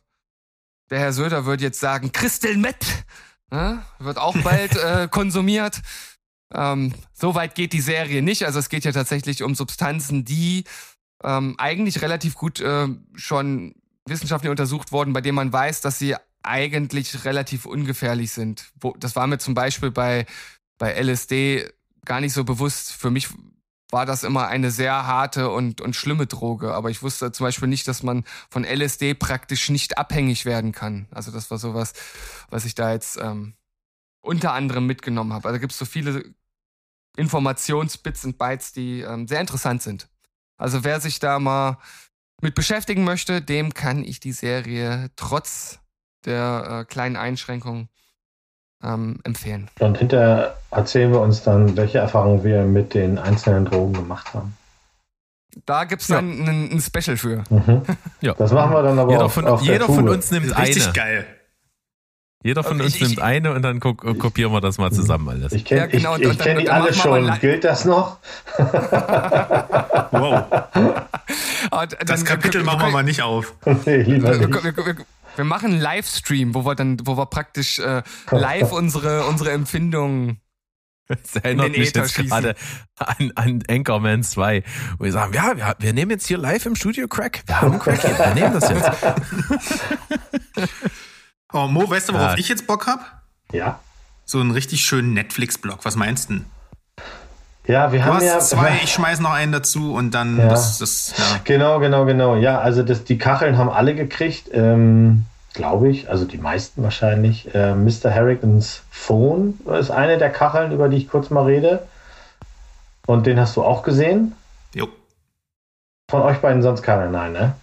der 0.89 0.99
Herr 0.99 1.13
Söder 1.13 1.45
würde 1.45 1.63
jetzt 1.63 1.80
sagen, 1.80 2.11
Crystal 2.11 2.57
Met 2.57 2.86
ne? 3.51 3.86
wird 3.99 4.17
auch 4.17 4.36
bald 4.43 4.76
äh, 4.76 5.07
konsumiert. 5.09 5.82
Ähm, 6.53 6.93
so 7.13 7.36
weit 7.36 7.55
geht 7.55 7.74
die 7.74 7.82
Serie 7.82 8.22
nicht. 8.22 8.45
Also 8.45 8.59
es 8.59 8.70
geht 8.70 8.84
ja 8.84 8.91
tatsächlich 8.91 9.43
um 9.43 9.55
Substanzen, 9.55 10.26
die 10.26 10.63
ähm, 11.24 11.55
eigentlich 11.57 12.01
relativ 12.01 12.36
gut 12.36 12.59
äh, 12.59 12.88
schon 13.15 13.76
wissenschaftlich 14.05 14.49
untersucht 14.49 14.91
worden, 14.91 15.13
bei 15.13 15.22
denen 15.22 15.36
man 15.36 15.53
weiß, 15.53 15.82
dass 15.82 15.99
sie 15.99 16.15
eigentlich 16.43 17.26
relativ 17.26 17.65
ungefährlich 17.65 18.32
sind. 18.32 18.72
Wo, 18.80 18.95
das 18.97 19.15
war 19.15 19.28
mir 19.28 19.38
zum 19.38 19.53
Beispiel 19.53 19.91
bei, 19.91 20.26
bei 20.78 20.93
LSD 20.93 21.70
gar 22.05 22.22
nicht 22.22 22.34
so 22.34 22.43
bewusst. 22.43 22.91
Für 22.91 23.11
mich 23.11 23.30
war 23.91 24.05
das 24.05 24.24
immer 24.24 24.47
eine 24.47 24.72
sehr 24.72 25.05
harte 25.07 25.49
und, 25.49 25.82
und 25.82 25.95
schlimme 25.95 26.28
Droge. 26.28 26.74
Aber 26.74 26.89
ich 26.89 27.01
wusste 27.01 27.32
zum 27.32 27.45
Beispiel 27.45 27.67
nicht, 27.67 27.88
dass 27.88 28.03
man 28.03 28.24
von 28.49 28.63
LSD 28.63 29.15
praktisch 29.15 29.70
nicht 29.70 29.97
abhängig 29.97 30.45
werden 30.45 30.72
kann. 30.72 31.07
Also 31.11 31.32
das 31.32 31.49
war 31.51 31.57
sowas, 31.57 31.93
was 32.49 32.65
ich 32.65 32.76
da 32.76 32.93
jetzt 32.93 33.17
ähm, 33.17 33.55
unter 34.22 34.53
anderem 34.53 34.86
mitgenommen 34.86 35.34
habe. 35.34 35.47
Also 35.47 35.55
da 35.55 35.59
gibt 35.59 35.74
es 35.74 35.80
so 35.80 35.86
viele 35.86 36.24
Informationsbits 37.17 38.26
und 38.26 38.38
Bytes, 38.38 38.72
die 38.72 39.01
ähm, 39.01 39.28
sehr 39.28 39.41
interessant 39.41 39.82
sind. 39.82 40.07
Also 40.60 40.84
wer 40.84 40.99
sich 40.99 41.20
da 41.20 41.39
mal 41.39 41.78
mit 42.41 42.53
beschäftigen 42.53 43.03
möchte, 43.03 43.41
dem 43.41 43.74
kann 43.74 44.03
ich 44.03 44.20
die 44.20 44.34
Serie 44.34 45.10
trotz 45.16 45.80
der 46.26 46.82
äh, 46.82 46.86
kleinen 46.86 47.16
Einschränkungen 47.16 47.89
ähm, 48.84 49.20
empfehlen. 49.24 49.70
Und 49.80 49.97
hinterher 49.97 50.57
erzählen 50.72 51.12
wir 51.12 51.22
uns 51.22 51.43
dann, 51.43 51.76
welche 51.76 51.97
Erfahrungen 51.97 52.43
wir 52.43 52.64
mit 52.64 52.93
den 52.93 53.18
einzelnen 53.18 53.66
Drogen 53.66 53.93
gemacht 53.93 54.34
haben. 54.34 54.55
Da 55.66 55.86
gibt 55.86 56.01
es 56.01 56.07
dann 56.07 56.43
ja. 56.43 56.51
ein, 56.51 56.72
ein, 56.72 56.82
Special 56.82 57.18
für. 57.18 57.43
Mhm. 57.49 57.82
ja. 58.22 58.34
Das 58.34 58.51
machen 58.51 58.74
wir 58.74 58.84
dann 58.84 58.99
aber 58.99 59.12
jeder 59.12 59.30
von, 59.30 59.47
auf 59.47 59.62
jeder 59.62 59.86
von 59.86 60.07
uns 60.07 60.30
nimmt 60.32 60.57
Richtig 60.57 60.84
eine. 60.84 60.93
geil. 60.93 61.38
Jeder 62.41 62.63
von 62.63 62.77
okay, 62.77 62.85
uns 62.85 62.95
ich, 62.95 63.01
nimmt 63.01 63.19
eine 63.19 63.53
und 63.53 63.63
dann 63.63 63.81
kopieren 63.81 64.53
wir 64.53 64.61
das 64.61 64.77
mal 64.77 64.93
zusammen 64.93 65.27
alles. 65.27 65.51
Ich 65.51 65.65
kenne 65.65 65.81
ja, 65.81 65.87
genau, 65.87 66.15
ich, 66.15 66.23
ich 66.23 66.39
kenn 66.39 66.57
die 66.57 66.69
alle 66.69 66.93
schon. 66.93 67.29
Gilt 67.41 67.65
das 67.65 67.83
noch? 67.83 68.17
wow. 70.11 70.45
das 72.05 72.23
Kapitel 72.23 72.63
machen 72.63 72.87
wir 72.87 72.91
mal 72.91 73.03
nicht 73.03 73.21
auf. 73.21 73.53
nee, 73.85 74.03
lieber 74.03 74.37
nicht. 74.37 74.63
Wir, 74.63 74.77
wir, 74.77 74.95
wir, 75.35 75.43
machen 75.43 75.71
einen 75.71 75.81
Livestream, 75.81 76.55
wo 76.55 76.65
wir 76.65 76.75
dann, 76.75 76.97
wo 77.03 77.17
wir 77.17 77.25
praktisch 77.25 77.79
äh, 77.79 78.03
live 78.31 78.71
unsere, 78.71 79.25
unsere 79.25 79.51
Empfindungen 79.51 80.39
das 81.09 81.35
erinnert 81.37 81.71
mich 81.71 81.93
jetzt 81.93 82.15
gerade 82.15 82.53
an, 82.97 83.31
an 83.33 83.63
Anchorman 83.67 84.21
2, 84.21 84.63
wo 84.99 85.05
wir 85.05 85.11
sagen, 85.11 85.33
ja, 85.33 85.57
wir, 85.57 85.75
wir 85.79 85.93
nehmen 85.93 86.11
jetzt 86.11 86.27
hier 86.27 86.37
live 86.37 86.67
im 86.67 86.75
Studio 86.75 87.07
Crack. 87.07 87.41
Wir 87.47 87.61
haben 87.61 87.79
Crack 87.79 87.99
hier, 88.01 88.17
wir 88.17 88.33
nehmen 88.35 88.53
das 88.53 88.69
jetzt. 88.69 88.91
Oh, 91.51 91.67
Mo, 91.67 91.89
weißt 91.89 92.09
du, 92.09 92.13
worauf 92.13 92.31
ja. 92.31 92.37
ich 92.37 92.47
jetzt 92.47 92.67
Bock 92.67 92.85
hab? 92.85 93.21
Ja. 93.51 93.79
So 94.25 94.39
einen 94.39 94.51
richtig 94.51 94.81
schönen 94.81 95.13
Netflix-Blog. 95.13 95.79
Was 95.83 95.95
meinst 95.95 96.29
du? 96.29 96.41
Ja, 97.65 97.91
wir 97.91 97.99
du 97.99 98.05
haben 98.05 98.15
hast 98.17 98.23
ja 98.23 98.39
zwei, 98.39 98.79
ich 98.83 98.93
schmeiß 98.93 99.19
noch 99.19 99.31
einen 99.31 99.51
dazu 99.51 99.93
und 99.93 100.11
dann 100.11 100.37
ja. 100.37 100.47
das, 100.47 100.77
das 100.77 101.13
ja. 101.17 101.39
Genau, 101.43 101.79
genau, 101.79 102.05
genau. 102.05 102.35
Ja, 102.35 102.59
also 102.59 102.83
das, 102.83 103.03
die 103.03 103.17
Kacheln 103.17 103.57
haben 103.57 103.69
alle 103.69 103.95
gekriegt, 103.95 104.49
ähm, 104.53 105.25
glaube 105.53 105.89
ich, 105.89 106.09
also 106.09 106.25
die 106.25 106.37
meisten 106.37 106.83
wahrscheinlich. 106.83 107.53
Äh, 107.55 107.73
Mr. 107.73 108.13
Harrigans 108.13 108.83
Phone 108.91 109.59
ist 109.79 109.89
eine 109.89 110.19
der 110.19 110.29
Kacheln, 110.29 110.71
über 110.71 110.87
die 110.87 110.97
ich 110.97 111.09
kurz 111.09 111.31
mal 111.31 111.45
rede. 111.45 111.87
Und 113.07 113.25
den 113.25 113.39
hast 113.39 113.55
du 113.55 113.63
auch 113.63 113.81
gesehen? 113.81 114.35
Von 116.10 116.24
euch 116.24 116.39
beiden 116.39 116.64
sonst 116.64 116.82
keiner, 116.82 117.07
nein, 117.07 117.34
ne? 117.34 117.53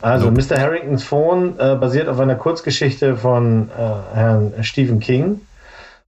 Also 0.00 0.30
nope. 0.30 0.40
Mr. 0.40 0.60
Harringtons 0.60 1.02
Phone 1.02 1.58
äh, 1.58 1.74
basiert 1.74 2.06
auf 2.08 2.20
einer 2.20 2.36
Kurzgeschichte 2.36 3.16
von 3.16 3.70
äh, 3.76 4.16
Herrn 4.16 4.54
Stephen 4.60 5.00
King. 5.00 5.40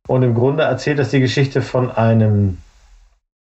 Und 0.07 0.23
im 0.23 0.35
Grunde 0.35 0.63
erzählt 0.63 1.01
es 1.01 1.11
die 1.11 1.19
Geschichte 1.19 1.63
von 1.63 1.91
einem 1.91 2.59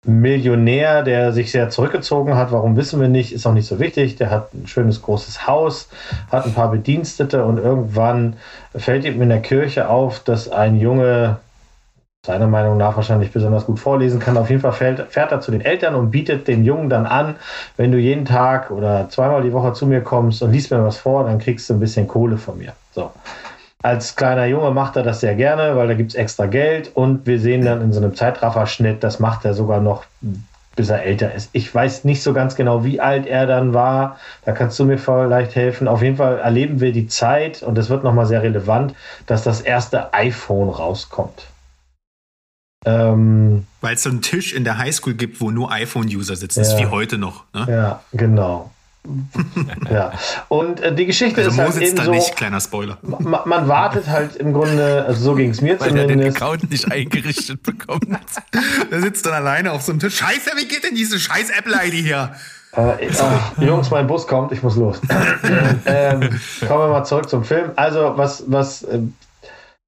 Millionär, 0.03 1.03
der 1.03 1.31
sich 1.31 1.51
sehr 1.51 1.69
zurückgezogen 1.69 2.35
hat. 2.35 2.51
Warum 2.51 2.75
wissen 2.75 2.99
wir 2.99 3.07
nicht, 3.07 3.33
ist 3.33 3.45
auch 3.45 3.53
nicht 3.53 3.67
so 3.67 3.79
wichtig. 3.79 4.15
Der 4.15 4.31
hat 4.31 4.51
ein 4.55 4.65
schönes 4.65 5.03
großes 5.03 5.45
Haus, 5.45 5.87
hat 6.31 6.45
ein 6.45 6.55
paar 6.55 6.71
Bedienstete 6.71 7.45
und 7.45 7.59
irgendwann 7.59 8.37
fällt 8.75 9.05
ihm 9.05 9.21
in 9.21 9.29
der 9.29 9.41
Kirche 9.41 9.89
auf, 9.89 10.23
dass 10.23 10.49
ein 10.49 10.79
Junge 10.79 11.37
seiner 12.27 12.47
Meinung 12.47 12.77
nach 12.77 12.95
wahrscheinlich 12.95 13.31
besonders 13.31 13.65
gut 13.65 13.79
vorlesen 13.79 14.19
kann. 14.19 14.37
Auf 14.37 14.49
jeden 14.49 14.61
Fall 14.61 14.73
fährt, 14.73 15.11
fährt 15.11 15.31
er 15.31 15.41
zu 15.41 15.49
den 15.49 15.61
Eltern 15.61 15.95
und 15.95 16.11
bietet 16.11 16.47
dem 16.47 16.63
Jungen 16.63 16.89
dann 16.89 17.05
an, 17.05 17.35
wenn 17.77 17.91
du 17.91 17.97
jeden 17.97 18.25
Tag 18.25 18.69
oder 18.69 19.09
zweimal 19.09 19.41
die 19.41 19.53
Woche 19.53 19.73
zu 19.73 19.87
mir 19.87 20.01
kommst 20.01 20.43
und 20.43 20.51
liest 20.51 20.69
mir 20.69 20.83
was 20.83 20.97
vor, 20.97 21.23
dann 21.23 21.39
kriegst 21.39 21.69
du 21.69 21.73
ein 21.73 21.79
bisschen 21.79 22.07
Kohle 22.07 22.37
von 22.37 22.57
mir. 22.57 22.73
So. 22.91 23.11
Als 23.81 24.15
kleiner 24.15 24.45
Junge 24.45 24.71
macht 24.71 24.97
er 24.97 25.03
das 25.03 25.21
sehr 25.21 25.35
gerne, 25.35 25.75
weil 25.75 25.87
da 25.87 25.93
gibt 25.93 26.11
es 26.11 26.15
extra 26.15 26.47
Geld 26.47 26.91
und 26.93 27.25
wir 27.25 27.39
sehen 27.39 27.63
dann 27.63 27.81
in 27.81 27.93
so 27.93 28.01
einem 28.01 28.13
Zeitrafferschnitt, 28.13 29.03
das 29.03 29.19
macht 29.19 29.45
er 29.45 29.53
sogar 29.53 29.79
noch, 29.79 30.03
bis 30.75 30.89
er 30.89 31.03
älter 31.03 31.33
ist. 31.33 31.49
Ich 31.53 31.73
weiß 31.73 32.03
nicht 32.03 32.21
so 32.21 32.33
ganz 32.33 32.55
genau, 32.55 32.83
wie 32.83 32.99
alt 32.99 33.25
er 33.25 33.45
dann 33.45 33.73
war. 33.73 34.17
Da 34.43 34.51
kannst 34.51 34.77
du 34.79 34.85
mir 34.85 34.97
vielleicht 34.97 35.55
helfen. 35.55 35.87
Auf 35.87 36.01
jeden 36.01 36.17
Fall 36.17 36.39
erleben 36.39 36.81
wir 36.81 36.91
die 36.91 37.07
Zeit 37.07 37.63
und 37.63 37.77
es 37.77 37.89
wird 37.89 38.03
nochmal 38.03 38.25
sehr 38.25 38.43
relevant, 38.43 38.93
dass 39.27 39.43
das 39.43 39.61
erste 39.61 40.13
iPhone 40.13 40.69
rauskommt. 40.69 41.47
Ähm, 42.85 43.65
Weil 43.81 43.95
es 43.95 44.03
so 44.03 44.09
einen 44.09 44.21
Tisch 44.21 44.53
in 44.53 44.63
der 44.63 44.77
Highschool 44.77 45.13
gibt, 45.13 45.41
wo 45.41 45.51
nur 45.51 45.71
iPhone-User 45.71 46.35
sitzen. 46.35 46.59
Ja, 46.59 46.63
das 46.63 46.73
ist 46.73 46.79
wie 46.79 46.87
heute 46.87 47.17
noch. 47.17 47.43
Ne? 47.53 47.65
Ja, 47.69 48.01
genau. 48.13 48.71
ja. 49.89 50.11
Und 50.49 50.81
äh, 50.81 50.93
die 50.93 51.05
Geschichte 51.05 51.39
also 51.39 51.51
ist 51.51 51.57
Mo 51.57 51.63
halt 51.63 51.73
sitzt 51.73 51.87
eben 51.87 51.97
da 51.97 52.03
so, 52.05 52.11
nicht, 52.11 52.35
kleiner 52.35 52.59
Spoiler. 52.59 52.97
Man, 53.01 53.41
man 53.45 53.67
wartet 53.67 54.07
halt 54.07 54.35
im 54.35 54.53
Grunde, 54.53 55.05
also 55.07 55.21
so 55.21 55.35
ging 55.35 55.51
es 55.51 55.61
mir 55.61 55.79
Weil 55.79 55.89
zumindest. 55.89 56.09
er 56.09 56.17
den 56.17 56.35
Account 56.35 56.69
nicht 56.69 56.91
eingerichtet 56.91 57.63
bekommen 57.63 58.17
er 58.91 59.01
sitzt 59.01 59.25
dann 59.25 59.33
alleine 59.33 59.71
auf 59.71 59.81
so 59.81 59.91
einem 59.91 59.99
Tisch. 59.99 60.17
Scheiße, 60.17 60.51
wie 60.57 60.67
geht 60.67 60.83
denn 60.83 60.95
diese 60.95 61.19
scheiß 61.19 61.49
Apple-ID 61.51 61.93
hier? 61.93 62.33
Äh, 62.73 63.09
ach, 63.19 63.57
Jungs, 63.59 63.89
mein 63.89 64.07
Bus 64.07 64.27
kommt, 64.27 64.51
ich 64.51 64.61
muss 64.61 64.75
los. 64.75 65.01
ähm, 65.85 66.19
kommen 66.67 66.81
wir 66.81 66.89
mal 66.89 67.05
zurück 67.05 67.29
zum 67.29 67.43
Film. 67.43 67.71
Also, 67.75 68.13
was, 68.17 68.43
was, 68.47 68.83
äh, 68.83 68.99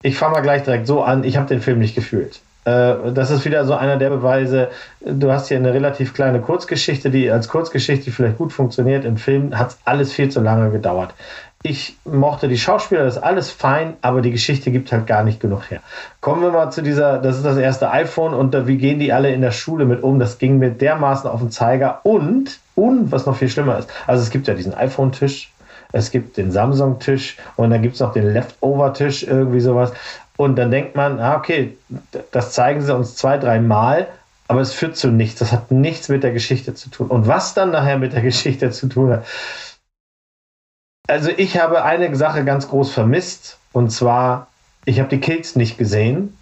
ich 0.02 0.18
fange 0.18 0.36
mal 0.36 0.42
gleich 0.42 0.64
direkt 0.64 0.88
so 0.88 1.04
an, 1.04 1.24
ich 1.24 1.38
habe 1.38 1.48
den 1.48 1.62
Film 1.62 1.80
nicht 1.80 1.94
gefühlt. 1.94 2.40
Äh, 2.70 3.11
das 3.13 3.32
ist 3.32 3.45
wieder 3.45 3.65
so 3.65 3.74
einer 3.74 3.97
der 3.97 4.09
Beweise. 4.09 4.70
Du 5.01 5.32
hast 5.32 5.47
hier 5.47 5.57
eine 5.57 5.74
relativ 5.74 6.13
kleine 6.13 6.39
Kurzgeschichte, 6.41 7.09
die 7.09 7.32
als 7.32 7.47
Kurzgeschichte 7.47 8.11
vielleicht 8.11 8.38
gut 8.38 8.53
funktioniert. 8.53 9.05
Im 9.05 9.17
Film 9.17 9.57
hat 9.57 9.70
es 9.70 9.78
alles 9.86 10.13
viel 10.13 10.30
zu 10.30 10.41
lange 10.41 10.70
gedauert. 10.70 11.13
ich 11.61 11.97
mochte 12.05 12.47
die 12.47 12.57
Schauspieler, 12.57 13.03
das 13.03 13.17
ist 13.17 13.24
alles 13.24 13.51
fein, 13.51 13.95
aber 14.01 14.22
die 14.22 14.32
Geschichte 14.32 14.72
gibt 14.72 14.93
halt 14.93 15.07
gar 15.07 15.26
nicht 15.26 15.41
genug 15.41 15.70
her. 15.70 15.82
Kommen 16.22 16.41
wir 16.41 16.51
mal 16.51 16.72
zu 16.72 16.82
dieser, 16.82 17.17
das 17.17 17.36
ist 17.36 17.45
das 17.45 17.57
erste 17.57 17.91
iPhone 17.91 18.34
und 18.34 18.53
da, 18.53 18.65
wie 18.65 18.78
gehen 18.78 18.99
die 18.99 19.11
alle 19.11 19.34
in 19.34 19.41
der 19.41 19.51
Schule 19.51 19.84
mit 19.84 20.01
um? 20.01 20.20
Das 20.20 20.38
ging 20.38 20.57
mir 20.57 20.70
dermaßen 20.70 21.30
auf 21.30 21.41
den 21.41 21.51
Zeiger 21.51 21.99
und, 22.03 22.59
und, 22.76 23.11
was 23.11 23.26
noch 23.26 23.36
viel 23.36 23.49
schlimmer 23.49 23.78
ist, 23.78 23.89
also 24.07 24.24
es 24.24 24.30
gibt 24.30 24.47
ja 24.47 24.53
diesen 24.53 24.74
iPhone-Tisch, 24.74 25.51
es 25.91 26.11
gibt 26.11 26.38
den 26.38 26.51
Samsung-Tisch 26.51 27.38
und 27.57 27.72
dann 27.72 27.82
gibt 27.82 27.95
es 27.95 27.99
noch 27.99 28.13
den 28.13 28.32
Leftover-Tisch, 28.32 29.24
irgendwie 29.24 29.59
sowas. 29.59 29.91
Und 30.40 30.56
dann 30.56 30.72
denkt 30.72 30.96
man, 30.96 31.20
ah, 31.20 31.36
okay, 31.36 31.78
das 32.32 32.54
zeigen 32.54 32.80
sie 32.80 32.96
uns 32.96 33.16
zwei, 33.16 33.38
drei 33.38 33.60
Mal, 33.60 34.08
aber 34.48 34.62
es 34.62 34.72
führt 34.72 34.96
zu 34.96 35.10
nichts. 35.10 35.40
Das 35.40 35.52
hat 35.52 35.70
nichts 35.70 36.08
mit 36.08 36.24
der 36.24 36.32
Geschichte 36.32 36.74
zu 36.74 36.90
tun. 36.90 37.08
Und 37.08 37.28
was 37.28 37.56
dann 37.56 37.72
nachher 37.72 37.98
mit 37.98 38.14
der 38.14 38.22
Geschichte 38.32 38.72
zu 38.72 38.88
tun 38.88 39.12
hat, 39.12 39.26
also 41.10 41.30
ich 41.36 41.60
habe 41.60 41.84
eine 41.84 42.16
Sache 42.16 42.46
ganz 42.46 42.70
groß 42.70 42.90
vermisst 42.94 43.58
und 43.74 43.92
zwar, 43.92 44.48
ich 44.86 45.02
habe 45.02 45.10
die 45.10 45.20
Kills 45.20 45.58
nicht 45.58 45.78
gesehen 45.78 46.38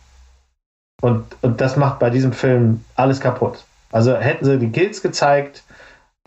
und, 1.01 1.25
und 1.41 1.59
das 1.59 1.75
macht 1.75 1.97
bei 1.97 2.11
diesem 2.11 2.33
Film 2.33 2.85
alles 2.93 3.19
kaputt. 3.19 3.63
Also 3.91 4.15
hätten 4.15 4.45
sie 4.45 4.59
die 4.59 4.71
Kills 4.71 5.01
gezeigt, 5.01 5.63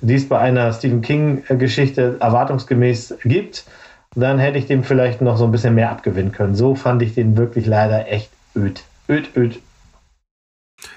die 0.02 0.16
es 0.16 0.28
bei 0.28 0.40
einer 0.40 0.72
Stephen 0.72 1.02
King-Geschichte 1.02 2.16
erwartungsgemäß 2.18 3.18
gibt, 3.22 3.64
dann 4.14 4.38
hätte 4.38 4.58
ich 4.58 4.66
dem 4.66 4.84
vielleicht 4.84 5.20
noch 5.20 5.36
so 5.36 5.44
ein 5.44 5.52
bisschen 5.52 5.74
mehr 5.74 5.90
abgewinnen 5.90 6.32
können. 6.32 6.54
So 6.54 6.74
fand 6.74 7.02
ich 7.02 7.14
den 7.14 7.36
wirklich 7.36 7.66
leider 7.66 8.08
echt 8.08 8.30
öd. 8.54 8.82
Öd, 9.08 9.36
öd, 9.36 9.60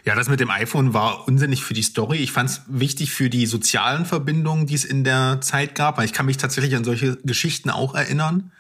ja, 0.06 0.16
das 0.16 0.30
mit 0.30 0.40
dem 0.40 0.50
iPhone 0.50 0.94
war 0.94 1.28
unsinnig 1.28 1.64
für 1.64 1.74
die 1.74 1.82
Story. 1.82 2.18
Ich 2.18 2.32
fand 2.32 2.50
es 2.50 2.62
wichtig 2.68 3.14
für 3.14 3.30
die 3.30 3.46
sozialen 3.46 4.06
Verbindungen, 4.06 4.66
die 4.66 4.76
es 4.76 4.86
in 4.86 5.04
der 5.04 5.40
Zeit 5.42 5.76
gab. 5.76 5.98
Weil 5.98 6.06
ich 6.06 6.14
kann 6.14 6.26
mich 6.26 6.38
tatsächlich 6.38 6.76
an 6.76 6.84
solche 6.84 7.18
Geschichten 7.24 7.70
auch 7.70 7.96
erinnern, 7.96 8.52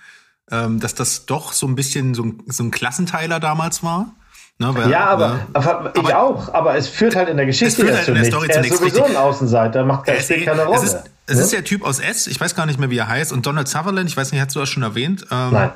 ähm, 0.52 0.80
dass 0.80 0.96
das 0.96 1.26
doch 1.26 1.54
so 1.54 1.68
ein 1.68 1.76
bisschen 1.76 2.14
so 2.14 2.24
ein, 2.24 2.44
so 2.48 2.64
ein 2.64 2.72
Klassenteiler 2.72 3.40
damals 3.40 3.84
war. 3.84 4.14
Ne, 4.60 4.70
weil, 4.76 4.90
ja, 4.90 5.06
aber, 5.06 5.28
ne, 5.30 5.48
aber, 5.54 5.94
ich 5.96 6.14
auch. 6.14 6.54
Aber 6.54 6.76
es 6.76 6.88
führt 6.88 7.16
halt 7.16 7.28
in 7.28 7.38
der 7.38 7.48
Geschichte 7.48 7.82
es 7.82 7.88
führt 7.88 7.98
halt 7.98 8.08
in 8.08 8.16
der 8.16 8.26
Story 8.26 8.48
er 8.50 8.64
ist 8.64 8.78
sowieso 8.78 9.02
richtig. 9.02 9.18
ein 9.18 9.24
Außenseiter, 9.24 9.84
macht 9.84 10.06
kein, 10.06 10.22
spielt 10.22 10.46
keine 10.46 10.66
Rolle. 10.66 10.78
Es 10.78 10.84
ist, 10.84 11.12
es 11.26 11.38
ne? 11.38 11.44
ist 11.44 11.54
der 11.54 11.64
Typ 11.64 11.84
aus 11.84 12.00
S, 12.00 12.28
ich 12.28 12.40
weiß 12.40 12.56
gar 12.56 12.66
nicht 12.66 12.80
mehr, 12.80 12.90
wie 12.90 12.98
er 12.98 13.08
heißt. 13.08 13.32
Und 13.32 13.46
Donald 13.46 13.68
Sutherland, 13.68 14.10
ich 14.10 14.18
weiß 14.18 14.32
nicht, 14.32 14.42
hast 14.42 14.56
du 14.56 14.60
das 14.60 14.70
schon 14.70 14.84
erwähnt? 14.84 15.26
Ähm, 15.32 15.52
Nein. 15.52 15.72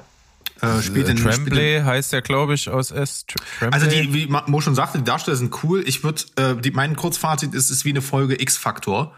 Äh, 0.62 0.82
spielt 0.82 1.08
in, 1.08 1.18
Tremblay 1.18 1.82
heißt 1.84 2.14
der, 2.14 2.22
glaube 2.22 2.56
ich, 2.56 2.70
aus 2.70 2.92
S. 2.92 3.26
Tremblay. 3.28 3.70
Also 3.72 3.88
die, 3.88 4.14
wie 4.14 4.28
Mo 4.28 4.62
schon 4.62 4.76
sagte, 4.76 4.98
die 4.98 5.04
Darsteller 5.04 5.38
sind 5.38 5.54
cool. 5.64 5.84
Ich 5.86 6.04
würde, 6.04 6.24
äh, 6.38 6.56
mein 6.72 6.96
Kurzfazit 6.96 7.54
ist, 7.54 7.70
ist 7.70 7.86
wie 7.86 7.92
eine 7.92 8.02
Folge 8.02 8.42
X-Faktor, 8.42 9.14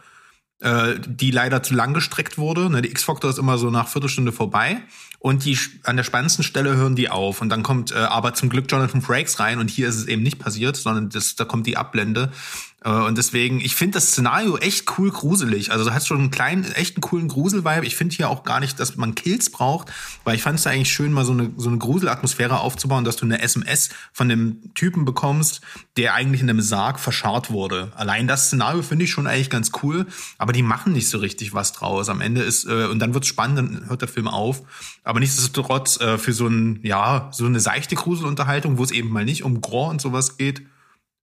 äh, 0.60 0.96
die 1.06 1.32
leider 1.32 1.64
zu 1.64 1.74
lang 1.74 1.94
gestreckt 1.94 2.38
wurde. 2.38 2.70
Ne, 2.70 2.82
die 2.82 2.92
X-Faktor 2.92 3.30
ist 3.30 3.40
immer 3.40 3.58
so 3.58 3.70
nach 3.70 3.88
Viertelstunde 3.88 4.32
vorbei 4.32 4.82
und 5.20 5.46
die 5.46 5.58
an 5.84 5.96
der 5.98 6.04
spannendsten 6.04 6.44
Stelle 6.44 6.76
hören 6.76 6.96
die 6.96 7.10
auf 7.10 7.42
und 7.42 7.50
dann 7.50 7.64
kommt 7.64 7.92
äh, 7.92 7.96
aber 7.96 8.34
zum 8.34 8.50
Glück 8.50 8.66
Jonathan 8.70 9.02
Frakes 9.02 9.40
rein 9.40 9.60
und 9.60 9.70
hier 9.70 9.88
ist 9.88 9.96
es 9.96 10.08
eben 10.08 10.24
nicht 10.24 10.40
passiert, 10.40 10.76
sondern 10.76 11.10
das, 11.10 11.36
da 11.36 11.46
kommt 11.46 11.68
die 11.68 11.78
Ablende 11.78 12.32
äh, 12.32 12.69
und 12.86 13.18
deswegen, 13.18 13.60
ich 13.60 13.76
finde 13.76 13.96
das 13.96 14.12
Szenario 14.12 14.58
echt 14.58 14.98
cool 14.98 15.12
gruselig. 15.12 15.72
Also 15.72 15.84
du 15.84 15.94
hast 15.94 16.08
schon 16.08 16.20
einen 16.20 16.32
kleinen, 16.32 16.64
echt 16.64 16.96
einen 16.96 17.02
coolen 17.02 17.28
Grusel-Vibe. 17.28 17.86
Ich 17.86 17.98
finde 17.98 18.16
hier 18.16 18.30
auch 18.30 18.44
gar 18.44 18.62
nicht, 18.62 18.80
dass 18.80 18.96
man 18.96 19.16
Kills 19.16 19.52
braucht, 19.52 19.92
weil 20.24 20.36
ich 20.36 20.44
fand 20.44 20.60
es 20.60 20.66
eigentlich 20.66 20.92
schön, 20.92 21.12
mal 21.12 21.26
so 21.26 21.34
eine, 21.34 21.52
so 21.58 21.68
eine 21.68 21.78
Gruselatmosphäre 21.78 22.60
aufzubauen, 22.60 23.04
dass 23.04 23.18
du 23.18 23.26
eine 23.26 23.42
SMS 23.42 23.90
von 24.14 24.30
dem 24.30 24.74
Typen 24.76 25.04
bekommst, 25.04 25.60
der 25.98 26.14
eigentlich 26.14 26.42
in 26.42 26.50
einem 26.50 26.62
Sarg 26.62 27.02
verscharrt 27.02 27.52
wurde. 27.52 27.92
Allein 27.96 28.28
das 28.28 28.48
Szenario 28.48 28.82
finde 28.82 29.04
ich 29.06 29.12
schon 29.12 29.28
eigentlich 29.28 29.50
ganz 29.50 29.72
cool, 29.84 30.06
aber 30.38 30.54
die 30.54 30.64
machen 30.64 30.94
nicht 30.94 31.10
so 31.10 31.18
richtig 31.18 31.54
was 31.54 31.74
draus. 31.74 32.08
Am 32.08 32.22
Ende 32.22 32.44
ist, 32.44 32.66
äh, 32.66 32.86
und 32.86 33.00
dann 33.00 33.14
wird's 33.14 33.28
spannend, 33.28 33.58
dann 33.58 33.90
hört 33.90 34.02
der 34.02 34.08
Film 34.08 34.30
auf. 34.30 34.62
Aber 35.04 35.20
nichtsdestotrotz, 35.20 36.00
äh, 36.00 36.18
für 36.18 36.32
so 36.32 36.48
ein, 36.48 36.80
ja, 36.84 37.30
so 37.34 37.46
eine 37.46 37.60
seichte 37.60 37.96
Gruselunterhaltung, 37.96 38.78
wo 38.78 38.84
es 38.84 38.92
eben 38.92 39.10
mal 39.10 39.26
nicht 39.26 39.44
um 39.44 39.60
Gore 39.60 39.90
und 39.90 40.00
sowas 40.00 40.38
geht, 40.38 40.62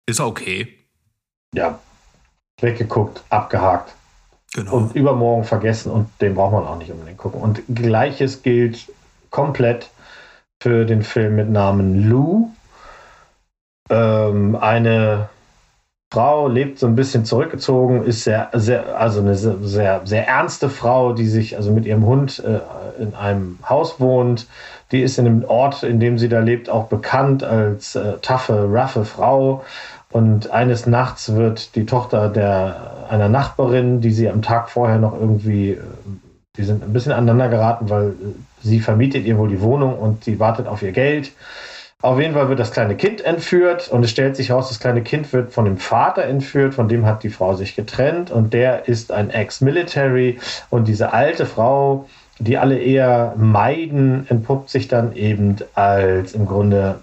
ist 0.07 0.18
er 0.18 0.26
okay 0.26 0.82
ja, 1.55 1.78
weggeguckt, 2.61 3.22
abgehakt. 3.28 3.94
Genau. 4.55 4.74
Und 4.74 4.94
übermorgen 4.94 5.44
vergessen 5.44 5.90
und 5.90 6.09
den 6.20 6.34
braucht 6.34 6.53
man 6.53 6.66
auch 6.66 6.76
nicht 6.76 6.90
unbedingt 6.90 7.18
gucken. 7.18 7.40
Und 7.40 7.62
gleiches 7.74 8.42
gilt 8.42 8.92
komplett 9.30 9.90
für 10.62 10.84
den 10.84 11.03
Film 11.03 11.36
mit 11.36 11.48
Namen 11.48 12.09
Lou. 12.09 12.50
Ähm, 13.88 14.55
eine 14.57 15.30
Frau 16.12 16.46
lebt 16.46 16.78
so 16.78 16.86
ein 16.86 16.94
bisschen 16.94 17.24
zurückgezogen, 17.24 18.05
ist 18.05 18.24
sehr, 18.24 18.50
sehr, 18.53 18.98
also 18.98 19.20
eine 19.20 19.34
sehr, 19.34 20.03
sehr 20.05 20.28
ernste 20.28 20.68
Frau, 20.68 21.14
die 21.14 21.26
sich 21.26 21.57
also 21.57 21.72
mit 21.72 21.86
ihrem 21.86 22.05
Hund 22.05 22.38
äh, 22.44 23.03
in 23.03 23.14
einem 23.14 23.59
Haus 23.66 23.98
wohnt. 23.98 24.46
Die 24.90 25.00
ist 25.00 25.16
in 25.16 25.24
dem 25.24 25.44
Ort, 25.46 25.82
in 25.82 26.00
dem 26.00 26.18
sie 26.18 26.28
da 26.28 26.40
lebt, 26.40 26.68
auch 26.68 26.88
bekannt 26.88 27.42
als 27.42 27.94
äh, 27.94 28.18
taffe, 28.18 28.68
raffe 28.70 29.07
Frau. 29.07 29.64
Und 30.12 30.50
eines 30.50 30.86
Nachts 30.86 31.34
wird 31.34 31.74
die 31.74 31.86
Tochter 31.86 32.28
der, 32.28 33.06
einer 33.08 33.30
Nachbarin, 33.30 34.02
die 34.02 34.10
sie 34.10 34.28
am 34.28 34.42
Tag 34.42 34.68
vorher 34.68 34.98
noch 34.98 35.18
irgendwie, 35.18 35.70
äh, 35.70 35.80
die 36.56 36.64
sind 36.64 36.84
ein 36.84 36.92
bisschen 36.92 37.12
aneinander 37.12 37.48
geraten, 37.48 37.88
weil 37.88 38.08
äh, 38.08 38.12
sie 38.62 38.80
vermietet 38.80 39.24
ihr 39.24 39.38
wohl 39.38 39.48
die 39.48 39.62
Wohnung 39.62 39.98
und 39.98 40.24
sie 40.24 40.38
wartet 40.38 40.68
auf 40.68 40.82
ihr 40.82 40.92
Geld. 40.92 41.32
Auf 42.02 42.20
jeden 42.20 42.34
Fall 42.34 42.48
wird 42.48 42.58
das 42.58 42.72
kleine 42.72 42.96
Kind 42.96 43.24
entführt 43.24 43.88
und 43.88 44.04
es 44.04 44.10
stellt 44.10 44.36
sich 44.36 44.50
heraus, 44.50 44.68
das 44.68 44.80
kleine 44.80 45.02
Kind 45.02 45.32
wird 45.32 45.52
von 45.52 45.64
dem 45.64 45.78
Vater 45.78 46.24
entführt, 46.24 46.74
von 46.74 46.88
dem 46.88 47.06
hat 47.06 47.22
die 47.22 47.30
Frau 47.30 47.54
sich 47.54 47.74
getrennt 47.76 48.30
und 48.30 48.52
der 48.52 48.88
ist 48.88 49.12
ein 49.12 49.30
Ex-Military 49.30 50.40
und 50.68 50.88
diese 50.88 51.12
alte 51.12 51.46
Frau, 51.46 52.06
die 52.40 52.58
alle 52.58 52.76
eher 52.76 53.34
meiden, 53.36 54.26
entpuppt 54.28 54.68
sich 54.68 54.88
dann 54.88 55.14
eben 55.14 55.56
als 55.74 56.34
im 56.34 56.46
Grunde 56.46 56.96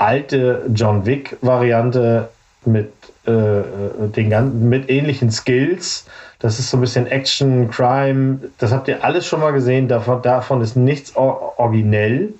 alte 0.00 0.66
John 0.74 1.04
Wick-Variante 1.04 2.30
mit, 2.64 2.92
äh, 3.26 3.30
äh, 3.30 3.64
den 4.08 4.30
ganzen, 4.30 4.68
mit 4.68 4.88
ähnlichen 4.90 5.30
Skills. 5.30 6.06
Das 6.38 6.58
ist 6.58 6.70
so 6.70 6.78
ein 6.78 6.80
bisschen 6.80 7.06
Action, 7.06 7.70
Crime. 7.70 8.40
Das 8.58 8.72
habt 8.72 8.88
ihr 8.88 9.04
alles 9.04 9.26
schon 9.26 9.40
mal 9.40 9.52
gesehen. 9.52 9.88
Davon, 9.88 10.22
davon 10.22 10.60
ist 10.62 10.76
nichts 10.76 11.14
originell. 11.16 12.34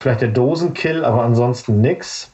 Vielleicht 0.00 0.22
der 0.22 0.28
Dosenkill, 0.28 1.04
aber 1.04 1.24
ansonsten 1.24 1.80
nichts. 1.80 2.30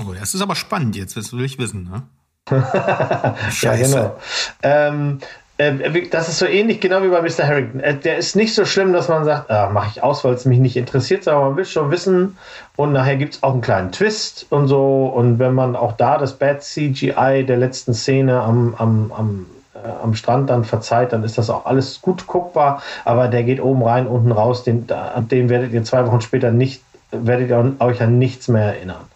Oh, 0.00 0.12
das 0.12 0.34
ist 0.34 0.42
aber 0.42 0.56
spannend 0.56 0.96
jetzt, 0.96 1.16
das 1.16 1.32
will 1.32 1.44
ich 1.44 1.58
wissen, 1.58 1.84
ne? 1.84 2.02
ja, 3.62 3.76
genau. 3.76 4.16
Ähm, 4.62 5.18
äh, 5.20 5.26
das 5.56 6.28
ist 6.28 6.38
so 6.38 6.46
ähnlich, 6.46 6.80
genau 6.80 7.02
wie 7.02 7.08
bei 7.08 7.22
Mr. 7.22 7.46
Harrington. 7.46 7.80
Äh, 7.80 7.96
der 7.96 8.16
ist 8.16 8.34
nicht 8.34 8.54
so 8.54 8.64
schlimm, 8.64 8.92
dass 8.92 9.08
man 9.08 9.24
sagt, 9.24 9.50
ah, 9.50 9.70
mache 9.70 9.88
ich 9.90 10.02
aus, 10.02 10.24
weil 10.24 10.34
es 10.34 10.44
mich 10.44 10.58
nicht 10.58 10.76
interessiert, 10.76 11.28
aber 11.28 11.44
man 11.48 11.56
will 11.56 11.64
schon 11.64 11.92
wissen. 11.92 12.36
Und 12.76 12.92
nachher 12.92 13.16
gibt 13.16 13.34
es 13.34 13.42
auch 13.44 13.52
einen 13.52 13.60
kleinen 13.60 13.92
Twist 13.92 14.46
und 14.50 14.66
so. 14.66 15.06
Und 15.06 15.38
wenn 15.38 15.54
man 15.54 15.76
auch 15.76 15.92
da 15.92 16.18
das 16.18 16.34
Bad 16.38 16.64
CGI 16.64 17.44
der 17.46 17.56
letzten 17.56 17.94
Szene 17.94 18.40
am, 18.40 18.74
am, 18.78 19.12
am, 19.12 19.46
äh, 19.74 19.88
am 20.02 20.16
Strand 20.16 20.50
dann 20.50 20.64
verzeiht, 20.64 21.12
dann 21.12 21.22
ist 21.22 21.38
das 21.38 21.50
auch 21.50 21.66
alles 21.66 22.00
gut 22.02 22.26
guckbar. 22.26 22.82
Aber 23.04 23.28
der 23.28 23.44
geht 23.44 23.60
oben 23.60 23.84
rein, 23.84 24.08
unten 24.08 24.32
raus. 24.32 24.64
Den, 24.64 24.90
an 24.90 25.28
den 25.28 25.48
werdet 25.50 25.72
ihr 25.72 25.84
zwei 25.84 26.04
Wochen 26.04 26.20
später 26.20 26.50
nicht, 26.50 26.82
werdet 27.12 27.50
ihr 27.50 27.76
euch 27.78 28.02
an 28.02 28.18
nichts 28.18 28.48
mehr 28.48 28.74
erinnern. 28.74 29.06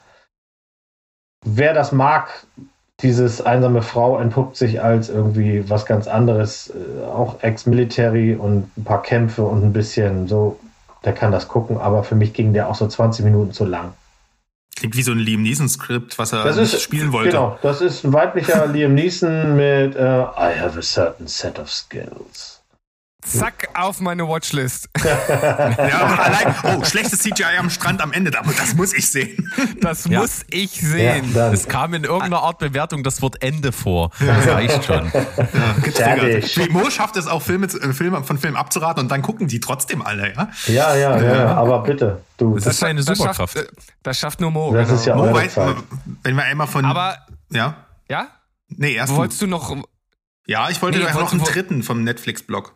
Wer 1.45 1.74
das 1.74 1.91
mag, 1.91 2.28
dieses 3.03 3.41
einsame 3.41 3.83
Frau 3.83 4.19
entpuppt 4.19 4.57
sich 4.57 4.83
als 4.83 5.09
irgendwie 5.09 5.69
was 5.71 5.87
ganz 5.87 6.09
anderes, 6.09 6.71
äh, 6.71 7.05
auch 7.05 7.43
Ex-Military 7.43 8.35
und 8.35 8.77
ein 8.77 8.85
paar 8.85 9.03
Kämpfe 9.03 9.43
und 9.43 9.63
ein 9.63 9.73
bisschen 9.73 10.27
so, 10.27 10.59
der 11.05 11.13
kann 11.13 11.31
das 11.31 11.47
gucken, 11.47 11.79
aber 11.79 12.03
für 12.03 12.17
mich 12.17 12.33
ging 12.33 12.53
der 12.53 12.69
auch 12.69 12.75
so 12.75 12.89
20 12.89 13.25
Minuten 13.25 13.53
zu 13.53 13.65
lang. 13.65 13.93
Klingt 14.75 14.97
wie 14.97 15.03
so 15.03 15.13
ein 15.13 15.19
Liam 15.19 15.43
Neeson-Skript, 15.43 16.19
was 16.19 16.33
er 16.33 16.45
das 16.45 16.57
ist, 16.57 16.81
spielen 16.83 17.13
wollte. 17.13 17.31
Genau, 17.31 17.59
das 17.63 17.81
ist 17.81 18.05
ein 18.05 18.13
weiblicher 18.13 18.67
Liam 18.73 18.95
Neeson 18.95 19.57
mit 19.57 19.97
uh, 19.97 20.29
I 20.37 20.53
have 20.59 20.79
a 20.79 20.83
certain 20.83 21.27
set 21.27 21.59
of 21.59 21.71
skills. 21.71 22.58
Zack, 23.29 23.68
auf 23.74 24.01
meine 24.01 24.26
Watchlist. 24.26 24.89
ja, 25.05 26.16
allein, 26.16 26.55
oh, 26.64 26.85
schlechtes 26.85 27.20
CGI 27.20 27.59
am 27.59 27.70
Strand 27.70 28.01
am 28.01 28.12
Ende, 28.12 28.31
das 28.31 28.74
muss 28.74 28.95
ich 28.95 29.09
sehen. 29.11 29.53
Das 29.81 30.07
ja. 30.07 30.20
muss 30.20 30.45
ich 30.51 30.72
sehen. 30.72 31.33
Ja, 31.35 31.53
es 31.53 31.68
kam 31.68 31.95
in 31.95 32.05
irgendeiner 32.05 32.43
Art 32.43 32.59
Bewertung 32.59 33.03
das 33.03 33.22
Wort 33.22 33.43
Ende 33.43 33.72
vor. 33.72 34.11
Das 34.18 34.47
reicht 34.47 34.85
schon. 34.85 35.11
Ja, 35.99 36.66
Mo 36.70 36.91
schafft 36.91 37.16
es 37.16 37.26
auch, 37.26 37.43
Filme, 37.43 37.66
äh, 37.66 37.93
Filme 37.93 38.22
von 38.24 38.39
Filmen 38.39 38.57
abzuraten 38.57 39.03
und 39.03 39.11
dann 39.11 39.22
gucken 39.22 39.49
die 39.49 39.61
trotzdem 39.61 40.03
alle, 40.03 40.35
ja? 40.35 40.49
Ja, 40.66 40.95
ja, 40.95 41.16
ja, 41.16 41.35
ja. 41.37 41.55
aber 41.55 41.83
bitte. 41.83 42.22
Du, 42.37 42.55
das, 42.55 42.64
das 42.64 42.74
ist 42.76 42.85
eine 42.85 43.03
Superkraft. 43.03 43.57
Das 43.57 43.64
schafft, 43.64 43.83
das 44.03 44.18
schafft 44.18 44.41
nur 44.41 44.51
Mo. 44.51 44.72
Das 44.72 44.87
genau. 44.87 44.99
ist 44.99 45.07
ja 45.07 45.16
Mo 45.16 45.33
weiß, 45.33 45.57
wenn 46.22 46.37
wir 46.37 46.45
einmal 46.45 46.66
von. 46.66 46.85
Aber. 46.85 47.16
Ja? 47.51 47.76
Ja? 48.09 48.29
Nee, 48.68 48.93
erst. 48.95 49.14
Wolltest 49.14 49.43
du 49.43 49.47
noch. 49.47 49.76
Ja, 50.47 50.70
ich 50.70 50.81
wollte 50.81 50.99
nee, 50.99 51.05
noch 51.05 51.33
einen 51.33 51.43
dritten 51.43 51.83
vom 51.83 52.05
Netflix-Blog. 52.05 52.74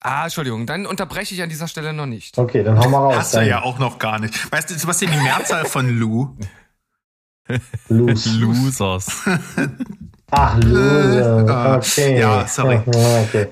Ah, 0.00 0.24
Entschuldigung, 0.24 0.66
dann 0.66 0.86
unterbreche 0.86 1.34
ich 1.34 1.42
an 1.42 1.48
dieser 1.48 1.68
Stelle 1.68 1.92
noch 1.92 2.06
nicht. 2.06 2.38
Okay, 2.38 2.62
dann 2.62 2.78
hau 2.78 2.88
mal 2.88 2.98
raus. 2.98 3.16
Hast 3.16 3.34
du 3.34 3.46
ja 3.46 3.62
auch 3.62 3.78
noch 3.78 3.98
gar 3.98 4.18
nicht. 4.18 4.52
Weißt 4.52 4.70
du, 4.70 4.74
was 4.86 5.02
ist 5.02 5.12
die 5.12 5.16
Mehrzahl 5.16 5.64
von 5.64 5.88
Lou? 5.98 6.36
Lose. 7.88 8.30
Losers. 8.38 9.22
Ach, 10.30 10.58
Loser. 10.58 11.76
Okay. 11.78 12.20
Ja, 12.20 12.46
sorry. 12.46 12.80
Okay. 12.86 13.48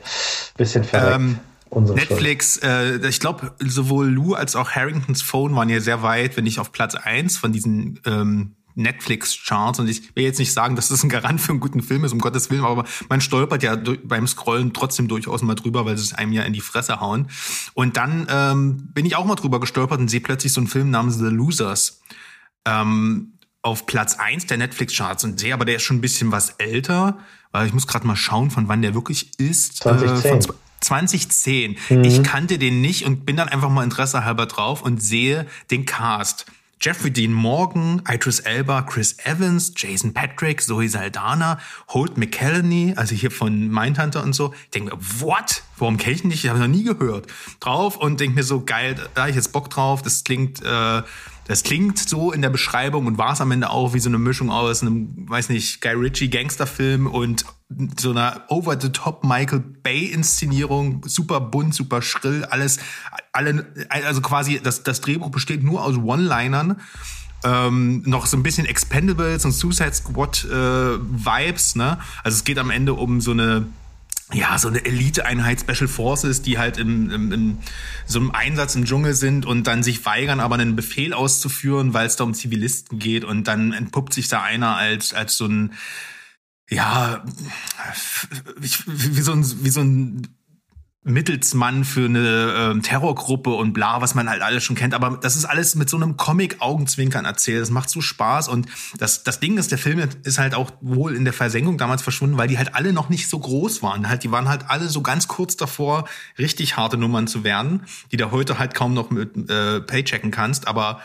Bisschen 0.57 0.85
verrückt. 0.85 1.15
Ähm. 1.17 1.41
Netflix, 1.75 2.59
äh, 2.59 3.05
ich 3.09 3.19
glaube, 3.19 3.53
sowohl 3.59 4.09
Lou 4.09 4.35
als 4.35 4.55
auch 4.55 4.71
Harringtons 4.71 5.23
Phone 5.23 5.57
waren 5.57 5.69
ja 5.69 5.81
sehr 5.81 6.03
weit, 6.03 6.37
wenn 6.37 6.45
nicht 6.45 6.61
auf 6.61 6.71
Platz 6.71 6.95
eins 6.95 7.37
von 7.37 7.53
diesen 7.53 7.99
ähm, 8.07 8.55
Netflix-Charts. 8.75 9.79
Und 9.81 9.89
ich 9.89 10.15
will 10.17 10.25
jetzt 10.25 10.39
nicht 10.39 10.53
sagen, 10.53 10.77
dass 10.77 10.89
das 10.89 11.03
ein 11.03 11.09
Garant 11.09 11.41
für 11.41 11.51
einen 11.51 11.61
guten 11.61 11.83
Film 11.83 12.05
ist, 12.05 12.13
um 12.13 12.19
Gottes 12.19 12.51
Willen, 12.51 12.65
aber 12.65 12.85
man 13.09 13.21
stolpert 13.21 13.63
ja 13.63 13.77
beim 14.05 14.27
Scrollen 14.27 14.73
trotzdem 14.73 15.09
durchaus 15.09 15.43
mal 15.43 15.55
drüber, 15.55 15.85
weil 15.87 15.97
sie 15.97 16.05
es 16.05 16.13
einem 16.15 16.33
ja 16.33 16.43
in 16.43 16.53
die 16.53 16.61
Fresse 16.61 17.01
hauen. 17.01 17.29
Und 17.75 17.97
dann 17.97 18.27
ähm, 18.31 18.89
bin 18.95 19.07
ich 19.07 19.17
auch 19.17 19.25
mal 19.25 19.35
drüber 19.37 19.61
gestolpert 19.61 19.99
und 20.01 20.09
sehe 20.09 20.21
plötzlich 20.21 20.53
so 20.53 20.61
einen 20.61 20.69
Film 20.69 20.91
namens 20.91 21.17
The 21.19 21.25
Losers. 21.27 22.01
Ähm, 22.67 23.33
auf 23.63 23.87
Platz 23.87 24.17
eins 24.19 24.45
der 24.47 24.59
Netflix-Charts 24.59 25.25
und 25.25 25.41
sehe 25.41 25.55
aber, 25.55 25.65
der 25.65 25.77
ist 25.77 25.83
schon 25.85 25.97
ein 25.97 26.03
bisschen 26.03 26.31
was 26.33 26.51
älter, 26.59 27.19
weil 27.51 27.67
ich 27.67 27.73
muss 27.73 27.87
gerade 27.87 28.07
mal 28.07 28.17
schauen, 28.17 28.51
von 28.51 28.69
wann 28.69 28.83
der 28.83 28.95
wirklich 28.95 29.39
ist. 29.39 29.77
2010. 29.79 30.25
Äh, 30.25 30.29
von 30.29 30.41
zw- 30.41 30.55
2010. 30.81 31.77
Ich 32.03 32.23
kannte 32.23 32.59
den 32.59 32.83
nicht 32.83 33.07
und 33.07 33.25
bin 33.25 33.37
dann 33.37 33.49
einfach 33.49 33.71
mal 33.71 33.83
Interesse 33.85 34.25
halber 34.27 34.45
drauf 34.45 34.83
und 34.83 35.03
sehe 35.03 35.47
den 35.71 35.87
Cast. 35.87 36.45
Jeffrey 36.81 37.11
Dean 37.11 37.33
Morgan, 37.33 38.03
Idris 38.09 38.41
Elba, 38.41 38.83
Chris 38.83 39.17
Evans, 39.25 39.73
Jason 39.77 40.13
Patrick, 40.13 40.61
Zoe 40.61 40.89
Saldana, 40.89 41.59
Holt 41.89 42.17
McCallany, 42.19 42.95
also 42.97 43.15
hier 43.15 43.31
von 43.31 43.69
Mindhunter 43.69 44.23
und 44.23 44.35
so. 44.35 44.53
Ich 44.65 44.71
denke 44.71 44.95
mir, 44.95 45.03
what? 45.21 45.63
Warum 45.79 45.97
kenne 45.97 46.17
ich 46.17 46.25
ihn 46.25 46.29
nicht? 46.29 46.45
Ich 46.45 46.51
habe 46.51 46.61
noch 46.61 46.67
nie 46.67 46.85
gehört. 46.85 47.27
Drauf 47.61 47.97
und 47.97 48.21
denke 48.21 48.37
mir 48.37 48.45
so, 48.45 48.65
geil, 48.65 48.97
da 49.15 49.23
hab 49.23 49.29
ich 49.29 49.37
jetzt 49.37 49.53
Bock 49.53 49.71
drauf. 49.71 50.03
Das 50.03 50.25
klingt, 50.25 50.63
äh, 50.63 51.03
das 51.47 51.63
klingt 51.63 51.99
so 51.99 52.33
in 52.33 52.43
der 52.43 52.51
Beschreibung 52.51 53.07
und 53.07 53.19
war 53.19 53.33
es 53.33 53.41
am 53.41 53.51
Ende 53.51 53.71
auch 53.71 53.95
wie 53.95 54.01
so 54.01 54.09
eine 54.09 54.19
Mischung 54.19 54.51
aus 54.51 54.83
einem, 54.83 55.29
weiß 55.29 55.51
nicht, 55.51 55.81
Guy 55.81 55.93
Ritchie 55.93 56.31
Gangsterfilm 56.31 57.07
und 57.07 57.45
so 57.99 58.11
einer 58.11 58.43
over-the-top 58.49 59.25
Michael 59.25 59.61
Bay 59.61 60.07
Inszenierung, 60.07 61.03
super 61.07 61.41
bunt, 61.41 61.75
super 61.75 62.03
schrill, 62.03 62.45
alles, 62.45 62.79
alle, 63.33 63.67
also 63.89 64.21
quasi 64.21 64.61
das, 64.63 64.83
das 64.83 65.01
Drehbuch 65.01 65.31
besteht 65.31 65.63
nur 65.63 65.83
aus 65.83 65.97
One-Linern. 65.97 66.81
Ähm, 67.47 68.03
noch 68.07 68.25
so 68.25 68.39
ein 68.39 68.43
bisschen 68.43 68.65
Expendables 68.65 69.45
und 69.45 69.53
Suicide 69.53 69.93
Squad 69.93 70.45
äh, 70.45 70.99
Vibes, 70.99 71.77
ne? 71.77 71.99
Also 72.23 72.37
es 72.37 72.45
geht 72.45 72.59
am 72.59 72.71
Ende 72.71 72.95
um 72.95 73.21
so 73.21 73.33
eine 73.33 73.67
ja, 74.33 74.59
so 74.59 74.69
eine 74.69 74.85
Elite-Einheit 74.85 75.61
Special 75.61 75.89
Forces, 75.89 76.41
die 76.41 76.59
halt 76.59 76.79
im, 76.79 77.11
im, 77.11 77.33
im 77.33 77.59
so 78.07 78.19
einem 78.19 78.31
Einsatz 78.31 78.75
im 78.75 78.87
Dschungel 78.87 79.15
sind 79.15 79.45
und 79.45 79.67
dann 79.67 79.83
sich 79.83 80.05
weigern, 80.07 80.41
aber 80.41 80.55
einen 80.55 80.77
Befehl 80.77 81.13
auszuführen, 81.13 81.93
weil 81.93 82.07
es 82.07 82.17
da 82.17 82.25
um 82.25 82.33
Zivilisten 82.33 82.99
geht. 82.99 83.25
Und 83.25 83.49
dann 83.49 83.73
entpuppt 83.73 84.15
sich 84.15 84.29
da 84.29 84.43
einer 84.43 84.77
als, 84.77 85.13
als 85.13 85.37
so 85.37 85.47
ein, 85.47 85.75
ja, 86.71 87.23
wie 88.57 89.21
so 89.21 89.33
ein, 89.33 89.65
wie 89.65 89.71
so 89.71 89.81
ein 89.81 90.27
Mittelsmann 91.05 91.85
für 91.85 92.07
eine 92.07 92.55
ähm, 92.57 92.83
Terrorgruppe 92.83 93.51
und 93.51 93.75
bla, 93.75 94.01
was 94.01 94.15
man 94.15 94.29
halt 94.29 94.41
alles 94.41 94.65
schon 94.65 94.75
kennt. 94.75 94.95
Aber 94.95 95.19
das 95.19 95.37
ist 95.37 95.45
alles 95.45 95.75
mit 95.75 95.91
so 95.91 95.99
einem 95.99 96.17
Comic-Augenzwinkern 96.17 97.27
erzählt. 97.27 97.61
Das 97.61 97.71
macht 97.71 97.91
so 97.91 98.01
Spaß. 98.01 98.49
Und 98.49 98.67
das, 98.99 99.23
das 99.23 99.39
Ding 99.39 99.59
ist, 99.59 99.71
der 99.71 99.79
Film 99.79 100.03
ist 100.23 100.39
halt 100.39 100.55
auch 100.55 100.73
wohl 100.81 101.15
in 101.15 101.25
der 101.25 101.35
Versenkung 101.35 101.77
damals 101.77 102.03
verschwunden, 102.03 102.39
weil 102.39 102.49
die 102.49 102.57
halt 102.57 102.75
alle 102.75 102.95
noch 102.95 103.11
nicht 103.11 103.29
so 103.29 103.39
groß 103.39 103.83
waren. 103.83 104.09
Halt, 104.09 104.25
die 104.25 104.31
waren 104.31 104.49
halt 104.49 104.71
alle 104.71 104.89
so 104.89 105.03
ganz 105.03 105.29
kurz 105.29 105.57
davor, 105.57 106.09
richtig 106.39 106.79
harte 106.79 106.97
Nummern 106.97 107.27
zu 107.27 107.45
werden, 107.45 107.83
die 108.11 108.17
du 108.17 108.31
heute 108.31 108.59
halt 108.59 108.75
kaum 108.75 108.95
noch 108.95 109.11
mit 109.11 109.51
äh, 109.51 109.83
Paychecken 109.83 110.31
kannst. 110.31 110.67
Aber 110.67 111.03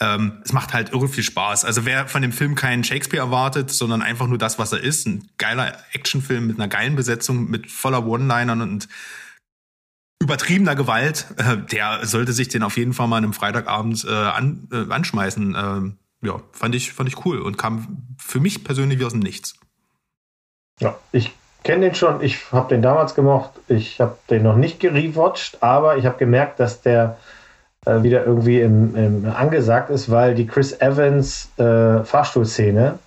ähm, 0.00 0.40
es 0.44 0.54
macht 0.54 0.72
halt 0.72 0.92
irre 0.92 1.08
viel 1.08 1.24
Spaß. 1.24 1.66
Also 1.66 1.84
wer 1.84 2.08
von 2.08 2.22
dem 2.22 2.32
Film 2.32 2.54
keinen 2.54 2.84
Shakespeare 2.84 3.22
erwartet, 3.22 3.70
sondern 3.70 4.00
einfach 4.00 4.26
nur 4.26 4.38
das, 4.38 4.58
was 4.58 4.72
er 4.72 4.80
ist, 4.80 5.06
ein 5.06 5.28
geiler 5.36 5.76
Actionfilm 5.92 6.46
mit 6.46 6.56
einer 6.56 6.68
geilen 6.68 6.96
Besetzung, 6.96 7.50
mit 7.50 7.70
voller 7.70 8.06
One-Linern 8.06 8.62
und 8.62 8.88
übertriebener 10.22 10.76
Gewalt, 10.76 11.26
äh, 11.36 11.56
der 11.56 12.06
sollte 12.06 12.32
sich 12.32 12.48
den 12.48 12.62
auf 12.62 12.76
jeden 12.76 12.92
Fall 12.92 13.08
mal 13.08 13.16
einem 13.16 13.32
Freitagabend 13.32 14.04
äh, 14.04 14.12
an, 14.12 14.68
äh, 14.72 14.92
anschmeißen. 14.92 15.56
Ähm, 15.58 15.98
ja, 16.22 16.40
fand 16.52 16.74
ich, 16.74 16.92
fand 16.92 17.08
ich 17.08 17.24
cool 17.24 17.40
und 17.40 17.58
kam 17.58 18.06
für 18.16 18.38
mich 18.38 18.62
persönlich 18.62 19.00
wie 19.00 19.04
aus 19.04 19.12
dem 19.12 19.20
Nichts. 19.20 19.54
Ja, 20.80 20.96
ich 21.10 21.32
kenne 21.64 21.86
den 21.86 21.94
schon, 21.94 22.22
ich 22.22 22.52
habe 22.52 22.68
den 22.68 22.82
damals 22.82 23.14
gemocht, 23.14 23.50
ich 23.68 24.00
habe 24.00 24.16
den 24.30 24.44
noch 24.44 24.56
nicht 24.56 24.80
gerewatcht, 24.80 25.62
aber 25.62 25.96
ich 25.96 26.06
habe 26.06 26.18
gemerkt, 26.18 26.60
dass 26.60 26.82
der 26.82 27.18
äh, 27.84 28.02
wieder 28.02 28.24
irgendwie 28.24 28.60
im, 28.60 28.94
im 28.94 29.32
angesagt 29.34 29.90
ist, 29.90 30.10
weil 30.10 30.34
die 30.36 30.46
Chris 30.46 30.80
Evans 30.80 31.50
äh, 31.58 32.04
Fahrstuhlszene 32.04 32.98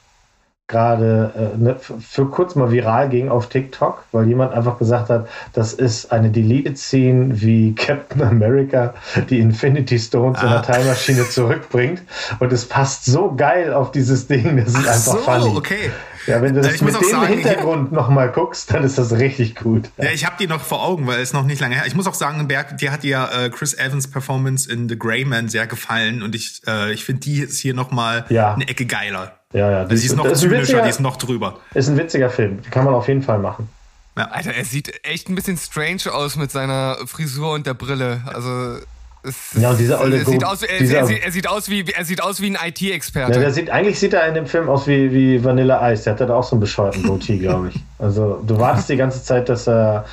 gerade 0.67 1.31
äh, 1.55 1.57
ne, 1.57 1.75
für 1.79 2.25
kurz 2.25 2.55
mal 2.55 2.71
viral 2.71 3.09
ging 3.09 3.29
auf 3.29 3.49
TikTok, 3.49 4.03
weil 4.11 4.27
jemand 4.27 4.53
einfach 4.53 4.79
gesagt 4.79 5.09
hat, 5.09 5.27
das 5.53 5.73
ist 5.73 6.11
eine 6.11 6.29
Deleted 6.31 6.77
Scene, 6.77 7.39
wie 7.41 7.75
Captain 7.77 8.23
America 8.23 8.93
die 9.29 9.39
Infinity 9.39 9.99
Stones 9.99 10.41
in 10.41 10.47
Ah. 10.49 10.61
der 10.61 10.73
Time 10.75 10.85
Maschine 10.89 11.29
zurückbringt 11.29 12.01
und 12.39 12.51
es 12.51 12.65
passt 12.65 13.05
so 13.05 13.33
geil 13.35 13.73
auf 13.73 13.91
dieses 13.91 14.27
Ding, 14.27 14.57
das 14.57 14.69
ist 14.73 14.87
einfach 14.87 15.19
funny. 15.19 15.55
okay. 15.57 15.91
Ja, 16.27 16.41
wenn 16.41 16.55
du 16.55 16.61
das 16.61 16.73
Ich 16.73 16.81
mit 16.81 16.95
dem 16.99 17.03
sagen, 17.07 17.27
Hintergrund 17.33 17.91
nochmal 17.91 18.31
guckst, 18.31 18.73
dann 18.73 18.83
ist 18.83 18.97
das 18.97 19.11
richtig 19.11 19.53
gut. 19.53 19.91
Ja, 19.97 20.09
ich 20.09 20.25
habe 20.25 20.35
die 20.39 20.47
noch 20.47 20.61
vor 20.61 20.83
Augen, 20.83 21.05
weil 21.05 21.19
es 21.21 21.33
noch 21.33 21.45
nicht 21.45 21.61
lange 21.61 21.75
her. 21.75 21.83
Ich 21.85 21.93
muss 21.93 22.07
auch 22.07 22.15
sagen, 22.15 22.47
Berg, 22.47 22.79
dir 22.79 22.91
hat 22.91 23.03
ja 23.03 23.29
äh, 23.45 23.49
Chris 23.51 23.75
Evans 23.77 24.09
Performance 24.09 24.67
in 24.71 24.89
The 24.89 24.97
Grey 24.97 25.23
Man 25.23 25.49
sehr 25.49 25.67
gefallen 25.67 26.23
und 26.23 26.33
ich, 26.33 26.63
äh, 26.65 26.91
ich 26.93 27.05
finde 27.05 27.21
die 27.21 27.41
ist 27.41 27.59
hier 27.59 27.75
noch 27.75 27.91
mal 27.91 28.25
Ja. 28.29 28.55
eine 28.55 28.67
Ecke 28.67 28.87
geiler. 28.87 29.33
Ja, 29.55 29.71
ja. 29.71 29.77
Also 29.79 29.95
die 29.95 30.05
ist 30.05 30.15
noch 30.15 30.23
das 30.25 30.33
ist, 30.33 30.39
zynischer, 30.41 30.61
witziger, 30.61 30.81
die 30.83 30.89
ist 30.89 30.99
noch 30.99 31.17
drüber. 31.17 31.57
ist 31.73 31.87
ein 31.87 31.97
witziger 31.97 32.29
Film. 32.29 32.59
Kann 32.71 32.85
man 32.85 32.93
auf 32.93 33.07
jeden 33.07 33.23
Fall 33.23 33.39
machen. 33.39 33.69
Alter, 34.15 34.53
er 34.53 34.65
sieht 34.65 34.93
echt 35.05 35.29
ein 35.29 35.35
bisschen 35.35 35.57
strange 35.57 36.11
aus 36.13 36.35
mit 36.35 36.51
seiner 36.51 36.97
Frisur 37.05 37.51
und 37.53 37.65
der 37.67 37.73
Brille. 37.73 38.21
Also 38.25 38.77
es, 39.23 39.59
Ja, 39.59 39.71
und 39.71 39.79
dieser 39.79 39.99
olle 40.01 40.19
er 40.19 40.25
sieht 40.25 40.43
aus, 40.45 40.61
er, 40.63 40.77
dieser- 40.79 40.99
er, 40.99 41.05
sieht, 41.07 41.23
er 41.25 41.31
sieht 41.31 41.47
aus 41.49 41.69
wie 41.69 41.83
er 41.91 42.05
sieht 42.05 42.21
aus 42.23 42.41
wie 42.41 42.47
ein 42.47 42.53
Ja, 42.53 42.67
IT-Experte. 42.67 43.39
der 43.39 43.51
sieht, 43.51 43.69
eigentlich 43.69 43.99
sieht 43.99 44.13
er 44.13 44.27
in 44.27 44.33
dem 44.35 44.45
Film 44.45 44.69
aus 44.69 44.87
wie, 44.87 45.11
wie 45.11 45.43
Vanilla 45.43 45.91
Ice. 45.91 46.03
Der 46.03 46.13
hat 46.13 46.21
da 46.21 46.33
auch 46.35 46.43
so 46.43 46.51
einen 46.55 46.61
bescheuerten 46.61 47.03
Goatee, 47.03 47.37
glaube 47.39 47.69
ich. 47.73 47.79
Also 47.99 48.41
du 48.45 48.57
wartest 48.59 48.87
die 48.89 48.97
ganze 48.97 49.23
Zeit, 49.23 49.49
dass 49.49 49.67
er. 49.67 50.05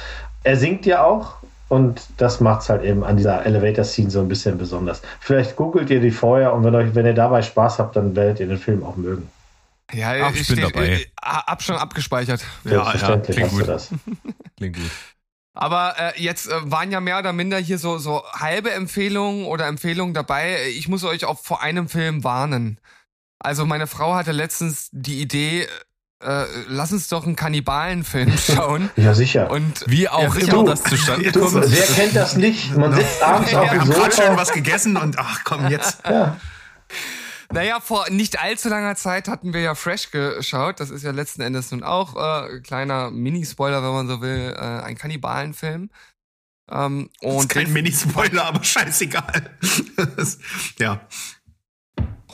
Er 0.44 0.56
singt 0.56 0.86
ja 0.86 1.04
auch 1.04 1.34
und 1.72 2.02
das 2.18 2.40
macht's 2.40 2.68
halt 2.68 2.82
eben 2.84 3.02
an 3.02 3.16
dieser 3.16 3.44
Elevator-Scene 3.46 4.10
so 4.10 4.20
ein 4.20 4.28
bisschen 4.28 4.58
besonders. 4.58 5.00
Vielleicht 5.20 5.56
googelt 5.56 5.88
ihr 5.90 6.00
die 6.00 6.10
vorher 6.10 6.52
und 6.52 6.64
wenn, 6.64 6.74
euch, 6.74 6.94
wenn 6.94 7.06
ihr 7.06 7.14
dabei 7.14 7.40
Spaß 7.42 7.78
habt, 7.78 7.96
dann 7.96 8.14
werdet 8.14 8.40
ihr 8.40 8.46
den 8.46 8.58
Film 8.58 8.84
auch 8.84 8.96
mögen. 8.96 9.30
ja, 9.92 10.12
Ach, 10.24 10.34
ich 10.34 10.46
bin 10.46 10.58
steht- 10.58 10.74
dabei. 10.74 10.88
äh, 10.92 11.06
Hab 11.22 11.62
schon 11.62 11.76
abgespeichert. 11.76 12.44
Selbstverständlich 12.64 13.36
klingt 13.36 13.50
hast 13.50 13.52
du 13.52 13.58
gut. 13.58 13.68
das. 13.68 13.88
Klingt 14.58 14.76
gut. 14.76 14.90
Aber 15.54 15.94
äh, 15.98 16.22
jetzt 16.22 16.48
äh, 16.48 16.52
waren 16.70 16.90
ja 16.92 17.00
mehr 17.00 17.18
oder 17.18 17.32
minder 17.32 17.58
hier 17.58 17.78
so, 17.78 17.98
so 17.98 18.22
halbe 18.32 18.70
Empfehlungen 18.70 19.44
oder 19.46 19.66
Empfehlungen 19.66 20.14
dabei. 20.14 20.66
Ich 20.76 20.88
muss 20.88 21.04
euch 21.04 21.24
auch 21.26 21.38
vor 21.38 21.62
einem 21.62 21.88
Film 21.88 22.24
warnen. 22.24 22.78
Also 23.38 23.66
meine 23.66 23.86
Frau 23.86 24.14
hatte 24.14 24.32
letztens 24.32 24.88
die 24.92 25.20
Idee, 25.20 25.66
äh, 26.24 26.46
lass 26.68 26.92
uns 26.92 27.08
doch 27.08 27.24
einen 27.26 27.36
Kannibalenfilm 27.36 28.36
schauen. 28.38 28.90
Ja, 28.96 29.14
sicher. 29.14 29.50
Und 29.50 29.84
Wie 29.86 30.08
auch 30.08 30.34
Ja, 30.36 30.54
immer 30.54 30.64
das 30.64 30.82
zustande 30.82 31.32
Du, 31.32 31.40
kommt. 31.40 31.70
wer 31.70 31.86
kennt 31.86 32.16
das 32.16 32.36
nicht? 32.36 32.76
Man 32.76 32.92
sitzt 32.94 33.22
abends 33.22 33.54
auf 33.54 33.64
Wir 33.64 33.70
dem 33.70 33.80
haben 33.80 33.90
gerade 33.90 34.12
schön 34.14 34.24
Sofa. 34.26 34.36
was 34.36 34.52
gegessen 34.52 34.96
und 34.96 35.18
ach 35.18 35.40
komm 35.44 35.68
jetzt. 35.68 35.98
Ja, 36.04 36.36
Naja, 37.52 37.80
vor 37.80 38.06
nicht 38.10 38.40
allzu 38.40 38.68
langer 38.70 38.96
Zeit 38.96 39.28
hatten 39.28 39.52
wir 39.52 39.60
ja 39.60 39.74
Fresh 39.74 40.10
geschaut. 40.10 40.80
Das 40.80 40.90
ist 40.90 41.02
ja 41.04 41.10
letzten 41.10 41.42
Endes 41.42 41.70
nun 41.70 41.82
auch 41.82 42.16
äh, 42.16 42.60
kleiner 42.60 43.10
Mini-Spoiler, 43.10 43.82
wenn 43.82 43.92
man 43.92 44.08
so 44.08 44.20
will, 44.22 44.54
äh, 44.56 44.60
ein 44.60 44.96
Kannibalenfilm. 44.96 45.90
Ähm, 46.70 47.10
Das 47.20 47.30
ist 47.30 47.36
und 47.40 47.48
kein 47.50 47.72
Mini-Spoiler, 47.72 48.44
aber 48.46 48.64
scheißegal. 48.64 49.50
Ja. 50.78 51.00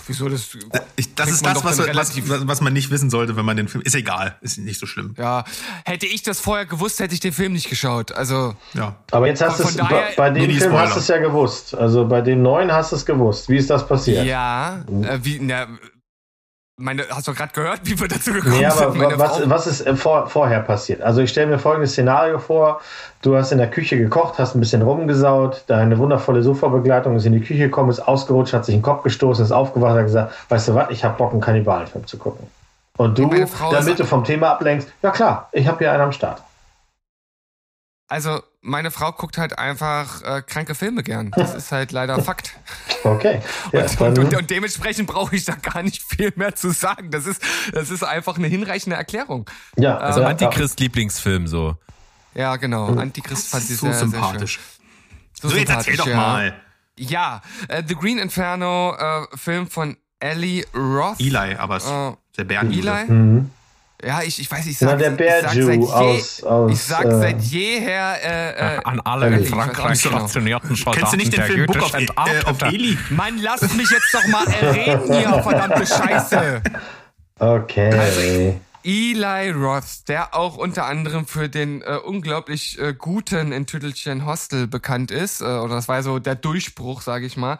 Wieso 0.08 0.28
das? 0.28 0.48
Ich, 0.96 1.14
das 1.14 1.30
ist 1.30 1.44
das, 1.46 1.62
was, 1.62 1.78
was, 1.78 1.94
was, 2.28 2.46
was 2.48 2.60
man 2.60 2.72
nicht 2.72 2.90
wissen 2.90 3.10
sollte, 3.10 3.36
wenn 3.36 3.44
man 3.44 3.56
den 3.56 3.68
Film. 3.68 3.82
Ist 3.82 3.94
egal, 3.94 4.36
ist 4.40 4.58
nicht 4.58 4.80
so 4.80 4.86
schlimm. 4.86 5.14
Ja, 5.18 5.44
hätte 5.84 6.06
ich 6.06 6.22
das 6.22 6.40
vorher 6.40 6.66
gewusst, 6.66 6.98
hätte 6.98 7.14
ich 7.14 7.20
den 7.20 7.32
Film 7.32 7.52
nicht 7.52 7.68
geschaut. 7.68 8.10
Also 8.12 8.54
Ja. 8.74 8.96
aber 9.10 9.26
jetzt 9.26 9.42
hast 9.42 9.60
du 9.60 9.64
es, 9.64 9.76
bei, 9.76 10.14
bei 10.16 10.30
dem 10.30 10.50
Film 10.50 10.72
hast 10.72 10.96
du 10.96 11.00
es 11.00 11.08
ja 11.08 11.18
gewusst. 11.18 11.74
Also 11.74 12.06
bei 12.06 12.20
dem 12.22 12.42
neuen 12.42 12.72
hast 12.72 12.92
du 12.92 12.96
es 12.96 13.04
gewusst. 13.06 13.48
Wie 13.48 13.56
ist 13.58 13.70
das 13.70 13.86
passiert? 13.86 14.24
ja, 14.26 14.84
äh, 15.02 15.18
wie, 15.22 15.38
na, 15.40 15.66
meine, 16.78 17.04
hast 17.10 17.26
du 17.26 17.34
gerade 17.34 17.52
gehört, 17.52 17.80
wie 17.84 17.98
wir 17.98 18.08
dazu 18.08 18.32
gekommen 18.32 18.52
Nee, 18.58 18.70
sind? 18.70 18.82
aber 18.82 18.94
Meine 18.94 19.18
was, 19.18 19.48
was 19.50 19.66
ist 19.66 19.86
äh, 19.86 19.96
vor, 19.96 20.28
vorher 20.28 20.60
passiert? 20.60 21.02
Also 21.02 21.20
ich 21.20 21.30
stelle 21.30 21.48
mir 21.48 21.58
folgendes 21.58 21.92
Szenario 21.92 22.38
vor. 22.38 22.80
Du 23.22 23.36
hast 23.36 23.50
in 23.52 23.58
der 23.58 23.68
Küche 23.70 23.98
gekocht, 23.98 24.38
hast 24.38 24.54
ein 24.54 24.60
bisschen 24.60 24.82
rumgesaut, 24.82 25.64
deine 25.66 25.98
wundervolle 25.98 26.42
Sofabegleitung 26.42 27.16
ist 27.16 27.26
in 27.26 27.32
die 27.32 27.40
Küche 27.40 27.64
gekommen, 27.64 27.90
ist 27.90 28.00
ausgerutscht, 28.00 28.52
hat 28.52 28.64
sich 28.64 28.74
den 28.76 28.82
Kopf 28.82 29.02
gestoßen, 29.02 29.44
ist 29.44 29.52
aufgewacht, 29.52 29.96
hat 29.96 30.04
gesagt, 30.04 30.32
weißt 30.50 30.68
du 30.68 30.74
was, 30.76 30.90
ich 30.90 31.04
habe 31.04 31.16
Bock, 31.18 31.32
einen 31.32 31.40
Kannibalenfilm 31.40 32.06
zu 32.06 32.16
gucken. 32.16 32.46
Und 32.96 33.18
du, 33.18 33.24
Und 33.24 33.48
damit 33.72 33.98
du 33.98 34.04
vom 34.04 34.24
Thema 34.24 34.50
ablenkst, 34.52 34.88
ja 35.02 35.10
klar, 35.10 35.48
ich 35.52 35.66
habe 35.66 35.78
hier 35.78 35.92
einen 35.92 36.02
am 36.02 36.12
Start. 36.12 36.42
also 38.08 38.40
meine 38.60 38.90
Frau 38.90 39.12
guckt 39.12 39.38
halt 39.38 39.58
einfach 39.58 40.22
äh, 40.22 40.42
kranke 40.42 40.74
Filme 40.74 41.02
gern. 41.02 41.30
Das 41.30 41.54
ist 41.54 41.72
halt 41.72 41.92
leider 41.92 42.20
Fakt. 42.22 42.52
Okay. 43.04 43.40
Ja, 43.72 43.82
und, 43.82 44.00
und, 44.00 44.18
und, 44.18 44.36
und 44.36 44.50
dementsprechend 44.50 45.08
brauche 45.08 45.36
ich 45.36 45.44
da 45.44 45.54
gar 45.54 45.82
nicht 45.82 46.02
viel 46.02 46.32
mehr 46.36 46.54
zu 46.54 46.70
sagen. 46.70 47.10
Das 47.10 47.26
ist, 47.26 47.42
das 47.72 47.90
ist 47.90 48.02
einfach 48.02 48.36
eine 48.36 48.48
hinreichende 48.48 48.96
Erklärung. 48.96 49.48
ja, 49.76 49.96
Also 49.96 50.20
ja, 50.20 50.28
Antichrist-Lieblingsfilm 50.28 51.46
so. 51.46 51.76
Ja, 52.34 52.56
genau. 52.56 52.86
Antichrist 52.96 53.48
fand 53.48 53.64
sie 53.64 53.74
so 53.74 53.86
sehr, 53.86 53.94
sympathisch. 53.94 54.58
sehr 55.40 55.48
schön. 55.50 55.50
So, 55.50 55.56
jetzt 55.56 55.70
erzähl 55.70 55.96
doch 55.96 56.04
sympathisch, 56.04 56.10
ja. 56.10 56.16
mal. 56.16 56.60
Ja, 56.98 57.42
äh, 57.68 57.82
The 57.86 57.94
Green 57.94 58.18
Inferno, 58.18 58.94
äh, 58.96 59.36
Film 59.36 59.68
von 59.68 59.96
Ellie 60.20 60.64
Roth. 60.74 61.20
Eli, 61.20 61.54
aber 61.56 61.76
es 61.76 61.86
Äh, 61.86 62.12
der 62.36 62.44
Bären. 62.44 62.72
Eli? 62.72 63.04
Mhm. 63.12 63.50
Ja, 64.04 64.22
ich, 64.22 64.38
ich 64.40 64.48
weiß, 64.48 64.64
ich 64.66 64.76
Na, 64.80 64.90
sag, 64.90 64.98
der 65.00 65.10
ich 65.12 65.18
sag 65.18 65.52
Bär-Jew 65.54 65.66
seit 65.66 65.80
je, 65.80 65.88
aus- 65.88 66.42
aus, 66.44 66.70
ich 66.72 66.82
sag 66.82 67.04
äh, 67.04 67.18
seit 67.18 67.40
jeher, 67.42 68.16
äh, 68.22 68.76
äh, 68.76 68.80
An 68.84 69.00
alle 69.00 69.26
in 69.36 69.42
auch 69.42 69.46
Frankreich 69.48 69.90
nicht 69.90 70.02
genau. 70.04 70.18
stationierten 70.18 70.76
Soldaten 70.76 70.98
Kennst 70.98 71.12
du 71.12 71.16
nicht 71.16 71.36
den 71.36 71.42
Film 71.42 71.66
Book 71.66 71.76
of, 71.82 71.92
jüdischen 71.98 72.08
äh, 72.16 72.20
of 72.20 72.28
Entartete. 72.28 72.66
Eli? 72.66 72.98
Mann, 73.10 73.38
lass 73.42 73.60
mich 73.74 73.90
jetzt 73.90 74.14
doch 74.14 74.26
mal 74.28 74.44
reden 74.46 75.12
hier, 75.12 75.42
verdammte 75.42 75.84
Scheiße. 75.86 76.62
Okay. 77.40 77.92
Also, 77.92 78.60
Eli 78.84 79.50
Roth, 79.50 80.08
der 80.08 80.34
auch 80.34 80.56
unter 80.56 80.84
anderem 80.86 81.26
für 81.26 81.48
den 81.48 81.82
äh, 81.82 81.96
unglaublich 82.04 82.78
äh, 82.80 82.94
guten 82.94 83.50
in 83.52 83.66
Tüttelchen 83.66 84.24
Hostel 84.26 84.66
bekannt 84.68 85.10
ist, 85.10 85.40
äh, 85.40 85.44
oder 85.44 85.74
das 85.74 85.88
war 85.88 86.02
so 86.04 86.20
der 86.20 86.36
Durchbruch, 86.36 87.02
sage 87.02 87.26
ich 87.26 87.36
mal. 87.36 87.58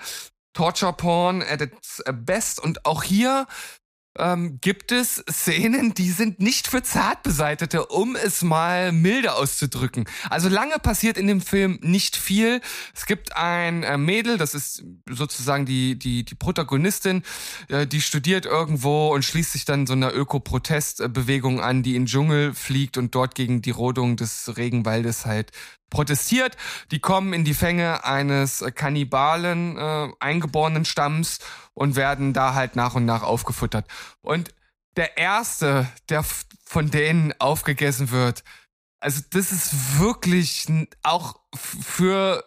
Torture 0.55 0.93
Porn 0.93 1.43
at 1.43 1.61
its 1.61 2.03
best 2.13 2.61
und 2.61 2.85
auch 2.87 3.03
hier 3.03 3.47
ähm, 4.19 4.59
gibt 4.61 4.93
es 4.93 5.25
Szenen, 5.31 5.95
die 5.95 6.11
sind 6.11 6.41
nicht 6.41 6.69
für 6.69 6.83
Zartbeseitete, 6.83 7.87
um 7.87 8.17
es 8.17 8.43
mal 8.43 8.93
milde 8.93 9.35
auszudrücken. 9.35 10.07
Also 10.31 10.49
lange 10.49 10.79
passiert 10.79 11.17
in 11.17 11.27
dem 11.27 11.41
Film 11.41 11.79
nicht 11.83 12.17
viel. 12.17 12.61
Es 12.95 13.07
gibt 13.07 13.37
ein 13.37 13.83
äh, 13.83 13.97
Mädel, 13.97 14.39
das 14.39 14.55
ist 14.55 14.85
sozusagen 15.09 15.67
die, 15.67 15.99
die, 15.99 16.25
die 16.25 16.35
Protagonistin, 16.35 17.23
äh, 17.69 17.87
die 17.87 18.01
studiert 18.01 18.47
irgendwo 18.47 19.15
und 19.15 19.25
schließt 19.25 19.53
sich 19.53 19.65
dann 19.65 19.87
so 19.87 19.93
einer 19.93 20.15
Öko-Protest-Bewegung 20.15 21.61
an, 21.61 21.83
die 21.83 21.97
in 21.97 22.03
den 22.03 22.07
Dschungel 22.07 22.55
fliegt 22.55 22.97
und 22.99 23.15
dort 23.15 23.35
gegen 23.35 23.63
die 23.63 23.71
Rodung 23.71 24.17
des 24.17 24.57
Regenwaldes 24.57 25.27
halt 25.27 25.53
protestiert. 25.91 26.57
Die 26.91 26.99
kommen 26.99 27.33
in 27.33 27.45
die 27.45 27.55
Fänge 27.55 28.05
eines 28.05 28.65
Kannibalen 28.75 29.77
äh, 29.77 30.09
eingeborenen 30.21 30.85
Stamms 30.85 31.39
und 31.79 31.95
werden 31.95 32.33
da 32.33 32.55
halt 32.55 32.75
nach 32.75 32.97
und 32.97 33.05
nach 33.05 33.23
aufgefuttert. 33.23 33.87
Und 34.21 34.53
der 34.97 35.17
erste, 35.17 35.87
der 36.09 36.25
von 36.65 36.91
denen 36.91 37.33
aufgegessen 37.39 38.11
wird, 38.11 38.43
also 38.99 39.23
das 39.31 39.53
ist 39.53 40.01
wirklich 40.01 40.67
auch 41.05 41.39
für 41.55 42.43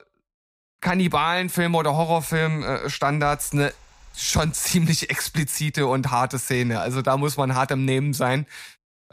Kannibalenfilme 0.82 1.78
oder 1.78 1.96
Horrorfilm-Standards 1.96 3.54
eine 3.54 3.74
schon 4.18 4.54
ziemlich 4.54 5.10
explizite 5.10 5.88
und 5.88 6.12
harte 6.12 6.38
Szene. 6.38 6.82
Also 6.82 7.02
da 7.02 7.16
muss 7.16 7.38
man 7.38 7.56
hart 7.56 7.72
im 7.72 7.86
Nehmen 7.86 8.14
sein. 8.14 8.46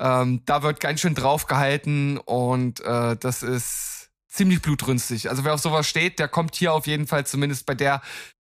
Ähm, 0.00 0.42
da 0.46 0.64
wird 0.64 0.80
ganz 0.80 1.00
schön 1.00 1.14
draufgehalten 1.14 2.18
und 2.18 2.80
äh, 2.80 3.16
das 3.16 3.44
ist 3.44 4.10
ziemlich 4.26 4.62
blutrünstig. 4.62 5.30
Also 5.30 5.44
wer 5.44 5.54
auf 5.54 5.60
sowas 5.60 5.88
steht, 5.88 6.18
der 6.18 6.26
kommt 6.26 6.56
hier 6.56 6.72
auf 6.72 6.88
jeden 6.88 7.06
Fall 7.06 7.24
zumindest 7.24 7.66
bei 7.66 7.74
der 7.76 8.02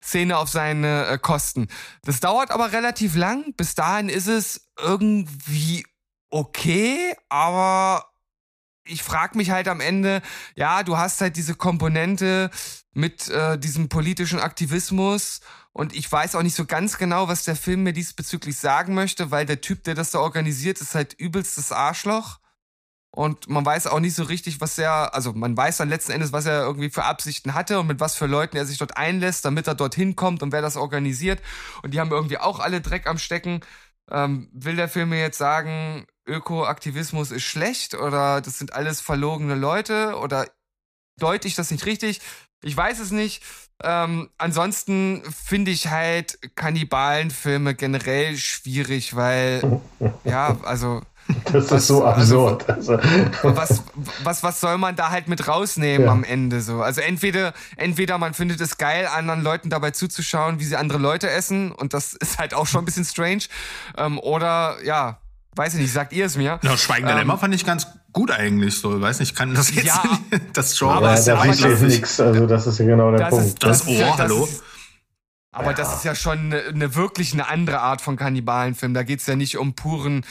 Szene 0.03 0.39
auf 0.39 0.49
seine 0.49 1.07
äh, 1.07 1.19
Kosten. 1.19 1.69
Das 2.03 2.21
dauert 2.21 2.51
aber 2.51 2.73
relativ 2.73 3.17
lang. 3.17 3.53
Bis 3.57 3.75
dahin 3.75 4.09
ist 4.09 4.29
es 4.29 4.69
irgendwie 4.79 5.85
okay, 6.31 7.15
aber 7.29 8.07
ich 8.85 9.03
frage 9.03 9.37
mich 9.37 9.51
halt 9.51 9.69
am 9.69 9.81
Ende, 9.81 10.23
ja, 10.55 10.83
du 10.83 10.97
hast 10.97 11.21
halt 11.21 11.37
diese 11.37 11.55
Komponente 11.55 12.51
mit 12.93 13.29
äh, 13.29 13.59
diesem 13.59 13.89
politischen 13.89 14.41
Aktivismus 14.41 15.41
und 15.73 15.95
ich 15.95 16.11
weiß 16.11 16.35
auch 16.35 16.43
nicht 16.43 16.57
so 16.57 16.67
ganz 16.67 16.99
genau, 16.99 17.29
was 17.29 17.45
der 17.45 17.57
Film 17.57 17.85
mir 17.85 17.93
diesbezüglich 17.93 18.57
sagen 18.57 18.95
möchte, 18.95 19.31
weil 19.31 19.47
der 19.47 19.61
Typ, 19.61 19.85
der 19.85 19.95
das 19.95 20.11
da 20.11 20.19
organisiert, 20.19 20.81
ist 20.81 20.95
halt 20.95 21.15
übelstes 21.15 21.73
Arschloch. 21.73 22.41
Und 23.13 23.49
man 23.49 23.67
weiß 23.67 23.89
auch 23.89 23.99
nicht 23.99 24.15
so 24.15 24.23
richtig, 24.23 24.61
was 24.61 24.79
er, 24.79 25.15
also 25.15 25.33
man 25.33 25.57
weiß 25.57 25.79
dann 25.79 25.89
letzten 25.89 26.13
Endes, 26.13 26.33
was 26.33 26.47
er 26.47 26.63
irgendwie 26.63 26.91
für 26.91 27.05
Absichten 27.05 27.55
hatte 27.55 27.81
und 27.81 27.89
mit 27.89 27.99
was 27.99 28.15
für 28.15 28.27
Leuten 28.27 28.57
er 28.57 28.67
sich 28.67 28.79
dort 28.79 28.97
einlässt, 28.97 29.45
damit 29.45 29.67
er 29.67 29.75
dorthin 29.75 30.15
kommt 30.15 30.43
und 30.43 30.53
wer 30.53 30.63
das 30.63 30.77
organisiert. 30.77 31.43
Und 31.83 31.93
die 31.93 31.99
haben 31.99 32.13
irgendwie 32.13 32.39
auch 32.39 32.61
alle 32.61 32.81
Dreck 32.81 33.09
am 33.09 33.19
Stecken. 33.19 33.61
Ähm, 34.11 34.49
will 34.53 34.77
der 34.77 34.89
Film 34.89 35.09
mir 35.11 35.21
jetzt 35.21 35.39
sagen, 35.39 36.07
Ökoaktivismus 36.27 37.33
ist 37.33 37.43
schlecht 37.43 37.95
oder 37.95 38.41
das 38.41 38.59
sind 38.59 38.75
alles 38.75 39.01
verlogene 39.01 39.57
Leute 39.57 40.17
oder 40.17 40.47
deute 41.19 41.49
ich 41.49 41.57
das 41.57 41.71
nicht 41.73 41.87
richtig? 41.87 42.21
Ich 42.63 42.77
weiß 42.77 43.01
es 43.01 43.11
nicht. 43.11 43.43
Ähm, 43.83 44.31
ansonsten 44.37 45.23
finde 45.33 45.71
ich 45.71 45.89
halt 45.89 46.39
Kannibalenfilme 46.55 47.75
generell 47.75 48.37
schwierig, 48.37 49.17
weil, 49.17 49.81
ja, 50.25 50.59
also 50.63 51.03
Das 51.53 51.71
Was- 51.71 51.83
ist 51.83 51.87
so 51.89 52.05
also- 52.05 52.49
absurd. 52.49 52.69
Also, 52.71 52.99
was, 53.43 53.83
was, 54.25 54.43
was 54.43 54.61
soll 54.61 54.79
man 54.79 54.97
da 54.97 55.11
halt 55.11 55.29
mit 55.29 55.47
rausnehmen 55.49 56.07
Ja. 56.07 56.13
am 56.13 56.25
Ende 56.25 56.61
so? 56.61 56.83
Also 56.83 57.01
entweder, 57.01 57.53
entweder 57.77 58.19
man 58.19 58.35
findet 58.35 58.61
es 58.61 58.79
geil, 58.79 59.07
anderen 59.07 59.43
Leuten 59.43 59.71
dabei 59.71 59.91
zuzuschauen, 59.91 60.61
wie 60.61 60.65
sie 60.65 60.77
andere 60.77 60.99
Leute 60.99 61.29
essen, 61.31 61.73
und 61.73 61.95
das 61.95 62.15
ist 62.15 62.39
halt 62.39 62.55
auch 62.55 62.67
schon 62.67 62.83
ein 62.83 62.85
bisschen 62.85 63.05
strange. 63.05 63.43
Ähm, 63.97 64.19
oder 64.19 64.77
ja, 64.85 65.19
weiß 65.57 65.75
ich 65.75 65.81
nicht, 65.81 65.93
sagt 65.93 66.13
ihr 66.13 66.27
es 66.27 66.37
mir? 66.37 66.59
Ja, 66.63 66.77
Schweigender 66.77 67.13
Ähm, 67.13 67.19
Lämmer 67.19 67.39
fand 67.39 67.55
ich 67.55 67.65
ganz 67.67 67.87
gut 68.13 68.31
eigentlich 68.31 68.79
so. 68.79 69.01
Weiß 69.01 69.21
nicht, 69.21 69.35
kann 69.37 69.55
das 69.55 69.75
jetzt 69.75 69.87
Ja. 69.87 70.03
das 70.53 70.79
Genre 70.79 70.95
Aber 70.95 71.09
ja, 71.09 71.15
ist 71.15 71.27
ja 71.27 71.45
das 71.45 71.59
ist- 71.61 71.83
nichts. 71.83 72.21
Also, 72.21 72.47
das 72.47 72.67
ist 72.67 72.79
ja 72.79 72.87
genau 72.87 73.11
der 73.11 73.21
Das 73.21 73.31
Punkt. 73.31 73.47
ist- 73.47 73.63
Das 73.63 73.81
ist 73.83 73.89
ja- 73.89 74.09
Ohr, 74.09 74.19
hallo? 74.19 74.45
ist- 74.45 74.63
aber 75.53 75.75
das 75.75 75.97
ist 75.97 76.05
ja 76.05 76.15
schon 76.15 76.39
eine, 76.39 76.61
eine 76.63 76.95
wirklich 76.95 77.33
eine 77.33 77.49
andere 77.49 77.81
Art 77.81 78.01
von 78.01 78.17
Kannibalenfilm. 78.17 78.95
Da 78.95 79.03
geht's 79.03 79.27
ja 79.27 79.35
nicht 79.35 79.59
um 79.59 79.75
puren 79.75 80.25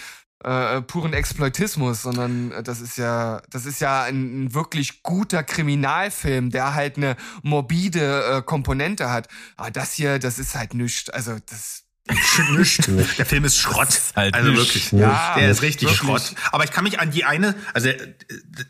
äh, 0.44 0.82
puren 0.82 1.14
Exploitismus, 1.14 2.02
sondern 2.02 2.52
äh, 2.52 2.64
das 2.64 2.82
ist 2.82 2.98
ja 2.98 3.42
das 3.50 3.66
ist 3.66 3.82
ja 3.82 4.04
ein, 4.04 4.46
ein 4.46 4.54
wirklich 4.54 5.04
guter 5.04 5.44
Kriminalfilm, 5.44 6.50
der 6.50 6.74
halt 6.74 6.98
eine 6.98 7.18
morbide 7.44 8.38
äh, 8.38 8.42
Komponente 8.42 9.10
hat. 9.10 9.28
Aber 9.58 9.72
das 9.72 9.94
hier, 9.94 10.20
das 10.20 10.40
ist 10.40 10.56
halt 10.56 10.74
nichts. 10.74 11.10
Also 11.10 11.38
das 11.50 11.84
Nischt. 12.52 12.88
Der 13.18 13.26
Film 13.26 13.46
ist 13.46 13.58
Schrott. 13.58 14.02
halt 14.16 14.34
also 14.34 14.50
nischt. 14.50 14.60
wirklich. 14.60 14.92
Ja, 14.92 15.36
der 15.38 15.52
ist 15.52 15.62
richtig 15.62 15.90
wirklich. 15.90 16.00
Schrott. 16.00 16.36
Aber 16.52 16.64
ich 16.64 16.72
kann 16.72 16.84
mich 16.84 17.00
an 17.00 17.12
die 17.12 17.24
eine, 17.24 17.56
also 17.74 17.90
äh, 17.90 18.16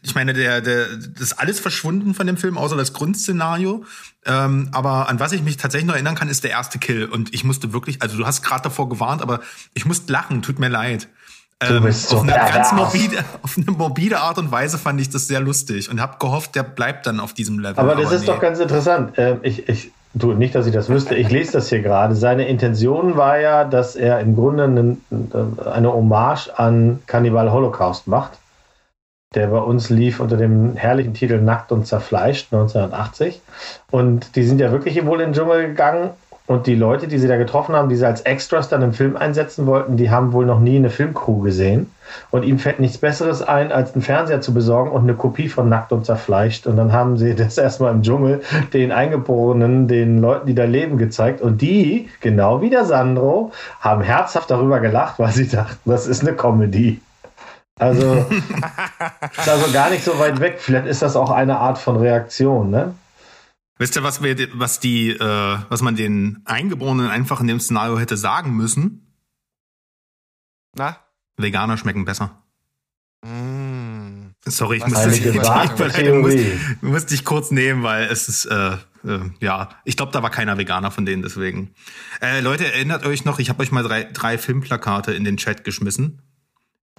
ich 0.01 0.15
meine, 0.15 0.33
der, 0.33 0.61
der, 0.61 0.87
das 0.97 1.21
ist 1.21 1.33
alles 1.33 1.59
verschwunden 1.59 2.13
von 2.13 2.27
dem 2.27 2.37
Film, 2.37 2.57
außer 2.57 2.75
das 2.75 2.93
Grundszenario. 2.93 3.85
Ähm, 4.25 4.69
aber 4.71 5.07
an 5.07 5.19
was 5.19 5.31
ich 5.31 5.41
mich 5.41 5.57
tatsächlich 5.57 5.87
noch 5.87 5.95
erinnern 5.95 6.15
kann, 6.15 6.29
ist 6.29 6.43
der 6.43 6.51
erste 6.51 6.79
Kill. 6.79 7.05
Und 7.05 7.33
ich 7.33 7.43
musste 7.43 7.71
wirklich, 7.71 8.01
also 8.01 8.17
du 8.17 8.25
hast 8.25 8.41
gerade 8.41 8.63
davor 8.63 8.89
gewarnt, 8.89 9.21
aber 9.21 9.39
ich 9.73 9.85
musste 9.85 10.11
lachen, 10.11 10.41
tut 10.41 10.59
mir 10.59 10.69
leid. 10.69 11.07
Ähm, 11.61 11.83
bist 11.83 12.07
so 12.07 12.17
auf 12.17 12.23
eine 12.23 12.31
ganz 12.31 12.71
morbide, 12.71 13.17
auf 13.41 13.57
eine 13.57 13.71
morbide 13.71 14.19
Art 14.19 14.37
und 14.37 14.49
Weise 14.51 14.77
fand 14.77 15.01
ich 15.01 15.09
das 15.09 15.27
sehr 15.27 15.41
lustig 15.41 15.89
und 15.91 16.01
habe 16.01 16.15
gehofft, 16.17 16.55
der 16.55 16.63
bleibt 16.63 17.05
dann 17.05 17.19
auf 17.19 17.33
diesem 17.33 17.59
Level. 17.59 17.79
Aber 17.79 17.95
das 17.95 18.13
ist 18.13 18.21
nee. 18.21 18.27
doch 18.27 18.39
ganz 18.39 18.59
interessant. 18.59 19.13
Ähm, 19.17 19.39
ich, 19.41 19.67
ich, 19.67 19.91
du, 20.13 20.31
nicht, 20.33 20.55
dass 20.55 20.67
ich 20.67 20.73
das 20.73 20.87
wüsste. 20.87 21.15
Ich 21.15 21.29
lese 21.29 21.53
das 21.53 21.67
hier 21.67 21.81
gerade. 21.81 22.15
Seine 22.15 22.47
Intention 22.47 23.17
war 23.17 23.39
ja, 23.39 23.65
dass 23.65 23.97
er 23.97 24.21
im 24.21 24.35
Grunde 24.35 24.63
einen, 24.63 25.05
eine 25.65 25.91
Hommage 25.91 26.49
an 26.55 27.01
Cannibal 27.07 27.51
Holocaust 27.51 28.07
macht, 28.07 28.37
der 29.35 29.47
bei 29.47 29.59
uns 29.59 29.89
lief 29.89 30.21
unter 30.21 30.37
dem 30.37 30.77
herrlichen 30.77 31.13
Titel 31.13 31.41
Nackt 31.41 31.73
und 31.73 31.85
Zerfleischt 31.85 32.53
1980. 32.53 33.41
Und 33.91 34.37
die 34.37 34.43
sind 34.45 34.61
ja 34.61 34.71
wirklich 34.71 35.05
wohl 35.05 35.19
in 35.19 35.33
den 35.33 35.33
Dschungel 35.33 35.67
gegangen. 35.67 36.11
Und 36.49 36.65
die 36.65 36.73
Leute, 36.73 37.07
die 37.07 37.19
sie 37.19 37.27
da 37.27 37.37
getroffen 37.37 37.75
haben, 37.75 37.89
die 37.89 37.95
sie 37.95 38.07
als 38.07 38.21
Extras 38.21 38.69
dann 38.69 38.81
im 38.81 38.91
Film 38.91 39.15
einsetzen 39.15 39.67
wollten, 39.67 39.97
die 39.97 40.09
haben 40.09 40.33
wohl 40.33 40.47
noch 40.47 40.59
nie 40.59 40.77
eine 40.77 40.89
Filmcrew 40.89 41.41
gesehen. 41.41 41.91
Und 42.31 42.41
ihm 42.41 42.57
fällt 42.57 42.79
nichts 42.79 42.97
Besseres 42.97 43.43
ein, 43.43 43.71
als 43.71 43.93
einen 43.93 44.01
Fernseher 44.01 44.41
zu 44.41 44.51
besorgen 44.51 44.89
und 44.89 45.03
eine 45.03 45.13
Kopie 45.13 45.47
von 45.47 45.69
Nackt 45.69 45.91
und 45.91 46.07
Zerfleischt. 46.07 46.65
Und 46.65 46.75
dann 46.75 46.91
haben 46.91 47.17
sie 47.17 47.35
das 47.35 47.57
erstmal 47.59 47.93
im 47.93 48.01
Dschungel 48.01 48.41
den 48.73 48.91
Eingeborenen, 48.91 49.87
den 49.87 50.21
Leuten, 50.21 50.47
die 50.47 50.55
da 50.55 50.63
leben, 50.63 50.97
gezeigt. 50.97 51.39
Und 51.39 51.61
die, 51.61 52.09
genau 52.19 52.63
wie 52.63 52.71
der 52.71 52.85
Sandro, 52.85 53.51
haben 53.79 54.01
herzhaft 54.01 54.49
darüber 54.49 54.79
gelacht, 54.79 55.19
weil 55.19 55.31
sie 55.31 55.47
dachten, 55.47 55.87
das 55.87 56.07
ist 56.07 56.21
eine 56.23 56.35
Comedy. 56.35 56.99
Also, 57.77 58.25
ist 59.37 59.47
also 59.47 59.71
gar 59.71 59.91
nicht 59.91 60.03
so 60.03 60.17
weit 60.17 60.39
weg. 60.39 60.55
Vielleicht 60.57 60.87
ist 60.87 61.03
das 61.03 61.15
auch 61.15 61.29
eine 61.29 61.59
Art 61.59 61.77
von 61.77 61.97
Reaktion, 61.97 62.71
ne? 62.71 62.95
Wisst 63.79 63.95
ihr, 63.95 64.03
was 64.03 64.21
wir, 64.21 64.35
was 64.59 64.79
die, 64.79 65.09
äh, 65.11 65.57
was 65.69 65.81
man 65.81 65.95
den 65.95 66.41
Eingeborenen 66.45 67.07
einfach 67.09 67.39
in 67.41 67.47
dem 67.47 67.59
Szenario 67.59 67.97
hätte 67.97 68.17
sagen 68.17 68.55
müssen? 68.55 69.05
na 70.75 70.97
Veganer 71.37 71.77
schmecken 71.77 72.05
besser. 72.05 72.43
mm. 73.25 74.33
Sorry, 74.45 74.77
ich 74.77 74.83
Was 74.83 74.89
muss 74.91 75.03
das 75.03 75.17
ich, 75.17 75.33
muss, 75.33 75.93
Theorie? 75.93 76.59
musste 76.81 77.13
ich 77.13 77.25
kurz 77.25 77.51
nehmen, 77.51 77.83
weil 77.83 78.05
es 78.05 78.27
ist, 78.29 78.45
äh, 78.45 78.73
äh, 79.05 79.19
ja, 79.39 79.69
ich 79.83 79.95
glaube, 79.97 80.11
da 80.11 80.23
war 80.23 80.29
keiner 80.29 80.57
Veganer 80.57 80.91
von 80.91 81.05
denen, 81.05 81.21
deswegen. 81.21 81.73
Äh, 82.21 82.39
Leute, 82.41 82.65
erinnert 82.71 83.05
euch 83.05 83.25
noch, 83.25 83.39
ich 83.39 83.49
habe 83.49 83.61
euch 83.61 83.71
mal 83.71 83.83
drei, 83.83 84.03
drei 84.05 84.37
Filmplakate 84.37 85.13
in 85.13 85.23
den 85.23 85.37
Chat 85.37 85.63
geschmissen. 85.63 86.21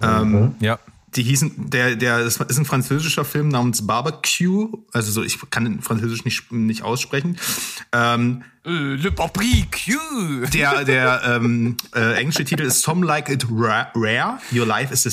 Ähm, 0.01 0.55
Ja. 0.59 0.79
Die 1.15 1.23
hießen, 1.23 1.69
der, 1.69 1.95
der, 1.95 2.23
das 2.23 2.37
ist 2.37 2.57
ein 2.57 2.65
französischer 2.65 3.25
Film 3.25 3.49
namens 3.49 3.85
Barbecue. 3.85 4.69
Also 4.93 5.11
so, 5.11 5.23
ich 5.23 5.37
kann 5.49 5.81
Französisch 5.81 6.23
nicht, 6.25 6.51
nicht 6.51 6.83
aussprechen. 6.83 7.37
Ähm, 7.91 8.43
Äh, 8.63 8.69
Le 8.95 9.11
Barbecue. 9.11 10.45
der, 10.53 10.83
der 10.85 11.21
ähm, 11.25 11.77
äh, 11.95 12.13
englische 12.13 12.45
Titel 12.45 12.61
ist 12.63 12.81
Some 12.81 13.05
Like 13.05 13.27
It 13.29 13.45
Ra- 13.49 13.91
Rare. 13.95 14.37
Your 14.53 14.65
life 14.67 14.93
is 14.93 15.05
a, 15.07 15.09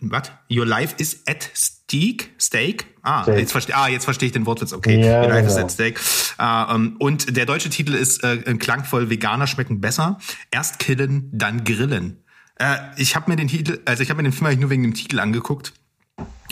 what? 0.00 0.32
Your 0.50 0.64
life 0.66 0.94
is 0.98 1.22
at 1.26 1.50
stake. 1.54 2.30
Steak. 2.38 2.86
Ah, 3.02 3.22
Steak. 3.24 3.38
jetzt 3.40 3.52
verstehe 3.52 3.76
ah, 3.76 3.88
jetzt 3.88 4.04
verstehe 4.04 4.26
ich 4.28 4.32
den 4.32 4.46
Wortwitz. 4.46 4.72
Okay, 4.72 5.04
Ja, 5.04 5.22
Your 5.22 5.28
life 5.28 5.48
is 5.48 5.54
genau. 5.54 5.66
at 5.66 5.72
stake. 5.72 6.00
Äh, 6.38 6.74
ähm, 6.74 6.96
und 6.98 7.36
der 7.36 7.46
deutsche 7.46 7.68
Titel 7.68 7.94
ist 7.94 8.22
äh, 8.24 8.38
klangvoll 8.56 9.10
Veganer 9.10 9.46
schmecken 9.46 9.80
besser. 9.80 10.18
Erst 10.50 10.78
killen, 10.78 11.28
dann 11.32 11.64
grillen. 11.64 12.22
Äh, 12.60 12.76
ich 12.96 13.16
habe 13.16 13.30
mir 13.30 13.36
den 13.36 13.48
Titel, 13.48 13.80
also 13.86 14.02
ich 14.02 14.10
habe 14.10 14.22
mir 14.22 14.28
den 14.28 14.32
Film 14.32 14.46
eigentlich 14.46 14.60
nur 14.60 14.70
wegen 14.70 14.82
dem 14.82 14.94
Titel 14.94 15.18
angeguckt. 15.18 15.72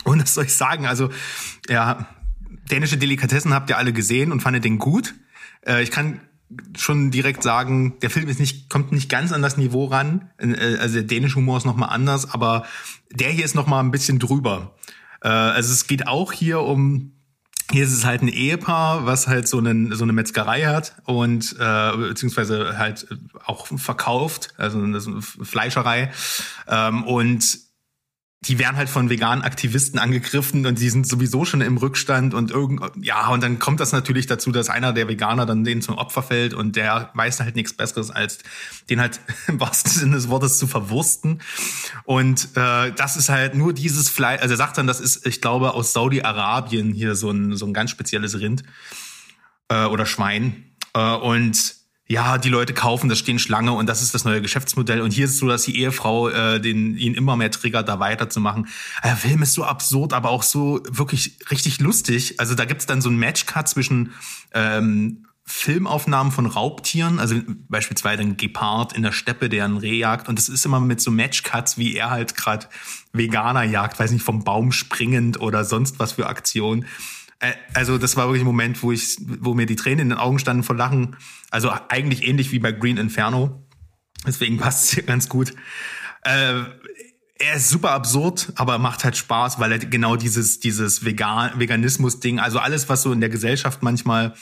Und 0.05 0.23
was 0.23 0.35
soll 0.35 0.45
ich 0.45 0.55
sagen? 0.55 0.87
Also, 0.87 1.11
ja, 1.69 2.07
dänische 2.71 2.97
Delikatessen 2.97 3.53
habt 3.53 3.69
ihr 3.71 3.77
alle 3.77 3.93
gesehen 3.93 4.33
und 4.33 4.41
fandet 4.41 4.65
den 4.65 4.79
gut. 4.79 5.15
Äh, 5.67 5.83
ich 5.83 5.91
kann 5.91 6.21
schon 6.79 7.11
direkt 7.11 7.43
sagen, 7.43 7.99
der 8.01 8.09
Film 8.09 8.27
ist 8.29 8.41
nicht, 8.41 8.71
kommt 8.71 8.91
nicht 8.91 9.11
ganz 9.11 9.33
an 9.33 9.43
das 9.43 9.59
Niveau 9.59 9.85
ran. 9.85 10.31
Äh, 10.39 10.77
Also 10.79 10.95
der 10.95 11.03
dänische 11.05 11.37
Humor 11.37 11.59
ist 11.59 11.67
nochmal 11.67 11.91
anders, 11.91 12.33
aber 12.33 12.65
der 13.11 13.31
hier 13.31 13.45
ist 13.45 13.55
nochmal 13.55 13.85
ein 13.85 13.91
bisschen 13.91 14.19
drüber. 14.19 14.75
Äh, 15.21 15.29
Also 15.29 15.73
es 15.73 15.87
geht 15.87 16.07
auch 16.09 16.33
hier 16.33 16.61
um, 16.61 17.13
hier 17.71 17.85
ist 17.85 17.93
es 17.93 18.05
halt 18.05 18.23
ein 18.23 18.29
Ehepaar, 18.29 19.05
was 19.07 19.29
halt 19.29 19.47
so, 19.47 19.59
einen, 19.59 19.95
so 19.95 20.05
eine 20.05 20.13
Metzgerei 20.13 20.63
hat 20.63 20.95
und 21.05 21.55
äh, 21.59 21.97
beziehungsweise 21.97 22.79
halt 22.79 23.07
auch 23.45 23.67
verkauft, 23.67 24.49
also 24.57 24.79
eine 24.79 25.01
Fleischerei. 25.01 26.11
Ähm, 26.67 27.05
und 27.05 27.68
die 28.43 28.59
werden 28.61 28.77
halt 28.77 28.89
von 28.89 29.11
veganen 29.11 29.43
Aktivisten 29.43 29.99
angegriffen 29.99 30.65
und 30.65 30.79
die 30.79 30.91
sind 30.91 31.09
sowieso 31.09 31.45
schon 31.45 31.61
im 31.61 31.77
Rückstand 31.77 32.35
und 32.35 32.53
irgend 32.53 32.81
ja 33.03 33.29
und 33.29 33.43
dann 33.43 33.59
kommt 33.59 33.81
das 33.81 33.91
natürlich 33.91 34.27
dazu, 34.27 34.53
dass 34.53 34.71
einer 34.71 34.93
der 34.93 35.09
Veganer 35.09 35.45
dann 35.45 35.65
denen 35.65 35.83
zum 35.83 35.99
Opfer 35.99 36.23
fällt 36.23 36.55
und 36.55 36.77
der 36.77 37.11
weiß 37.15 37.41
halt 37.41 37.57
nichts 37.57 37.75
Besseres 37.75 38.11
als 38.11 38.39
den 38.91 39.01
halt 39.01 39.19
im 39.49 39.59
wahrsten 39.59 39.91
Sinne 39.91 40.15
des 40.15 40.29
Wortes 40.29 40.59
zu 40.59 40.69
verwursten. 40.69 41.43
Und 42.05 42.51
äh, 42.55 42.93
das 42.93 43.17
ist 43.17 43.29
halt 43.29 43.57
nur 43.57 43.73
dieses 43.73 44.09
Fleisch, 44.09 44.41
also 44.41 44.55
er 44.55 44.59
sagt 44.59 44.79
dann, 44.79 44.87
das 44.87 45.01
ist 45.01 45.27
ich 45.27 45.41
glaube 45.41 45.75
aus 45.75 45.93
Saudi-Arabien 45.93 46.93
hier 46.93 47.17
so 47.17 47.31
ein 47.31 47.57
so 47.57 47.67
ein 47.67 47.75
ganz 47.75 47.91
spezielles 47.91 48.39
Rind 48.39 48.63
äh, 49.69 49.85
oder 49.85 50.07
Schwein. 50.07 50.65
Äh, 50.95 51.17
und 51.17 51.78
ja, 52.11 52.39
die 52.39 52.49
Leute 52.49 52.73
kaufen, 52.73 53.11
das 53.11 53.19
stehen 53.19 53.39
Schlange 53.39 53.73
und 53.73 53.87
das 53.87 54.01
ist 54.01 54.15
das 54.15 54.25
neue 54.25 54.41
Geschäftsmodell. 54.41 55.03
Und 55.03 55.13
hier 55.13 55.27
ist 55.27 55.33
es 55.33 55.39
so, 55.39 55.47
dass 55.47 55.65
die 55.65 55.79
Ehefrau 55.79 56.31
äh, 56.31 56.59
den, 56.59 56.97
ihn 56.97 57.15
immer 57.15 57.37
mehr 57.37 57.51
triggert, 57.51 57.87
da 57.87 58.01
weiterzumachen. 58.01 58.67
Der 59.05 59.17
Film 59.17 59.43
ist 59.43 59.53
so 59.53 59.65
absurd, 59.65 60.15
aber 60.15 60.31
auch 60.31 60.43
so 60.43 60.81
wirklich 60.89 61.39
richtig 61.51 61.81
lustig. 61.81 62.41
Also 62.41 62.55
da 62.55 62.65
gibt's 62.65 62.87
dann 62.87 63.03
so 63.03 63.11
ein 63.11 63.19
Matchcut 63.19 63.69
zwischen 63.69 64.15
ähm, 64.55 65.27
Filmaufnahmen 65.45 66.33
von 66.33 66.47
Raubtieren, 66.47 67.19
also 67.19 67.37
beispielsweise 67.69 68.23
ein 68.23 68.39
Gepard 68.39 68.95
in 68.95 69.03
der 69.03 69.13
Steppe, 69.13 69.51
der 69.51 69.67
ein 69.67 69.77
Reh 69.77 69.99
jagt. 69.99 70.31
Und 70.31 70.39
das 70.39 70.49
ist 70.49 70.65
immer 70.65 70.81
mit 70.81 71.03
so 71.03 71.11
Matchcuts, 71.11 71.77
wie 71.77 71.95
er 71.95 72.09
halt 72.09 72.37
gerade 72.37 72.69
Veganer 73.13 73.65
jagt, 73.65 73.99
weiß 73.99 74.13
nicht, 74.13 74.25
vom 74.25 74.45
Baum 74.45 74.73
springend 74.73 75.41
oder 75.41 75.65
sonst 75.65 75.99
was 75.99 76.13
für 76.13 76.27
Aktionen. 76.27 76.87
Also 77.73 77.99
das 77.99 78.17
war 78.17 78.27
wirklich 78.27 78.43
ein 78.43 78.47
Moment, 78.47 78.83
wo 78.83 78.91
ich, 78.91 79.17
wo 79.21 79.55
mir 79.55 79.67
die 79.67 79.77
Tränen 79.77 80.01
in 80.01 80.09
den 80.11 80.19
Augen 80.19 80.39
standen 80.39 80.65
vor 80.65 80.77
Lachen. 80.77 81.17
Also 81.51 81.71
eigentlich 81.89 82.27
ähnlich 82.27 82.51
wie 82.51 82.59
bei 82.59 82.73
Green 82.73 82.97
Inferno. 82.97 83.65
Deswegen 84.27 84.57
passt 84.59 84.85
es 84.85 84.91
hier 84.91 85.05
ganz 85.05 85.29
gut. 85.29 85.55
Äh, 86.23 86.63
er 87.41 87.55
ist 87.55 87.69
super 87.69 87.93
absurd, 87.93 88.53
aber 88.57 88.79
macht 88.79 89.05
halt 89.05 89.17
Spaß, 89.17 89.61
weil 89.61 89.71
er 89.71 89.79
genau 89.79 90.17
dieses, 90.17 90.59
dieses 90.59 91.05
Vegan, 91.05 91.53
Veganismus-Ding, 91.59 92.41
also 92.41 92.59
alles, 92.59 92.89
was 92.89 93.03
so 93.03 93.13
in 93.13 93.21
der 93.21 93.29
Gesellschaft 93.29 93.83
manchmal 93.83 94.35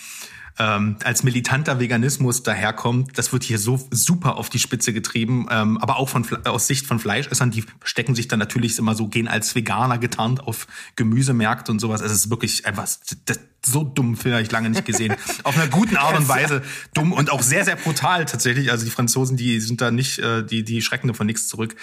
ähm, 0.59 0.97
als 1.05 1.23
militanter 1.23 1.79
Veganismus 1.81 2.43
daherkommt, 2.43 3.19
das 3.19 3.33
wird 3.33 3.43
hier 3.43 3.59
so 3.59 3.87
super 3.91 4.37
auf 4.37 4.49
die 4.49 4.59
Spitze 4.59 4.93
getrieben, 4.93 5.47
ähm, 5.51 5.79
aber 5.79 5.99
auch 5.99 6.09
von 6.09 6.27
aus 6.45 6.67
Sicht 6.67 6.87
von 6.87 6.99
Fleischessern, 6.99 7.51
die 7.51 7.65
stecken 7.85 8.15
sich 8.15 8.29
dann 8.29 8.39
natürlich 8.39 8.79
immer 8.79 8.95
so, 8.95 9.09
gehen 9.09 9.29
als 9.29 9.55
Veganer 9.55 9.99
getarnt 9.99 10.41
auf 10.41 10.67
Gemüsemärkte 10.97 11.73
und 11.73 11.81
sowas. 11.81 12.01
Es 12.01 12.13
ist 12.13 12.31
wirklich 12.31 12.67
einfach 12.67 12.89
das, 13.27 13.41
so 13.65 13.83
dumm 13.85 14.17
Film 14.17 14.35
habe 14.35 14.43
ich 14.43 14.51
lange 14.51 14.71
nicht 14.71 14.85
gesehen. 14.85 15.15
auf 15.43 15.57
einer 15.57 15.69
guten 15.69 15.97
Art 15.97 16.17
und 16.17 16.29
Weise 16.29 16.63
dumm 16.95 17.13
und 17.13 17.31
auch 17.31 17.43
sehr, 17.43 17.65
sehr 17.65 17.77
brutal 17.77 18.25
tatsächlich. 18.25 18.71
Also 18.71 18.85
die 18.85 18.91
Franzosen, 18.91 19.37
die 19.37 19.61
sind 19.61 19.81
da 19.81 19.91
nicht, 19.91 20.19
äh, 20.19 20.45
die, 20.45 20.65
die 20.65 20.83
schrecken 20.83 21.13
von 21.15 21.27
nichts 21.27 21.49
zurück. 21.49 21.75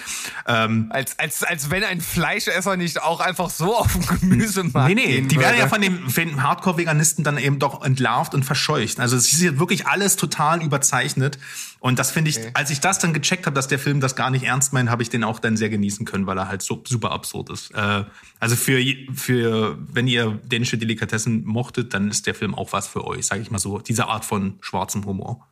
Ähm, 0.47 0.87
Als, 0.91 1.19
als, 1.19 1.43
als 1.43 1.69
wenn 1.69 1.83
ein 1.83 2.01
Fleischesser 2.01 2.77
nicht 2.77 3.01
auch 3.01 3.19
einfach 3.19 3.49
so 3.49 3.77
auf 3.77 3.93
den 3.93 4.05
Gemüsemarkt 4.05 4.89
Nee, 4.89 4.95
nee, 4.95 5.07
gehen 5.15 5.27
die 5.27 5.39
werden 5.39 5.57
ja 5.57 5.67
von 5.67 5.81
den, 5.81 6.09
von 6.09 6.27
den 6.27 6.43
Hardcore-Veganisten 6.43 7.23
dann 7.23 7.37
eben 7.37 7.59
doch 7.59 7.83
entlarvt 7.83 8.33
und 8.33 8.43
verscheucht. 8.43 8.99
Also 8.99 9.15
es 9.15 9.31
ist 9.31 9.39
hier 9.39 9.59
wirklich 9.59 9.87
alles 9.87 10.15
total 10.15 10.63
überzeichnet. 10.63 11.37
Und 11.84 11.99
das 11.99 12.11
finde 12.11 12.30
ich, 12.30 12.39
als 12.53 12.69
ich 12.69 12.80
das 12.80 12.97
dann 12.99 13.11
gecheckt 13.11 13.45
habe, 13.45 13.55
dass 13.55 13.68
der 13.68 13.77
Film 13.77 13.99
das 13.99 14.15
gar 14.15 14.30
nicht 14.30 14.45
ernst 14.45 14.72
meint, 14.72 14.89
habe 14.89 15.03
ich 15.03 15.10
den 15.10 15.26
auch 15.26 15.39
dann 15.39 15.57
sehr 15.57 15.68
genießen 15.68 16.05
können, 16.05 16.26
weil 16.26 16.38
er 16.38 16.47
halt 16.47 16.61
so 16.61 16.81
super 16.88 17.11
absurd 17.11 17.49
ist. 17.49 17.72
Äh, 17.72 18.05
also 18.39 18.55
für, 18.55 18.81
für, 19.14 19.77
wenn 19.91 20.07
ihr 20.07 20.39
dänische 20.45 20.77
Delikatessen 20.77 21.43
mochtet, 21.43 21.93
dann 21.93 22.10
ist 22.10 22.26
der 22.26 22.35
Film 22.35 22.55
auch 22.55 22.72
was 22.72 22.88
für 22.88 23.05
euch, 23.05 23.26
sage 23.26 23.41
ich 23.41 23.51
mal 23.51 23.60
so. 23.60 23.80
Diese 23.80 24.07
Art 24.07 24.23
von 24.23 24.60
schwarzem 24.61 25.03
Humor. 25.05 25.45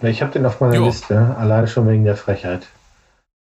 Ich 0.00 0.22
habe 0.22 0.30
den 0.30 0.46
auf 0.46 0.60
meiner 0.60 0.76
Jo. 0.76 0.86
Liste, 0.86 1.34
alleine 1.36 1.66
schon 1.66 1.88
wegen 1.88 2.04
der 2.04 2.16
Frechheit, 2.16 2.68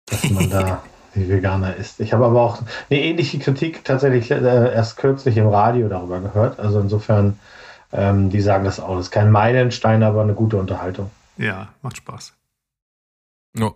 dass 0.04 0.28
man 0.28 0.50
da 0.50 0.82
wie 1.14 1.30
Veganer 1.30 1.76
ist. 1.76 1.98
Ich 2.00 2.12
habe 2.12 2.26
aber 2.26 2.42
auch 2.42 2.58
eine 2.90 3.00
ähnliche 3.00 3.38
Kritik 3.38 3.86
tatsächlich 3.86 4.30
äh, 4.30 4.34
erst 4.74 4.98
kürzlich 4.98 5.38
im 5.38 5.48
Radio 5.48 5.88
darüber 5.88 6.20
gehört. 6.20 6.60
Also 6.60 6.78
insofern, 6.78 7.38
ähm, 7.90 8.28
die 8.28 8.42
sagen 8.42 8.66
das 8.66 8.80
auch. 8.80 8.96
Das 8.96 9.06
ist 9.06 9.12
kein 9.12 9.30
Meilenstein, 9.30 10.02
aber 10.02 10.20
eine 10.20 10.34
gute 10.34 10.58
Unterhaltung. 10.58 11.10
Ja, 11.38 11.74
macht 11.82 11.96
Spaß. 11.96 12.36
Ja. 13.56 13.72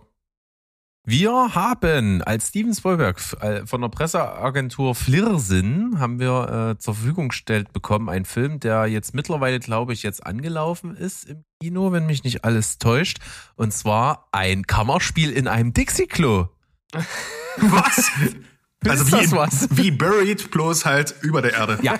Wir 1.05 1.53
haben 1.53 2.21
als 2.21 2.47
Steven 2.47 2.73
Spielberg 2.73 3.19
äh, 3.41 3.65
von 3.65 3.81
der 3.81 3.89
Presseagentur 3.89 4.95
Flirrsinn 4.95 5.99
haben 5.99 6.17
wir 6.17 6.75
äh, 6.75 6.79
zur 6.79 6.95
Verfügung 6.95 7.27
gestellt 7.27 7.73
bekommen 7.73 8.07
einen 8.07 8.23
Film, 8.23 8.61
der 8.61 8.85
jetzt 8.85 9.13
mittlerweile, 9.13 9.59
glaube 9.59 9.91
ich, 9.91 10.01
jetzt 10.01 10.25
angelaufen 10.25 10.95
ist 10.95 11.25
im 11.25 11.43
Kino, 11.61 11.91
wenn 11.91 12.05
mich 12.05 12.23
nicht 12.23 12.45
alles 12.45 12.77
täuscht. 12.77 13.19
Und 13.55 13.73
zwar 13.73 14.29
ein 14.31 14.65
Kammerspiel 14.65 15.31
in 15.31 15.49
einem 15.49 15.73
Dixie-Klo. 15.73 16.47
Was? 17.57 18.11
Also 18.87 19.05
wie, 19.17 19.31
was? 19.31 19.67
wie 19.77 19.91
Buried, 19.91 20.51
bloß 20.51 20.85
halt 20.85 21.15
über 21.21 21.41
der 21.41 21.53
Erde. 21.53 21.79
Ja, 21.81 21.99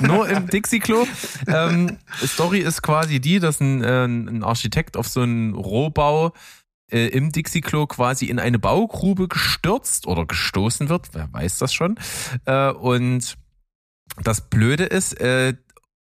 nur 0.00 0.28
im 0.28 0.46
Dixie-Klo. 0.46 1.06
Ähm, 1.46 1.98
Story 2.24 2.60
ist 2.60 2.82
quasi 2.82 3.20
die, 3.20 3.38
dass 3.38 3.60
ein, 3.60 3.82
äh, 3.82 4.04
ein 4.04 4.42
Architekt 4.42 4.96
auf 4.96 5.08
so 5.08 5.20
einen 5.20 5.54
Rohbau 5.54 6.32
äh, 6.90 7.08
im 7.08 7.32
Dixie-Klo 7.32 7.86
quasi 7.86 8.26
in 8.26 8.38
eine 8.38 8.58
Baugrube 8.58 9.28
gestürzt 9.28 10.06
oder 10.06 10.26
gestoßen 10.26 10.88
wird, 10.88 11.08
wer 11.12 11.32
weiß 11.32 11.58
das 11.58 11.72
schon. 11.72 11.96
Äh, 12.44 12.70
und 12.70 13.36
das 14.22 14.48
Blöde 14.48 14.84
ist, 14.84 15.20
äh, 15.20 15.54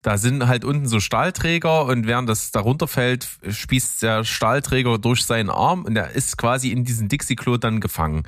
da 0.02 0.18
sind 0.18 0.46
halt 0.46 0.64
unten 0.64 0.86
so 0.86 1.00
Stahlträger 1.00 1.86
und 1.86 2.06
während 2.06 2.28
das 2.28 2.50
darunter 2.50 2.86
fällt, 2.86 3.26
spießt 3.48 4.02
der 4.02 4.24
Stahlträger 4.24 4.98
durch 4.98 5.24
seinen 5.24 5.48
Arm 5.48 5.84
und 5.84 5.96
er 5.96 6.10
ist 6.10 6.36
quasi 6.36 6.70
in 6.70 6.84
diesen 6.84 7.08
Dixie-Klo 7.08 7.56
dann 7.56 7.80
gefangen 7.80 8.24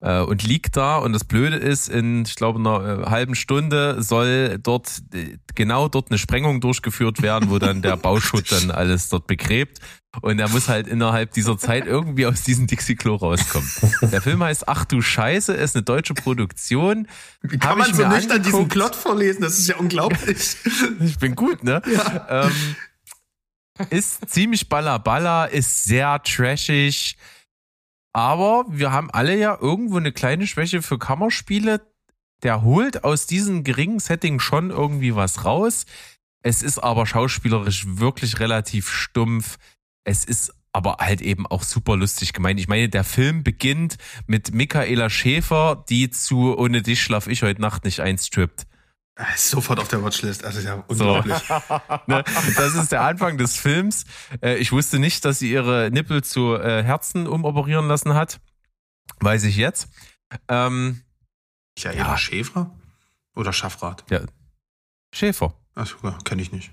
und 0.00 0.42
liegt 0.42 0.76
da. 0.76 0.96
Und 0.96 1.12
das 1.12 1.24
Blöde 1.24 1.56
ist, 1.56 1.88
in, 1.88 2.24
ich 2.24 2.34
glaube, 2.34 2.58
einer 2.58 3.02
äh, 3.04 3.10
halben 3.10 3.34
Stunde 3.34 4.02
soll 4.02 4.58
dort 4.58 5.02
äh, 5.12 5.36
genau 5.54 5.88
dort 5.88 6.10
eine 6.10 6.18
Sprengung 6.18 6.60
durchgeführt 6.60 7.20
werden, 7.20 7.50
wo 7.50 7.58
dann 7.58 7.82
der 7.82 7.96
Bauschutt 7.96 8.50
dann 8.50 8.70
alles 8.70 9.10
dort 9.10 9.26
begräbt. 9.26 9.78
Und 10.22 10.40
er 10.40 10.48
muss 10.48 10.68
halt 10.68 10.88
innerhalb 10.88 11.32
dieser 11.32 11.56
Zeit 11.56 11.86
irgendwie 11.86 12.26
aus 12.26 12.42
diesem 12.42 12.66
Dixie-Klo 12.66 13.14
rauskommen. 13.14 13.70
Der 14.10 14.20
Film 14.20 14.42
heißt 14.42 14.68
Ach 14.68 14.84
du 14.84 15.02
Scheiße, 15.02 15.52
ist 15.52 15.76
eine 15.76 15.84
deutsche 15.84 16.14
Produktion. 16.14 17.06
Wie 17.42 17.58
kann 17.58 17.70
Hab 17.70 17.78
man 17.78 17.94
so 17.94 18.02
mir 18.02 18.08
nüchtern 18.08 18.42
diesen. 18.42 18.68
Plot 18.68 18.96
vorlesen? 18.96 19.42
Das 19.42 19.58
ist 19.58 19.68
ja 19.68 19.76
unglaublich. 19.76 20.56
Ich 21.00 21.18
bin 21.18 21.34
gut, 21.36 21.62
ne? 21.62 21.82
Ähm, 22.28 22.52
ist 23.90 24.28
ziemlich 24.30 24.68
balla 24.68 25.44
ist 25.44 25.84
sehr 25.84 26.22
trashig. 26.22 27.16
Aber 28.12 28.64
wir 28.68 28.92
haben 28.92 29.10
alle 29.10 29.36
ja 29.36 29.56
irgendwo 29.60 29.96
eine 29.96 30.12
kleine 30.12 30.46
Schwäche 30.46 30.82
für 30.82 30.98
Kammerspiele. 30.98 31.80
Der 32.42 32.62
holt 32.62 33.04
aus 33.04 33.26
diesem 33.26 33.64
geringen 33.64 34.00
Setting 34.00 34.40
schon 34.40 34.70
irgendwie 34.70 35.14
was 35.14 35.44
raus. 35.44 35.86
Es 36.42 36.62
ist 36.62 36.78
aber 36.78 37.06
schauspielerisch 37.06 37.84
wirklich 37.86 38.40
relativ 38.40 38.88
stumpf. 38.88 39.58
Es 40.04 40.24
ist 40.24 40.54
aber 40.72 40.96
halt 41.00 41.20
eben 41.20 41.46
auch 41.46 41.62
super 41.62 41.96
lustig 41.96 42.32
gemeint. 42.32 42.58
Ich 42.60 42.68
meine, 42.68 42.88
der 42.88 43.04
Film 43.04 43.42
beginnt 43.42 43.96
mit 44.26 44.54
Michaela 44.54 45.10
Schäfer, 45.10 45.84
die 45.88 46.10
zu 46.10 46.56
Ohne 46.56 46.82
dich 46.82 47.02
schlaf 47.02 47.26
ich 47.26 47.42
heute 47.42 47.60
Nacht 47.60 47.84
nicht 47.84 48.00
einstrippt. 48.00 48.66
Ist 49.34 49.50
sofort 49.50 49.78
auf 49.80 49.88
der 49.88 50.02
Watchlist. 50.02 50.44
Also 50.44 50.60
ja 50.60 50.82
unglaublich. 50.86 51.34
Ne? 52.06 52.24
Das 52.56 52.74
ist 52.74 52.90
der 52.92 53.02
Anfang 53.02 53.36
des 53.38 53.56
Films. 53.56 54.04
Äh, 54.40 54.56
Ich 54.56 54.72
wusste 54.72 54.98
nicht, 54.98 55.24
dass 55.24 55.38
sie 55.40 55.50
ihre 55.52 55.90
Nippel 55.90 56.22
zu 56.24 56.54
äh, 56.54 56.82
Herzen 56.82 57.26
umoperieren 57.26 57.86
lassen 57.88 58.14
hat. 58.14 58.40
Weiß 59.20 59.44
ich 59.44 59.56
jetzt. 59.56 59.88
Ähm, 60.48 61.02
Michaela 61.76 61.98
Ja. 61.98 62.16
Schäfer? 62.16 62.70
Oder 63.36 63.52
Schaffrath? 63.52 64.04
ja. 64.10 64.20
Schäfer. 65.14 65.54
Achso, 65.74 65.96
kenne 66.24 66.40
ich 66.42 66.52
nicht. 66.52 66.70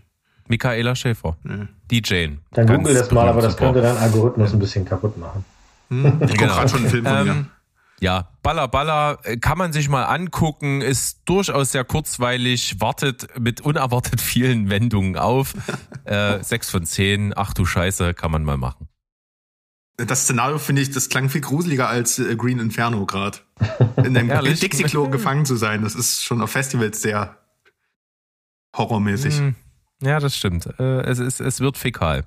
Michaela 0.48 0.96
Schäfer. 0.96 1.38
Nee. 1.44 1.68
Die 1.92 2.02
Jane. 2.06 2.38
Dann 2.52 2.68
Ganz 2.68 2.80
google 2.80 2.94
das 2.96 3.12
mal, 3.12 3.28
aber 3.28 3.42
das 3.42 3.54
super. 3.54 3.66
könnte 3.66 3.82
deinen 3.82 3.98
Algorithmus 3.98 4.54
ein 4.54 4.60
bisschen 4.60 4.86
kaputt 4.86 5.18
machen. 5.18 5.44
Hm, 5.90 6.06
ich 6.06 6.30
guck 6.30 6.38
Genau. 6.38 6.54
gerade 6.56 6.70
schon 6.70 6.80
einen 6.82 6.90
Film 6.90 7.06
von 7.06 7.24
mir. 7.26 7.46
Ja, 8.00 8.30
Baller 8.44 8.68
Baller 8.68 9.20
äh, 9.24 9.38
kann 9.38 9.58
man 9.58 9.74
sich 9.74 9.90
mal 9.90 10.04
angucken, 10.04 10.82
ist 10.82 11.22
durchaus 11.26 11.72
sehr 11.72 11.84
kurzweilig, 11.84 12.80
wartet 12.80 13.28
mit 13.40 13.62
unerwartet 13.62 14.22
vielen 14.22 14.70
Wendungen 14.70 15.18
auf. 15.18 15.56
äh, 16.06 16.44
sechs 16.44 16.70
von 16.70 16.86
zehn, 16.86 17.34
ach 17.36 17.54
du 17.54 17.66
Scheiße, 17.66 18.14
kann 18.14 18.32
man 18.32 18.44
mal 18.44 18.58
machen. 18.58 18.88
Das 19.98 20.24
Szenario 20.24 20.60
finde 20.60 20.84
ich, 20.84 20.92
das 20.92 21.10
klang 21.10 21.28
viel 21.30 21.42
gruseliger 21.42 21.90
als 21.90 22.20
äh, 22.20 22.36
Green 22.36 22.60
Inferno 22.60 23.08
gerade. 23.08 23.40
In 23.98 24.16
einem? 24.16 24.30
Dixie-Klo 24.56 25.10
gefangen 25.10 25.46
zu 25.46 25.56
sein, 25.56 25.82
das 25.82 25.96
ist 25.96 26.24
schon 26.24 26.42
auf 26.42 26.52
Festivals 26.52 27.02
sehr 27.02 27.38
horrormäßig. 28.76 29.40
Hm, 29.40 29.56
ja, 30.04 30.20
das 30.20 30.38
stimmt. 30.38 30.68
Äh, 30.80 31.02
es, 31.02 31.18
ist, 31.18 31.42
es 31.42 31.60
wird 31.60 31.78
fäkal. 31.78 32.26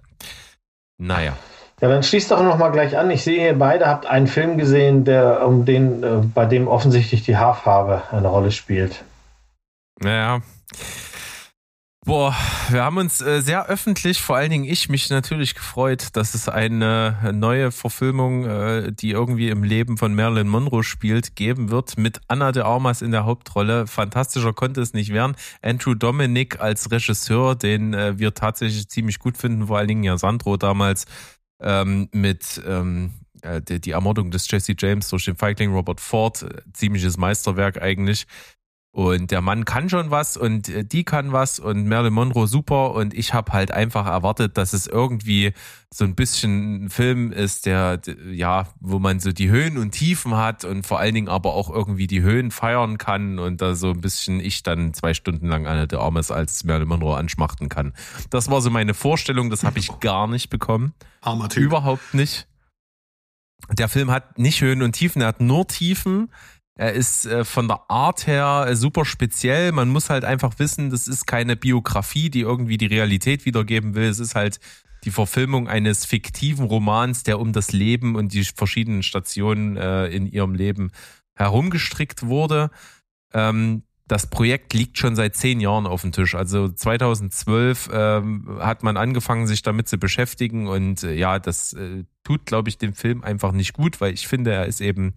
Naja. 0.98 1.36
Ja, 1.80 1.88
dann 1.88 2.02
schließt 2.02 2.30
doch 2.30 2.42
noch 2.42 2.58
mal 2.58 2.68
gleich 2.70 2.98
an. 2.98 3.10
Ich 3.10 3.22
sehe, 3.22 3.46
ihr 3.46 3.58
beide 3.58 3.86
habt 3.86 4.04
einen 4.04 4.26
Film 4.26 4.58
gesehen, 4.58 5.04
der 5.04 5.46
um 5.46 5.64
den, 5.64 6.02
äh, 6.02 6.16
bei 6.34 6.44
dem 6.44 6.68
offensichtlich 6.68 7.22
die 7.22 7.38
Haarfarbe 7.38 8.02
eine 8.10 8.28
Rolle 8.28 8.52
spielt. 8.52 9.02
Naja. 9.98 10.42
Boah, 12.06 12.34
wir 12.70 12.82
haben 12.82 12.96
uns 12.96 13.20
äh, 13.20 13.40
sehr 13.40 13.66
öffentlich, 13.66 14.20
vor 14.20 14.36
allen 14.36 14.50
Dingen 14.50 14.64
ich, 14.64 14.88
mich 14.88 15.10
natürlich 15.10 15.54
gefreut, 15.54 16.08
dass 16.14 16.34
es 16.34 16.48
eine 16.48 17.32
neue 17.34 17.70
Verfilmung, 17.70 18.46
äh, 18.46 18.90
die 18.90 19.10
irgendwie 19.10 19.50
im 19.50 19.62
Leben 19.62 19.98
von 19.98 20.14
Marilyn 20.14 20.48
Monroe 20.48 20.82
spielt, 20.82 21.36
geben 21.36 21.70
wird, 21.70 21.98
mit 21.98 22.20
Anna 22.26 22.52
de 22.52 22.62
Armas 22.62 23.02
in 23.02 23.10
der 23.10 23.26
Hauptrolle. 23.26 23.86
Fantastischer 23.86 24.54
konnte 24.54 24.80
es 24.80 24.94
nicht 24.94 25.12
werden. 25.12 25.36
Andrew 25.62 25.94
Dominic 25.94 26.58
als 26.58 26.90
Regisseur, 26.90 27.54
den 27.54 27.92
äh, 27.92 28.18
wir 28.18 28.32
tatsächlich 28.34 28.88
ziemlich 28.88 29.18
gut 29.18 29.36
finden, 29.36 29.66
vor 29.66 29.76
allen 29.76 29.88
Dingen 29.88 30.04
ja 30.04 30.16
Sandro 30.16 30.56
damals 30.56 31.04
ähm, 31.60 32.08
mit 32.12 32.60
ähm, 32.66 33.12
äh, 33.42 33.60
die, 33.60 33.80
die 33.80 33.92
Ermordung 33.92 34.30
des 34.30 34.50
Jesse 34.50 34.74
James 34.76 35.08
durch 35.08 35.24
den 35.24 35.36
Feigling 35.36 35.72
Robert 35.72 36.00
Ford, 36.00 36.42
äh, 36.42 36.62
ziemliches 36.72 37.16
Meisterwerk 37.16 37.80
eigentlich. 37.80 38.26
Und 38.92 39.30
der 39.30 39.40
Mann 39.40 39.64
kann 39.64 39.88
schon 39.88 40.10
was 40.10 40.36
und 40.36 40.68
äh, 40.68 40.84
die 40.84 41.04
kann 41.04 41.30
was 41.30 41.60
und 41.60 41.86
Marilyn 41.86 42.12
Monroe 42.12 42.48
super 42.48 42.92
und 42.92 43.14
ich 43.14 43.32
habe 43.32 43.52
halt 43.52 43.70
einfach 43.70 44.06
erwartet, 44.06 44.56
dass 44.56 44.72
es 44.72 44.88
irgendwie 44.88 45.52
so 45.94 46.04
ein 46.04 46.16
bisschen 46.16 46.86
ein 46.86 46.90
Film 46.90 47.30
ist, 47.30 47.66
der 47.66 48.00
ja, 48.32 48.66
wo 48.80 48.98
man 48.98 49.20
so 49.20 49.30
die 49.30 49.48
Höhen 49.48 49.78
und 49.78 49.92
Tiefen 49.92 50.36
hat 50.36 50.64
und 50.64 50.84
vor 50.84 50.98
allen 50.98 51.14
Dingen 51.14 51.28
aber 51.28 51.54
auch 51.54 51.70
irgendwie 51.70 52.08
die 52.08 52.22
Höhen 52.22 52.50
feiern 52.50 52.98
kann 52.98 53.38
und 53.38 53.60
da 53.60 53.76
so 53.76 53.90
ein 53.90 54.00
bisschen 54.00 54.40
ich 54.40 54.64
dann 54.64 54.92
zwei 54.92 55.14
Stunden 55.14 55.46
lang 55.46 55.68
Anna 55.68 55.86
de 55.86 56.00
Armas 56.00 56.32
als 56.32 56.64
Marilyn 56.64 56.88
Monroe 56.88 57.16
anschmachten 57.16 57.68
kann. 57.68 57.92
Das 58.30 58.50
war 58.50 58.60
so 58.60 58.70
meine 58.70 58.94
Vorstellung, 58.94 59.50
das 59.50 59.62
habe 59.62 59.78
ich 59.78 59.88
gar 60.00 60.26
nicht 60.26 60.50
bekommen. 60.50 60.94
Armer 61.20 61.48
Typ. 61.48 61.62
Überhaupt 61.62 62.12
nicht. 62.12 62.48
Der 63.70 63.88
Film 63.88 64.10
hat 64.10 64.36
nicht 64.36 64.60
Höhen 64.62 64.82
und 64.82 64.92
Tiefen, 64.92 65.22
er 65.22 65.28
hat 65.28 65.40
nur 65.40 65.68
Tiefen. 65.68 66.28
Er 66.76 66.92
ist 66.92 67.26
äh, 67.26 67.44
von 67.44 67.68
der 67.68 67.82
Art 67.88 68.26
her 68.26 68.66
äh, 68.68 68.76
super 68.76 69.04
speziell. 69.04 69.72
Man 69.72 69.90
muss 69.90 70.08
halt 70.08 70.24
einfach 70.24 70.58
wissen, 70.58 70.90
das 70.90 71.08
ist 71.08 71.26
keine 71.26 71.56
Biografie, 71.56 72.30
die 72.30 72.40
irgendwie 72.40 72.78
die 72.78 72.86
Realität 72.86 73.44
wiedergeben 73.44 73.94
will. 73.94 74.08
Es 74.08 74.18
ist 74.18 74.34
halt 74.34 74.60
die 75.04 75.10
Verfilmung 75.10 75.68
eines 75.68 76.04
fiktiven 76.04 76.66
Romans, 76.66 77.22
der 77.22 77.40
um 77.40 77.52
das 77.52 77.72
Leben 77.72 78.16
und 78.16 78.32
die 78.32 78.44
verschiedenen 78.44 79.02
Stationen 79.02 79.76
äh, 79.76 80.06
in 80.06 80.26
ihrem 80.26 80.54
Leben 80.54 80.90
herumgestrickt 81.34 82.26
wurde. 82.26 82.70
Ähm, 83.32 83.82
das 84.06 84.28
Projekt 84.28 84.72
liegt 84.74 84.98
schon 84.98 85.14
seit 85.14 85.36
zehn 85.36 85.60
Jahren 85.60 85.86
auf 85.86 86.02
dem 86.02 86.12
Tisch. 86.12 86.34
Also 86.34 86.68
2012 86.68 87.90
ähm, 87.92 88.58
hat 88.58 88.82
man 88.82 88.96
angefangen, 88.96 89.46
sich 89.46 89.62
damit 89.62 89.86
zu 89.86 89.98
beschäftigen 89.98 90.66
und 90.66 91.02
ja, 91.02 91.38
das 91.38 91.76
tut, 92.24 92.44
glaube 92.44 92.70
ich, 92.70 92.78
dem 92.78 92.92
Film 92.92 93.22
einfach 93.22 93.52
nicht 93.52 93.72
gut, 93.72 94.00
weil 94.00 94.12
ich 94.12 94.26
finde, 94.26 94.52
er 94.52 94.66
ist 94.66 94.80
eben 94.80 95.14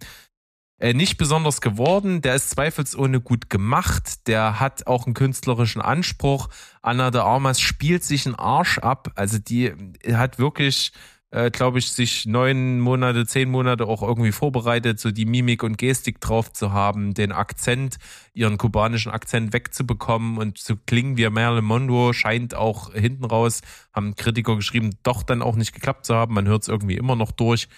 nicht 0.92 1.16
besonders 1.16 1.60
geworden. 1.60 2.20
Der 2.20 2.34
ist 2.34 2.50
zweifelsohne 2.50 3.20
gut 3.20 3.48
gemacht. 3.48 4.26
Der 4.26 4.60
hat 4.60 4.86
auch 4.86 5.06
einen 5.06 5.14
künstlerischen 5.14 5.80
Anspruch. 5.80 6.48
Anna 6.82 7.10
de 7.10 7.22
Armas 7.22 7.60
spielt 7.60 8.04
sich 8.04 8.26
einen 8.26 8.34
Arsch 8.34 8.78
ab. 8.78 9.12
Also 9.14 9.38
die 9.38 9.66
äh, 10.02 10.14
hat 10.14 10.38
wirklich, 10.38 10.92
äh, 11.30 11.50
glaube 11.50 11.78
ich, 11.78 11.90
sich 11.92 12.26
neun 12.26 12.80
Monate, 12.80 13.24
zehn 13.24 13.50
Monate 13.50 13.86
auch 13.86 14.02
irgendwie 14.02 14.32
vorbereitet, 14.32 15.00
so 15.00 15.10
die 15.10 15.24
Mimik 15.24 15.62
und 15.62 15.78
Gestik 15.78 16.20
drauf 16.20 16.52
zu 16.52 16.72
haben, 16.72 17.14
den 17.14 17.32
Akzent, 17.32 17.96
ihren 18.34 18.58
kubanischen 18.58 19.10
Akzent 19.10 19.52
wegzubekommen 19.52 20.38
und 20.38 20.58
zu 20.58 20.76
klingen 20.76 21.16
wie 21.16 21.28
Marilyn 21.30 21.64
Monroe 21.64 22.12
scheint 22.12 22.54
auch 22.54 22.92
hinten 22.92 23.24
raus, 23.24 23.62
haben 23.94 24.16
Kritiker 24.16 24.56
geschrieben, 24.56 24.90
doch 25.02 25.22
dann 25.22 25.40
auch 25.40 25.56
nicht 25.56 25.72
geklappt 25.72 26.04
zu 26.04 26.14
haben. 26.14 26.34
Man 26.34 26.46
hört 26.46 26.62
es 26.62 26.68
irgendwie 26.68 26.96
immer 26.96 27.16
noch 27.16 27.32
durch. 27.32 27.68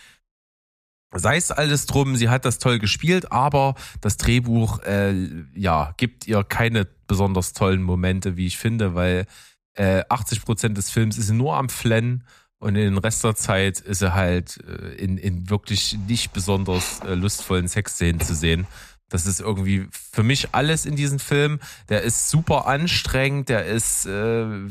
Sei 1.18 1.36
es 1.36 1.51
alles 1.51 1.86
drum, 1.86 2.16
sie 2.16 2.28
hat 2.28 2.44
das 2.44 2.59
toll 2.59 2.78
gespielt, 2.78 3.32
aber 3.32 3.74
das 4.01 4.16
Drehbuch, 4.16 4.80
äh, 4.84 5.14
ja, 5.55 5.94
gibt 5.97 6.26
ihr 6.26 6.44
keine 6.44 6.86
besonders 7.06 7.52
tollen 7.52 7.82
Momente, 7.82 8.36
wie 8.36 8.47
ich 8.47 8.59
finde, 8.59 8.94
weil 8.94 9.26
äh, 9.74 10.02
80 10.09 10.44
Prozent 10.44 10.76
des 10.78 10.90
Films 10.90 11.18
ist 11.18 11.28
sie 11.28 11.34
nur 11.34 11.56
am 11.56 11.68
Flennen 11.68 12.24
und 12.59 12.74
in 12.76 12.82
den 12.82 12.98
Rest 12.98 13.22
der 13.24 13.34
Zeit 13.34 13.80
ist 13.80 13.98
sie 13.98 14.14
halt 14.14 14.59
äh, 14.66 14.94
in, 14.94 15.18
in 15.18 15.51
wirklich 15.51 15.97
nicht 16.06 16.32
besonders 16.32 17.01
äh, 17.01 17.14
lustvollen 17.14 17.68
Sexszenen 17.68 18.20
zu 18.20 18.34
sehen. 18.34 18.66
Das 19.09 19.26
ist 19.26 19.40
irgendwie 19.40 19.86
für 19.90 20.22
mich 20.22 20.48
alles 20.52 20.84
in 20.84 20.97
diesem 20.97 21.18
Film. 21.18 21.60
Der 21.88 22.02
ist 22.02 22.28
super 22.28 22.66
anstrengend, 22.66 23.48
der 23.48 23.66
ist 23.66 24.06
äh, 24.06 24.68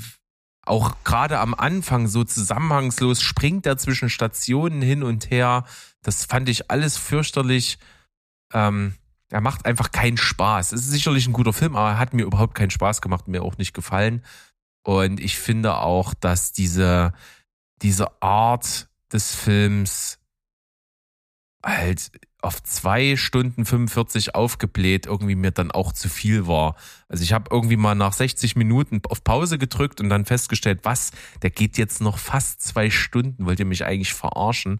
auch 0.66 0.96
gerade 1.04 1.40
am 1.40 1.54
Anfang 1.54 2.08
so 2.08 2.24
zusammenhangslos, 2.24 3.22
springt 3.22 3.66
er 3.66 3.78
zwischen 3.78 4.10
Stationen 4.10 4.82
hin 4.82 5.04
und 5.04 5.30
her. 5.30 5.66
Das 6.06 6.26
fand 6.26 6.50
ich 6.50 6.70
alles 6.70 6.98
fürchterlich. 6.98 7.80
Ähm, 8.54 8.94
er 9.30 9.42
macht 9.42 9.66
einfach 9.66 9.92
keinen 9.92 10.18
Spaß. 10.18 10.72
Es 10.72 10.82
ist 10.82 10.92
sicherlich 10.92 11.26
ein 11.26 11.34
guter 11.34 11.52
Film, 11.52 11.76
aber 11.76 11.90
er 11.90 11.98
hat 11.98 12.14
mir 12.14 12.26
überhaupt 12.26 12.54
keinen 12.54 12.70
Spaß 12.70 13.02
gemacht, 13.02 13.28
mir 13.28 13.42
auch 13.42 13.58
nicht 13.58 13.74
gefallen. 13.74 14.24
Und 14.84 15.20
ich 15.20 15.40
finde 15.40 15.78
auch, 15.78 16.14
dass 16.14 16.52
diese, 16.52 17.12
diese 17.82 18.22
Art 18.22 18.88
des 19.12 19.34
Films 19.34 20.20
halt 21.66 22.12
auf 22.40 22.62
zwei 22.62 23.16
Stunden 23.16 23.66
45 23.66 24.36
aufgebläht 24.36 25.08
irgendwie 25.08 25.34
mir 25.34 25.50
dann 25.50 25.72
auch 25.72 25.92
zu 25.92 26.08
viel 26.08 26.46
war. 26.46 26.76
Also 27.08 27.24
ich 27.24 27.34
habe 27.34 27.50
irgendwie 27.50 27.78
mal 27.78 27.96
nach 27.96 28.14
60 28.14 28.56
Minuten 28.56 29.02
auf 29.10 29.24
Pause 29.24 29.58
gedrückt 29.58 30.00
und 30.00 30.10
dann 30.10 30.26
festgestellt, 30.26 30.82
was, 30.84 31.10
der 31.42 31.50
geht 31.50 31.80
jetzt 31.80 32.02
noch 32.02 32.20
fast 32.20 32.62
zwei 32.62 32.92
Stunden, 32.92 33.48
wollt 33.48 33.60
ihr 33.60 33.66
mich 33.66 33.84
eigentlich 33.84 34.14
verarschen? 34.14 34.80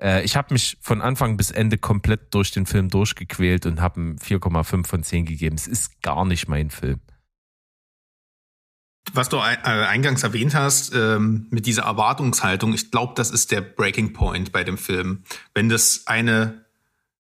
Äh, 0.00 0.24
ich 0.24 0.36
habe 0.36 0.54
mich 0.54 0.78
von 0.80 1.02
Anfang 1.02 1.36
bis 1.36 1.50
Ende 1.50 1.78
komplett 1.78 2.34
durch 2.34 2.50
den 2.50 2.66
Film 2.66 2.88
durchgequält 2.88 3.66
und 3.66 3.80
habe 3.80 4.00
ihm 4.00 4.16
4,5 4.16 4.86
von 4.86 5.02
10 5.02 5.26
gegeben. 5.26 5.56
Es 5.56 5.66
ist 5.66 6.02
gar 6.02 6.24
nicht 6.24 6.48
mein 6.48 6.70
Film. 6.70 7.00
Was 9.12 9.28
du 9.28 9.38
äh, 9.38 9.40
eingangs 9.40 10.22
erwähnt 10.22 10.54
hast, 10.54 10.94
ähm, 10.94 11.46
mit 11.50 11.66
dieser 11.66 11.82
Erwartungshaltung, 11.82 12.74
ich 12.74 12.90
glaube, 12.90 13.14
das 13.16 13.30
ist 13.30 13.50
der 13.50 13.60
Breaking 13.60 14.12
Point 14.12 14.52
bei 14.52 14.62
dem 14.62 14.78
Film. 14.78 15.24
Wenn 15.54 15.68
das 15.68 16.06
eine, 16.06 16.64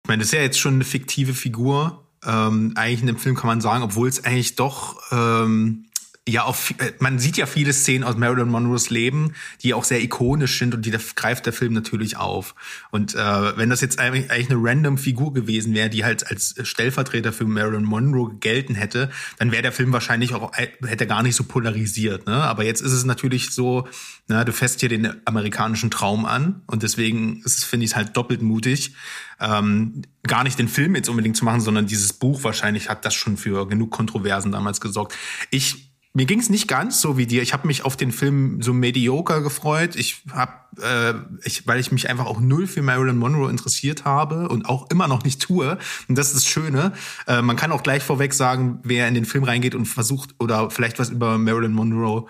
ich 0.02 0.08
meine, 0.08 0.20
das 0.20 0.28
ist 0.28 0.34
ja 0.34 0.40
jetzt 0.40 0.58
schon 0.58 0.74
eine 0.74 0.84
fiktive 0.84 1.34
Figur, 1.34 2.08
ähm, 2.24 2.72
eigentlich 2.76 3.02
in 3.02 3.06
dem 3.06 3.18
Film 3.18 3.36
kann 3.36 3.46
man 3.46 3.60
sagen, 3.60 3.84
obwohl 3.84 4.08
es 4.08 4.24
eigentlich 4.24 4.56
doch, 4.56 5.00
ähm, 5.12 5.86
ja, 6.28 6.42
auf, 6.42 6.74
äh, 6.78 6.92
man 6.98 7.18
sieht 7.18 7.36
ja 7.36 7.46
viele 7.46 7.72
Szenen 7.72 8.02
aus 8.02 8.16
Marilyn 8.16 8.48
Monroes 8.48 8.90
Leben, 8.90 9.34
die 9.62 9.74
auch 9.74 9.84
sehr 9.84 10.02
ikonisch 10.02 10.58
sind 10.58 10.74
und 10.74 10.84
die 10.84 10.90
greift 11.14 11.46
der 11.46 11.52
Film 11.52 11.72
natürlich 11.72 12.16
auf. 12.16 12.54
Und 12.90 13.14
äh, 13.14 13.56
wenn 13.56 13.70
das 13.70 13.80
jetzt 13.80 14.00
eigentlich 14.00 14.30
eine 14.30 14.56
random 14.60 14.98
Figur 14.98 15.32
gewesen 15.32 15.72
wäre, 15.74 15.88
die 15.88 16.04
halt 16.04 16.28
als 16.28 16.56
Stellvertreter 16.62 17.32
für 17.32 17.44
Marilyn 17.44 17.84
Monroe 17.84 18.34
gelten 18.40 18.74
hätte, 18.74 19.10
dann 19.38 19.52
wäre 19.52 19.62
der 19.62 19.72
Film 19.72 19.92
wahrscheinlich 19.92 20.34
auch 20.34 20.52
äh, 20.54 20.68
hätte 20.84 21.06
gar 21.06 21.22
nicht 21.22 21.36
so 21.36 21.44
polarisiert. 21.44 22.26
Ne? 22.26 22.34
Aber 22.34 22.64
jetzt 22.64 22.80
ist 22.80 22.92
es 22.92 23.04
natürlich 23.04 23.50
so, 23.50 23.86
na, 24.26 24.42
du 24.42 24.52
fässt 24.52 24.80
hier 24.80 24.88
den 24.88 25.14
amerikanischen 25.26 25.92
Traum 25.92 26.24
an 26.24 26.62
und 26.66 26.82
deswegen 26.82 27.42
finde 27.44 27.84
ich 27.84 27.92
es 27.92 27.96
halt 27.96 28.16
doppelt 28.16 28.42
mutig, 28.42 28.94
ähm, 29.38 30.02
gar 30.26 30.42
nicht 30.42 30.58
den 30.58 30.68
Film 30.68 30.96
jetzt 30.96 31.08
unbedingt 31.08 31.36
zu 31.36 31.44
machen, 31.44 31.60
sondern 31.60 31.86
dieses 31.86 32.12
Buch 32.12 32.42
wahrscheinlich 32.42 32.88
hat 32.88 33.04
das 33.04 33.14
schon 33.14 33.36
für 33.36 33.68
genug 33.68 33.92
Kontroversen 33.92 34.50
damals 34.50 34.80
gesorgt. 34.80 35.14
Ich 35.50 35.95
mir 36.16 36.24
ging 36.24 36.40
es 36.40 36.48
nicht 36.48 36.66
ganz 36.66 37.02
so 37.02 37.18
wie 37.18 37.26
dir. 37.26 37.42
Ich 37.42 37.52
habe 37.52 37.66
mich 37.66 37.84
auf 37.84 37.94
den 37.94 38.10
Film 38.10 38.62
so 38.62 38.72
mediocre 38.72 39.42
gefreut. 39.42 39.96
Ich 39.96 40.22
habe, 40.32 40.52
äh, 40.80 41.12
ich, 41.46 41.66
weil 41.66 41.78
ich 41.78 41.92
mich 41.92 42.08
einfach 42.08 42.24
auch 42.24 42.40
null 42.40 42.66
für 42.66 42.80
Marilyn 42.80 43.18
Monroe 43.18 43.50
interessiert 43.50 44.06
habe 44.06 44.48
und 44.48 44.66
auch 44.66 44.88
immer 44.90 45.08
noch 45.08 45.24
nicht 45.24 45.42
tue. 45.42 45.76
Und 46.08 46.16
das 46.16 46.28
ist 46.28 46.36
das 46.36 46.46
Schöne. 46.46 46.94
Äh, 47.26 47.42
man 47.42 47.56
kann 47.56 47.70
auch 47.70 47.82
gleich 47.82 48.02
vorweg 48.02 48.32
sagen, 48.32 48.80
wer 48.82 49.06
in 49.08 49.12
den 49.12 49.26
Film 49.26 49.44
reingeht 49.44 49.74
und 49.74 49.84
versucht 49.84 50.34
oder 50.38 50.70
vielleicht 50.70 50.98
was 50.98 51.10
über 51.10 51.36
Marilyn 51.36 51.72
Monroe 51.72 52.24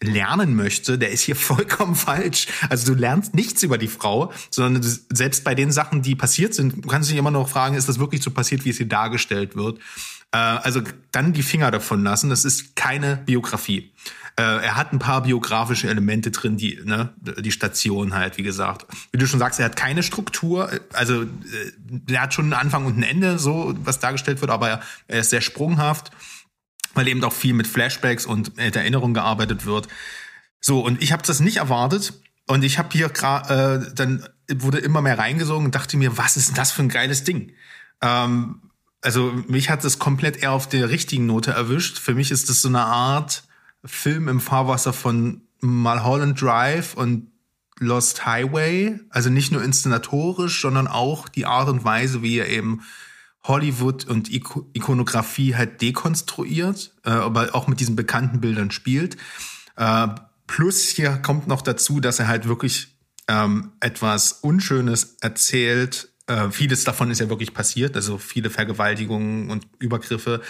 lernen 0.00 0.54
möchte, 0.54 0.96
der 0.96 1.10
ist 1.10 1.22
hier 1.22 1.36
vollkommen 1.50 1.96
falsch. 1.96 2.46
Also 2.68 2.94
du 2.94 3.00
lernst 3.00 3.34
nichts 3.34 3.64
über 3.64 3.76
die 3.76 3.88
Frau, 3.88 4.32
sondern 4.50 4.84
selbst 5.12 5.42
bei 5.42 5.56
den 5.56 5.72
Sachen, 5.72 6.02
die 6.02 6.14
passiert 6.14 6.54
sind, 6.54 6.86
kannst 6.86 7.08
du 7.08 7.12
dich 7.12 7.18
immer 7.18 7.32
noch 7.32 7.48
fragen, 7.48 7.74
ist 7.74 7.88
das 7.88 7.98
wirklich 7.98 8.22
so 8.22 8.30
passiert, 8.30 8.64
wie 8.64 8.70
es 8.70 8.76
hier 8.76 8.86
dargestellt 8.88 9.56
wird? 9.56 9.80
Äh, 10.32 10.36
also 10.38 10.82
dann 11.12 11.32
die 11.32 11.42
Finger 11.42 11.70
davon 11.70 12.02
lassen. 12.02 12.30
Das 12.30 12.44
ist 12.44 12.74
keine 12.74 13.16
Biografie. 13.16 13.92
Äh, 14.36 14.42
er 14.42 14.76
hat 14.76 14.92
ein 14.92 14.98
paar 14.98 15.22
biografische 15.22 15.88
Elemente 15.88 16.30
drin, 16.30 16.56
die, 16.56 16.80
ne, 16.84 17.10
die 17.20 17.52
Station 17.52 18.14
halt, 18.14 18.38
wie 18.38 18.42
gesagt. 18.42 18.86
Wie 19.12 19.18
du 19.18 19.26
schon 19.26 19.38
sagst, 19.38 19.60
er 19.60 19.66
hat 19.66 19.76
keine 19.76 20.02
Struktur, 20.02 20.70
also 20.94 21.22
äh, 21.22 21.26
er 22.10 22.22
hat 22.22 22.32
schon 22.32 22.46
einen 22.46 22.54
Anfang 22.54 22.86
und 22.86 22.96
ein 22.98 23.02
Ende, 23.02 23.38
so 23.38 23.74
was 23.84 24.00
dargestellt 24.00 24.40
wird, 24.40 24.50
aber 24.50 24.80
er, 25.06 25.20
ist 25.20 25.30
sehr 25.30 25.42
sprunghaft, 25.42 26.12
weil 26.94 27.08
eben 27.08 27.22
auch 27.24 27.32
viel 27.32 27.52
mit 27.52 27.66
Flashbacks 27.66 28.24
und 28.24 28.56
mit 28.56 28.74
Erinnerungen 28.74 29.12
gearbeitet 29.12 29.66
wird. 29.66 29.88
So, 30.60 30.80
und 30.80 31.02
ich 31.02 31.12
habe 31.12 31.22
das 31.26 31.40
nicht 31.40 31.58
erwartet. 31.58 32.14
Und 32.48 32.64
ich 32.64 32.78
habe 32.78 32.88
hier 32.92 33.08
gerade, 33.08 33.86
äh, 33.86 33.94
dann 33.94 34.26
wurde 34.50 34.78
immer 34.78 35.00
mehr 35.00 35.18
reingesogen 35.18 35.66
und 35.66 35.74
dachte 35.74 35.96
mir, 35.96 36.16
was 36.18 36.36
ist 36.36 36.58
das 36.58 36.72
für 36.72 36.82
ein 36.82 36.88
geiles 36.88 37.22
Ding? 37.22 37.52
Ähm, 38.00 38.62
also 39.02 39.32
mich 39.48 39.68
hat 39.68 39.84
das 39.84 39.98
komplett 39.98 40.42
eher 40.42 40.52
auf 40.52 40.68
der 40.68 40.88
richtigen 40.88 41.26
Note 41.26 41.50
erwischt. 41.50 41.98
Für 41.98 42.14
mich 42.14 42.30
ist 42.30 42.48
das 42.48 42.62
so 42.62 42.68
eine 42.68 42.84
Art 42.84 43.44
Film 43.84 44.28
im 44.28 44.40
Fahrwasser 44.40 44.92
von 44.92 45.42
Mulholland 45.60 46.40
Drive 46.40 46.94
und 46.94 47.28
Lost 47.78 48.24
Highway. 48.24 48.98
Also 49.10 49.28
nicht 49.28 49.50
nur 49.52 49.62
inszenatorisch, 49.62 50.60
sondern 50.60 50.86
auch 50.86 51.28
die 51.28 51.46
Art 51.46 51.68
und 51.68 51.84
Weise, 51.84 52.22
wie 52.22 52.38
er 52.38 52.48
eben 52.48 52.82
Hollywood 53.44 54.04
und 54.04 54.30
Ikonografie 54.32 55.56
halt 55.56 55.82
dekonstruiert, 55.82 56.94
äh, 57.04 57.10
aber 57.10 57.54
auch 57.54 57.66
mit 57.66 57.80
diesen 57.80 57.96
bekannten 57.96 58.40
Bildern 58.40 58.70
spielt. 58.70 59.16
Äh, 59.76 60.08
plus 60.46 60.82
hier 60.88 61.16
kommt 61.16 61.48
noch 61.48 61.62
dazu, 61.62 61.98
dass 61.98 62.20
er 62.20 62.28
halt 62.28 62.46
wirklich 62.46 62.96
ähm, 63.26 63.72
etwas 63.80 64.32
Unschönes 64.32 65.16
erzählt. 65.20 66.11
Äh, 66.32 66.50
vieles 66.50 66.84
davon 66.84 67.10
ist 67.10 67.20
ja 67.20 67.28
wirklich 67.28 67.52
passiert, 67.52 67.96
also 67.96 68.18
viele 68.18 68.50
Vergewaltigungen 68.50 69.50
und 69.50 69.66
Übergriffe, 69.78 70.40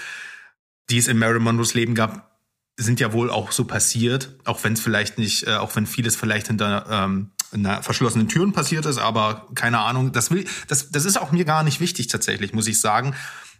die 0.91 0.99
es 0.99 1.09
in 1.09 1.19
Marilyn 1.19 1.43
Monroes 1.43 1.75
Leben 1.75 1.95
gab, 1.95 2.39
sind 2.77 3.01
ja 3.01 3.13
wohl 3.13 3.31
auch 3.31 3.53
so 3.53 3.65
passiert, 3.65 4.37
auch 4.45 4.63
wenn 4.65 4.75
es 4.75 4.81
vielleicht 4.81 5.19
nicht, 5.19 5.47
äh, 5.47 5.55
auch 5.55 5.75
wenn 5.77 5.87
vieles 5.87 6.17
vielleicht 6.17 6.49
hinter 6.49 6.87
ähm, 6.89 7.33
einer 7.53 7.83
verschlossenen 7.83 8.29
Türen 8.29 8.53
passiert 8.53 8.87
ist, 8.87 8.99
aber 8.99 9.49
keine 9.55 9.81
Ahnung. 9.81 10.13
Das 10.13 10.31
will, 10.31 10.47
das, 10.69 10.91
das 10.91 11.05
ist 11.05 11.21
auch 11.21 11.33
mir 11.33 11.45
gar 11.45 11.65
nicht 11.65 11.81
wichtig 11.81 12.07
tatsächlich, 12.07 12.53
muss 12.53 12.67
ich 12.67 12.81
sagen, 12.81 13.15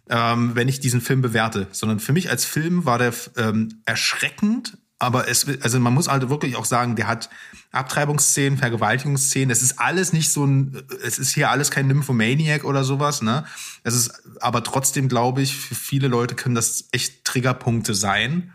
ähm, 0.09 0.55
wenn 0.55 0.67
ich 0.67 0.79
diesen 0.79 1.01
Film 1.01 1.21
bewerte. 1.21 1.67
Sondern 1.71 1.99
für 1.99 2.13
mich 2.13 2.29
als 2.29 2.45
Film 2.45 2.85
war 2.85 2.97
der 2.97 3.13
ähm, 3.37 3.81
erschreckend, 3.85 4.77
aber 5.03 5.27
es, 5.27 5.45
also 5.61 5.79
man 5.79 5.93
muss 5.93 6.07
halt 6.07 6.29
wirklich 6.29 6.55
auch 6.55 6.65
sagen, 6.65 6.95
der 6.95 7.07
hat 7.07 7.29
Abtreibungsszenen, 7.71 8.57
Vergewaltigungsszenen. 8.57 9.51
Es 9.51 9.61
ist 9.61 9.79
alles 9.79 10.13
nicht 10.13 10.31
so 10.31 10.45
ein, 10.45 10.83
es 11.03 11.19
ist 11.19 11.33
hier 11.33 11.49
alles 11.49 11.71
kein 11.71 11.87
Nymphomaniac 11.87 12.63
oder 12.63 12.83
sowas, 12.83 13.21
ne? 13.21 13.45
Es 13.83 13.95
ist, 13.95 14.21
aber 14.41 14.63
trotzdem 14.63 15.07
glaube 15.07 15.41
ich, 15.41 15.55
für 15.55 15.75
viele 15.75 16.07
Leute 16.07 16.35
können 16.35 16.55
das 16.55 16.87
echt 16.91 17.25
Triggerpunkte 17.25 17.93
sein 17.93 18.53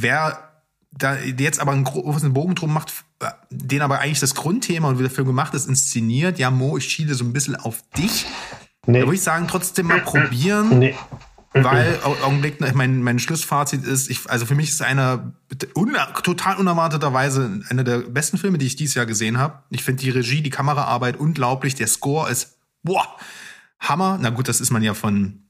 Wer 0.00 0.50
da 0.92 1.16
jetzt 1.18 1.60
aber 1.60 1.72
einen 1.72 1.84
großen 1.84 2.32
Bogen 2.32 2.54
drum 2.54 2.72
macht, 2.72 2.92
den 3.50 3.82
aber 3.82 4.00
eigentlich 4.00 4.20
das 4.20 4.34
Grundthema 4.34 4.88
und 4.88 4.98
wie 4.98 5.02
der 5.02 5.10
Film 5.10 5.26
gemacht 5.26 5.54
ist, 5.54 5.68
inszeniert, 5.68 6.38
ja, 6.38 6.50
Mo, 6.50 6.78
ich 6.78 6.88
schiele 6.88 7.14
so 7.14 7.24
ein 7.24 7.32
bisschen 7.32 7.54
auf 7.54 7.82
dich. 7.96 8.26
Nee. 8.86 9.00
Da 9.00 9.06
würde 9.06 9.14
ich 9.14 9.22
sagen, 9.22 9.46
trotzdem 9.46 9.86
mal 9.86 10.00
probieren. 10.00 10.78
Nee. 10.78 10.96
Weil, 11.52 11.98
Augenblick, 12.02 12.60
mein, 12.74 13.02
mein 13.02 13.18
Schlussfazit 13.18 13.84
ist, 13.84 14.08
ich, 14.08 14.30
also 14.30 14.46
für 14.46 14.54
mich 14.54 14.68
ist 14.68 14.82
einer 14.82 15.32
un, 15.74 15.96
total 16.22 16.56
unerwarteterweise 16.56 17.62
einer 17.68 17.82
der 17.82 17.98
besten 17.98 18.38
Filme, 18.38 18.58
die 18.58 18.66
ich 18.66 18.76
dieses 18.76 18.94
Jahr 18.94 19.06
gesehen 19.06 19.38
habe. 19.38 19.58
Ich 19.70 19.82
finde 19.82 20.02
die 20.02 20.10
Regie, 20.10 20.42
die 20.42 20.50
Kameraarbeit 20.50 21.18
unglaublich, 21.18 21.74
der 21.74 21.88
Score 21.88 22.30
ist, 22.30 22.56
boah, 22.84 23.16
Hammer. 23.80 24.18
Na 24.20 24.30
gut, 24.30 24.46
das 24.46 24.60
ist 24.60 24.70
man 24.70 24.82
ja 24.82 24.94
von 24.94 25.42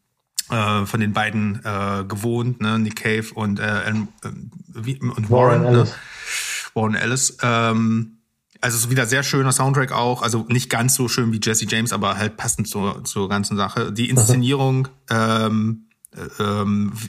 äh, 0.51 0.87
von 0.87 1.01
den 1.01 1.13
beiden 1.13 1.61
äh, 1.65 2.05
gewohnt, 2.05 2.61
ne? 2.61 2.79
Nick 2.79 2.97
Cave 2.97 3.27
und, 3.35 3.61
äh, 3.61 3.91
äh, 3.91 3.93
und 3.93 5.31
Warren, 5.31 5.31
Warren 5.31 5.63
ne? 5.63 5.69
Ellis. 5.69 5.91
Ne? 5.91 5.97
Warren 6.75 6.95
Ellis. 6.95 7.37
Ähm, 7.43 8.17
also 8.61 8.77
es 8.77 8.85
ist 8.85 8.91
wieder 8.91 9.07
sehr 9.07 9.23
schöner 9.23 9.53
Soundtrack 9.53 9.93
auch, 9.93 10.23
also 10.23 10.45
nicht 10.49 10.69
ganz 10.69 10.95
so 10.95 11.09
schön 11.09 11.33
wie 11.33 11.41
Jesse 11.43 11.67
James, 11.67 11.93
aber 11.93 12.17
halt 12.19 12.37
passend 12.37 12.69
zur, 12.69 13.05
zur 13.05 13.29
ganzen 13.29 13.57
Sache. 13.57 13.93
Die 13.93 14.11
Inszenierung, 14.11 14.89
ähm, 15.09 15.17
äh, 15.19 15.47
ähm, 15.47 15.87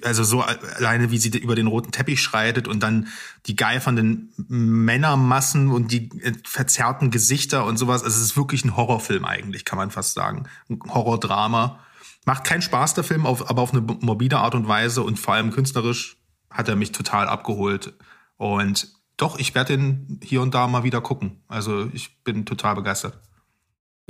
also 0.04 0.24
so 0.24 0.42
alleine 0.42 1.10
wie 1.10 1.18
sie 1.18 1.36
über 1.40 1.56
den 1.56 1.68
roten 1.68 1.92
Teppich 1.92 2.22
schreitet 2.22 2.68
und 2.68 2.84
dann 2.84 3.08
die 3.48 3.56
geifernden 3.56 4.32
Männermassen 4.48 5.70
und 5.72 5.92
die 5.92 6.10
äh, 6.22 6.34
verzerrten 6.46 7.10
Gesichter 7.10 7.66
und 7.66 7.78
sowas. 7.78 8.04
Also 8.04 8.18
es 8.18 8.24
ist 8.24 8.38
wirklich 8.38 8.64
ein 8.64 8.78
Horrorfilm 8.78 9.26
eigentlich, 9.26 9.66
kann 9.66 9.78
man 9.78 9.90
fast 9.90 10.14
sagen. 10.14 10.48
Ein 10.70 10.80
Horrordrama. 10.88 11.80
Macht 12.26 12.44
keinen 12.44 12.62
Spaß, 12.62 12.94
der 12.94 13.04
Film, 13.04 13.26
auf, 13.26 13.50
aber 13.50 13.64
auf 13.64 13.74
eine 13.74 13.82
morbide 13.82 14.38
Art 14.38 14.54
und 14.54 14.68
Weise 14.68 15.02
und 15.02 15.20
vor 15.20 15.34
allem 15.34 15.50
künstlerisch 15.50 16.18
hat 16.52 16.70
er 16.70 16.76
mich 16.76 16.92
total 16.92 17.28
abgeholt. 17.28 17.94
Und 18.38 18.94
doch, 19.18 19.40
ich 19.40 19.56
werde 19.56 19.78
den 19.78 20.20
hier 20.24 20.44
und 20.44 20.54
da 20.54 20.68
mal 20.68 20.84
wieder 20.84 21.02
gucken. 21.02 21.42
Also 21.48 21.90
ich 21.94 22.24
bin 22.24 22.46
total 22.46 22.76
begeistert. 22.76 23.20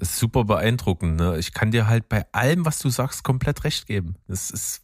Das 0.01 0.13
ist 0.13 0.17
super 0.17 0.45
beeindruckend. 0.45 1.17
Ne? 1.17 1.37
Ich 1.37 1.53
kann 1.53 1.69
dir 1.69 1.85
halt 1.85 2.09
bei 2.09 2.25
allem, 2.31 2.65
was 2.65 2.79
du 2.79 2.89
sagst, 2.89 3.23
komplett 3.23 3.63
recht 3.65 3.85
geben. 3.85 4.15
Das 4.27 4.49
ist 4.49 4.81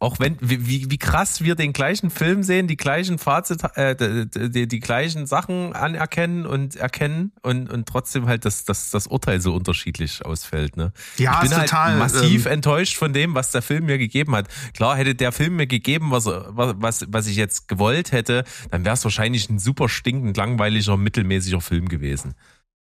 auch 0.00 0.18
wenn, 0.18 0.36
wie, 0.40 0.90
wie 0.90 0.98
krass 0.98 1.44
wir 1.44 1.54
den 1.54 1.72
gleichen 1.72 2.10
Film 2.10 2.42
sehen, 2.42 2.66
die 2.66 2.76
gleichen 2.76 3.18
Fazit, 3.18 3.62
äh, 3.76 3.94
die, 3.94 4.50
die, 4.50 4.66
die 4.66 4.80
gleichen 4.80 5.28
Sachen 5.28 5.72
anerkennen 5.74 6.44
und 6.46 6.74
erkennen 6.74 7.30
und, 7.42 7.70
und 7.70 7.86
trotzdem 7.86 8.26
halt 8.26 8.44
das, 8.44 8.64
das, 8.64 8.90
das 8.90 9.06
Urteil 9.06 9.40
so 9.40 9.54
unterschiedlich 9.54 10.26
ausfällt. 10.26 10.76
Ne? 10.76 10.92
Ja, 11.18 11.34
ich 11.34 11.48
bin 11.48 11.56
halt 11.56 11.70
total, 11.70 11.98
massiv 11.98 12.46
ähm, 12.46 12.52
enttäuscht 12.54 12.96
von 12.96 13.12
dem, 13.12 13.36
was 13.36 13.52
der 13.52 13.62
Film 13.62 13.86
mir 13.86 13.98
gegeben 13.98 14.34
hat. 14.34 14.48
Klar, 14.74 14.96
hätte 14.96 15.14
der 15.14 15.30
Film 15.30 15.54
mir 15.54 15.68
gegeben, 15.68 16.10
was, 16.10 16.26
was, 16.26 17.06
was 17.06 17.28
ich 17.28 17.36
jetzt 17.36 17.68
gewollt 17.68 18.10
hätte, 18.10 18.42
dann 18.72 18.84
wäre 18.84 18.94
es 18.94 19.04
wahrscheinlich 19.04 19.48
ein 19.48 19.60
super 19.60 19.88
stinkend 19.88 20.36
langweiliger, 20.36 20.96
mittelmäßiger 20.96 21.60
Film 21.60 21.88
gewesen. 21.88 22.34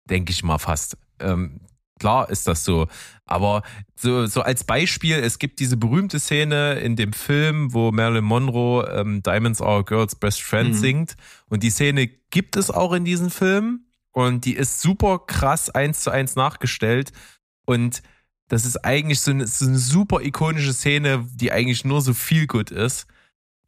Denke 0.08 0.32
ich 0.32 0.42
mal 0.42 0.58
fast. 0.58 0.96
Ähm, 1.20 1.60
Klar 1.98 2.30
ist 2.30 2.46
das 2.46 2.64
so. 2.64 2.86
Aber 3.26 3.62
so, 3.96 4.26
so 4.26 4.42
als 4.42 4.64
Beispiel, 4.64 5.16
es 5.16 5.38
gibt 5.38 5.60
diese 5.60 5.76
berühmte 5.76 6.20
Szene 6.20 6.74
in 6.74 6.96
dem 6.96 7.12
Film, 7.12 7.74
wo 7.74 7.92
Marilyn 7.92 8.24
Monroe 8.24 8.88
ähm, 8.92 9.22
Diamonds 9.22 9.60
Are 9.60 9.80
a 9.80 9.82
Girl's 9.82 10.14
Best 10.14 10.42
Friend 10.42 10.70
mhm. 10.70 10.74
singt. 10.74 11.16
Und 11.48 11.62
die 11.62 11.70
Szene 11.70 12.06
gibt 12.30 12.56
es 12.56 12.70
auch 12.70 12.92
in 12.92 13.04
diesem 13.04 13.30
Film. 13.30 13.84
Und 14.12 14.44
die 14.44 14.54
ist 14.54 14.80
super 14.80 15.20
krass 15.26 15.70
eins 15.70 16.00
zu 16.00 16.10
eins 16.10 16.36
nachgestellt. 16.36 17.12
Und 17.66 18.02
das 18.48 18.64
ist 18.64 18.78
eigentlich 18.84 19.20
so 19.20 19.30
eine, 19.30 19.46
so 19.46 19.66
eine 19.66 19.78
super 19.78 20.22
ikonische 20.22 20.72
Szene, 20.72 21.26
die 21.34 21.52
eigentlich 21.52 21.84
nur 21.84 22.00
so 22.00 22.14
viel 22.14 22.46
gut 22.46 22.70
ist. 22.70 23.06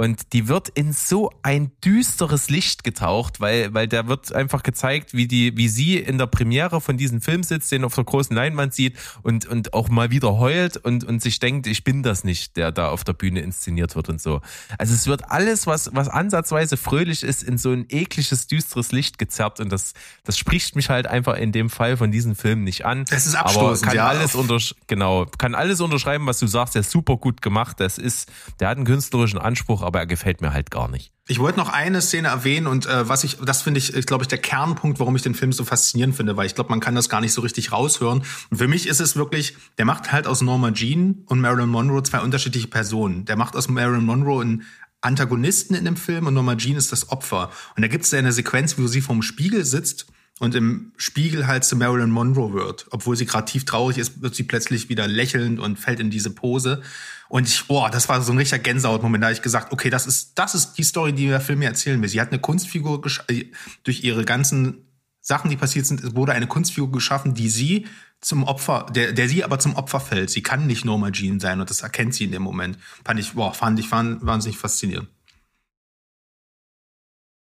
Und 0.00 0.32
die 0.32 0.48
wird 0.48 0.70
in 0.70 0.94
so 0.94 1.30
ein 1.42 1.72
düsteres 1.84 2.48
Licht 2.48 2.84
getaucht, 2.84 3.38
weil, 3.38 3.74
weil 3.74 3.86
da 3.86 4.08
wird 4.08 4.32
einfach 4.32 4.62
gezeigt, 4.62 5.12
wie 5.12 5.28
die, 5.28 5.58
wie 5.58 5.68
sie 5.68 5.98
in 5.98 6.16
der 6.16 6.26
Premiere 6.26 6.80
von 6.80 6.96
diesem 6.96 7.20
Film 7.20 7.42
sitzt, 7.42 7.70
den 7.70 7.84
auf 7.84 7.96
der 7.96 8.04
großen 8.04 8.34
Leinwand 8.34 8.72
sieht 8.72 8.96
und, 9.22 9.44
und 9.44 9.74
auch 9.74 9.90
mal 9.90 10.10
wieder 10.10 10.38
heult 10.38 10.78
und, 10.78 11.04
und 11.04 11.20
sich 11.20 11.38
denkt, 11.38 11.66
ich 11.66 11.84
bin 11.84 12.02
das 12.02 12.24
nicht, 12.24 12.56
der 12.56 12.72
da 12.72 12.88
auf 12.88 13.04
der 13.04 13.12
Bühne 13.12 13.40
inszeniert 13.40 13.94
wird 13.94 14.08
und 14.08 14.22
so. 14.22 14.40
Also 14.78 14.94
es 14.94 15.06
wird 15.06 15.30
alles, 15.30 15.66
was, 15.66 15.90
was 15.92 16.08
ansatzweise 16.08 16.78
fröhlich 16.78 17.22
ist, 17.22 17.42
in 17.42 17.58
so 17.58 17.70
ein 17.70 17.84
ekliges, 17.90 18.46
düsteres 18.46 18.92
Licht 18.92 19.18
gezerrt 19.18 19.60
und 19.60 19.70
das, 19.70 19.92
das 20.24 20.38
spricht 20.38 20.76
mich 20.76 20.88
halt 20.88 21.08
einfach 21.08 21.36
in 21.36 21.52
dem 21.52 21.68
Fall 21.68 21.98
von 21.98 22.10
diesem 22.10 22.36
Film 22.36 22.64
nicht 22.64 22.86
an. 22.86 23.04
Es 23.10 23.26
ist 23.26 23.34
abstoßend, 23.34 23.82
aber 23.82 23.86
kann 23.86 23.96
ja. 23.96 24.08
alles 24.08 24.34
untersch 24.34 24.74
genau, 24.86 25.26
kann 25.36 25.54
alles 25.54 25.82
unterschreiben, 25.82 26.24
was 26.24 26.38
du 26.38 26.46
sagst, 26.46 26.74
der 26.74 26.80
ist 26.80 26.90
super 26.90 27.18
gut 27.18 27.42
gemacht, 27.42 27.80
das 27.80 27.98
ist, 27.98 28.32
der 28.60 28.70
hat 28.70 28.78
einen 28.78 28.86
künstlerischen 28.86 29.38
Anspruch, 29.38 29.89
aber 29.90 29.98
er 29.98 30.06
gefällt 30.06 30.40
mir 30.40 30.52
halt 30.52 30.70
gar 30.70 30.88
nicht. 30.88 31.12
Ich 31.26 31.40
wollte 31.40 31.58
noch 31.58 31.68
eine 31.68 32.00
Szene 32.00 32.28
erwähnen 32.28 32.68
und 32.68 32.86
äh, 32.86 33.08
was 33.08 33.24
ich, 33.24 33.38
das 33.38 33.62
finde 33.62 33.78
ich, 33.78 34.06
glaube 34.06 34.22
ich, 34.22 34.28
der 34.28 34.38
Kernpunkt, 34.38 35.00
warum 35.00 35.16
ich 35.16 35.22
den 35.22 35.34
Film 35.34 35.52
so 35.52 35.64
faszinierend 35.64 36.16
finde, 36.16 36.36
weil 36.36 36.46
ich 36.46 36.54
glaube, 36.54 36.70
man 36.70 36.78
kann 36.78 36.94
das 36.94 37.08
gar 37.08 37.20
nicht 37.20 37.32
so 37.32 37.40
richtig 37.40 37.72
raushören. 37.72 38.22
Und 38.50 38.56
für 38.56 38.68
mich 38.68 38.86
ist 38.86 39.00
es 39.00 39.16
wirklich, 39.16 39.56
der 39.78 39.84
macht 39.84 40.12
halt 40.12 40.28
aus 40.28 40.42
Norma 40.42 40.70
Jean 40.70 41.24
und 41.26 41.40
Marilyn 41.40 41.68
Monroe 41.68 42.02
zwei 42.04 42.20
unterschiedliche 42.20 42.68
Personen. 42.68 43.24
Der 43.24 43.36
macht 43.36 43.56
aus 43.56 43.68
Marilyn 43.68 44.04
Monroe 44.04 44.42
einen 44.42 44.62
Antagonisten 45.00 45.74
in 45.74 45.84
dem 45.84 45.96
Film 45.96 46.26
und 46.28 46.34
Norma 46.34 46.56
Jean 46.56 46.76
ist 46.76 46.92
das 46.92 47.10
Opfer. 47.10 47.50
Und 47.74 47.82
da 47.82 47.88
gibt 47.88 48.04
es 48.04 48.12
ja 48.12 48.20
eine 48.20 48.32
Sequenz, 48.32 48.78
wo 48.78 48.86
sie 48.86 49.00
vorm 49.00 49.22
Spiegel 49.22 49.64
sitzt 49.64 50.06
und 50.38 50.54
im 50.54 50.92
Spiegel 50.96 51.46
halt 51.46 51.64
zu 51.64 51.76
Marilyn 51.76 52.10
Monroe 52.10 52.52
wird. 52.52 52.86
Obwohl 52.90 53.16
sie 53.16 53.26
gerade 53.26 53.44
tief 53.44 53.64
traurig 53.64 53.98
ist, 53.98 54.22
wird 54.22 54.34
sie 54.34 54.44
plötzlich 54.44 54.88
wieder 54.88 55.08
lächelnd 55.08 55.58
und 55.58 55.78
fällt 55.78 56.00
in 56.00 56.10
diese 56.10 56.30
Pose. 56.30 56.82
Und 57.30 57.46
ich, 57.46 57.68
boah, 57.68 57.88
das 57.90 58.08
war 58.08 58.20
so 58.22 58.32
ein 58.32 58.38
richtiger 58.38 58.58
Gänsehautmoment. 58.58 59.22
Da 59.22 59.28
habe 59.28 59.34
ich 59.34 59.40
gesagt, 59.40 59.72
okay, 59.72 59.88
das 59.88 60.08
ist, 60.08 60.36
das 60.36 60.56
ist 60.56 60.72
die 60.72 60.82
Story, 60.82 61.12
die 61.12 61.28
der 61.28 61.40
Film 61.40 61.60
mir 61.60 61.68
erzählen 61.68 62.02
will. 62.02 62.08
Sie 62.08 62.20
hat 62.20 62.32
eine 62.32 62.40
Kunstfigur 62.40 63.00
äh, 63.28 63.44
durch 63.84 64.02
ihre 64.02 64.24
ganzen 64.24 64.88
Sachen, 65.20 65.48
die 65.48 65.56
passiert 65.56 65.86
sind, 65.86 66.16
wurde 66.16 66.32
eine 66.32 66.48
Kunstfigur 66.48 66.90
geschaffen, 66.90 67.34
die 67.34 67.48
sie 67.48 67.86
zum 68.20 68.42
Opfer, 68.42 68.86
der, 68.90 69.12
der 69.12 69.28
sie 69.28 69.44
aber 69.44 69.60
zum 69.60 69.76
Opfer 69.76 70.00
fällt. 70.00 70.28
Sie 70.30 70.42
kann 70.42 70.66
nicht 70.66 70.84
Norma 70.84 71.12
Jean 71.12 71.38
sein 71.38 71.60
und 71.60 71.70
das 71.70 71.82
erkennt 71.82 72.14
sie 72.14 72.24
in 72.24 72.32
dem 72.32 72.42
Moment. 72.42 72.78
Fand 73.04 73.20
ich, 73.20 73.34
boah, 73.34 73.54
fand 73.54 73.78
ich 73.78 73.92
wahnsinnig 73.92 74.58
faszinierend. 74.58 75.08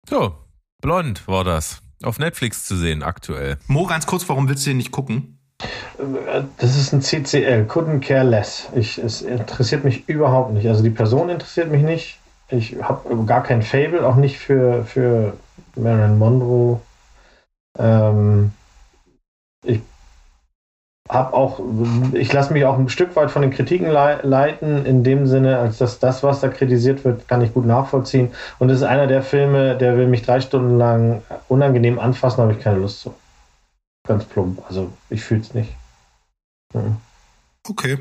So, 0.07 0.37
Blond 0.81 1.27
war 1.27 1.43
das. 1.43 1.81
Auf 2.03 2.19
Netflix 2.19 2.63
zu 2.67 2.77
sehen 2.77 3.01
aktuell. 3.01 3.57
Mo, 3.65 3.87
ganz 3.87 4.05
kurz, 4.05 4.29
warum 4.29 4.47
willst 4.47 4.67
du 4.67 4.69
den 4.69 4.77
nicht 4.77 4.91
gucken? 4.91 5.38
Das 6.57 6.77
ist 6.77 6.93
ein 6.93 7.01
CCL, 7.01 7.65
couldn't 7.67 7.99
care 7.99 8.23
less. 8.23 8.69
Ich, 8.73 8.97
es 8.97 9.21
interessiert 9.21 9.83
mich 9.83 10.07
überhaupt 10.07 10.53
nicht. 10.53 10.67
Also 10.67 10.81
die 10.81 10.89
Person 10.89 11.29
interessiert 11.29 11.69
mich 11.69 11.83
nicht. 11.83 12.19
Ich 12.49 12.81
habe 12.81 13.25
gar 13.25 13.43
kein 13.43 13.61
Fable, 13.61 14.05
auch 14.07 14.15
nicht 14.15 14.39
für, 14.39 14.85
für 14.85 15.33
Marilyn 15.75 16.17
Monroe. 16.17 16.79
Ähm, 17.77 18.51
ich 19.65 19.81
habe 21.09 21.33
auch, 21.33 21.59
ich 22.13 22.31
lasse 22.31 22.53
mich 22.53 22.65
auch 22.65 22.77
ein 22.77 22.87
Stück 22.89 23.15
weit 23.15 23.31
von 23.31 23.41
den 23.41 23.51
Kritiken 23.51 23.89
leiten, 23.89 24.85
in 24.85 25.03
dem 25.03 25.27
Sinne, 25.27 25.57
als 25.57 25.79
dass 25.79 25.99
das, 25.99 26.23
was 26.23 26.39
da 26.39 26.47
kritisiert 26.47 27.03
wird, 27.03 27.27
kann 27.27 27.41
ich 27.41 27.53
gut 27.53 27.65
nachvollziehen. 27.65 28.31
Und 28.59 28.69
es 28.69 28.77
ist 28.77 28.83
einer 28.83 29.07
der 29.07 29.21
Filme, 29.21 29.75
der 29.75 29.97
will 29.97 30.07
mich 30.07 30.21
drei 30.21 30.39
Stunden 30.39 30.77
lang 30.77 31.23
unangenehm 31.49 31.99
anfassen, 31.99 32.41
habe 32.41 32.53
ich 32.53 32.59
keine 32.59 32.77
Lust 32.77 33.01
zu. 33.01 33.13
Ganz 34.09 34.25
plump. 34.25 34.59
Also 34.67 34.91
ich 35.11 35.21
fühle 35.21 35.41
es 35.41 35.53
nicht. 35.53 35.71
Mhm. 36.73 36.97
Okay. 37.67 37.99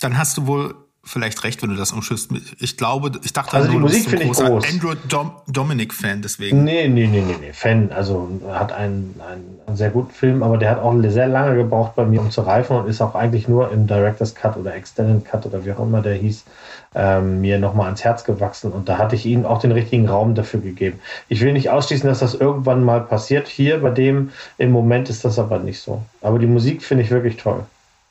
Dann 0.00 0.16
hast 0.16 0.38
du 0.38 0.46
wohl 0.46 0.74
vielleicht 1.02 1.42
recht, 1.44 1.62
wenn 1.62 1.70
du 1.70 1.76
das 1.76 1.92
umschüsst. 1.92 2.30
Ich 2.58 2.76
glaube, 2.76 3.12
ich 3.24 3.32
dachte, 3.32 3.56
also 3.56 3.70
die 3.70 3.78
Musik 3.78 4.10
finde 4.10 4.24
ich 4.24 4.32
groß. 4.32 4.64
Andrew 4.68 4.94
Dom 5.08 5.32
Dominic 5.46 5.94
Fan 5.94 6.20
deswegen. 6.20 6.62
Nee, 6.64 6.88
nee, 6.88 7.06
nee, 7.06 7.22
nee, 7.22 7.36
nee. 7.40 7.52
Fan, 7.52 7.90
also 7.90 8.28
hat 8.50 8.72
einen, 8.72 9.18
einen 9.26 9.76
sehr 9.76 9.90
guten 9.90 10.12
Film, 10.12 10.42
aber 10.42 10.58
der 10.58 10.70
hat 10.70 10.78
auch 10.78 10.94
sehr 11.08 11.28
lange 11.28 11.56
gebraucht 11.56 11.94
bei 11.96 12.04
mir, 12.04 12.20
um 12.20 12.30
zu 12.30 12.42
reifen 12.42 12.76
und 12.76 12.88
ist 12.88 13.00
auch 13.00 13.14
eigentlich 13.14 13.48
nur 13.48 13.72
im 13.72 13.86
Director's 13.86 14.34
Cut 14.34 14.56
oder 14.56 14.74
Extended 14.74 15.24
Cut 15.24 15.46
oder 15.46 15.64
wie 15.64 15.72
auch 15.72 15.80
immer 15.80 16.02
der 16.02 16.14
hieß, 16.14 16.44
ähm, 16.94 17.40
mir 17.40 17.58
nochmal 17.58 17.86
ans 17.86 18.04
Herz 18.04 18.24
gewachsen 18.24 18.72
und 18.72 18.88
da 18.88 18.98
hatte 18.98 19.16
ich 19.16 19.24
ihm 19.24 19.46
auch 19.46 19.60
den 19.60 19.72
richtigen 19.72 20.08
Raum 20.08 20.34
dafür 20.34 20.60
gegeben. 20.60 21.00
Ich 21.28 21.40
will 21.40 21.52
nicht 21.52 21.70
ausschließen, 21.70 22.08
dass 22.08 22.18
das 22.18 22.34
irgendwann 22.34 22.84
mal 22.84 23.00
passiert. 23.00 23.48
Hier 23.48 23.80
bei 23.80 23.90
dem 23.90 24.30
im 24.58 24.70
Moment 24.70 25.08
ist 25.08 25.24
das 25.24 25.38
aber 25.38 25.60
nicht 25.60 25.80
so. 25.80 26.02
Aber 26.20 26.38
die 26.38 26.46
Musik 26.46 26.82
finde 26.82 27.04
ich 27.04 27.10
wirklich 27.10 27.36
toll. 27.36 27.64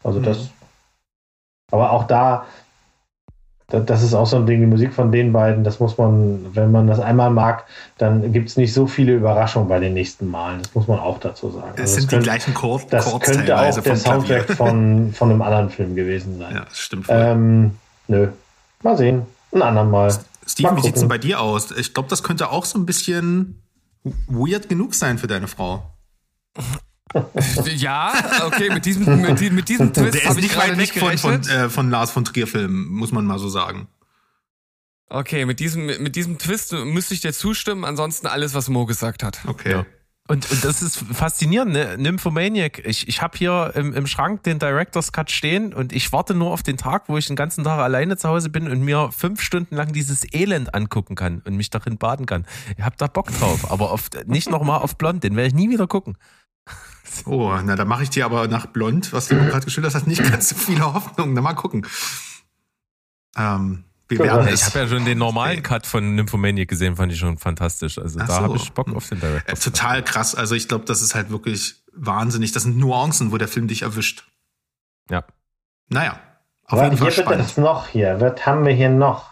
Also 0.04 0.20
das. 0.20 0.40
Mhm. 0.40 0.50
Aber 1.72 1.92
auch 1.92 2.08
da 2.08 2.46
das 3.70 4.04
ist 4.04 4.14
auch 4.14 4.26
so 4.26 4.38
ein 4.38 4.46
Ding, 4.46 4.62
die 4.62 4.66
Musik 4.66 4.94
von 4.94 5.12
den 5.12 5.32
beiden, 5.32 5.64
das 5.64 5.80
muss 5.80 5.98
man, 5.98 6.56
wenn 6.56 6.72
man 6.72 6.88
das 6.88 7.00
einmal 7.00 7.30
mag, 7.30 7.66
dann 7.98 8.32
gibt 8.32 8.50
es 8.50 8.58
nicht 8.58 8.74
so 8.74 8.88
viele 8.88 9.14
Überraschungen 9.14 9.70
bei 9.70 9.80
den 9.80 9.94
nächsten 9.94 10.30
Malen. 10.30 10.62
Das 10.64 10.74
muss 10.74 10.88
man 10.88 11.00
auch 11.00 11.20
dazu 11.20 11.52
sagen. 11.52 11.74
Es 11.76 11.82
also 11.82 11.94
sind 11.96 12.10
könnte, 12.10 12.24
die 12.24 12.30
gleichen 12.30 12.54
Chords. 12.54 12.88
Das 12.90 13.06
könnte 13.20 13.58
auch 13.58 13.80
der 13.80 13.96
Soundtrack 13.96 14.52
von, 14.54 15.14
von 15.14 15.30
einem 15.30 15.42
anderen 15.42 15.70
Film 15.70 15.96
gewesen 15.96 16.40
sein. 16.40 16.56
Ja, 16.56 16.66
das 16.66 16.80
stimmt. 16.80 17.06
Ähm, 17.10 17.78
nö. 18.08 18.30
Mal 18.82 18.98
sehen. 18.98 19.24
Ein 19.52 19.62
andermal. 19.62 20.14
Steven, 20.48 20.78
wie 20.78 20.82
sieht 20.82 20.96
es 20.96 21.02
denn 21.02 21.10
bei 21.10 21.18
dir 21.18 21.40
aus? 21.40 21.72
Ich 21.72 21.94
glaube, 21.94 22.10
das 22.10 22.24
könnte 22.24 22.50
auch 22.50 22.66
so 22.66 22.80
ein 22.80 22.86
bisschen 22.86 23.62
weird 24.28 24.70
genug 24.70 24.96
sein 24.96 25.18
für 25.18 25.28
deine 25.28 25.48
Frau. 25.48 25.84
Ja, 27.76 28.14
okay, 28.46 28.70
mit 28.70 28.86
diesem, 28.86 29.22
mit, 29.22 29.52
mit 29.52 29.70
diesem 29.70 29.94
Twist 29.94 30.26
habe 30.26 30.40
ich 30.40 30.46
nicht 30.46 30.58
weit 30.58 30.78
weg 30.78 30.94
von, 30.94 31.18
von, 31.18 31.42
äh, 31.50 31.70
von 31.70 31.90
Lars 31.90 32.12
von 32.12 32.26
Trier 32.26 32.48
Filmen, 32.48 32.88
muss 32.88 33.12
man 33.12 33.26
mal 33.26 33.40
so 33.40 33.50
sagen. 33.50 33.88
Okay, 35.10 35.46
mit 35.46 35.60
diesem, 35.60 35.88
mit 35.88 36.16
diesem 36.16 36.38
Twist 36.38 36.72
müsste 36.72 37.16
ich 37.16 37.22
dir 37.22 37.34
zustimmen, 37.34 37.84
ansonsten 37.84 38.28
alles, 38.28 38.54
was 38.54 38.70
Mo 38.70 38.86
gesagt 38.86 39.24
hat. 39.24 39.40
Okay. 39.48 39.72
Ja. 39.72 39.86
Und, 40.28 40.52
und 40.52 40.64
das 40.64 40.84
ist 40.84 40.98
faszinierend, 41.12 41.74
ne? 41.74 41.98
Nymphomaniac. 41.98 42.86
Ich, 42.86 43.08
ich 43.08 43.20
habe 43.24 43.36
hier 43.36 43.72
im, 43.74 43.96
im 43.96 44.06
Schrank 44.06 44.44
den 44.44 44.60
Director's 44.60 45.12
Cut 45.12 45.32
stehen 45.32 45.74
und 45.74 45.92
ich 45.92 46.14
warte 46.14 46.36
nur 46.36 46.52
auf 46.52 46.62
den 46.62 46.78
Tag, 46.78 47.06
wo 47.08 47.18
ich 47.18 47.26
den 47.26 47.36
ganzen 47.36 47.64
Tag 47.64 47.80
alleine 47.80 48.16
zu 48.16 48.30
Hause 48.30 48.52
bin 48.52 48.70
und 48.70 48.82
mir 48.82 49.10
fünf 49.12 49.42
Stunden 49.42 49.76
lang 49.76 49.92
dieses 49.92 50.32
Elend 50.32 50.76
angucken 50.76 51.16
kann 51.16 51.42
und 51.46 51.56
mich 51.56 51.72
darin 51.72 51.98
baden 51.98 52.28
kann. 52.28 52.46
Ich 52.78 52.84
hab 52.84 52.96
da 52.98 53.08
Bock 53.08 53.32
drauf, 53.32 53.72
aber 53.72 53.90
auf, 53.90 54.12
nicht 54.28 54.52
nochmal 54.52 54.82
auf 54.82 54.98
Blond, 55.00 55.24
den 55.24 55.36
werde 55.36 55.48
ich 55.48 55.56
nie 55.56 55.72
wieder 55.72 55.88
gucken. 55.88 56.16
Oh, 57.26 57.56
na, 57.64 57.76
da 57.76 57.86
mache 57.86 58.04
ich 58.04 58.10
dir 58.10 58.26
aber 58.26 58.48
nach 58.48 58.68
Blond, 58.68 59.14
was 59.14 59.28
du 59.28 59.36
gerade 59.36 59.66
geschildert 59.66 59.96
hast, 59.96 60.08
nicht 60.08 60.24
ganz 60.24 60.50
so 60.50 60.56
viele 60.56 60.94
Hoffnungen. 60.94 61.34
Na, 61.34 61.42
mal 61.42 61.54
gucken. 61.54 61.86
Ähm, 63.38 63.86
wir 64.10 64.20
werden 64.20 64.48
ich 64.48 64.66
habe 64.66 64.80
ja 64.80 64.88
schon 64.88 65.06
den 65.06 65.20
normalen 65.20 65.62
Cut 65.62 65.86
von 65.86 66.16
Nymphomaniac 66.16 66.68
gesehen, 66.68 66.96
fand 66.96 67.12
ich 67.12 67.20
schon 67.20 67.38
fantastisch. 67.38 68.00
Also 68.00 68.20
Ach 68.22 68.28
da 68.28 68.36
so. 68.36 68.42
habe 68.42 68.58
ich 68.58 68.72
Bock 68.72 68.94
auf 68.96 69.08
den 69.08 69.20
Director. 69.20 69.54
Äh, 69.54 69.58
total 69.58 70.04
krass. 70.04 70.34
Also 70.34 70.56
ich 70.56 70.68
glaube, 70.68 70.86
das 70.86 71.04
ist 71.04 71.14
halt 71.14 71.30
wirklich 71.30 71.76
wahnsinnig. 71.94 72.52
Das 72.52 72.64
sind 72.64 72.78
Nuancen, 72.78 73.32
wo 73.32 73.38
der 73.38 73.48
Film 73.48 73.68
dich 73.68 73.84
erwischt. 73.84 74.28
Ja. 75.10 75.24
Naja. 75.90 76.20
Auf 76.66 76.82
jeden 76.82 76.98
Fall 76.98 77.12
spannend. 77.12 77.46
Was 77.46 77.58
noch 77.58 77.88
hier? 77.88 78.20
Was 78.20 78.46
haben 78.46 78.66
wir 78.66 78.74
hier 78.74 78.90
noch? 78.90 79.30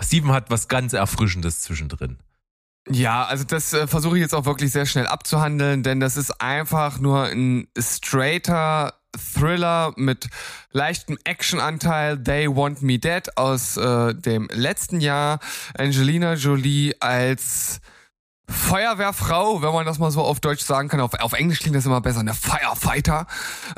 Steven 0.00 0.32
hat 0.32 0.50
was 0.50 0.68
ganz 0.68 0.92
Erfrischendes 0.92 1.60
zwischendrin. 1.60 2.18
Ja, 2.88 3.24
also 3.24 3.44
das 3.44 3.72
äh, 3.72 3.86
versuche 3.86 4.16
ich 4.16 4.22
jetzt 4.22 4.34
auch 4.34 4.44
wirklich 4.44 4.70
sehr 4.70 4.86
schnell 4.86 5.06
abzuhandeln, 5.06 5.82
denn 5.82 5.98
das 5.98 6.16
ist 6.16 6.40
einfach 6.40 6.98
nur 6.98 7.24
ein 7.24 7.66
straighter 7.76 8.94
Thriller 9.16 9.92
mit 9.96 10.28
leichtem 10.70 11.18
Actionanteil. 11.24 12.22
They 12.22 12.48
Want 12.48 12.82
Me 12.82 12.98
Dead 12.98 13.36
aus 13.36 13.76
äh, 13.76 14.14
dem 14.14 14.48
letzten 14.52 15.00
Jahr. 15.00 15.40
Angelina 15.76 16.34
Jolie 16.34 16.94
als 17.00 17.80
Feuerwehrfrau, 18.48 19.62
wenn 19.62 19.72
man 19.72 19.86
das 19.86 19.98
mal 19.98 20.10
so 20.10 20.22
auf 20.22 20.38
Deutsch 20.38 20.62
sagen 20.62 20.88
kann. 20.88 21.00
Auf, 21.00 21.14
auf 21.14 21.32
Englisch 21.32 21.60
klingt 21.60 21.76
das 21.76 21.86
immer 21.86 22.00
besser, 22.00 22.20
eine 22.20 22.34
Firefighter. 22.34 23.26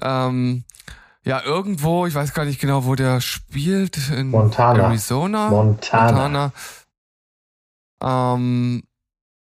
Ähm, 0.02 0.64
ja, 1.24 1.42
irgendwo, 1.42 2.06
ich 2.06 2.14
weiß 2.14 2.34
gar 2.34 2.44
nicht 2.44 2.60
genau, 2.60 2.84
wo 2.84 2.94
der 2.94 3.20
spielt. 3.20 4.10
In 4.10 4.30
Montana. 4.30 4.84
Arizona. 4.84 5.48
Montana. 5.48 6.52
Montana. 8.00 8.34
Ähm, 8.34 8.82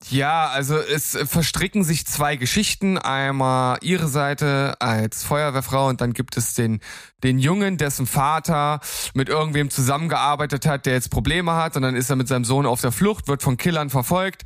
ja, 0.09 0.47
also 0.47 0.77
es 0.77 1.17
verstricken 1.25 1.83
sich 1.83 2.05
zwei 2.05 2.35
Geschichten. 2.35 2.97
Einmal 2.97 3.77
ihre 3.81 4.07
Seite 4.07 4.75
als 4.79 5.23
Feuerwehrfrau 5.23 5.87
und 5.87 6.01
dann 6.01 6.13
gibt 6.13 6.37
es 6.37 6.53
den, 6.53 6.79
den 7.23 7.39
Jungen, 7.39 7.77
dessen 7.77 8.07
Vater 8.07 8.79
mit 9.13 9.29
irgendwem 9.29 9.69
zusammengearbeitet 9.69 10.65
hat, 10.65 10.85
der 10.85 10.93
jetzt 10.93 11.11
Probleme 11.11 11.53
hat 11.53 11.75
und 11.75 11.83
dann 11.83 11.95
ist 11.95 12.09
er 12.09 12.15
mit 12.15 12.27
seinem 12.27 12.45
Sohn 12.45 12.65
auf 12.65 12.81
der 12.81 12.91
Flucht, 12.91 13.27
wird 13.27 13.43
von 13.43 13.57
Killern 13.57 13.89
verfolgt. 13.89 14.43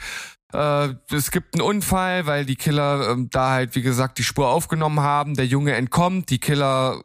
Äh, 0.53 0.95
es 1.11 1.31
gibt 1.31 1.55
einen 1.55 1.61
Unfall, 1.61 2.25
weil 2.25 2.45
die 2.45 2.55
Killer 2.55 3.11
äh, 3.11 3.25
da 3.29 3.51
halt, 3.51 3.75
wie 3.75 3.81
gesagt, 3.81 4.17
die 4.17 4.23
Spur 4.23 4.49
aufgenommen 4.49 4.99
haben. 5.01 5.35
Der 5.35 5.45
Junge 5.45 5.73
entkommt, 5.73 6.29
die 6.29 6.39
Killer 6.39 7.01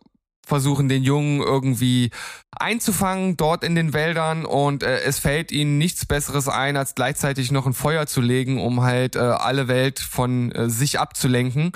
versuchen 0.50 0.88
den 0.88 1.02
Jungen 1.02 1.40
irgendwie 1.40 2.10
einzufangen 2.50 3.38
dort 3.38 3.64
in 3.64 3.74
den 3.74 3.94
Wäldern 3.94 4.44
und 4.44 4.82
äh, 4.82 5.00
es 5.00 5.18
fällt 5.18 5.52
ihnen 5.52 5.78
nichts 5.78 6.04
Besseres 6.04 6.48
ein, 6.48 6.76
als 6.76 6.94
gleichzeitig 6.94 7.52
noch 7.52 7.66
ein 7.66 7.72
Feuer 7.72 8.06
zu 8.06 8.20
legen, 8.20 8.60
um 8.60 8.82
halt 8.82 9.16
äh, 9.16 9.20
alle 9.20 9.68
Welt 9.68 10.00
von 10.00 10.52
äh, 10.52 10.68
sich 10.68 11.00
abzulenken. 11.00 11.72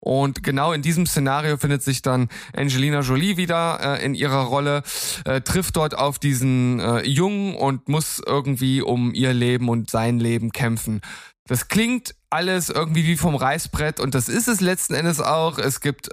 Und 0.00 0.42
genau 0.42 0.72
in 0.72 0.82
diesem 0.82 1.06
Szenario 1.06 1.56
findet 1.56 1.82
sich 1.82 2.02
dann 2.02 2.28
Angelina 2.54 3.00
Jolie 3.00 3.36
wieder 3.36 3.98
äh, 3.98 4.04
in 4.04 4.14
ihrer 4.14 4.42
Rolle, 4.42 4.82
äh, 5.24 5.40
trifft 5.40 5.76
dort 5.76 5.96
auf 5.96 6.18
diesen 6.18 6.80
äh, 6.80 7.02
Jungen 7.02 7.54
und 7.56 7.88
muss 7.88 8.20
irgendwie 8.24 8.82
um 8.82 9.14
ihr 9.14 9.32
Leben 9.32 9.68
und 9.68 9.90
sein 9.90 10.20
Leben 10.20 10.52
kämpfen. 10.52 11.00
Das 11.48 11.68
klingt 11.68 12.14
alles 12.30 12.70
irgendwie 12.70 13.06
wie 13.06 13.16
vom 13.16 13.36
Reißbrett 13.36 14.00
und 14.00 14.14
das 14.14 14.28
ist 14.28 14.48
es 14.48 14.60
letzten 14.60 14.94
Endes 14.94 15.20
auch. 15.20 15.58
Es 15.58 15.80
gibt 15.80 16.10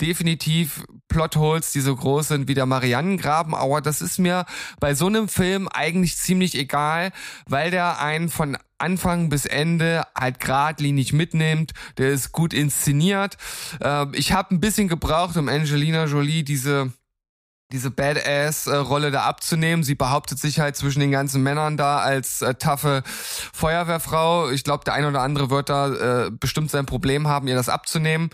definitiv 0.00 0.84
Plotholes, 1.08 1.72
die 1.72 1.80
so 1.80 1.94
groß 1.94 2.28
sind 2.28 2.48
wie 2.48 2.54
der 2.54 2.66
Mariannengraben, 2.66 3.54
aber 3.54 3.80
das 3.80 4.00
ist 4.00 4.18
mir 4.18 4.46
bei 4.80 4.94
so 4.94 5.06
einem 5.06 5.28
Film 5.28 5.68
eigentlich 5.68 6.16
ziemlich 6.16 6.56
egal, 6.56 7.12
weil 7.46 7.70
der 7.70 8.00
einen 8.00 8.28
von 8.28 8.56
Anfang 8.78 9.28
bis 9.28 9.44
Ende 9.44 10.04
halt 10.16 10.40
geradlinig 10.40 11.12
mitnimmt, 11.12 11.72
der 11.96 12.10
ist 12.10 12.32
gut 12.32 12.54
inszeniert. 12.54 13.36
Äh, 13.80 14.06
ich 14.12 14.32
habe 14.32 14.54
ein 14.54 14.60
bisschen 14.60 14.88
gebraucht, 14.88 15.36
um 15.36 15.48
Angelina 15.48 16.04
Jolie 16.04 16.44
diese 16.44 16.92
diese 17.70 17.90
Badass-Rolle 17.90 19.10
da 19.10 19.24
abzunehmen. 19.24 19.84
Sie 19.84 19.94
behauptet 19.94 20.38
sich 20.38 20.58
halt 20.58 20.76
zwischen 20.76 21.00
den 21.00 21.10
ganzen 21.10 21.42
Männern 21.42 21.76
da 21.76 21.98
als 21.98 22.40
äh, 22.40 22.54
taffe 22.54 23.02
Feuerwehrfrau. 23.04 24.50
Ich 24.50 24.64
glaube, 24.64 24.84
der 24.84 24.94
ein 24.94 25.04
oder 25.04 25.20
andere 25.20 25.50
wird 25.50 25.68
da 25.68 26.26
äh, 26.26 26.30
bestimmt 26.30 26.70
sein 26.70 26.86
Problem 26.86 27.28
haben, 27.28 27.46
ihr 27.46 27.54
das 27.54 27.68
abzunehmen. 27.68 28.30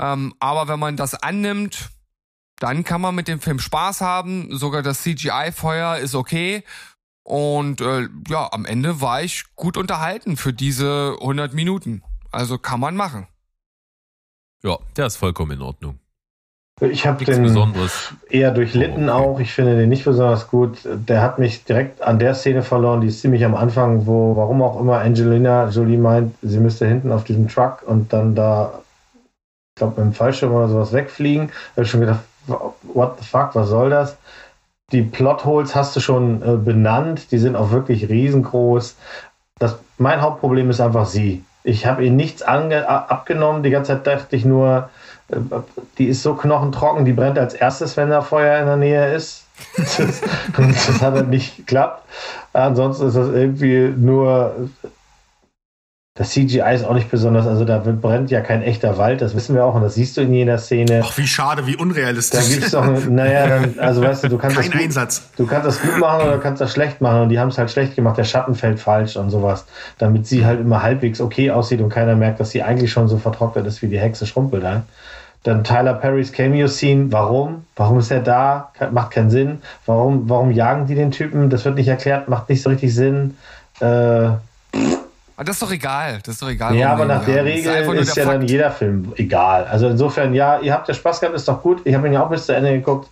Ähm, 0.00 0.34
aber 0.40 0.66
wenn 0.68 0.80
man 0.80 0.96
das 0.96 1.14
annimmt, 1.14 1.90
dann 2.58 2.84
kann 2.84 3.00
man 3.00 3.14
mit 3.14 3.28
dem 3.28 3.40
Film 3.40 3.58
Spaß 3.58 4.00
haben. 4.00 4.48
Sogar 4.56 4.82
das 4.82 5.02
CGI-Feuer 5.02 5.98
ist 5.98 6.14
okay. 6.14 6.64
Und 7.22 7.80
äh, 7.80 8.08
ja, 8.28 8.48
am 8.50 8.64
Ende 8.64 9.00
war 9.00 9.22
ich 9.22 9.44
gut 9.54 9.76
unterhalten 9.76 10.36
für 10.36 10.52
diese 10.52 11.16
100 11.20 11.52
Minuten. 11.54 12.02
Also 12.32 12.58
kann 12.58 12.80
man 12.80 12.96
machen. 12.96 13.26
Ja, 14.62 14.78
der 14.96 15.06
ist 15.06 15.16
vollkommen 15.16 15.52
in 15.52 15.62
Ordnung. 15.62 15.98
Ich 16.80 17.06
habe 17.06 17.22
den 17.24 17.42
Besonderes. 17.42 18.14
eher 18.30 18.52
durchlitten 18.52 19.10
auch. 19.10 19.38
Ich 19.38 19.52
finde 19.52 19.76
den 19.76 19.90
nicht 19.90 20.04
besonders 20.04 20.48
gut. 20.48 20.78
Der 20.84 21.20
hat 21.20 21.38
mich 21.38 21.64
direkt 21.64 22.00
an 22.00 22.18
der 22.18 22.34
Szene 22.34 22.62
verloren, 22.62 23.02
die 23.02 23.08
ist 23.08 23.20
ziemlich 23.20 23.44
am 23.44 23.54
Anfang, 23.54 24.06
wo, 24.06 24.34
warum 24.34 24.62
auch 24.62 24.80
immer, 24.80 24.98
Angelina 25.00 25.68
Jolie 25.68 25.98
meint, 25.98 26.34
sie 26.40 26.58
müsste 26.58 26.86
hinten 26.86 27.12
auf 27.12 27.24
diesem 27.24 27.48
Truck 27.48 27.82
und 27.86 28.14
dann 28.14 28.34
da 28.34 28.80
glaube, 29.80 30.00
mit 30.00 30.12
dem 30.12 30.14
Fallschirm 30.14 30.54
oder 30.54 30.68
sowas 30.68 30.92
wegfliegen. 30.92 31.48
Da 31.48 31.76
habe 31.76 31.82
ich 31.82 31.90
schon 31.90 32.00
gedacht, 32.00 32.20
what 32.94 33.16
the 33.18 33.26
fuck, 33.26 33.54
was 33.54 33.68
soll 33.68 33.90
das? 33.90 34.16
Die 34.92 35.02
Plotholes 35.02 35.74
hast 35.74 35.94
du 35.96 36.00
schon 36.00 36.42
äh, 36.42 36.56
benannt, 36.56 37.32
die 37.32 37.38
sind 37.38 37.56
auch 37.56 37.70
wirklich 37.70 38.08
riesengroß. 38.08 38.96
das, 39.58 39.78
mein 39.98 40.20
Hauptproblem 40.20 40.70
ist 40.70 40.80
einfach 40.80 41.06
sie. 41.06 41.44
Ich 41.62 41.86
habe 41.86 42.04
ihr 42.04 42.10
nichts 42.10 42.42
ange, 42.42 42.88
abgenommen. 42.88 43.62
Die 43.62 43.70
ganze 43.70 43.92
Zeit 43.92 44.06
dachte 44.06 44.34
ich 44.34 44.44
nur, 44.44 44.88
äh, 45.28 45.36
die 45.98 46.06
ist 46.06 46.22
so 46.22 46.34
knochentrocken, 46.34 47.04
die 47.04 47.12
brennt 47.12 47.38
als 47.38 47.54
erstes, 47.54 47.96
wenn 47.96 48.10
da 48.10 48.22
Feuer 48.22 48.60
in 48.60 48.66
der 48.66 48.76
Nähe 48.76 49.14
ist. 49.14 49.46
Das, 49.76 50.22
das 50.86 51.02
hat 51.02 51.14
halt 51.14 51.28
nicht 51.28 51.58
geklappt. 51.58 52.02
Ansonsten 52.54 53.08
ist 53.08 53.16
das 53.16 53.28
irgendwie 53.28 53.92
nur 53.94 54.70
das 56.20 56.32
CGI 56.32 56.74
ist 56.74 56.84
auch 56.84 56.92
nicht 56.92 57.10
besonders, 57.10 57.46
also 57.46 57.64
da 57.64 57.78
brennt 57.78 58.30
ja 58.30 58.42
kein 58.42 58.62
echter 58.62 58.98
Wald, 58.98 59.22
das 59.22 59.34
wissen 59.34 59.54
wir 59.54 59.64
auch 59.64 59.74
und 59.74 59.80
das 59.80 59.94
siehst 59.94 60.18
du 60.18 60.20
in 60.20 60.34
jeder 60.34 60.58
Szene. 60.58 61.00
Ach, 61.02 61.16
wie 61.16 61.26
schade, 61.26 61.66
wie 61.66 61.76
unrealistisch. 61.76 62.44
Da 62.44 62.46
gibt's 62.46 62.72
doch, 62.72 63.08
naja, 63.08 63.46
dann, 63.46 63.78
also 63.78 64.02
weißt 64.02 64.24
du, 64.24 64.28
du 64.28 64.36
kannst 64.36 64.56
kein 64.58 64.66
das 64.66 64.72
gut, 64.74 64.82
Einsatz. 64.82 65.22
du 65.38 65.46
kannst 65.46 65.66
das 65.66 65.80
gut 65.80 65.98
machen 65.98 66.20
oder 66.20 66.32
du 66.32 66.40
kannst 66.40 66.60
das 66.60 66.74
schlecht 66.74 67.00
machen 67.00 67.22
und 67.22 67.30
die 67.30 67.38
haben 67.38 67.48
es 67.48 67.56
halt 67.56 67.70
schlecht 67.70 67.96
gemacht, 67.96 68.18
der 68.18 68.24
Schatten 68.24 68.54
fällt 68.54 68.80
falsch 68.80 69.16
und 69.16 69.30
sowas, 69.30 69.64
damit 69.96 70.26
sie 70.26 70.44
halt 70.44 70.60
immer 70.60 70.82
halbwegs 70.82 71.22
okay 71.22 71.52
aussieht 71.52 71.80
und 71.80 71.88
keiner 71.88 72.14
merkt, 72.16 72.38
dass 72.38 72.50
sie 72.50 72.62
eigentlich 72.62 72.92
schon 72.92 73.08
so 73.08 73.16
vertrocknet 73.16 73.66
ist 73.66 73.80
wie 73.80 73.86
die 73.86 73.98
Hexe 73.98 74.26
Schrumpel 74.26 74.60
da. 74.60 74.82
Dann 75.42 75.64
Tyler 75.64 75.94
Perrys 75.94 76.32
Cameo-Scene, 76.32 77.10
warum? 77.12 77.64
Warum 77.76 77.98
ist 77.98 78.10
er 78.10 78.20
da? 78.20 78.72
Macht 78.92 79.12
keinen 79.12 79.30
Sinn. 79.30 79.62
Warum, 79.86 80.28
warum 80.28 80.50
jagen 80.50 80.86
die 80.86 80.94
den 80.94 81.12
Typen? 81.12 81.48
Das 81.48 81.64
wird 81.64 81.76
nicht 81.76 81.88
erklärt, 81.88 82.28
macht 82.28 82.50
nicht 82.50 82.60
so 82.60 82.68
richtig 82.68 82.94
Sinn. 82.94 83.38
Äh, 83.80 84.32
aber 85.40 85.46
das 85.46 85.56
ist 85.56 85.62
doch 85.62 85.72
egal. 85.72 86.18
Das 86.22 86.34
ist 86.34 86.42
doch 86.42 86.50
egal. 86.50 86.74
Ja, 86.76 86.92
aber 86.92 87.06
nach 87.06 87.24
der 87.24 87.46
Regel 87.46 87.74
ist, 87.74 88.08
ist 88.10 88.16
ja 88.18 88.24
Fakt. 88.24 88.42
dann 88.42 88.46
jeder 88.46 88.70
Film 88.70 89.14
egal. 89.16 89.64
Also 89.64 89.88
insofern, 89.88 90.34
ja, 90.34 90.60
ihr 90.60 90.74
habt 90.74 90.86
ja 90.86 90.92
Spaß 90.92 91.18
gehabt, 91.18 91.34
ist 91.34 91.48
doch 91.48 91.62
gut. 91.62 91.80
Ich 91.86 91.94
habe 91.94 92.06
ihn 92.06 92.12
ja 92.12 92.22
auch 92.22 92.28
bis 92.28 92.44
zu 92.44 92.54
Ende 92.54 92.72
geguckt 92.72 93.08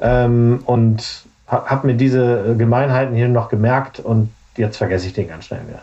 ähm, 0.00 0.62
und 0.64 1.24
habe 1.48 1.88
mir 1.88 1.94
diese 1.94 2.54
Gemeinheiten 2.56 3.16
hier 3.16 3.26
noch 3.26 3.48
gemerkt 3.48 3.98
und 3.98 4.32
jetzt 4.56 4.76
vergesse 4.76 5.08
ich 5.08 5.14
den 5.14 5.26
ganz 5.26 5.46
schnell 5.46 5.62
wieder. 5.66 5.82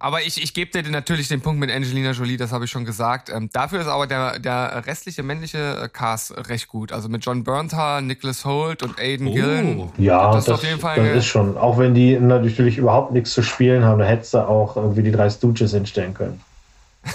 Aber 0.00 0.22
ich, 0.22 0.40
ich 0.40 0.54
gebe 0.54 0.70
dir 0.70 0.88
natürlich 0.88 1.26
den 1.26 1.40
Punkt 1.40 1.58
mit 1.58 1.72
Angelina 1.72 2.12
Jolie, 2.12 2.36
das 2.36 2.52
habe 2.52 2.66
ich 2.66 2.70
schon 2.70 2.84
gesagt. 2.84 3.30
Ähm, 3.30 3.50
dafür 3.52 3.80
ist 3.80 3.88
aber 3.88 4.06
der, 4.06 4.38
der 4.38 4.86
restliche 4.86 5.24
männliche 5.24 5.76
äh, 5.82 5.88
Cast 5.88 6.36
recht 6.48 6.68
gut. 6.68 6.92
Also 6.92 7.08
mit 7.08 7.24
John 7.24 7.42
Bernthal, 7.42 8.02
Nicholas 8.02 8.44
Holt 8.44 8.84
und 8.84 9.00
Aiden 9.00 9.26
oh. 9.26 9.34
Gillen. 9.34 9.92
Ja, 9.98 10.32
das, 10.32 10.44
das, 10.44 10.60
das 10.60 10.98
ist 10.98 11.26
schon. 11.26 11.56
Auch 11.58 11.78
wenn 11.78 11.94
die 11.94 12.16
natürlich 12.16 12.78
überhaupt 12.78 13.10
nichts 13.10 13.32
zu 13.32 13.42
spielen 13.42 13.82
haben, 13.82 13.98
da 13.98 14.04
hättest 14.04 14.34
du 14.34 14.38
auch 14.38 14.76
irgendwie 14.76 15.02
die 15.02 15.10
drei 15.10 15.28
Stooges 15.30 15.72
hinstellen 15.72 16.14
können. 16.14 16.40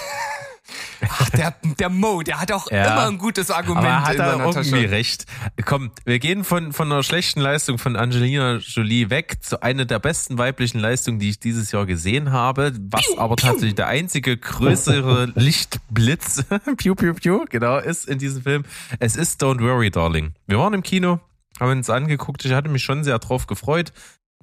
Ach, 1.10 1.30
der, 1.30 1.56
der 1.80 1.90
Mo, 1.90 2.22
der 2.22 2.40
hat 2.40 2.52
auch 2.52 2.70
ja, 2.72 2.94
immer 2.94 3.08
ein 3.08 3.18
gutes 3.18 3.52
Argument. 3.52 3.86
Aber 3.86 4.06
hat 4.06 4.16
er 4.18 4.40
irgendwie 4.40 4.72
Tasche. 4.72 4.92
recht. 4.92 5.26
Komm, 5.66 5.92
wir 6.06 6.20
gehen 6.20 6.44
von, 6.44 6.74
von 6.74 6.92
einer 6.92 7.04
schlechten 7.04 7.42
Leistung 7.42 7.78
von 7.78 7.96
Angelina 7.96 8.58
Jolie 8.58 9.10
weg 9.10 9.38
zu 9.42 9.62
einer 9.62 9.86
der 9.86 10.00
besten 10.00 10.38
weiblichen 10.38 10.80
Leistungen, 10.80 11.20
die 11.20 11.30
ich 11.30 11.40
dieses 11.40 11.72
Jahr 11.72 11.86
gesehen 11.86 12.32
habe, 12.32 12.74
was 12.90 13.06
piu, 13.06 13.18
aber 13.18 13.36
piu. 13.36 13.48
tatsächlich 13.48 13.76
der 13.76 13.88
einzige 13.88 14.38
größere 14.38 15.32
Lichtblitz, 15.36 16.44
piu, 16.78 16.96
piu, 16.96 17.14
piu, 17.14 17.46
genau, 17.50 17.78
ist 17.78 18.08
in 18.08 18.20
diesem 18.20 18.44
Film. 18.44 18.64
Es 19.00 19.16
ist 19.16 19.44
Don't 19.44 19.62
Worry, 19.62 19.92
Darling. 19.92 20.34
Wir 20.48 20.60
waren 20.60 20.74
im 20.74 20.84
Kino, 20.84 21.20
haben 21.60 21.72
uns 21.72 21.90
angeguckt. 21.90 22.46
Ich 22.46 22.54
hatte 22.54 22.70
mich 22.70 22.84
schon 22.84 23.04
sehr 23.04 23.20
drauf 23.20 23.48
gefreut 23.48 23.92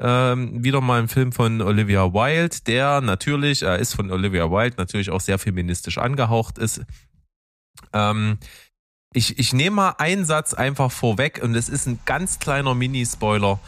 ähm, 0.01 0.65
wieder 0.65 0.81
mal 0.81 1.01
ein 1.01 1.09
Film 1.09 1.33
von 1.33 1.61
Olivia 1.61 2.13
Wilde, 2.13 2.57
der 2.67 3.01
natürlich, 3.01 3.63
er 3.63 3.79
ist 3.79 3.95
von 3.95 4.11
Olivia 4.11 4.51
Wilde 4.51 4.77
natürlich 4.79 5.11
auch 5.11 5.21
sehr 5.21 5.39
feministisch 5.39 5.99
angehaucht 5.99 6.59
ist. 6.59 6.83
Ähm, 7.93 8.39
ich, 9.13 9.39
ich 9.39 9.53
nehme 9.53 9.77
mal 9.77 9.95
einen 9.99 10.25
Satz 10.25 10.55
einfach 10.55 10.91
vorweg 10.91 11.41
und 11.43 11.55
es 11.55 11.69
ist 11.69 11.87
ein 11.87 11.99
ganz 12.07 12.39
kleiner 12.39 12.75
Mini-Spoiler. 12.75 13.59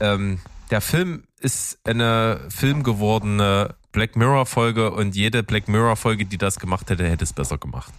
Ähm, 0.00 0.40
der 0.70 0.80
Film 0.80 1.24
ist 1.40 1.78
eine 1.84 2.40
filmgewordene 2.50 3.74
Black 3.92 4.16
Mirror-Folge 4.16 4.90
und 4.90 5.16
jede 5.16 5.42
Black 5.42 5.68
Mirror-Folge, 5.68 6.26
die 6.26 6.38
das 6.38 6.58
gemacht 6.58 6.90
hätte, 6.90 7.08
hätte 7.08 7.24
es 7.24 7.32
besser 7.32 7.58
gemacht. 7.58 7.92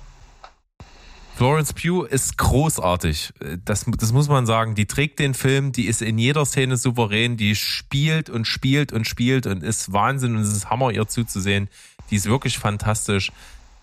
Florence 1.36 1.74
Pugh 1.74 2.06
ist 2.06 2.38
großartig. 2.38 3.34
Das, 3.66 3.86
das 3.86 4.14
muss 4.14 4.30
man 4.30 4.46
sagen. 4.46 4.74
Die 4.74 4.86
trägt 4.86 5.20
den 5.20 5.34
Film, 5.34 5.74
die 5.74 5.88
ist 5.88 6.02
in 6.02 6.18
jeder 6.18 6.46
Szene 6.46 6.78
souverän, 6.78 7.36
die 7.36 7.56
spielt 7.56 8.30
und 8.30 8.48
spielt 8.48 8.94
und 8.94 9.06
spielt 9.06 9.46
und 9.46 9.62
ist 9.62 9.92
Wahnsinn 9.92 10.38
und 10.38 10.44
es 10.44 10.54
ist 10.54 10.70
Hammer, 10.70 10.92
ihr 10.92 11.10
zuzusehen. 11.10 11.68
Die 12.10 12.16
ist 12.16 12.28
wirklich 12.28 12.58
fantastisch. 12.58 13.34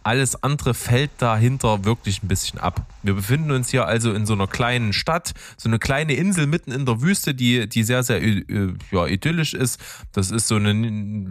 Alles 0.03 0.43
andere 0.43 0.73
fällt 0.73 1.11
dahinter 1.19 1.85
wirklich 1.85 2.23
ein 2.23 2.29
bisschen 2.29 2.59
ab. 2.59 2.87
Wir 3.03 3.13
befinden 3.13 3.51
uns 3.51 3.69
hier 3.69 3.87
also 3.87 4.15
in 4.15 4.25
so 4.25 4.33
einer 4.33 4.47
kleinen 4.47 4.95
Stadt, 4.95 5.35
so 5.59 5.69
eine 5.69 5.79
kleine 5.79 6.15
Insel 6.15 6.47
mitten 6.47 6.73
in 6.73 6.87
der 6.87 7.03
Wüste, 7.03 7.35
die, 7.35 7.69
die 7.69 7.83
sehr, 7.83 8.03
sehr 8.03 8.23
äh, 8.23 8.73
ja, 8.91 9.07
idyllisch 9.07 9.53
ist. 9.53 9.79
Das 10.13 10.31
ist 10.31 10.49
so 10.49 10.57
eine, 10.57 10.71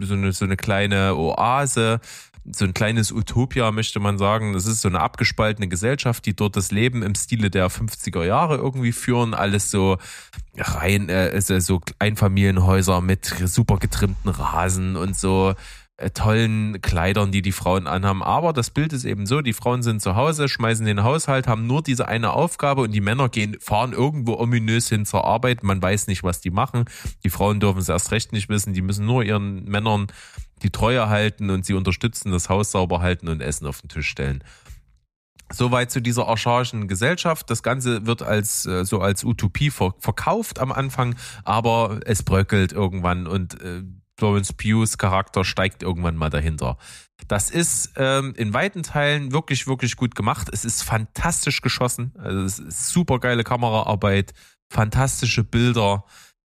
so 0.06 0.14
eine, 0.14 0.32
so 0.32 0.44
eine 0.44 0.56
kleine 0.56 1.16
Oase 1.16 2.00
so 2.50 2.64
ein 2.64 2.74
kleines 2.74 3.12
Utopia, 3.12 3.70
möchte 3.70 4.00
man 4.00 4.18
sagen. 4.18 4.52
Das 4.52 4.66
ist 4.66 4.80
so 4.80 4.88
eine 4.88 5.00
abgespaltene 5.00 5.68
Gesellschaft, 5.68 6.26
die 6.26 6.34
dort 6.34 6.56
das 6.56 6.72
Leben 6.72 7.02
im 7.02 7.14
Stile 7.14 7.50
der 7.50 7.70
50er 7.70 8.24
Jahre 8.24 8.56
irgendwie 8.56 8.92
führen. 8.92 9.34
Alles 9.34 9.70
so 9.70 9.98
rein, 10.56 11.08
äh, 11.08 11.40
so 11.40 11.80
Einfamilienhäuser 11.98 13.00
mit 13.00 13.26
super 13.26 13.78
getrimmten 13.78 14.28
Rasen 14.28 14.96
und 14.96 15.16
so 15.16 15.54
tollen 16.10 16.80
Kleidern, 16.80 17.32
die 17.32 17.42
die 17.42 17.52
Frauen 17.52 17.86
anhaben. 17.86 18.22
Aber 18.22 18.52
das 18.52 18.70
Bild 18.70 18.92
ist 18.92 19.04
eben 19.04 19.26
so, 19.26 19.40
die 19.40 19.52
Frauen 19.52 19.82
sind 19.82 20.02
zu 20.02 20.16
Hause, 20.16 20.48
schmeißen 20.48 20.84
den 20.86 21.02
Haushalt, 21.02 21.46
haben 21.46 21.66
nur 21.66 21.82
diese 21.82 22.08
eine 22.08 22.32
Aufgabe 22.32 22.82
und 22.82 22.92
die 22.92 23.00
Männer 23.00 23.28
gehen, 23.28 23.56
fahren 23.60 23.92
irgendwo 23.92 24.34
ominös 24.34 24.88
hin 24.88 25.06
zur 25.06 25.24
Arbeit. 25.24 25.62
Man 25.62 25.82
weiß 25.82 26.06
nicht, 26.06 26.22
was 26.22 26.40
die 26.40 26.50
machen. 26.50 26.84
Die 27.24 27.30
Frauen 27.30 27.60
dürfen 27.60 27.78
es 27.78 27.88
erst 27.88 28.10
recht 28.12 28.32
nicht 28.32 28.48
wissen. 28.48 28.72
Die 28.72 28.82
müssen 28.82 29.06
nur 29.06 29.22
ihren 29.22 29.64
Männern 29.64 30.08
die 30.62 30.70
Treue 30.70 31.08
halten 31.08 31.50
und 31.50 31.66
sie 31.66 31.74
unterstützen, 31.74 32.32
das 32.32 32.48
Haus 32.48 32.70
sauber 32.70 33.00
halten 33.00 33.28
und 33.28 33.40
Essen 33.40 33.66
auf 33.66 33.80
den 33.80 33.88
Tisch 33.88 34.08
stellen. 34.08 34.44
Soweit 35.52 35.90
zu 35.90 36.00
dieser 36.00 36.28
archaischen 36.28 36.88
Gesellschaft. 36.88 37.50
Das 37.50 37.62
Ganze 37.62 38.06
wird 38.06 38.22
als 38.22 38.64
äh, 38.64 38.84
so 38.84 39.00
als 39.00 39.22
Utopie 39.22 39.70
verkauft 39.70 40.58
am 40.58 40.72
Anfang, 40.72 41.14
aber 41.44 42.00
es 42.06 42.22
bröckelt 42.22 42.72
irgendwann 42.72 43.26
und 43.26 43.60
äh, 43.60 43.82
Florence 44.18 44.52
Pughs 44.52 44.98
Charakter 44.98 45.44
steigt 45.44 45.82
irgendwann 45.82 46.16
mal 46.16 46.30
dahinter. 46.30 46.78
Das 47.28 47.50
ist 47.50 47.92
ähm, 47.96 48.34
in 48.36 48.52
weiten 48.52 48.82
Teilen 48.82 49.32
wirklich, 49.32 49.66
wirklich 49.66 49.96
gut 49.96 50.14
gemacht. 50.14 50.48
Es 50.52 50.64
ist 50.64 50.82
fantastisch 50.82 51.60
geschossen. 51.60 52.12
Also 52.18 52.40
es 52.42 52.58
ist 52.58 52.88
super 52.90 53.18
geile 53.18 53.44
Kameraarbeit, 53.44 54.34
fantastische 54.70 55.44
Bilder. 55.44 56.04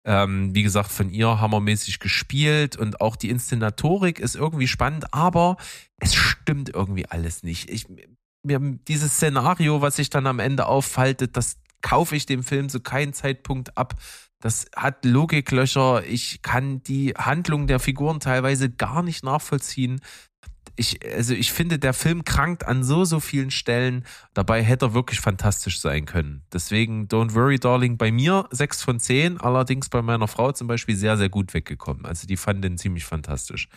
Ähm, 0.04 0.54
wie 0.54 0.62
gesagt, 0.62 0.92
von 0.92 1.10
ihr 1.10 1.40
hammermäßig 1.40 1.98
gespielt 1.98 2.76
und 2.76 3.00
auch 3.00 3.16
die 3.16 3.28
Inszenatorik 3.28 4.20
ist 4.20 4.36
irgendwie 4.36 4.68
spannend, 4.68 5.12
aber 5.12 5.56
es 5.98 6.14
stimmt 6.14 6.68
irgendwie 6.68 7.06
alles 7.06 7.42
nicht. 7.42 7.68
Ich, 7.70 7.86
mir, 8.44 8.60
dieses 8.86 9.14
Szenario, 9.14 9.82
was 9.82 9.96
sich 9.96 10.08
dann 10.08 10.28
am 10.28 10.38
Ende 10.38 10.66
auffaltet, 10.66 11.36
das 11.36 11.56
kaufe 11.82 12.14
ich 12.14 12.26
dem 12.26 12.44
Film 12.44 12.68
zu 12.68 12.80
keinem 12.80 13.12
Zeitpunkt 13.12 13.76
ab. 13.76 13.94
Das 14.40 14.66
hat 14.76 15.04
Logiklöcher. 15.04 16.04
Ich 16.04 16.42
kann 16.42 16.82
die 16.82 17.14
Handlung 17.16 17.66
der 17.66 17.80
Figuren 17.80 18.20
teilweise 18.20 18.70
gar 18.70 19.02
nicht 19.02 19.24
nachvollziehen 19.24 20.00
ich, 20.76 21.04
also 21.04 21.34
ich 21.34 21.52
finde, 21.52 21.78
der 21.78 21.94
Film 21.94 22.24
krankt 22.24 22.66
an 22.66 22.84
so, 22.84 23.04
so 23.04 23.18
vielen 23.18 23.50
Stellen. 23.50 24.04
Dabei 24.34 24.62
hätte 24.62 24.86
er 24.86 24.94
wirklich 24.94 25.20
fantastisch 25.20 25.80
sein 25.80 26.04
können. 26.04 26.42
Deswegen 26.52 27.08
Don't 27.08 27.34
Worry, 27.34 27.58
Darling, 27.58 27.96
bei 27.96 28.12
mir 28.12 28.46
6 28.50 28.82
von 28.82 29.00
10, 29.00 29.40
allerdings 29.40 29.88
bei 29.88 30.02
meiner 30.02 30.28
Frau 30.28 30.52
zum 30.52 30.68
Beispiel 30.68 30.94
sehr, 30.94 31.16
sehr 31.16 31.30
gut 31.30 31.54
weggekommen. 31.54 32.04
Also 32.04 32.26
die 32.26 32.36
fand 32.36 32.62
den 32.62 32.76
ziemlich 32.76 33.04
fantastisch. 33.04 33.68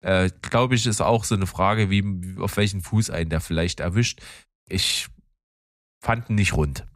Äh, 0.00 0.30
Glaube 0.42 0.74
ich, 0.74 0.86
ist 0.86 1.00
auch 1.00 1.24
so 1.24 1.36
eine 1.36 1.46
Frage, 1.46 1.90
wie, 1.90 2.36
auf 2.40 2.56
welchen 2.56 2.80
Fuß 2.80 3.10
einen 3.10 3.30
der 3.30 3.40
vielleicht 3.40 3.80
erwischt. 3.80 4.20
Ich 4.68 5.06
fand 6.00 6.28
ihn 6.28 6.34
nicht 6.34 6.54
rund. 6.54 6.86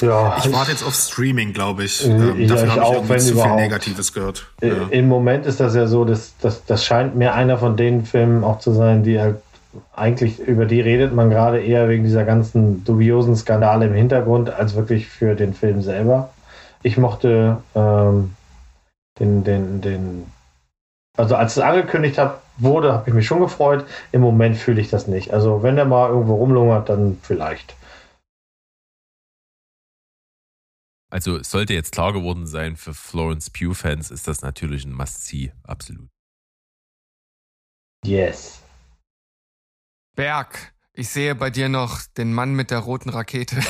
Ja, 0.00 0.36
ich 0.38 0.52
warte 0.52 0.72
jetzt 0.72 0.84
auf 0.84 0.94
Streaming, 0.94 1.52
glaube 1.52 1.84
ich. 1.84 2.04
Äh, 2.04 2.10
ähm, 2.10 2.40
ja, 2.40 2.48
dafür 2.48 2.74
habe 2.74 2.96
ich, 2.96 3.08
wenn 3.08 3.20
zu 3.20 3.40
viel 3.40 3.54
Negatives 3.54 4.12
gehört. 4.12 4.46
Äh, 4.60 4.68
ja. 4.68 4.74
Im 4.90 5.08
Moment 5.08 5.46
ist 5.46 5.60
das 5.60 5.74
ja 5.74 5.86
so, 5.86 6.04
dass, 6.04 6.36
dass 6.38 6.64
das 6.64 6.84
scheint 6.84 7.14
mir 7.14 7.34
einer 7.34 7.58
von 7.58 7.76
den 7.76 8.04
Filmen 8.04 8.42
auch 8.42 8.58
zu 8.58 8.72
sein, 8.72 9.04
die 9.04 9.20
halt 9.20 9.36
eigentlich 9.94 10.40
über 10.40 10.66
die 10.66 10.80
redet 10.80 11.14
man 11.14 11.30
gerade 11.30 11.60
eher 11.60 11.88
wegen 11.88 12.04
dieser 12.04 12.24
ganzen 12.24 12.84
dubiosen 12.84 13.36
Skandale 13.36 13.86
im 13.86 13.94
Hintergrund 13.94 14.50
als 14.50 14.74
wirklich 14.74 15.08
für 15.08 15.34
den 15.34 15.54
Film 15.54 15.82
selber. 15.82 16.30
Ich 16.82 16.96
mochte 16.96 17.58
ähm, 17.74 18.34
den, 19.18 19.44
den, 19.44 19.80
den, 19.80 20.26
also 21.16 21.36
als 21.36 21.56
es 21.56 21.62
angekündigt 21.62 22.18
hat, 22.18 22.40
wurde, 22.58 22.92
habe 22.92 23.08
ich 23.08 23.14
mich 23.14 23.26
schon 23.26 23.40
gefreut. 23.40 23.84
Im 24.12 24.20
Moment 24.20 24.56
fühle 24.56 24.80
ich 24.80 24.90
das 24.90 25.06
nicht. 25.06 25.32
Also 25.32 25.62
wenn 25.62 25.76
der 25.76 25.84
mal 25.84 26.10
irgendwo 26.10 26.34
rumlungert, 26.34 26.88
dann 26.88 27.18
vielleicht. 27.22 27.74
Also 31.14 31.40
sollte 31.44 31.74
jetzt 31.74 31.92
klar 31.92 32.12
geworden 32.12 32.44
sein, 32.44 32.76
für 32.76 32.92
Florence 32.92 33.48
Pugh-Fans 33.48 34.10
ist 34.10 34.26
das 34.26 34.42
natürlich 34.42 34.84
ein 34.84 34.92
Must-See, 34.92 35.52
absolut. 35.62 36.10
Yes. 38.04 38.64
Berg, 40.16 40.73
ich 40.94 41.08
sehe 41.08 41.34
bei 41.34 41.50
dir 41.50 41.68
noch 41.68 42.00
den 42.16 42.32
Mann 42.32 42.54
mit 42.54 42.70
der 42.70 42.78
roten 42.78 43.10
Rakete. 43.10 43.56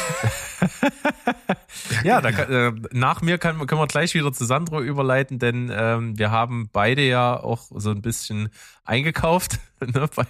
Ja, 2.05 2.21
da 2.21 2.33
kann, 2.33 2.53
äh, 2.53 2.73
nach 2.93 3.21
mir 3.23 3.39
kann, 3.39 3.67
können 3.67 3.81
wir 3.81 3.87
gleich 3.87 4.15
wieder 4.15 4.33
zu 4.33 4.45
Sandro 4.45 4.81
überleiten, 4.81 5.39
denn 5.39 5.71
ähm, 5.75 6.19
wir 6.19 6.31
haben 6.31 6.69
beide 6.73 7.03
ja 7.03 7.39
auch 7.39 7.71
so 7.75 7.91
ein 7.91 8.01
bisschen 8.03 8.51
eingekauft 8.85 9.59
ne, 9.81 10.09
bei, 10.15 10.25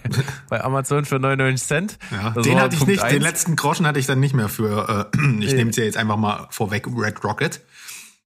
bei 0.49 0.63
Amazon 0.63 1.05
für 1.05 1.19
99 1.19 1.67
Cent. 1.67 1.97
Ja, 2.11 2.31
Das 2.31 2.45
den 2.45 2.59
hatte 2.59 2.75
ich 2.75 2.79
Punkt 2.79 2.91
nicht, 2.91 3.03
den 3.03 3.15
eins. 3.17 3.23
letzten 3.23 3.55
Groschen 3.55 3.85
hatte 3.85 3.99
ich 3.99 4.05
dann 4.05 4.19
nicht 4.19 4.33
mehr 4.33 4.49
für, 4.49 5.09
äh, 5.13 5.17
ich 5.43 5.53
nehme 5.53 5.69
es 5.69 5.77
ja 5.77 5.83
jetzt 5.83 5.97
einfach 5.97 6.17
mal 6.17 6.47
vorweg, 6.49 6.87
Red 6.87 7.23
Rocket. 7.23 7.61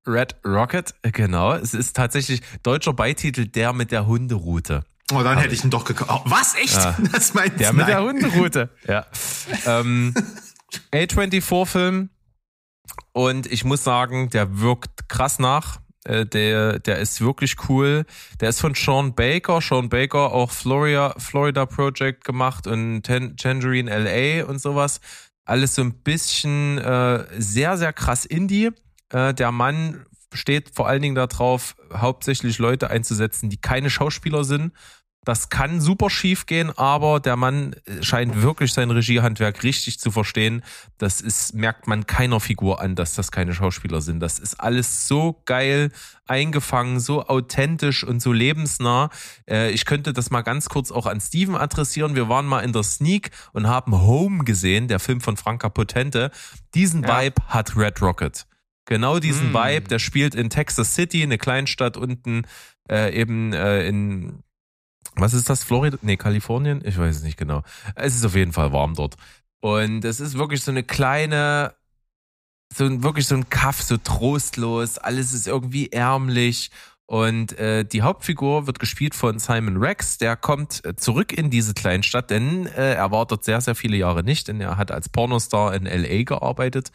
Red 0.07 0.35
Rocket, 0.45 0.93
genau. 1.01 1.53
Es 1.53 1.73
ist 1.73 1.95
tatsächlich 1.95 2.41
deutscher 2.63 2.93
Beititel 2.93 3.45
Der 3.47 3.73
mit 3.73 3.91
der 3.91 4.07
Hunderoute. 4.07 4.83
Oh, 5.11 5.23
dann 5.23 5.37
hätte 5.39 5.53
ich 5.53 5.63
ihn 5.63 5.69
doch 5.71 5.85
gekauft. 5.85 6.23
Oh, 6.25 6.29
was? 6.29 6.55
Echt? 6.55 6.75
Ja. 6.75 6.95
Das 7.11 7.33
meinst 7.33 7.59
Der 7.59 7.71
du? 7.71 7.77
mit 7.77 7.87
der. 7.87 8.03
Hunderoute. 8.03 8.69
Ja. 8.87 9.05
ähm, 9.65 10.13
A24-Film. 10.93 12.09
Und 13.13 13.51
ich 13.51 13.63
muss 13.63 13.83
sagen, 13.83 14.29
der 14.29 14.59
wirkt 14.59 15.09
krass 15.09 15.39
nach. 15.39 15.79
Äh, 16.05 16.25
Der, 16.25 16.79
der 16.79 16.99
ist 16.99 17.21
wirklich 17.21 17.55
cool. 17.69 18.05
Der 18.39 18.49
ist 18.49 18.61
von 18.61 18.75
Sean 18.75 19.13
Baker. 19.15 19.61
Sean 19.61 19.89
Baker 19.89 20.31
auch 20.31 20.51
Florida, 20.51 21.15
Florida 21.17 21.65
Project 21.65 22.23
gemacht 22.23 22.67
und 22.67 23.03
Tan- 23.03 23.35
Tangerine 23.37 23.89
LA 23.97 24.45
und 24.45 24.61
sowas. 24.61 25.01
Alles 25.45 25.75
so 25.75 25.81
ein 25.81 25.93
bisschen 26.03 26.77
äh, 26.77 27.25
sehr, 27.37 27.77
sehr 27.77 27.93
krass 27.93 28.25
Indie. 28.25 28.69
Äh, 29.09 29.33
der 29.33 29.51
Mann 29.51 30.05
steht 30.31 30.69
vor 30.75 30.87
allen 30.87 31.01
Dingen 31.01 31.15
darauf, 31.15 31.75
hauptsächlich 31.91 32.59
Leute 32.59 32.89
einzusetzen, 32.91 33.49
die 33.49 33.57
keine 33.57 33.89
Schauspieler 33.89 34.43
sind. 34.43 34.73
Das 35.25 35.49
kann 35.49 35.81
super 35.81 36.09
schief 36.09 36.45
gehen, 36.45 36.71
aber 36.77 37.19
der 37.19 37.35
Mann 37.35 37.75
scheint 38.01 38.41
wirklich 38.41 38.71
sein 38.71 38.89
Regiehandwerk 38.89 39.63
richtig 39.63 39.99
zu 39.99 40.11
verstehen. 40.11 40.63
Das 40.97 41.19
ist, 41.19 41.53
merkt 41.53 41.87
man 41.87 42.07
keiner 42.07 42.39
Figur 42.39 42.79
an, 42.81 42.95
dass 42.95 43.15
das 43.15 43.29
keine 43.31 43.53
Schauspieler 43.53 43.99
sind. 44.01 44.21
Das 44.21 44.39
ist 44.39 44.59
alles 44.59 45.07
so 45.07 45.41
geil 45.45 45.91
eingefangen, 46.25 46.99
so 47.01 47.27
authentisch 47.27 48.03
und 48.05 48.21
so 48.21 48.31
lebensnah. 48.31 49.09
Äh, 49.47 49.71
ich 49.71 49.85
könnte 49.85 50.13
das 50.13 50.31
mal 50.31 50.41
ganz 50.41 50.69
kurz 50.69 50.89
auch 50.89 51.05
an 51.05 51.19
Steven 51.19 51.55
adressieren. 51.55 52.15
Wir 52.15 52.29
waren 52.29 52.45
mal 52.45 52.61
in 52.61 52.71
der 52.71 52.83
Sneak 52.83 53.31
und 53.51 53.67
haben 53.67 53.99
Home 54.01 54.45
gesehen, 54.45 54.87
der 54.87 54.99
Film 54.99 55.19
von 55.19 55.35
Franka 55.35 55.67
Potente. 55.69 56.31
Diesen 56.75 57.03
Ja. 57.03 57.21
Vibe 57.21 57.41
hat 57.47 57.75
Red 57.75 58.01
Rocket. 58.01 58.47
Genau 58.85 59.19
diesen 59.19 59.51
Mm. 59.51 59.55
Vibe, 59.55 59.87
der 59.89 59.99
spielt 59.99 60.33
in 60.33 60.49
Texas 60.49 60.95
City, 60.95 61.21
eine 61.21 61.37
Kleinstadt 61.37 61.97
unten 61.97 62.43
äh, 62.89 63.13
eben 63.13 63.53
äh, 63.53 63.85
in 63.87 64.43
was 65.15 65.33
ist 65.33 65.49
das? 65.49 65.63
Florida? 65.63 65.97
Nee, 66.01 66.17
Kalifornien? 66.17 66.81
Ich 66.83 66.97
weiß 66.97 67.17
es 67.17 67.23
nicht 67.23 67.37
genau. 67.37 67.63
Es 67.95 68.15
ist 68.15 68.25
auf 68.25 68.35
jeden 68.35 68.53
Fall 68.53 68.71
warm 68.71 68.95
dort. 68.95 69.15
Und 69.61 70.05
es 70.05 70.19
ist 70.19 70.37
wirklich 70.37 70.63
so 70.63 70.71
eine 70.71 70.83
kleine, 70.83 71.73
so 72.73 72.85
ein, 72.85 73.03
wirklich 73.03 73.27
so 73.27 73.35
ein 73.35 73.49
Kaff, 73.49 73.81
so 73.81 73.97
trostlos. 73.97 74.97
Alles 74.97 75.33
ist 75.33 75.47
irgendwie 75.47 75.91
ärmlich. 75.91 76.71
Und 77.05 77.57
äh, 77.57 77.85
die 77.85 78.03
Hauptfigur 78.03 78.67
wird 78.67 78.77
gespielt 78.77 79.15
von 79.15 79.39
Simon 79.39 79.77
Rex. 79.77 80.19
Der 80.19 80.35
kommt 80.35 80.85
äh, 80.85 80.95
zurück 80.95 81.33
in 81.33 81.49
diese 81.49 81.73
Kleinstadt, 81.73 82.29
denn 82.29 82.67
äh, 82.67 82.93
er 82.93 83.11
war 83.11 83.25
dort 83.25 83.43
sehr, 83.43 83.61
sehr 83.61 83.73
viele 83.73 83.97
Jahre 83.97 84.23
nicht, 84.23 84.47
denn 84.47 84.61
er 84.61 84.77
hat 84.77 84.91
als 84.91 85.09
Pornostar 85.09 85.73
in 85.73 85.85
LA 85.85 86.23
gearbeitet 86.23 86.91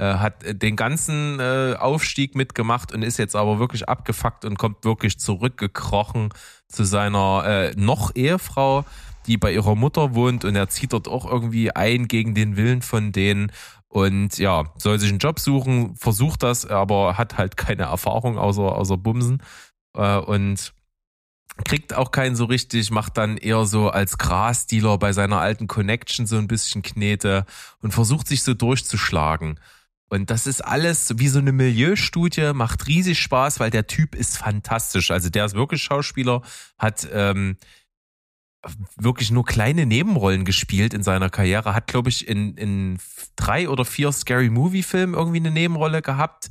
hat 0.00 0.42
äh, 0.44 0.54
den 0.54 0.76
ganzen 0.76 1.38
äh, 1.40 1.76
Aufstieg 1.78 2.34
mitgemacht 2.34 2.92
und 2.92 3.02
ist 3.02 3.18
jetzt 3.18 3.36
aber 3.36 3.58
wirklich 3.58 3.88
abgefuckt 3.88 4.44
und 4.44 4.58
kommt 4.58 4.84
wirklich 4.84 5.18
zurückgekrochen 5.18 6.30
zu 6.68 6.84
seiner 6.84 7.44
äh, 7.46 7.72
noch 7.76 8.14
Ehefrau, 8.14 8.84
die 9.26 9.36
bei 9.36 9.52
ihrer 9.52 9.74
Mutter 9.74 10.14
wohnt 10.14 10.44
und 10.44 10.56
er 10.56 10.68
zieht 10.68 10.92
dort 10.92 11.08
auch 11.08 11.24
irgendwie 11.30 11.74
ein 11.74 12.08
gegen 12.08 12.34
den 12.34 12.56
Willen 12.56 12.82
von 12.82 13.12
denen 13.12 13.52
und 13.88 14.38
ja, 14.38 14.64
soll 14.76 14.98
sich 14.98 15.10
einen 15.10 15.20
Job 15.20 15.38
suchen, 15.38 15.94
versucht 15.94 16.42
das, 16.42 16.66
aber 16.66 17.16
hat 17.16 17.38
halt 17.38 17.56
keine 17.56 17.84
Erfahrung 17.84 18.38
außer, 18.38 18.76
außer 18.76 18.96
Bumsen 18.96 19.40
äh, 19.96 20.16
und 20.16 20.74
kriegt 21.64 21.94
auch 21.94 22.10
keinen 22.10 22.34
so 22.34 22.46
richtig, 22.46 22.90
macht 22.90 23.16
dann 23.16 23.36
eher 23.36 23.64
so 23.66 23.90
als 23.90 24.18
Grasdealer 24.18 24.98
bei 24.98 25.12
seiner 25.12 25.38
alten 25.38 25.68
Connection 25.68 26.26
so 26.26 26.36
ein 26.36 26.48
bisschen 26.48 26.82
Knete 26.82 27.46
und 27.80 27.92
versucht 27.92 28.26
sich 28.26 28.42
so 28.42 28.54
durchzuschlagen. 28.54 29.60
Und 30.10 30.30
das 30.30 30.46
ist 30.46 30.60
alles 30.60 31.18
wie 31.18 31.28
so 31.28 31.38
eine 31.38 31.52
Milieustudie, 31.52 32.52
macht 32.52 32.86
riesig 32.86 33.20
Spaß, 33.20 33.58
weil 33.58 33.70
der 33.70 33.86
Typ 33.86 34.14
ist 34.14 34.36
fantastisch. 34.36 35.10
Also 35.10 35.30
der 35.30 35.44
ist 35.46 35.54
wirklich 35.54 35.82
Schauspieler, 35.82 36.42
hat 36.78 37.08
ähm, 37.12 37.56
wirklich 38.96 39.30
nur 39.30 39.44
kleine 39.44 39.86
Nebenrollen 39.86 40.44
gespielt 40.44 40.94
in 40.94 41.02
seiner 41.02 41.30
Karriere, 41.30 41.74
hat, 41.74 41.86
glaube 41.86 42.10
ich, 42.10 42.28
in, 42.28 42.56
in 42.56 42.98
drei 43.36 43.68
oder 43.68 43.84
vier 43.84 44.12
Scary 44.12 44.50
Movie-Filmen 44.50 45.14
irgendwie 45.14 45.38
eine 45.38 45.50
Nebenrolle 45.50 46.02
gehabt. 46.02 46.48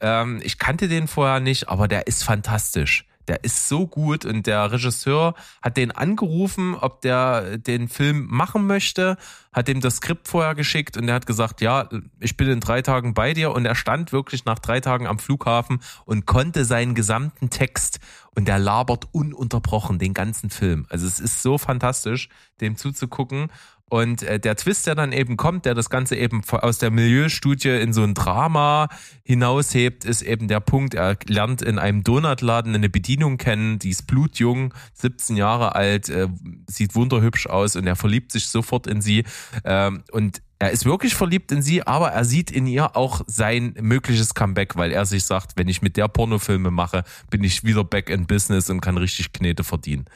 Ähm, 0.00 0.40
ich 0.42 0.58
kannte 0.58 0.88
den 0.88 1.08
vorher 1.08 1.40
nicht, 1.40 1.68
aber 1.68 1.88
der 1.88 2.06
ist 2.06 2.24
fantastisch. 2.24 3.06
Der 3.28 3.42
ist 3.44 3.68
so 3.68 3.86
gut 3.86 4.24
und 4.24 4.46
der 4.46 4.70
Regisseur 4.70 5.34
hat 5.62 5.76
den 5.76 5.90
angerufen, 5.90 6.74
ob 6.74 7.00
der 7.00 7.58
den 7.58 7.88
Film 7.88 8.26
machen 8.28 8.66
möchte, 8.66 9.16
hat 9.52 9.68
ihm 9.68 9.80
das 9.80 9.96
Skript 9.96 10.28
vorher 10.28 10.54
geschickt 10.54 10.96
und 10.96 11.08
er 11.08 11.14
hat 11.14 11.26
gesagt, 11.26 11.60
ja, 11.60 11.88
ich 12.20 12.36
bin 12.36 12.48
in 12.48 12.60
drei 12.60 12.82
Tagen 12.82 13.14
bei 13.14 13.32
dir 13.32 13.52
und 13.52 13.64
er 13.64 13.74
stand 13.74 14.12
wirklich 14.12 14.44
nach 14.44 14.58
drei 14.58 14.80
Tagen 14.80 15.06
am 15.06 15.18
Flughafen 15.18 15.80
und 16.04 16.26
konnte 16.26 16.64
seinen 16.64 16.94
gesamten 16.94 17.50
Text 17.50 18.00
und 18.34 18.48
der 18.48 18.58
labert 18.58 19.06
ununterbrochen 19.12 19.98
den 19.98 20.12
ganzen 20.12 20.50
Film. 20.50 20.86
Also 20.88 21.06
es 21.06 21.20
ist 21.20 21.42
so 21.42 21.56
fantastisch, 21.56 22.28
dem 22.60 22.76
zuzugucken. 22.76 23.48
Und 23.94 24.24
äh, 24.24 24.40
der 24.40 24.56
Twist, 24.56 24.88
der 24.88 24.96
dann 24.96 25.12
eben 25.12 25.36
kommt, 25.36 25.66
der 25.66 25.74
das 25.74 25.88
Ganze 25.88 26.16
eben 26.16 26.42
aus 26.50 26.78
der 26.78 26.90
Milieustudie 26.90 27.68
in 27.68 27.92
so 27.92 28.02
ein 28.02 28.14
Drama 28.14 28.88
hinaushebt, 29.22 30.04
ist 30.04 30.22
eben 30.22 30.48
der 30.48 30.58
Punkt, 30.58 30.94
er 30.94 31.16
lernt 31.28 31.62
in 31.62 31.78
einem 31.78 32.02
Donutladen 32.02 32.74
eine 32.74 32.88
Bedienung 32.88 33.36
kennen, 33.36 33.78
die 33.78 33.90
ist 33.90 34.08
blutjung, 34.08 34.74
17 34.94 35.36
Jahre 35.36 35.76
alt, 35.76 36.08
äh, 36.08 36.26
sieht 36.68 36.96
wunderhübsch 36.96 37.46
aus 37.46 37.76
und 37.76 37.86
er 37.86 37.94
verliebt 37.94 38.32
sich 38.32 38.48
sofort 38.48 38.88
in 38.88 39.00
sie. 39.00 39.22
Ähm, 39.64 40.02
und 40.10 40.42
er 40.58 40.72
ist 40.72 40.86
wirklich 40.86 41.14
verliebt 41.14 41.52
in 41.52 41.62
sie, 41.62 41.86
aber 41.86 42.10
er 42.10 42.24
sieht 42.24 42.50
in 42.50 42.66
ihr 42.66 42.96
auch 42.96 43.20
sein 43.28 43.74
mögliches 43.80 44.34
Comeback, 44.34 44.74
weil 44.74 44.90
er 44.90 45.06
sich 45.06 45.22
sagt, 45.22 45.52
wenn 45.54 45.68
ich 45.68 45.82
mit 45.82 45.96
der 45.96 46.08
Pornofilme 46.08 46.72
mache, 46.72 47.04
bin 47.30 47.44
ich 47.44 47.62
wieder 47.62 47.84
back 47.84 48.10
in 48.10 48.26
Business 48.26 48.70
und 48.70 48.80
kann 48.80 48.96
richtig 48.96 49.32
Knete 49.32 49.62
verdienen. 49.62 50.06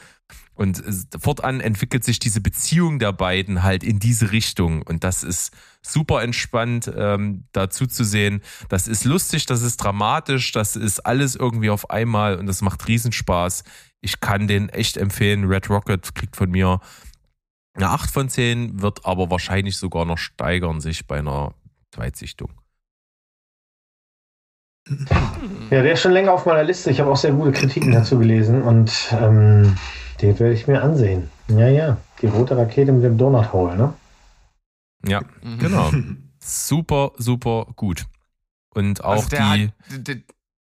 Und 0.59 0.83
fortan 1.17 1.61
entwickelt 1.61 2.03
sich 2.03 2.19
diese 2.19 2.41
Beziehung 2.41 2.99
der 2.99 3.13
beiden 3.13 3.63
halt 3.63 3.81
in 3.81 3.97
diese 3.97 4.33
Richtung. 4.33 4.81
Und 4.81 5.05
das 5.05 5.23
ist 5.23 5.55
super 5.81 6.21
entspannt, 6.21 6.91
ähm, 6.93 7.45
dazu 7.53 7.87
zu 7.87 8.03
sehen. 8.03 8.41
Das 8.67 8.89
ist 8.89 9.05
lustig, 9.05 9.45
das 9.45 9.61
ist 9.61 9.77
dramatisch, 9.77 10.51
das 10.51 10.75
ist 10.75 10.99
alles 11.05 11.37
irgendwie 11.37 11.69
auf 11.69 11.89
einmal 11.89 12.35
und 12.35 12.45
das 12.45 12.61
macht 12.61 12.89
Riesenspaß. 12.89 13.63
Ich 14.01 14.19
kann 14.19 14.49
den 14.49 14.67
echt 14.67 14.97
empfehlen. 14.97 15.45
Red 15.45 15.69
Rocket 15.69 16.13
kriegt 16.13 16.35
von 16.35 16.51
mir 16.51 16.81
eine 17.73 17.91
8 17.91 18.11
von 18.11 18.27
10, 18.27 18.81
wird 18.81 19.05
aber 19.05 19.31
wahrscheinlich 19.31 19.77
sogar 19.77 20.03
noch 20.03 20.17
steigern 20.17 20.81
sich 20.81 21.07
bei 21.07 21.19
einer 21.19 21.53
Zweitsichtung. 21.93 22.51
Ja, 25.69 25.83
der 25.83 25.93
ist 25.93 26.01
schon 26.01 26.11
länger 26.13 26.33
auf 26.33 26.45
meiner 26.45 26.63
Liste. 26.63 26.89
Ich 26.91 26.99
habe 26.99 27.11
auch 27.11 27.17
sehr 27.17 27.31
gute 27.31 27.51
Kritiken 27.51 27.91
dazu 27.91 28.17
gelesen 28.17 28.61
und 28.63 28.91
ähm, 29.11 29.77
den 30.21 30.39
werde 30.39 30.53
ich 30.53 30.67
mir 30.67 30.81
ansehen. 30.81 31.29
Ja, 31.47 31.67
ja. 31.67 31.97
Die 32.21 32.27
rote 32.27 32.57
Rakete 32.57 32.91
mit 32.91 33.03
dem 33.03 33.17
Donut 33.17 33.53
Hole, 33.53 33.77
ne? 33.77 33.93
Ja, 35.05 35.21
Mhm. 35.41 35.59
genau. 35.59 35.91
Super, 36.41 37.11
super 37.17 37.67
gut. 37.75 38.05
Und 38.73 39.03
auch 39.03 39.11
Also 39.11 39.29
der 39.29 39.53
die. 39.55 39.67
Hat, 39.67 40.07
der, 40.07 40.15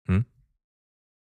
Hm? 0.07 0.25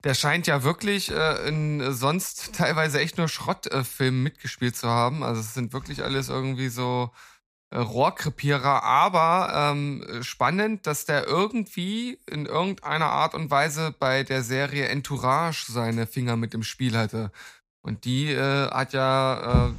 der 0.03 0.15
scheint 0.15 0.47
ja 0.47 0.65
wirklich 0.65 1.13
äh, 1.13 1.49
in 1.49 1.81
äh, 1.81 1.93
sonst 1.93 2.55
teilweise 2.55 3.01
echt 3.01 3.19
nur 3.19 3.29
Schrottfilmen 3.29 4.23
mitgespielt 4.23 4.77
zu 4.77 4.89
haben. 4.89 5.23
Also 5.23 5.41
es 5.41 5.55
sind 5.55 5.73
wirklich 5.73 6.03
alles 6.03 6.29
irgendwie 6.31 6.69
so 6.69 7.11
äh, 7.13 7.17
Rohrkrepierer, 7.79 8.83
aber 8.83 9.73
ähm, 9.73 10.05
spannend, 10.23 10.87
dass 10.87 11.05
der 11.05 11.27
irgendwie 11.27 12.19
in 12.31 12.47
irgendeiner 12.47 13.07
Art 13.07 13.35
und 13.35 13.51
Weise 13.51 13.95
bei 13.99 14.23
der 14.23 14.43
Serie 14.43 14.87
Entourage 14.89 15.73
seine 15.73 16.07
Finger 16.07 16.37
mit 16.37 16.55
im 16.55 16.63
Spiel 16.63 16.97
hatte. 16.97 17.33
Und 17.83 18.05
die 18.05 18.33
äh, 18.33 18.71
hat 18.71 18.93
ja 18.93 19.69
äh, 19.69 19.73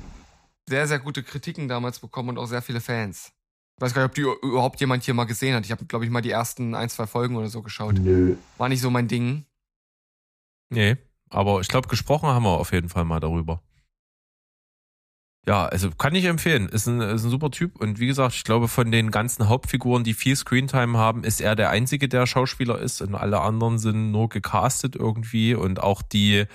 sehr, 0.68 0.88
sehr 0.88 1.00
gute 1.00 1.24
Kritiken 1.24 1.68
damals 1.68 2.00
bekommen 2.00 2.30
und 2.30 2.38
auch 2.38 2.48
sehr 2.48 2.62
viele 2.62 2.82
Fans. 2.82 3.32
Ich 3.78 3.82
weiß 3.82 3.94
gar 3.94 4.04
nicht, 4.04 4.10
ob 4.10 4.16
die 4.16 4.48
überhaupt 4.48 4.80
jemand 4.80 5.04
hier 5.04 5.14
mal 5.14 5.26
gesehen 5.26 5.56
hat. 5.56 5.66
Ich 5.66 5.72
habe, 5.72 5.86
glaube 5.86 6.06
ich, 6.06 6.12
mal 6.12 6.22
die 6.22 6.32
ersten 6.32 6.76
ein, 6.76 6.90
zwei 6.90 7.08
Folgen 7.08 7.36
oder 7.36 7.50
so 7.50 7.62
geschaut. 7.62 7.96
Nö. 8.00 8.36
War 8.58 8.70
nicht 8.70 8.82
so 8.82 8.90
mein 8.90 9.08
Ding. 9.08 9.46
Nee, 10.70 10.98
aber 11.30 11.60
ich 11.62 11.68
glaube, 11.68 11.88
gesprochen 11.88 12.30
haben 12.30 12.44
wir 12.44 12.58
auf 12.58 12.72
jeden 12.72 12.90
Fall 12.90 13.06
mal 13.06 13.20
darüber. 13.20 13.62
Ja, 15.48 15.66
also 15.68 15.92
kann 15.92 16.16
ich 16.16 16.26
empfehlen. 16.26 16.68
Ist 16.70 16.88
ein, 16.88 17.02
ist 17.02 17.24
ein 17.24 17.30
super 17.30 17.52
Typ. 17.52 17.80
Und 17.80 18.00
wie 18.00 18.08
gesagt, 18.08 18.34
ich 18.36 18.44
glaube, 18.44 18.68
von 18.68 18.92
den 18.92 19.12
ganzen 19.12 19.48
Hauptfiguren, 19.48 20.04
die 20.04 20.16
viel 20.16 20.36
Screentime 20.36 20.98
haben, 20.98 21.24
ist 21.24 21.40
er 21.40 21.56
der 21.56 21.70
Einzige, 21.70 22.10
der 22.10 22.26
Schauspieler 22.26 22.80
ist. 22.80 23.02
Und 23.02 23.14
alle 23.14 23.42
anderen 23.42 23.78
sind 23.78 24.12
nur 24.12 24.30
gecastet 24.30 24.96
irgendwie. 24.96 25.54
Und 25.54 25.80
auch 25.80 26.02
die, 26.02 26.46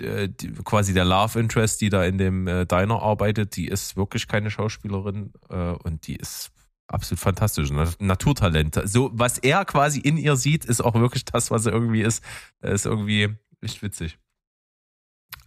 äh, 0.00 0.28
die 0.30 0.52
quasi 0.64 0.94
der 0.94 1.04
Love 1.04 1.38
Interest, 1.38 1.80
die 1.82 1.90
da 1.90 2.04
in 2.04 2.16
dem 2.16 2.46
äh, 2.46 2.64
Diner 2.64 3.02
arbeitet, 3.02 3.56
die 3.56 3.68
ist 3.68 3.96
wirklich 3.98 4.26
keine 4.28 4.50
Schauspielerin. 4.50 5.34
Äh, 5.50 5.72
und 5.72 6.06
die 6.06 6.16
ist 6.16 6.52
absolut 6.86 7.20
fantastisch. 7.20 7.70
Naturtalent. 7.98 8.80
So, 8.84 9.10
was 9.12 9.36
er 9.38 9.66
quasi 9.66 10.00
in 10.00 10.16
ihr 10.16 10.36
sieht, 10.36 10.64
ist 10.64 10.80
auch 10.80 10.94
wirklich 10.94 11.26
das, 11.26 11.50
was 11.50 11.66
er 11.66 11.72
irgendwie 11.72 12.02
ist. 12.02 12.24
Ist 12.62 12.86
irgendwie 12.86 13.28
echt 13.60 13.82
witzig. 13.82 14.18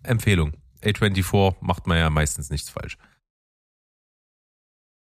Empfehlung. 0.04 0.54
A24 0.82 1.56
macht 1.62 1.88
man 1.88 1.98
ja 1.98 2.10
meistens 2.10 2.50
nichts 2.50 2.70
falsch. 2.70 2.98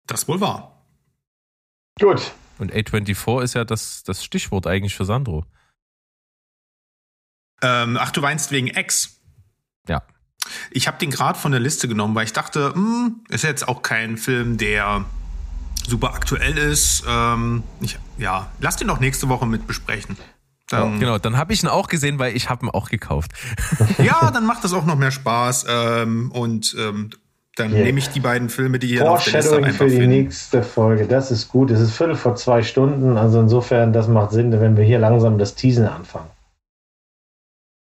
Das 0.06 0.28
wohl 0.28 0.40
wahr. 0.40 0.84
Gut. 1.98 2.32
Und 2.58 2.72
A24 2.72 3.42
ist 3.42 3.54
ja 3.54 3.64
das, 3.64 4.02
das 4.02 4.24
Stichwort 4.24 4.66
eigentlich 4.66 4.94
für 4.94 5.04
Sandro. 5.04 5.44
Ähm, 7.62 7.96
ach, 8.00 8.10
du 8.10 8.22
weinst 8.22 8.50
wegen 8.50 8.68
Ex. 8.68 9.20
Ja. 9.88 10.02
Ich 10.70 10.86
habe 10.86 10.98
den 10.98 11.10
gerade 11.10 11.38
von 11.38 11.52
der 11.52 11.60
Liste 11.60 11.88
genommen, 11.88 12.14
weil 12.14 12.26
ich 12.26 12.32
dachte, 12.32 12.74
hm, 12.74 13.24
ist 13.28 13.44
jetzt 13.44 13.66
auch 13.66 13.82
kein 13.82 14.18
Film, 14.18 14.58
der 14.58 15.04
super 15.86 16.14
aktuell 16.14 16.58
ist. 16.58 17.04
Ähm, 17.06 17.62
ich, 17.80 17.98
ja, 18.18 18.50
lass 18.60 18.76
den 18.76 18.88
doch 18.88 19.00
nächste 19.00 19.28
Woche 19.28 19.46
mit 19.46 19.66
besprechen. 19.66 20.16
Dann, 20.68 20.98
genau, 20.98 21.18
dann 21.18 21.36
habe 21.36 21.52
ich 21.52 21.62
ihn 21.62 21.68
auch 21.68 21.88
gesehen, 21.88 22.18
weil 22.18 22.34
ich 22.34 22.48
habe 22.48 22.66
ihn 22.66 22.70
auch 22.70 22.88
gekauft. 22.88 23.32
ja, 23.98 24.30
dann 24.30 24.46
macht 24.46 24.64
das 24.64 24.72
auch 24.72 24.86
noch 24.86 24.96
mehr 24.96 25.10
Spaß. 25.10 25.66
Ähm, 25.68 26.32
und 26.32 26.74
ähm, 26.78 27.10
dann 27.56 27.72
yeah. 27.72 27.84
nehme 27.84 27.98
ich 27.98 28.08
die 28.08 28.20
beiden 28.20 28.48
Filme, 28.48 28.78
die 28.78 28.88
hier 28.88 29.10
auf 29.10 29.24
der 29.24 29.34
Liste 29.34 29.56
einfach 29.58 29.78
für 29.78 29.84
die 29.84 29.96
finden. 29.96 30.10
nächste 30.10 30.62
Folge. 30.62 31.06
Das 31.06 31.30
ist 31.30 31.48
gut. 31.48 31.70
Es 31.70 31.80
ist 31.80 31.92
Viertel 31.92 32.16
vor 32.16 32.34
zwei 32.36 32.62
Stunden. 32.62 33.16
Also 33.16 33.40
insofern, 33.40 33.92
das 33.92 34.08
macht 34.08 34.32
Sinn, 34.32 34.52
wenn 34.58 34.76
wir 34.76 34.84
hier 34.84 34.98
langsam 34.98 35.38
das 35.38 35.54
Teasen 35.54 35.86
anfangen. 35.86 36.30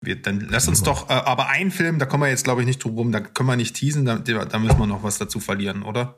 Wir, 0.00 0.22
dann 0.22 0.46
lass 0.48 0.68
uns 0.68 0.82
doch, 0.84 1.10
äh, 1.10 1.12
aber 1.12 1.48
ein 1.48 1.72
Film, 1.72 1.98
da 1.98 2.06
kommen 2.06 2.22
wir 2.22 2.30
jetzt 2.30 2.44
glaube 2.44 2.60
ich 2.60 2.66
nicht 2.68 2.82
drum 2.82 2.94
rum, 2.94 3.12
da 3.12 3.18
können 3.18 3.48
wir 3.48 3.56
nicht 3.56 3.74
teasen, 3.74 4.04
da, 4.04 4.18
da 4.18 4.58
müssen 4.60 4.78
wir 4.78 4.86
noch 4.86 5.02
was 5.02 5.18
dazu 5.18 5.40
verlieren, 5.40 5.82
oder? 5.82 6.14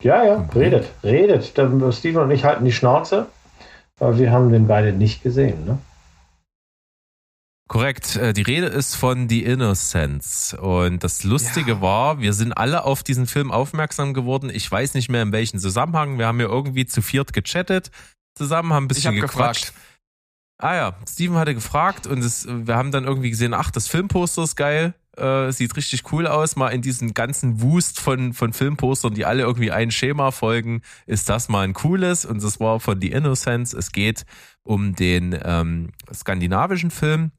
Ja, 0.00 0.24
ja, 0.24 0.48
redet, 0.54 0.88
redet. 1.02 1.58
Dann, 1.58 1.92
Steven 1.92 2.22
und 2.22 2.30
ich 2.30 2.44
halten 2.44 2.64
die 2.64 2.72
Schnauze, 2.72 3.26
weil 4.00 4.18
wir 4.18 4.32
haben 4.32 4.50
den 4.50 4.66
beide 4.66 4.92
nicht 4.92 5.22
gesehen, 5.22 5.64
ne? 5.64 5.78
Korrekt. 7.68 8.16
Äh, 8.16 8.32
die 8.32 8.42
Rede 8.42 8.66
ist 8.66 8.96
von 8.96 9.28
The 9.28 9.44
Innocence. 9.44 10.54
Und 10.54 11.04
das 11.04 11.22
Lustige 11.22 11.72
ja. 11.74 11.80
war, 11.80 12.20
wir 12.20 12.32
sind 12.32 12.52
alle 12.52 12.82
auf 12.82 13.04
diesen 13.04 13.28
Film 13.28 13.52
aufmerksam 13.52 14.12
geworden. 14.12 14.50
Ich 14.52 14.68
weiß 14.68 14.94
nicht 14.94 15.08
mehr 15.08 15.22
in 15.22 15.30
welchem 15.30 15.60
Zusammenhang. 15.60 16.18
Wir 16.18 16.26
haben 16.26 16.40
ja 16.40 16.48
irgendwie 16.48 16.86
zu 16.86 17.00
viert 17.00 17.32
gechattet 17.32 17.92
zusammen, 18.34 18.72
haben 18.72 18.84
ein 18.84 18.88
bisschen 18.88 19.14
ich 19.14 19.22
hab 19.22 19.28
gequatscht. 19.28 19.66
Gefragt. 19.66 19.86
Ah 20.58 20.74
ja, 20.74 20.96
Steven 21.08 21.36
hatte 21.36 21.54
gefragt 21.54 22.06
und 22.06 22.18
es, 22.18 22.46
wir 22.46 22.76
haben 22.76 22.90
dann 22.90 23.04
irgendwie 23.04 23.30
gesehen, 23.30 23.54
ach, 23.54 23.70
das 23.70 23.88
Filmposter 23.88 24.42
ist 24.42 24.56
geil, 24.56 24.94
äh, 25.16 25.50
sieht 25.52 25.76
richtig 25.76 26.12
cool 26.12 26.26
aus. 26.26 26.56
Mal 26.56 26.68
in 26.68 26.82
diesem 26.82 27.14
ganzen 27.14 27.60
Wust 27.62 28.00
von, 28.00 28.32
von 28.32 28.52
Filmpostern, 28.52 29.14
die 29.14 29.24
alle 29.24 29.42
irgendwie 29.42 29.70
ein 29.70 29.90
Schema 29.90 30.30
folgen, 30.30 30.82
ist 31.06 31.28
das 31.28 31.48
mal 31.48 31.62
ein 31.62 31.74
cooles. 31.74 32.24
Und 32.24 32.42
das 32.42 32.60
war 32.60 32.80
von 32.80 33.00
The 33.00 33.10
Innocence. 33.10 33.72
Es 33.72 33.92
geht 33.92 34.24
um 34.62 34.94
den 34.94 35.38
ähm, 35.42 35.92
skandinavischen 36.12 36.90
Film. 36.90 37.32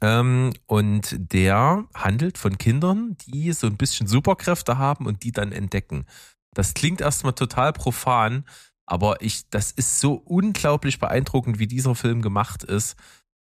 Ähm, 0.00 0.52
und 0.66 1.16
der 1.32 1.84
handelt 1.94 2.38
von 2.38 2.58
Kindern, 2.58 3.16
die 3.26 3.52
so 3.52 3.66
ein 3.66 3.76
bisschen 3.76 4.06
Superkräfte 4.06 4.78
haben 4.78 5.06
und 5.06 5.22
die 5.22 5.32
dann 5.32 5.52
entdecken. 5.52 6.04
Das 6.54 6.74
klingt 6.74 7.00
erstmal 7.00 7.34
total 7.34 7.72
profan, 7.72 8.44
aber 8.86 9.22
ich, 9.22 9.48
das 9.50 9.72
ist 9.72 10.00
so 10.00 10.14
unglaublich 10.14 10.98
beeindruckend, 10.98 11.58
wie 11.58 11.66
dieser 11.66 11.94
Film 11.94 12.22
gemacht 12.22 12.62
ist. 12.64 12.96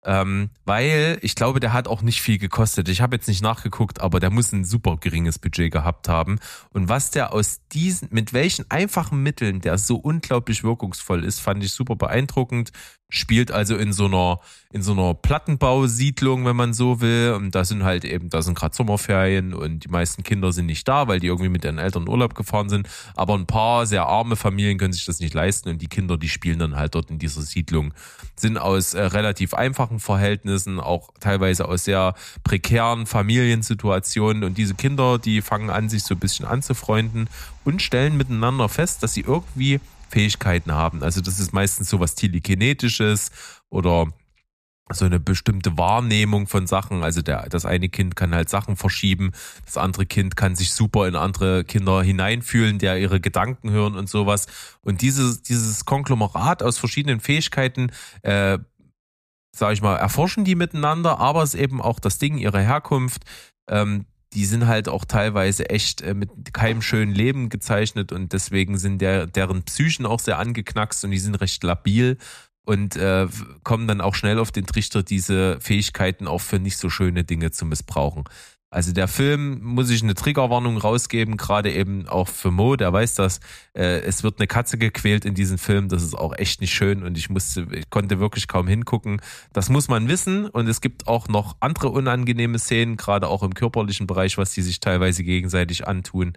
Ähm, 0.07 0.51
weil 0.63 1.19
ich 1.21 1.35
glaube, 1.35 1.59
der 1.59 1.73
hat 1.73 1.89
auch 1.89 2.01
nicht 2.01 2.21
viel 2.21 2.37
gekostet. 2.37 2.87
Ich 2.87 3.01
habe 3.01 3.17
jetzt 3.17 3.27
nicht 3.27 3.43
nachgeguckt, 3.43 3.99
aber 3.99 4.21
der 4.21 4.29
muss 4.29 4.53
ein 4.53 4.63
super 4.63 4.95
geringes 4.95 5.37
Budget 5.37 5.69
gehabt 5.69 6.07
haben. 6.07 6.39
Und 6.71 6.87
was 6.87 7.11
der 7.11 7.33
aus 7.33 7.59
diesen, 7.73 8.07
mit 8.11 8.31
welchen 8.31 8.71
einfachen 8.71 9.21
Mitteln 9.21 9.59
der 9.59 9.77
so 9.77 9.97
unglaublich 9.97 10.63
wirkungsvoll 10.63 11.25
ist, 11.25 11.41
fand 11.41 11.61
ich 11.61 11.73
super 11.73 11.97
beeindruckend 11.97 12.71
spielt 13.09 13.51
also 13.51 13.75
in 13.75 13.93
so 13.93 14.05
einer 14.05 14.39
in 14.73 14.83
so 14.83 14.91
einer 14.91 15.13
Plattenbausiedlung, 15.13 16.45
wenn 16.45 16.55
man 16.55 16.73
so 16.73 16.99
will. 16.99 17.33
Und 17.35 17.55
da 17.55 17.63
sind 17.63 17.83
halt 17.83 18.03
eben, 18.03 18.29
da 18.29 18.41
sind 18.41 18.57
gerade 18.57 18.75
Sommerferien 18.75 19.53
und 19.53 19.85
die 19.85 19.87
meisten 19.87 20.23
Kinder 20.23 20.51
sind 20.51 20.65
nicht 20.65 20.87
da, 20.87 21.07
weil 21.07 21.19
die 21.19 21.27
irgendwie 21.27 21.49
mit 21.49 21.63
ihren 21.63 21.77
Eltern 21.77 22.03
in 22.03 22.09
Urlaub 22.09 22.35
gefahren 22.35 22.67
sind. 22.67 22.87
Aber 23.15 23.35
ein 23.35 23.45
paar 23.45 23.85
sehr 23.85 24.05
arme 24.05 24.35
Familien 24.35 24.77
können 24.77 24.93
sich 24.93 25.05
das 25.05 25.19
nicht 25.19 25.33
leisten 25.33 25.69
und 25.69 25.81
die 25.81 25.87
Kinder, 25.87 26.17
die 26.17 26.27
spielen 26.27 26.59
dann 26.59 26.75
halt 26.75 26.95
dort 26.95 27.09
in 27.09 27.17
dieser 27.17 27.41
Siedlung, 27.41 27.93
sind 28.35 28.57
aus 28.57 28.93
äh, 28.93 29.01
relativ 29.01 29.53
einfachen 29.53 29.99
Verhältnissen, 29.99 30.79
auch 30.79 31.11
teilweise 31.19 31.67
aus 31.67 31.85
sehr 31.85 32.13
prekären 32.43 33.05
Familiensituationen. 33.05 34.43
Und 34.43 34.57
diese 34.57 34.75
Kinder, 34.75 35.17
die 35.17 35.41
fangen 35.41 35.69
an, 35.69 35.87
sich 35.87 36.03
so 36.03 36.15
ein 36.15 36.19
bisschen 36.19 36.45
anzufreunden 36.45 37.29
und 37.63 37.81
stellen 37.81 38.17
miteinander 38.17 38.67
fest, 38.67 39.01
dass 39.01 39.13
sie 39.13 39.21
irgendwie 39.21 39.79
Fähigkeiten 40.09 40.71
haben. 40.71 41.03
Also 41.03 41.21
das 41.21 41.39
ist 41.39 41.53
meistens 41.53 41.89
so 41.89 41.99
was 41.99 42.15
Telekinetisches 42.15 43.31
oder 43.69 44.07
so 44.93 45.05
eine 45.05 45.19
bestimmte 45.19 45.77
Wahrnehmung 45.77 46.47
von 46.47 46.67
Sachen. 46.67 47.03
Also 47.03 47.21
der, 47.21 47.49
das 47.49 47.65
eine 47.65 47.89
Kind 47.89 48.15
kann 48.15 48.33
halt 48.33 48.49
Sachen 48.49 48.75
verschieben, 48.75 49.31
das 49.65 49.77
andere 49.77 50.05
Kind 50.05 50.35
kann 50.35 50.55
sich 50.55 50.71
super 50.71 51.07
in 51.07 51.15
andere 51.15 51.63
Kinder 51.63 52.01
hineinfühlen, 52.01 52.79
der 52.79 52.97
ihre 52.97 53.19
Gedanken 53.19 53.69
hören 53.69 53.95
und 53.95 54.09
sowas. 54.09 54.47
Und 54.81 55.01
dieses, 55.01 55.41
dieses 55.41 55.85
Konglomerat 55.85 56.63
aus 56.63 56.77
verschiedenen 56.77 57.19
Fähigkeiten, 57.19 57.91
äh, 58.21 58.59
sage 59.53 59.73
ich 59.73 59.81
mal, 59.81 59.95
erforschen 59.95 60.45
die 60.45 60.55
miteinander, 60.55 61.19
aber 61.19 61.43
es 61.43 61.55
eben 61.55 61.81
auch 61.81 61.99
das 61.99 62.19
Ding 62.19 62.37
ihrer 62.37 62.61
Herkunft. 62.61 63.23
Ähm, 63.69 64.05
die 64.33 64.45
sind 64.45 64.67
halt 64.67 64.89
auch 64.89 65.05
teilweise 65.05 65.69
echt 65.69 66.01
äh, 66.01 66.13
mit 66.13 66.53
keinem 66.53 66.81
schönen 66.81 67.13
Leben 67.13 67.49
gezeichnet 67.49 68.11
und 68.11 68.33
deswegen 68.33 68.77
sind 68.77 68.99
der, 69.01 69.27
deren 69.27 69.63
Psychen 69.63 70.05
auch 70.05 70.19
sehr 70.19 70.39
angeknackst 70.39 71.03
und 71.05 71.11
die 71.11 71.19
sind 71.19 71.35
recht 71.35 71.63
labil 71.63 72.17
und 72.65 72.97
äh, 72.97 73.27
kommen 73.63 73.87
dann 73.87 74.01
auch 74.01 74.13
schnell 74.13 74.39
auf 74.39 74.51
den 74.51 74.65
Trichter, 74.65 75.01
diese 75.01 75.59
Fähigkeiten 75.61 76.27
auch 76.27 76.41
für 76.41 76.59
nicht 76.59 76.77
so 76.77 76.89
schöne 76.89 77.23
Dinge 77.23 77.51
zu 77.51 77.65
missbrauchen. 77.65 78.25
Also 78.69 78.91
der 78.91 79.07
Film 79.07 79.63
muss 79.63 79.89
ich 79.89 80.03
eine 80.03 80.13
Triggerwarnung 80.13 80.77
rausgeben, 80.77 81.37
gerade 81.37 81.71
eben 81.71 82.05
auch 82.07 82.27
für 82.27 82.51
Mo, 82.51 82.75
der 82.75 82.91
weiß 82.91 83.15
das. 83.15 83.39
Äh, 83.73 84.01
es 84.01 84.23
wird 84.23 84.39
eine 84.39 84.47
Katze 84.47 84.77
gequält 84.77 85.23
in 85.23 85.35
diesem 85.35 85.57
Film, 85.57 85.87
das 85.87 86.03
ist 86.03 86.15
auch 86.15 86.37
echt 86.37 86.59
nicht 86.59 86.73
schön 86.73 87.03
und 87.03 87.17
ich 87.17 87.29
musste, 87.29 87.65
ich 87.71 87.89
konnte 87.89 88.19
wirklich 88.19 88.49
kaum 88.49 88.67
hingucken. 88.67 89.21
Das 89.53 89.69
muss 89.69 89.87
man 89.87 90.09
wissen 90.09 90.47
und 90.47 90.67
es 90.67 90.81
gibt 90.81 91.07
auch 91.07 91.29
noch 91.29 91.55
andere 91.61 91.89
unangenehme 91.89 92.59
Szenen, 92.59 92.97
gerade 92.97 93.29
auch 93.29 93.41
im 93.41 93.53
körperlichen 93.53 94.05
Bereich, 94.05 94.37
was 94.37 94.51
die 94.51 94.61
sich 94.61 94.81
teilweise 94.81 95.23
gegenseitig 95.23 95.87
antun. 95.87 96.33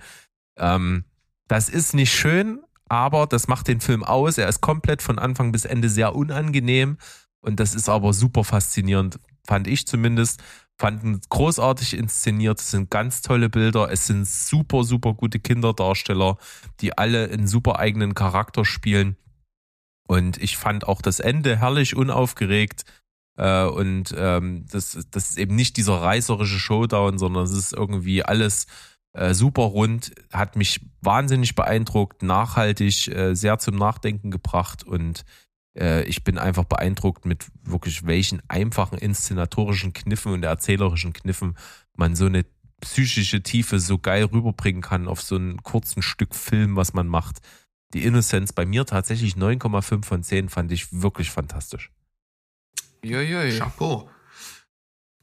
Ähm, 0.57 1.05
das 1.48 1.69
ist 1.69 1.94
nicht 1.94 2.15
schön, 2.15 2.61
aber 2.89 3.27
das 3.27 3.48
macht 3.48 3.66
den 3.66 3.81
Film 3.81 4.05
aus. 4.05 4.39
Er 4.39 4.48
ist 4.48 4.61
komplett 4.61 5.02
von 5.02 5.19
Anfang 5.19 5.51
bis 5.51 5.65
Ende 5.65 5.89
sehr 5.89 6.15
unangenehm 6.15 6.97
und 7.40 7.59
das 7.59 7.74
ist 7.74 7.89
aber 7.89 8.12
super 8.12 8.44
faszinierend, 8.44 9.19
fand 9.44 9.66
ich 9.66 9.85
zumindest 9.89 10.40
fanden 10.81 11.20
großartig 11.28 11.93
inszeniert, 11.94 12.59
es 12.59 12.70
sind 12.70 12.90
ganz 12.90 13.20
tolle 13.20 13.51
Bilder, 13.51 13.90
es 13.93 14.07
sind 14.07 14.27
super, 14.27 14.82
super 14.82 15.12
gute 15.12 15.39
Kinderdarsteller, 15.39 16.39
die 16.81 16.97
alle 16.97 17.31
einen 17.31 17.47
super 17.47 17.78
eigenen 17.78 18.15
Charakter 18.15 18.65
spielen. 18.65 19.16
Und 20.09 20.39
ich 20.39 20.57
fand 20.57 20.89
auch 20.89 21.02
das 21.02 21.20
Ende 21.20 21.59
herrlich 21.59 21.94
unaufgeregt. 21.94 22.86
Äh, 23.36 23.66
und 23.66 24.15
ähm, 24.16 24.65
das, 24.73 25.07
das 25.11 25.31
ist 25.31 25.39
eben 25.39 25.55
nicht 25.55 25.77
dieser 25.77 26.01
reißerische 26.01 26.59
Showdown, 26.59 27.19
sondern 27.19 27.44
es 27.44 27.52
ist 27.52 27.74
irgendwie 27.74 28.24
alles 28.24 28.66
äh, 29.12 29.35
super 29.35 29.65
rund, 29.65 30.12
hat 30.32 30.57
mich 30.57 30.81
wahnsinnig 31.02 31.55
beeindruckt, 31.57 32.23
nachhaltig, 32.23 33.09
äh, 33.09 33.35
sehr 33.35 33.59
zum 33.59 33.77
Nachdenken 33.77 34.31
gebracht 34.31 34.82
und 34.82 35.27
ich 35.74 36.24
bin 36.24 36.36
einfach 36.36 36.64
beeindruckt 36.64 37.26
mit 37.26 37.47
wirklich 37.62 38.05
welchen 38.05 38.42
einfachen 38.48 38.98
inszenatorischen 38.98 39.92
Kniffen 39.92 40.32
und 40.32 40.42
erzählerischen 40.42 41.12
Kniffen 41.12 41.56
man 41.97 42.16
so 42.16 42.26
eine 42.26 42.44
psychische 42.80 43.42
Tiefe 43.42 43.78
so 43.78 43.98
geil 43.98 44.24
rüberbringen 44.24 44.82
kann 44.82 45.06
auf 45.06 45.22
so 45.22 45.36
ein 45.36 45.62
kurzen 45.62 46.02
Stück 46.02 46.34
Film, 46.34 46.76
was 46.76 46.92
man 46.92 47.06
macht. 47.06 47.38
Die 47.92 48.05
Innocence 48.05 48.52
bei 48.52 48.66
mir 48.66 48.86
tatsächlich 48.86 49.34
9,5 49.34 50.05
von 50.05 50.22
10 50.22 50.48
fand 50.48 50.72
ich 50.72 51.02
wirklich 51.02 51.30
fantastisch. 51.30 51.92
Joi, 53.02 53.56
Chapeau. 53.56 54.09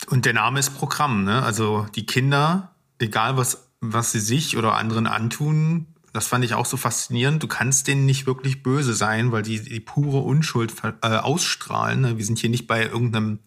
Und 0.07 0.25
der 0.25 0.33
Name 0.33 0.59
ist 0.59 0.77
Programm, 0.77 1.23
ne? 1.23 1.43
Also 1.43 1.87
die 1.95 2.05
Kinder, 2.05 2.75
egal 2.99 3.37
was, 3.37 3.71
was 3.79 4.11
sie 4.11 4.19
sich 4.19 4.57
oder 4.57 4.75
anderen 4.75 5.07
antun, 5.07 5.87
das 6.17 6.25
fand 6.25 6.43
ich 6.43 6.55
auch 6.55 6.65
so 6.65 6.77
faszinierend. 6.77 7.43
Du 7.43 7.47
kannst 7.47 7.85
denen 7.85 8.07
nicht 8.07 8.25
wirklich 8.25 8.63
böse 8.63 8.95
sein, 8.95 9.31
weil 9.31 9.43
die 9.43 9.61
die 9.61 9.79
pure 9.79 10.17
Unschuld 10.17 10.73
äh, 11.03 11.07
ausstrahlen. 11.07 12.01
Ne? 12.01 12.17
Wir 12.17 12.25
sind 12.25 12.39
hier 12.39 12.49
nicht 12.49 12.65
bei 12.65 12.85
irgendeinem 12.85 13.37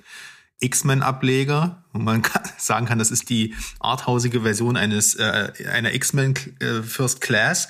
X-Men-Ableger, 0.60 1.82
wo 1.92 1.98
man 1.98 2.22
kann, 2.22 2.44
sagen 2.58 2.86
kann, 2.86 3.00
das 3.00 3.10
ist 3.10 3.28
die 3.28 3.56
arthausige 3.80 4.42
Version 4.42 4.76
eines 4.76 5.16
äh, 5.16 5.52
einer 5.68 5.92
X-Men 5.94 6.36
äh, 6.60 6.84
First 6.84 7.20
Class. 7.20 7.66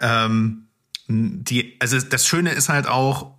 Ähm, 0.00 0.68
die, 1.08 1.76
also 1.78 2.00
das 2.00 2.26
Schöne 2.26 2.52
ist 2.52 2.70
halt 2.70 2.86
auch, 2.86 3.36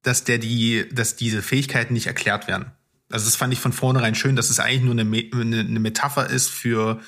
dass 0.00 0.24
der 0.24 0.38
die, 0.38 0.88
dass 0.90 1.16
diese 1.16 1.42
Fähigkeiten 1.42 1.92
nicht 1.92 2.06
erklärt 2.06 2.48
werden. 2.48 2.72
Also 3.10 3.26
das 3.26 3.36
fand 3.36 3.52
ich 3.52 3.60
von 3.60 3.74
vornherein 3.74 4.14
schön, 4.14 4.36
dass 4.36 4.48
es 4.48 4.58
eigentlich 4.58 4.84
nur 4.84 4.98
eine, 4.98 5.02
eine, 5.02 5.60
eine 5.60 5.80
Metapher 5.80 6.30
ist 6.30 6.48
für, 6.48 6.98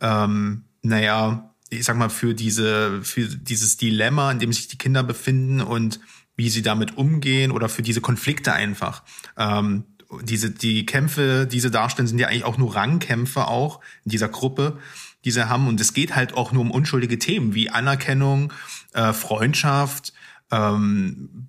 ähm, 0.00 0.64
naja, 0.82 1.53
ich 1.70 1.84
sag 1.84 1.96
mal, 1.96 2.10
für 2.10 2.34
diese, 2.34 3.02
für 3.02 3.26
dieses 3.26 3.76
Dilemma, 3.76 4.30
in 4.30 4.38
dem 4.38 4.52
sich 4.52 4.68
die 4.68 4.78
Kinder 4.78 5.02
befinden 5.02 5.60
und 5.60 6.00
wie 6.36 6.48
sie 6.48 6.62
damit 6.62 6.96
umgehen 6.96 7.50
oder 7.50 7.68
für 7.68 7.82
diese 7.82 8.00
Konflikte 8.00 8.52
einfach. 8.52 9.02
Ähm, 9.36 9.84
diese, 10.22 10.50
die 10.50 10.86
Kämpfe, 10.86 11.46
diese 11.50 11.70
darstellen, 11.70 12.06
sind 12.06 12.18
ja 12.18 12.28
eigentlich 12.28 12.44
auch 12.44 12.58
nur 12.58 12.74
Rangkämpfe 12.74 13.46
auch 13.46 13.80
in 14.04 14.10
dieser 14.10 14.28
Gruppe, 14.28 14.78
die 15.24 15.30
sie 15.30 15.48
haben. 15.48 15.66
Und 15.66 15.80
es 15.80 15.94
geht 15.94 16.14
halt 16.14 16.34
auch 16.34 16.52
nur 16.52 16.62
um 16.62 16.70
unschuldige 16.70 17.18
Themen 17.18 17.54
wie 17.54 17.70
Anerkennung, 17.70 18.52
äh, 18.92 19.12
Freundschaft, 19.12 20.12
ähm, 20.50 21.48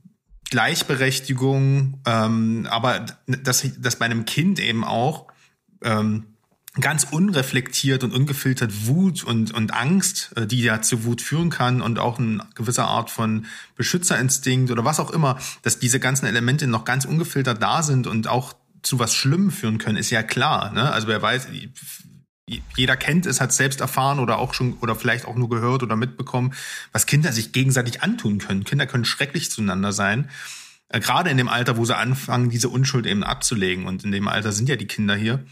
Gleichberechtigung, 0.50 2.02
ähm, 2.06 2.68
aber 2.70 3.06
dass, 3.28 3.68
dass 3.80 3.98
bei 3.98 4.06
einem 4.06 4.26
Kind 4.26 4.60
eben 4.60 4.84
auch 4.84 5.28
ähm, 5.82 6.35
ganz 6.82 7.06
unreflektiert 7.06 8.04
und 8.04 8.14
ungefiltert 8.14 8.88
Wut 8.88 9.24
und, 9.24 9.54
und 9.54 9.74
Angst, 9.74 10.32
äh, 10.36 10.46
die 10.46 10.62
ja 10.62 10.82
zu 10.82 11.06
Wut 11.06 11.22
führen 11.22 11.50
kann 11.50 11.82
und 11.82 12.00
auch 12.00 12.20
eine 12.20 12.46
gewisse 12.56 12.84
Art 12.84 13.10
von 13.10 13.46
Beschützerinstinkt 13.76 14.72
oder 14.72 14.84
was 14.84 15.00
auch 15.00 15.12
immer, 15.12 15.38
dass 15.62 15.80
diese 15.80 16.00
ganzen 16.00 16.26
Elemente 16.26 16.68
noch 16.68 16.86
ganz 16.86 17.06
ungefiltert 17.06 17.62
da 17.62 17.82
sind 17.82 18.08
und 18.08 18.28
auch 18.28 18.56
zu 18.82 19.00
was 19.00 19.14
Schlimmem 19.14 19.52
führen 19.52 19.78
können, 19.78 19.98
ist 19.98 20.12
ja 20.12 20.22
klar. 20.22 20.72
Ne? 20.72 20.92
Also 20.92 21.08
wer 21.08 21.22
weiß, 21.22 21.48
jeder 22.76 22.98
kennt 22.98 23.26
es, 23.26 23.42
hat 23.42 23.52
selbst 23.52 23.82
erfahren 23.82 24.20
oder 24.20 24.38
auch 24.38 24.54
schon 24.54 24.74
oder 24.80 24.96
vielleicht 24.96 25.26
auch 25.26 25.36
nur 25.36 25.50
gehört 25.50 25.82
oder 25.82 25.96
mitbekommen, 25.96 26.54
was 26.92 27.06
Kinder 27.06 27.32
sich 27.32 27.52
gegenseitig 27.52 28.04
antun 28.04 28.38
können. 28.38 28.64
Kinder 28.64 28.86
können 28.86 29.06
schrecklich 29.06 29.50
zueinander 29.50 29.92
sein. 29.92 30.30
Äh, 30.90 31.00
gerade 31.00 31.30
in 31.30 31.38
dem 31.38 31.50
Alter, 31.50 31.78
wo 31.78 31.86
sie 31.86 31.96
anfangen, 31.96 32.50
diese 32.50 32.70
Unschuld 32.70 33.06
eben 33.06 33.24
abzulegen. 33.24 33.86
Und 33.86 34.04
in 34.04 34.12
dem 34.12 34.28
Alter 34.28 34.52
sind 34.52 34.70
ja 34.70 34.76
die 34.76 34.88
Kinder 34.88 35.16
hier. 35.16 35.44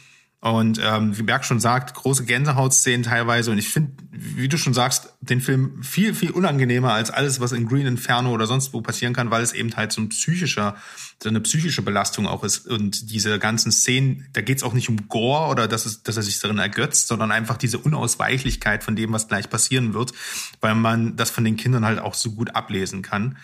Und 0.43 0.77
ähm, 0.83 1.17
wie 1.17 1.23
Berg 1.23 1.45
schon 1.45 1.61
sagt, 1.61 1.93
große 1.93 2.25
Gänsehautszenen 2.25 3.03
teilweise. 3.03 3.49
Und 3.49 3.59
ich 3.59 3.69
finde, 3.69 3.93
wie 4.11 4.49
du 4.49 4.57
schon 4.57 4.73
sagst, 4.73 5.13
den 5.21 5.39
Film 5.39 5.81
viel, 5.83 6.13
viel 6.13 6.31
unangenehmer 6.31 6.91
als 6.91 7.11
alles, 7.11 7.39
was 7.39 7.53
in 7.53 7.65
Green 7.65 7.87
Inferno 7.87 8.29
oder 8.33 8.45
sonst 8.45 8.73
wo 8.73 8.81
passieren 8.81 9.13
kann, 9.13 9.31
weil 9.31 9.41
es 9.41 9.53
eben 9.53 9.73
halt 9.77 9.93
so 9.93 10.01
ein 10.01 10.09
psychischer, 10.09 10.75
so 11.21 11.29
eine 11.29 11.39
psychische 11.39 11.81
Belastung 11.81 12.27
auch 12.27 12.43
ist. 12.43 12.67
Und 12.67 13.09
diese 13.09 13.39
ganzen 13.39 13.71
Szenen, 13.71 14.27
da 14.33 14.41
geht 14.41 14.57
es 14.57 14.63
auch 14.63 14.73
nicht 14.73 14.89
um 14.89 15.07
Gore 15.07 15.49
oder 15.49 15.69
dass, 15.69 15.85
es, 15.85 16.03
dass 16.03 16.17
er 16.17 16.23
sich 16.23 16.41
darin 16.41 16.57
ergötzt, 16.57 17.07
sondern 17.07 17.31
einfach 17.31 17.55
diese 17.55 17.77
Unausweichlichkeit 17.77 18.83
von 18.83 18.97
dem, 18.97 19.13
was 19.13 19.29
gleich 19.29 19.49
passieren 19.49 19.93
wird, 19.93 20.11
weil 20.59 20.75
man 20.75 21.15
das 21.15 21.29
von 21.29 21.45
den 21.45 21.55
Kindern 21.55 21.85
halt 21.85 21.99
auch 21.99 22.15
so 22.15 22.31
gut 22.31 22.53
ablesen 22.53 23.01
kann. 23.01 23.37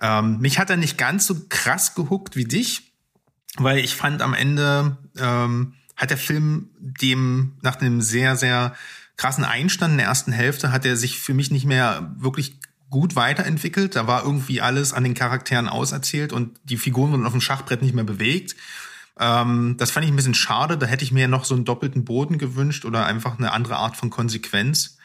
Ähm, 0.00 0.38
mich 0.40 0.58
hat 0.58 0.70
er 0.70 0.76
nicht 0.76 0.98
ganz 0.98 1.24
so 1.24 1.36
krass 1.48 1.94
gehuckt 1.94 2.34
wie 2.34 2.46
dich, 2.46 2.92
weil 3.58 3.78
ich 3.78 3.94
fand 3.94 4.22
am 4.22 4.34
Ende, 4.34 4.96
ähm, 5.16 5.74
hat 6.02 6.10
der 6.10 6.18
Film 6.18 6.68
dem 6.80 7.52
nach 7.62 7.80
einem 7.80 8.02
sehr, 8.02 8.34
sehr 8.34 8.74
krassen 9.16 9.44
Einstand 9.44 9.92
in 9.92 9.98
der 9.98 10.08
ersten 10.08 10.32
Hälfte, 10.32 10.72
hat 10.72 10.84
er 10.84 10.96
sich 10.96 11.20
für 11.20 11.32
mich 11.32 11.52
nicht 11.52 11.64
mehr 11.64 12.12
wirklich 12.18 12.58
gut 12.90 13.14
weiterentwickelt. 13.14 13.94
Da 13.94 14.08
war 14.08 14.24
irgendwie 14.24 14.60
alles 14.60 14.92
an 14.92 15.04
den 15.04 15.14
Charakteren 15.14 15.68
auserzählt 15.68 16.32
und 16.32 16.58
die 16.64 16.76
Figuren 16.76 17.12
wurden 17.12 17.24
auf 17.24 17.30
dem 17.30 17.40
Schachbrett 17.40 17.82
nicht 17.82 17.94
mehr 17.94 18.02
bewegt. 18.02 18.56
Ähm, 19.16 19.76
das 19.78 19.92
fand 19.92 20.04
ich 20.04 20.12
ein 20.12 20.16
bisschen 20.16 20.34
schade. 20.34 20.76
Da 20.76 20.86
hätte 20.86 21.04
ich 21.04 21.12
mir 21.12 21.28
noch 21.28 21.44
so 21.44 21.54
einen 21.54 21.64
doppelten 21.64 22.04
Boden 22.04 22.36
gewünscht 22.36 22.84
oder 22.84 23.06
einfach 23.06 23.38
eine 23.38 23.52
andere 23.52 23.76
Art 23.76 23.96
von 23.96 24.10
Konsequenz. 24.10 24.98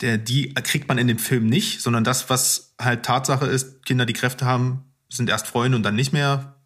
Der, 0.00 0.16
die 0.16 0.54
kriegt 0.54 0.88
man 0.88 0.96
in 0.96 1.06
dem 1.06 1.18
Film 1.18 1.44
nicht, 1.44 1.82
sondern 1.82 2.02
das, 2.02 2.30
was 2.30 2.72
halt 2.80 3.04
Tatsache 3.04 3.44
ist, 3.44 3.84
Kinder, 3.84 4.06
die 4.06 4.14
Kräfte 4.14 4.46
haben, 4.46 4.84
sind 5.10 5.28
erst 5.28 5.48
Freunde 5.48 5.76
und 5.76 5.82
dann 5.82 5.96
nicht 5.96 6.14
mehr 6.14 6.56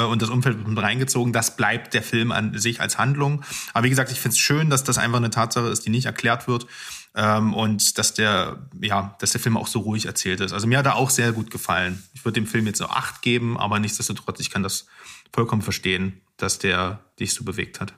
und 0.00 0.22
das 0.22 0.30
Umfeld 0.30 0.58
wird 0.58 0.68
mit 0.68 0.78
reingezogen. 0.78 1.32
Das 1.32 1.56
bleibt 1.56 1.94
der 1.94 2.02
Film 2.02 2.32
an 2.32 2.58
sich 2.58 2.80
als 2.80 2.98
Handlung. 2.98 3.44
Aber 3.74 3.84
wie 3.84 3.90
gesagt, 3.90 4.10
ich 4.10 4.20
finde 4.20 4.34
es 4.34 4.38
schön, 4.38 4.70
dass 4.70 4.84
das 4.84 4.98
einfach 4.98 5.18
eine 5.18 5.30
Tatsache 5.30 5.68
ist, 5.68 5.84
die 5.84 5.90
nicht 5.90 6.06
erklärt 6.06 6.48
wird. 6.48 6.66
Ähm, 7.14 7.52
und 7.52 7.98
dass 7.98 8.14
der, 8.14 8.68
ja, 8.80 9.16
dass 9.18 9.32
der 9.32 9.40
Film 9.40 9.56
auch 9.56 9.66
so 9.66 9.80
ruhig 9.80 10.06
erzählt 10.06 10.40
ist. 10.40 10.52
Also 10.52 10.66
mir 10.66 10.78
hat 10.78 10.86
er 10.86 10.96
auch 10.96 11.10
sehr 11.10 11.32
gut 11.32 11.50
gefallen. 11.50 12.02
Ich 12.14 12.24
würde 12.24 12.40
dem 12.40 12.46
Film 12.46 12.66
jetzt 12.66 12.78
so 12.78 12.86
acht 12.86 13.20
geben, 13.20 13.58
aber 13.58 13.78
nichtsdestotrotz, 13.78 14.40
ich 14.40 14.50
kann 14.50 14.62
das 14.62 14.86
vollkommen 15.32 15.62
verstehen, 15.62 16.22
dass 16.38 16.58
der 16.58 17.00
dich 17.20 17.34
so 17.34 17.44
bewegt 17.44 17.80
hat. 17.80 17.94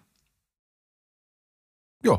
Ja. 2.02 2.18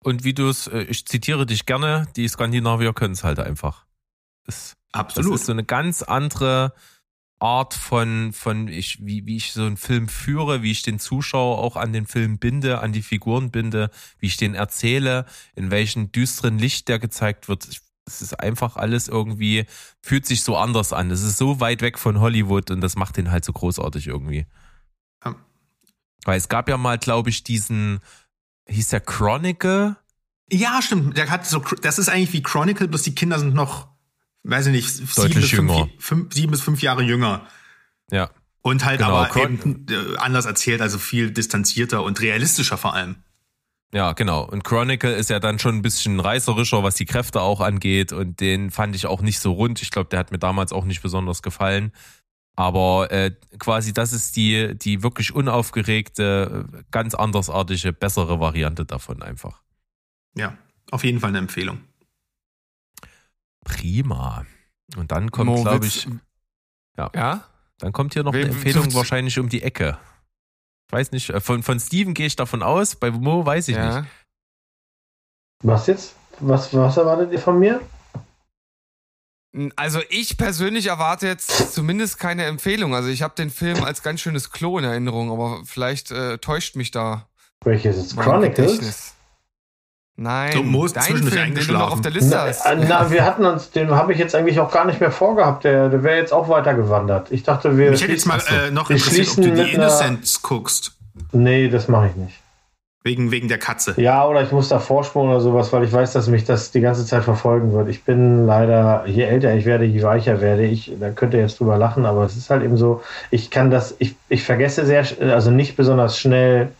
Und 0.00 0.22
wie 0.24 0.34
du 0.34 0.48
es, 0.48 0.66
äh, 0.66 0.82
ich 0.82 1.06
zitiere 1.06 1.46
dich 1.46 1.66
gerne, 1.66 2.06
die 2.14 2.28
Skandinavier 2.28 2.92
können 2.92 3.14
es 3.14 3.24
halt 3.24 3.38
einfach. 3.40 3.86
Das, 4.44 4.76
Absolut. 4.92 5.32
Das 5.32 5.40
ist 5.40 5.46
so 5.46 5.52
eine 5.52 5.64
ganz 5.64 6.02
andere 6.02 6.72
Art 7.40 7.74
von, 7.74 8.32
von 8.32 8.68
ich, 8.68 9.04
wie, 9.04 9.24
wie 9.26 9.36
ich 9.36 9.52
so 9.52 9.64
einen 9.64 9.76
Film 9.76 10.08
führe, 10.08 10.62
wie 10.62 10.72
ich 10.72 10.82
den 10.82 10.98
Zuschauer 10.98 11.58
auch 11.58 11.76
an 11.76 11.92
den 11.92 12.06
Film 12.06 12.38
binde, 12.38 12.80
an 12.80 12.92
die 12.92 13.02
Figuren 13.02 13.50
binde, 13.50 13.90
wie 14.18 14.26
ich 14.26 14.36
den 14.36 14.54
erzähle, 14.54 15.24
in 15.54 15.70
welchem 15.70 16.10
düsteren 16.10 16.58
Licht 16.58 16.88
der 16.88 16.98
gezeigt 16.98 17.48
wird. 17.48 17.68
Es 18.06 18.22
ist 18.22 18.40
einfach 18.40 18.76
alles 18.76 19.06
irgendwie, 19.06 19.66
fühlt 20.02 20.26
sich 20.26 20.42
so 20.42 20.56
anders 20.56 20.92
an. 20.92 21.10
Es 21.10 21.22
ist 21.22 21.38
so 21.38 21.60
weit 21.60 21.80
weg 21.80 21.98
von 21.98 22.18
Hollywood 22.20 22.70
und 22.70 22.80
das 22.80 22.96
macht 22.96 23.16
den 23.16 23.30
halt 23.30 23.44
so 23.44 23.52
großartig 23.52 24.08
irgendwie. 24.08 24.46
Ja. 25.24 25.36
Weil 26.24 26.38
es 26.38 26.48
gab 26.48 26.68
ja 26.68 26.76
mal, 26.76 26.98
glaube 26.98 27.30
ich, 27.30 27.44
diesen, 27.44 28.00
hieß 28.68 28.88
der 28.88 29.00
Chronicle? 29.00 29.96
Ja, 30.50 30.80
stimmt. 30.82 31.16
Der 31.16 31.30
hat 31.30 31.46
so, 31.46 31.60
das 31.82 31.98
ist 31.98 32.08
eigentlich 32.08 32.32
wie 32.32 32.42
Chronicle, 32.42 32.88
bloß 32.88 33.02
die 33.02 33.14
Kinder 33.14 33.38
sind 33.38 33.54
noch 33.54 33.88
weiß 34.48 34.66
ich 34.66 34.72
nicht, 34.72 34.88
sieben, 34.88 35.34
bis 35.34 35.50
fünf, 35.50 35.72
fünf, 35.98 36.34
sieben 36.34 36.50
bis 36.50 36.60
fünf 36.60 36.82
Jahre 36.82 37.02
jünger. 37.02 37.46
Ja. 38.10 38.30
Und 38.62 38.84
halt 38.84 38.98
genau, 38.98 39.16
aber 39.16 39.36
eben 39.36 39.86
äh, 39.88 40.16
anders 40.16 40.46
erzählt, 40.46 40.80
also 40.80 40.98
viel 40.98 41.30
distanzierter 41.30 42.02
und 42.02 42.20
realistischer 42.20 42.76
vor 42.76 42.94
allem. 42.94 43.16
Ja, 43.92 44.12
genau. 44.12 44.44
Und 44.44 44.64
Chronicle 44.64 45.14
ist 45.14 45.30
ja 45.30 45.40
dann 45.40 45.58
schon 45.58 45.76
ein 45.76 45.82
bisschen 45.82 46.20
reißerischer, 46.20 46.82
was 46.82 46.96
die 46.96 47.06
Kräfte 47.06 47.40
auch 47.40 47.60
angeht. 47.60 48.12
Und 48.12 48.40
den 48.40 48.70
fand 48.70 48.94
ich 48.94 49.06
auch 49.06 49.22
nicht 49.22 49.38
so 49.38 49.52
rund. 49.52 49.80
Ich 49.80 49.90
glaube, 49.90 50.10
der 50.10 50.18
hat 50.18 50.30
mir 50.30 50.38
damals 50.38 50.72
auch 50.72 50.84
nicht 50.84 51.00
besonders 51.00 51.40
gefallen. 51.42 51.92
Aber 52.54 53.10
äh, 53.12 53.30
quasi 53.58 53.94
das 53.94 54.12
ist 54.12 54.36
die, 54.36 54.76
die 54.76 55.02
wirklich 55.02 55.34
unaufgeregte, 55.34 56.66
ganz 56.90 57.14
andersartige, 57.14 57.92
bessere 57.92 58.40
Variante 58.40 58.84
davon 58.84 59.22
einfach. 59.22 59.62
Ja, 60.34 60.58
auf 60.90 61.04
jeden 61.04 61.20
Fall 61.20 61.30
eine 61.30 61.38
Empfehlung. 61.38 61.80
Prima. 63.68 64.46
Und 64.96 65.12
dann 65.12 65.30
kommt, 65.30 65.54
glaube 65.62 65.86
ich, 65.86 66.08
ja, 66.96 67.10
ja, 67.14 67.44
dann 67.78 67.92
kommt 67.92 68.14
hier 68.14 68.22
noch 68.22 68.32
eine 68.32 68.44
Empfehlung 68.44 68.92
wahrscheinlich 68.94 69.38
um 69.38 69.48
die 69.48 69.62
Ecke. 69.62 69.98
Ich 70.88 70.92
weiß 70.92 71.12
nicht, 71.12 71.30
äh, 71.30 71.40
von, 71.40 71.62
von 71.62 71.78
Steven 71.78 72.14
gehe 72.14 72.26
ich 72.26 72.36
davon 72.36 72.62
aus, 72.62 72.96
bei 72.96 73.10
Mo 73.10 73.44
weiß 73.44 73.68
ich 73.68 73.76
ja. 73.76 74.00
nicht. 74.00 74.10
Was 75.62 75.86
jetzt? 75.86 76.14
Was, 76.40 76.72
was 76.72 76.96
erwartet 76.96 77.32
ihr 77.32 77.38
von 77.38 77.58
mir? 77.58 77.80
Also 79.76 80.00
ich 80.08 80.36
persönlich 80.36 80.86
erwarte 80.86 81.26
jetzt 81.26 81.72
zumindest 81.72 82.18
keine 82.18 82.44
Empfehlung. 82.44 82.94
Also 82.94 83.08
ich 83.08 83.22
habe 83.22 83.34
den 83.34 83.50
Film 83.50 83.82
als 83.82 84.02
ganz 84.02 84.20
schönes 84.20 84.50
Klo 84.50 84.78
in 84.78 84.84
Erinnerung, 84.84 85.30
aber 85.30 85.62
vielleicht 85.64 86.10
äh, 86.10 86.38
täuscht 86.38 86.76
mich 86.76 86.90
da. 86.90 87.28
Welches 87.64 87.96
ist 87.96 88.16
Chronicles? 88.16 89.14
Nein, 90.20 90.50
du 90.52 90.64
musst 90.64 90.96
dein 90.96 91.16
Film, 91.16 91.54
den 91.54 91.64
du 91.64 91.72
noch 91.74 91.92
auf 91.92 92.00
der 92.00 92.10
Liste 92.10 92.34
na, 92.34 92.48
hast. 92.48 92.66
Na, 92.88 93.08
wir 93.08 93.24
hatten 93.24 93.46
uns, 93.46 93.70
den 93.70 93.88
habe 93.92 94.12
ich 94.12 94.18
jetzt 94.18 94.34
eigentlich 94.34 94.58
auch 94.58 94.72
gar 94.72 94.84
nicht 94.84 94.98
mehr 94.98 95.12
vorgehabt. 95.12 95.62
Der, 95.62 95.88
der 95.90 96.02
wäre 96.02 96.16
jetzt 96.16 96.32
auch 96.32 96.48
weitergewandert. 96.48 97.30
Ich 97.30 97.44
dachte, 97.44 97.78
wir. 97.78 97.92
Mich 97.92 98.02
hätte 98.02 98.12
jetzt 98.12 98.26
mal 98.26 98.40
äh, 98.48 98.72
noch 98.72 98.90
interessiert, 98.90 99.28
ob 99.28 99.36
du 99.36 99.52
die 99.52 99.72
Innocents 99.74 100.42
guckst. 100.42 100.90
Nee, 101.30 101.68
das 101.68 101.86
mache 101.86 102.08
ich 102.08 102.16
nicht. 102.16 102.34
Wegen, 103.04 103.30
wegen 103.30 103.46
der 103.46 103.58
Katze. 103.58 103.94
Ja, 103.96 104.26
oder 104.26 104.42
ich 104.42 104.50
muss 104.50 104.68
da 104.68 104.80
vorspulen 104.80 105.30
oder 105.30 105.40
sowas, 105.40 105.72
weil 105.72 105.84
ich 105.84 105.92
weiß, 105.92 106.12
dass 106.14 106.26
mich 106.26 106.44
das 106.44 106.72
die 106.72 106.80
ganze 106.80 107.06
Zeit 107.06 107.22
verfolgen 107.22 107.72
wird. 107.72 107.88
Ich 107.88 108.02
bin 108.02 108.44
leider, 108.44 109.06
je 109.06 109.22
älter 109.22 109.54
ich 109.54 109.66
werde, 109.66 109.84
je 109.84 110.02
weicher 110.02 110.40
werde 110.40 110.64
ich. 110.64 110.92
Da 110.98 111.10
könnt 111.10 111.32
ihr 111.32 111.40
jetzt 111.40 111.60
drüber 111.60 111.78
lachen, 111.78 112.04
aber 112.04 112.24
es 112.24 112.36
ist 112.36 112.50
halt 112.50 112.64
eben 112.64 112.76
so, 112.76 113.02
ich 113.30 113.52
kann 113.52 113.70
das, 113.70 113.94
ich, 114.00 114.16
ich 114.28 114.42
vergesse 114.42 114.84
sehr, 114.84 115.06
also 115.32 115.52
nicht 115.52 115.76
besonders 115.76 116.18
schnell 116.18 116.72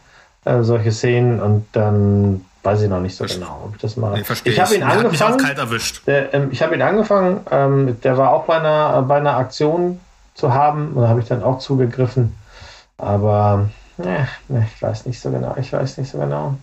äh, 0.45 0.63
solche 0.63 0.91
Szenen 0.91 1.41
und 1.41 1.67
dann 1.71 2.45
weiß 2.63 2.83
ich 2.83 2.89
noch 2.89 3.01
nicht 3.01 3.15
so 3.15 3.25
Verste 3.25 3.41
genau, 3.41 3.63
ob 3.65 3.75
ich 3.75 3.81
das 3.81 3.97
mache. 3.97 4.15
Nee, 4.15 4.25
ich 4.45 4.61
habe 4.61 4.75
ihn 4.75 4.81
der 4.81 4.89
angefangen. 4.89 5.39
kalt 5.39 5.59
erwischt. 5.59 6.07
Der, 6.07 6.35
ähm, 6.35 6.49
ich 6.51 6.63
habe 6.63 6.75
ihn 6.75 6.83
angefangen. 6.83 7.41
Ähm, 7.51 8.01
der 8.03 8.19
war 8.19 8.33
auch 8.33 8.45
bei 8.45 8.57
einer, 8.59 9.03
bei 9.03 9.17
einer 9.17 9.37
Aktion 9.37 10.01
zu 10.35 10.53
haben. 10.53 10.93
Und 10.95 11.03
da 11.03 11.09
habe 11.09 11.21
ich 11.21 11.27
dann 11.27 11.43
auch 11.43 11.59
zugegriffen. 11.59 12.37
Aber 12.97 13.69
ne, 13.97 14.29
ne, 14.49 14.67
ich 14.75 14.83
weiß 14.83 15.07
nicht 15.07 15.21
so 15.21 15.31
genau. 15.31 15.55
Ich 15.59 15.73
weiß 15.73 15.99
nicht 15.99 16.11
so 16.11 16.19
genau. 16.19 16.55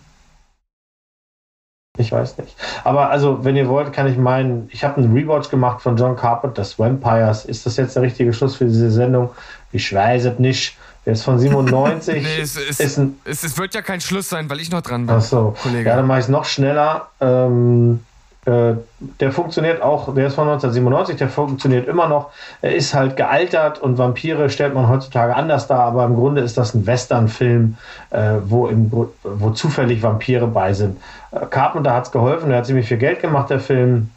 Ich 1.98 2.12
weiß 2.12 2.36
nicht. 2.38 2.54
Aber 2.84 3.10
also, 3.10 3.44
wenn 3.44 3.56
ihr 3.56 3.68
wollt, 3.68 3.92
kann 3.92 4.06
ich 4.06 4.18
meinen, 4.18 4.68
ich 4.70 4.84
habe 4.84 4.98
einen 4.98 5.14
Rewatch 5.14 5.48
gemacht 5.48 5.80
von 5.80 5.96
John 5.96 6.14
Carpenter, 6.14 6.60
das 6.60 6.78
Vampires. 6.78 7.46
Ist 7.46 7.64
das 7.64 7.78
jetzt 7.78 7.96
der 7.96 8.02
richtige 8.02 8.34
Schluss 8.34 8.56
für 8.56 8.66
diese 8.66 8.90
Sendung? 8.90 9.30
Ich 9.72 9.92
weiß 9.92 10.26
es 10.26 10.38
nicht. 10.38 10.76
Der 11.06 11.14
ist 11.14 11.22
von 11.22 11.38
97. 11.38 12.22
nee, 12.22 12.42
es, 12.42 12.56
ist, 12.56 12.80
ist 12.80 12.98
ein, 12.98 13.18
es, 13.24 13.42
es, 13.42 13.56
wird 13.56 13.74
ja 13.74 13.80
kein 13.80 14.00
Schluss 14.00 14.28
sein, 14.28 14.50
weil 14.50 14.60
ich 14.60 14.70
noch 14.70 14.82
dran 14.82 15.06
bin. 15.06 15.14
Ach 15.16 15.22
so. 15.22 15.54
Kollege. 15.62 15.88
Ja, 15.88 15.96
dann 15.96 16.06
mache 16.06 16.18
ich 16.18 16.24
es 16.24 16.28
noch 16.28 16.44
schneller. 16.44 17.08
Ähm, 17.20 18.00
Äh, 18.46 18.76
der 19.20 19.32
funktioniert 19.32 19.82
auch, 19.82 20.14
der 20.14 20.28
ist 20.28 20.36
von 20.36 20.46
1997, 20.46 21.16
der 21.16 21.28
funktioniert 21.28 21.88
immer 21.88 22.08
noch. 22.08 22.30
Er 22.62 22.76
ist 22.76 22.94
halt 22.94 23.16
gealtert 23.16 23.80
und 23.80 23.98
Vampire 23.98 24.48
stellt 24.50 24.72
man 24.72 24.88
heutzutage 24.88 25.34
anders 25.34 25.66
dar, 25.66 25.80
aber 25.80 26.04
im 26.04 26.14
Grunde 26.14 26.42
ist 26.42 26.56
das 26.56 26.72
ein 26.72 26.86
Western-Film, 26.86 27.76
äh, 28.10 28.34
wo, 28.44 28.68
im, 28.68 28.92
wo 29.24 29.50
zufällig 29.50 30.00
Vampire 30.00 30.46
bei 30.46 30.72
sind. 30.74 30.96
Äh, 31.32 31.46
Carpenter 31.46 31.92
hat 31.92 32.06
es 32.06 32.12
geholfen, 32.12 32.52
er 32.52 32.58
hat 32.58 32.66
ziemlich 32.66 32.86
viel 32.86 32.98
Geld 32.98 33.20
gemacht, 33.20 33.50
der 33.50 33.58
Film. 33.58 34.10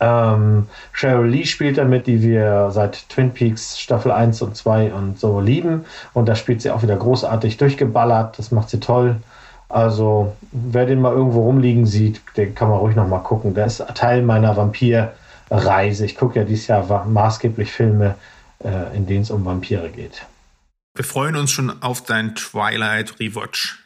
Ähm, 0.00 0.68
Cheryl 0.92 1.28
Lee 1.28 1.44
spielt 1.44 1.78
damit, 1.78 2.06
die 2.06 2.20
wir 2.20 2.70
seit 2.72 3.08
Twin 3.08 3.32
Peaks 3.32 3.78
Staffel 3.78 4.10
1 4.10 4.42
und 4.42 4.56
2 4.56 4.92
und 4.92 5.18
so 5.18 5.40
lieben. 5.40 5.84
Und 6.12 6.28
da 6.28 6.34
spielt 6.34 6.62
sie 6.62 6.70
auch 6.70 6.82
wieder 6.82 6.96
großartig 6.96 7.56
durchgeballert. 7.56 8.38
Das 8.38 8.50
macht 8.50 8.70
sie 8.70 8.80
toll. 8.80 9.16
Also, 9.68 10.36
wer 10.52 10.86
den 10.86 11.00
mal 11.00 11.12
irgendwo 11.12 11.42
rumliegen 11.42 11.86
sieht, 11.86 12.20
den 12.36 12.54
kann 12.54 12.68
man 12.68 12.78
ruhig 12.78 12.96
noch 12.96 13.08
mal 13.08 13.20
gucken. 13.20 13.54
Der 13.54 13.66
ist 13.66 13.84
Teil 13.94 14.22
meiner 14.22 14.56
Vampirreise. 14.56 16.04
Ich 16.04 16.16
gucke 16.16 16.40
ja 16.40 16.44
dieses 16.44 16.66
Jahr 16.66 17.06
maßgeblich 17.06 17.72
Filme, 17.72 18.16
äh, 18.62 18.96
in 18.96 19.06
denen 19.06 19.22
es 19.22 19.30
um 19.30 19.44
Vampire 19.44 19.88
geht. 19.90 20.26
Wir 20.94 21.04
freuen 21.04 21.34
uns 21.34 21.50
schon 21.50 21.82
auf 21.82 22.02
dein 22.04 22.34
Twilight 22.34 23.18
Rewatch. 23.18 23.80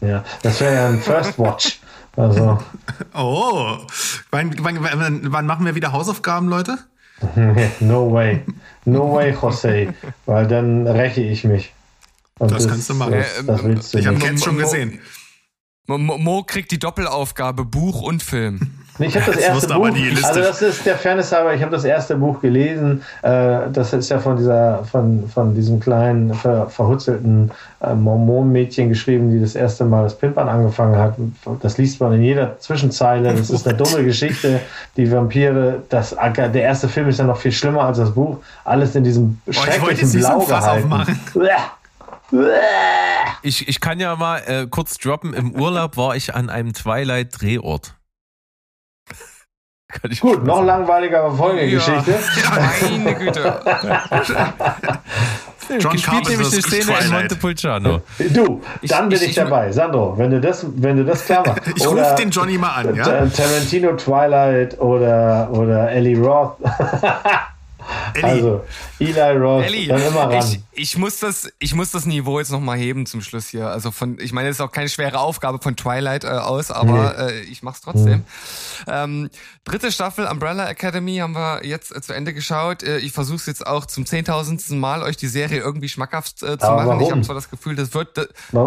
Ja, 0.00 0.24
das 0.42 0.60
wäre 0.60 0.74
ja 0.74 0.88
ein 0.88 1.00
First 1.00 1.38
Watch. 1.38 1.80
Also. 2.16 2.58
Oh, 3.14 3.78
wann, 4.30 4.54
wann, 4.60 5.32
wann, 5.32 5.46
machen 5.46 5.66
wir 5.66 5.74
wieder 5.74 5.92
Hausaufgaben, 5.92 6.48
Leute? 6.48 6.78
no 7.80 8.12
way. 8.12 8.42
No 8.84 9.12
way, 9.12 9.32
José. 9.32 9.92
Weil 10.24 10.46
dann 10.46 10.86
räche 10.86 11.22
ich 11.22 11.44
mich. 11.44 11.72
Und 12.38 12.50
das, 12.50 12.62
das 12.62 12.72
kannst 12.72 12.90
du 12.90 12.94
machen. 12.94 13.12
Das, 13.12 13.46
das 13.46 13.64
willst 13.64 13.94
du 13.94 13.98
ich 13.98 14.06
habe 14.06 14.38
schon 14.38 14.58
gesehen. 14.58 15.00
Mo, 15.86 15.98
Mo, 15.98 16.42
kriegt 16.42 16.70
die 16.72 16.78
Doppelaufgabe 16.78 17.64
Buch 17.64 18.02
und 18.02 18.22
Film. 18.22 18.78
Ich 18.98 19.16
habe 19.16 19.32
das 19.32 19.36
erste 19.36 19.74
Buch, 19.74 19.86
also 20.22 20.40
das 20.40 20.62
ist 20.62 20.86
der 20.86 20.96
Fairness 20.96 21.32
halber, 21.32 21.54
ich 21.54 21.60
habe 21.60 21.72
das 21.72 21.84
erste 21.84 22.16
Buch 22.16 22.40
gelesen. 22.40 23.02
Äh, 23.22 23.70
das 23.72 23.92
ist 23.92 24.08
ja 24.08 24.18
von 24.18 24.36
dieser, 24.36 24.84
von, 24.84 25.28
von 25.28 25.54
diesem 25.54 25.80
kleinen 25.80 26.32
ver, 26.34 26.68
verhutzelten 26.68 27.50
äh, 27.80 27.94
Mormon-Mädchen 27.94 28.88
geschrieben, 28.88 29.30
die 29.30 29.40
das 29.40 29.54
erste 29.54 29.84
Mal 29.84 30.04
das 30.04 30.16
Pimpern 30.16 30.48
angefangen 30.48 30.96
hat. 30.96 31.14
Das 31.60 31.78
liest 31.78 32.00
man 32.00 32.14
in 32.14 32.22
jeder 32.22 32.58
Zwischenzeile. 32.58 33.34
Das 33.34 33.50
ist 33.50 33.66
eine 33.66 33.76
dumme 33.76 34.04
Geschichte. 34.04 34.60
Die 34.96 35.10
Vampire, 35.10 35.82
das, 35.88 36.16
der 36.36 36.62
erste 36.62 36.88
Film 36.88 37.08
ist 37.08 37.18
ja 37.18 37.24
noch 37.24 37.38
viel 37.38 37.52
schlimmer 37.52 37.82
als 37.82 37.98
das 37.98 38.12
Buch. 38.12 38.38
Alles 38.64 38.94
in 38.94 39.04
diesem 39.04 39.40
schrecklichen 39.50 40.08
oh, 40.08 40.18
Blau 40.18 40.46
gehalten. 40.46 40.92
Ich, 43.42 43.68
ich 43.68 43.80
kann 43.80 44.00
ja 44.00 44.16
mal 44.16 44.42
äh, 44.46 44.66
kurz 44.66 44.98
droppen. 44.98 45.32
Im 45.34 45.52
Urlaub 45.52 45.96
war 45.96 46.16
ich 46.16 46.34
an 46.34 46.50
einem 46.50 46.72
Twilight-Drehort. 46.72 47.94
Gut, 50.20 50.44
noch 50.44 50.64
langweiliger 50.64 51.30
Folgegeschichte. 51.30 52.14
Ja, 52.42 52.88
meine 52.90 53.14
Güte. 53.14 53.60
John 55.78 55.92
gespielt 55.92 56.28
nämlich 56.28 56.50
die 56.50 56.60
Szene 56.60 56.84
Twilight. 56.84 57.04
in 57.04 57.10
Montepulciano. 57.10 58.02
Du, 58.30 58.62
dann 58.82 59.08
bin 59.08 59.18
ich, 59.18 59.28
ich, 59.28 59.34
dabei. 59.34 59.72
Sandro, 59.72 60.16
wenn 60.16 60.30
du 60.30 60.40
das, 60.40 60.66
wenn 60.76 60.96
du 60.96 61.04
das 61.04 61.24
klar 61.24 61.46
machst. 61.46 61.62
ich 61.76 61.86
rufe 61.86 62.14
den 62.18 62.30
Johnny 62.30 62.58
mal 62.58 62.70
an, 62.70 62.94
ja? 62.94 63.26
Tarantino 63.26 63.92
Twilight 63.96 64.78
oder, 64.80 65.48
oder 65.52 65.90
Ellie 65.90 66.18
Roth. 66.18 66.56
Ellie. 68.14 68.28
Also, 68.28 68.64
Eli 68.98 69.36
Roth, 69.38 69.64
Ellie, 69.64 69.88
dann 69.88 70.02
immer 70.02 70.30
ran. 70.30 70.38
Ich, 70.38 70.60
ich, 70.72 70.98
muss 70.98 71.18
das, 71.18 71.50
ich 71.58 71.74
muss 71.74 71.90
das 71.90 72.06
Niveau 72.06 72.38
jetzt 72.38 72.50
nochmal 72.50 72.78
heben 72.78 73.06
zum 73.06 73.20
Schluss 73.20 73.48
hier. 73.48 73.68
Also 73.68 73.90
von, 73.90 74.18
ich 74.20 74.32
meine, 74.32 74.48
das 74.48 74.58
ist 74.58 74.60
auch 74.60 74.72
keine 74.72 74.88
schwere 74.88 75.20
Aufgabe 75.20 75.58
von 75.58 75.76
Twilight 75.76 76.24
äh, 76.24 76.28
aus, 76.28 76.70
aber 76.70 77.14
nee. 77.18 77.32
äh, 77.32 77.40
ich 77.42 77.62
mach's 77.62 77.80
trotzdem. 77.80 78.18
Mhm. 78.18 78.24
Ähm, 78.88 79.30
dritte 79.64 79.92
Staffel 79.92 80.26
Umbrella 80.26 80.68
Academy 80.68 81.16
haben 81.16 81.34
wir 81.34 81.64
jetzt 81.64 81.94
äh, 81.94 82.00
zu 82.00 82.12
Ende 82.12 82.32
geschaut. 82.32 82.82
Äh, 82.82 82.98
ich 82.98 83.12
versuche 83.12 83.36
es 83.36 83.46
jetzt 83.46 83.66
auch 83.66 83.86
zum 83.86 84.06
zehntausendsten 84.06 84.78
Mal, 84.78 85.02
euch 85.02 85.16
die 85.16 85.28
Serie 85.28 85.60
irgendwie 85.60 85.88
schmackhaft 85.88 86.42
äh, 86.42 86.58
zu 86.58 86.66
aber 86.66 86.76
machen. 86.76 86.88
Warum? 86.88 87.02
Ich 87.02 87.10
habe 87.10 87.22
zwar 87.22 87.34
das 87.34 87.50
Gefühl, 87.50 87.76
das 87.76 87.94
wird. 87.94 88.18
Äh, 88.18 88.26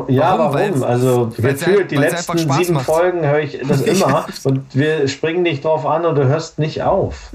ja, 0.09 0.37
warum? 0.37 0.53
warum? 0.53 0.83
Also 0.83 1.31
gefühlt 1.35 1.91
die 1.91 1.95
letzten 1.95 2.37
sieben 2.37 2.73
macht. 2.73 2.85
Folgen 2.85 3.25
höre 3.25 3.39
ich 3.39 3.59
das 3.67 3.81
immer 3.81 4.27
und 4.43 4.75
wir 4.75 5.07
springen 5.07 5.43
dich 5.43 5.61
drauf 5.61 5.85
an 5.85 6.05
und 6.05 6.15
du 6.15 6.25
hörst 6.25 6.59
nicht 6.59 6.83
auf. 6.83 7.31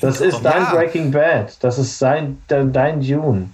Das 0.00 0.20
ist 0.20 0.40
dein 0.42 0.62
ja. 0.62 0.74
Breaking 0.74 1.10
Bad. 1.10 1.62
Das 1.62 1.78
ist 1.78 1.98
sein, 1.98 2.42
dein 2.48 2.72
Dune. 3.00 3.50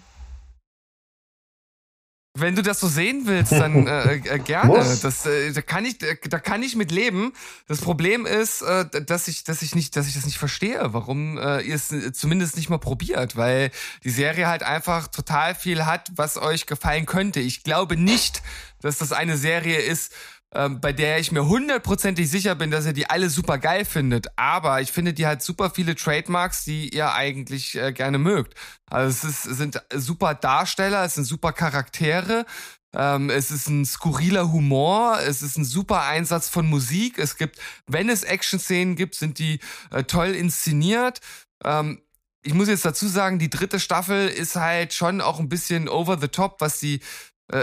Wenn 2.37 2.57
du 2.57 2.63
das 2.63 2.81
so 2.81 2.89
sehen 2.89 3.23
willst, 3.27 3.53
dann 3.53 3.87
äh, 3.87 4.17
äh, 4.17 4.39
gerne. 4.41 4.85
Das, 5.01 5.25
äh, 5.25 5.53
da 5.53 5.63
kann 5.63 5.85
ich, 5.85 5.99
da 5.99 6.39
kann 6.41 6.65
ich 6.65 6.75
mit 6.75 6.91
leben. 6.91 7.33
Das 7.69 7.81
Problem 7.81 8.27
ist, 8.27 8.63
äh, 8.63 8.87
dass 9.07 9.29
ich, 9.29 9.45
dass 9.45 9.63
ich 9.63 9.77
nicht, 9.77 9.95
dass 9.95 10.09
ich 10.09 10.15
das 10.15 10.25
nicht 10.25 10.39
verstehe, 10.39 10.81
warum 10.93 11.39
äh, 11.39 11.61
ihr 11.61 11.77
es 11.77 11.95
zumindest 12.13 12.57
nicht 12.57 12.71
mal 12.71 12.79
probiert, 12.79 13.37
weil 13.37 13.71
die 14.03 14.11
Serie 14.11 14.49
halt 14.49 14.65
einfach 14.65 15.07
total 15.07 15.55
viel 15.55 15.87
hat, 15.87 16.11
was 16.17 16.37
euch 16.37 16.67
gefallen 16.67 17.07
könnte. 17.07 17.39
Ich 17.39 17.63
glaube 17.63 17.97
nicht, 17.97 18.43
dass 18.81 18.99
das 18.99 19.13
eine 19.13 19.37
Serie 19.37 19.79
ist, 19.79 20.13
ähm, 20.55 20.81
bei 20.81 20.93
der 20.93 21.19
ich 21.19 21.33
mir 21.33 21.47
hundertprozentig 21.47 22.31
sicher 22.31 22.55
bin, 22.55 22.71
dass 22.71 22.87
ihr 22.87 22.93
die 22.93 23.11
alle 23.11 23.29
super 23.29 23.59
geil 23.59 23.85
findet. 23.85 24.29
Aber 24.37 24.81
ich 24.81 24.93
finde, 24.93 25.13
die 25.13 25.27
hat 25.27 25.43
super 25.43 25.71
viele 25.71 25.97
Trademarks, 25.97 26.65
die 26.65 26.95
ihr 26.95 27.13
eigentlich 27.13 27.75
äh, 27.77 27.93
gerne 27.93 28.19
mögt. 28.19 28.55
Also 28.89 29.11
es 29.11 29.25
ist, 29.25 29.47
es 29.47 29.57
sind 29.59 29.83
super 29.93 30.35
Darsteller, 30.35 31.05
es 31.05 31.15
sind 31.15 31.25
super 31.25 31.53
Charaktere. 31.53 32.47
Ähm, 32.95 33.31
es 33.31 33.51
ist 33.51 33.69
ein 33.69 33.85
skurriler 33.85 34.53
Humor, 34.53 35.19
es 35.21 35.43
ist 35.43 35.59
ein 35.59 35.65
super 35.65 36.05
Einsatz 36.05 36.49
von 36.49 36.67
Musik. 36.67 37.19
Es 37.19 37.37
gibt, 37.37 37.59
wenn 37.87 38.09
es 38.09 38.23
Action-Szenen 38.23 38.95
gibt, 38.95 39.17
sind 39.17 39.39
die 39.41 39.59
äh, 39.91 40.05
toll 40.05 40.31
inszeniert. 40.31 41.21
Ähm, 41.65 42.01
ich 42.43 42.55
muss 42.55 42.69
jetzt 42.69 42.85
dazu 42.85 43.09
sagen, 43.09 43.39
die 43.39 43.51
dritte 43.51 43.81
Staffel 43.81 44.29
ist 44.29 44.55
halt 44.55 44.93
schon 44.93 45.21
auch 45.21 45.41
ein 45.41 45.49
bisschen 45.49 45.89
over 45.89 46.19
the 46.21 46.29
top, 46.29 46.61
was 46.61 46.79
die 46.79 47.01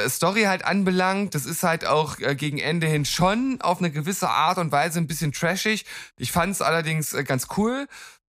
Story 0.08 0.44
halt 0.44 0.64
anbelangt. 0.64 1.36
Das 1.36 1.46
ist 1.46 1.64
halt 1.64 1.86
auch 1.86 2.20
äh, 2.20 2.36
gegen 2.36 2.60
Ende 2.60 2.88
hin 2.88 3.06
schon 3.06 3.60
auf 3.62 3.80
eine 3.80 3.92
gewisse 3.92 4.30
Art 4.30 4.58
und 4.58 4.72
Weise 4.72 5.00
ein 5.00 5.08
bisschen 5.08 5.32
trashig. 5.32 5.86
Ich 6.18 6.32
fand 6.32 6.54
es 6.54 6.62
allerdings 6.62 7.14
äh, 7.14 7.24
ganz 7.24 7.48
cool, 7.58 7.88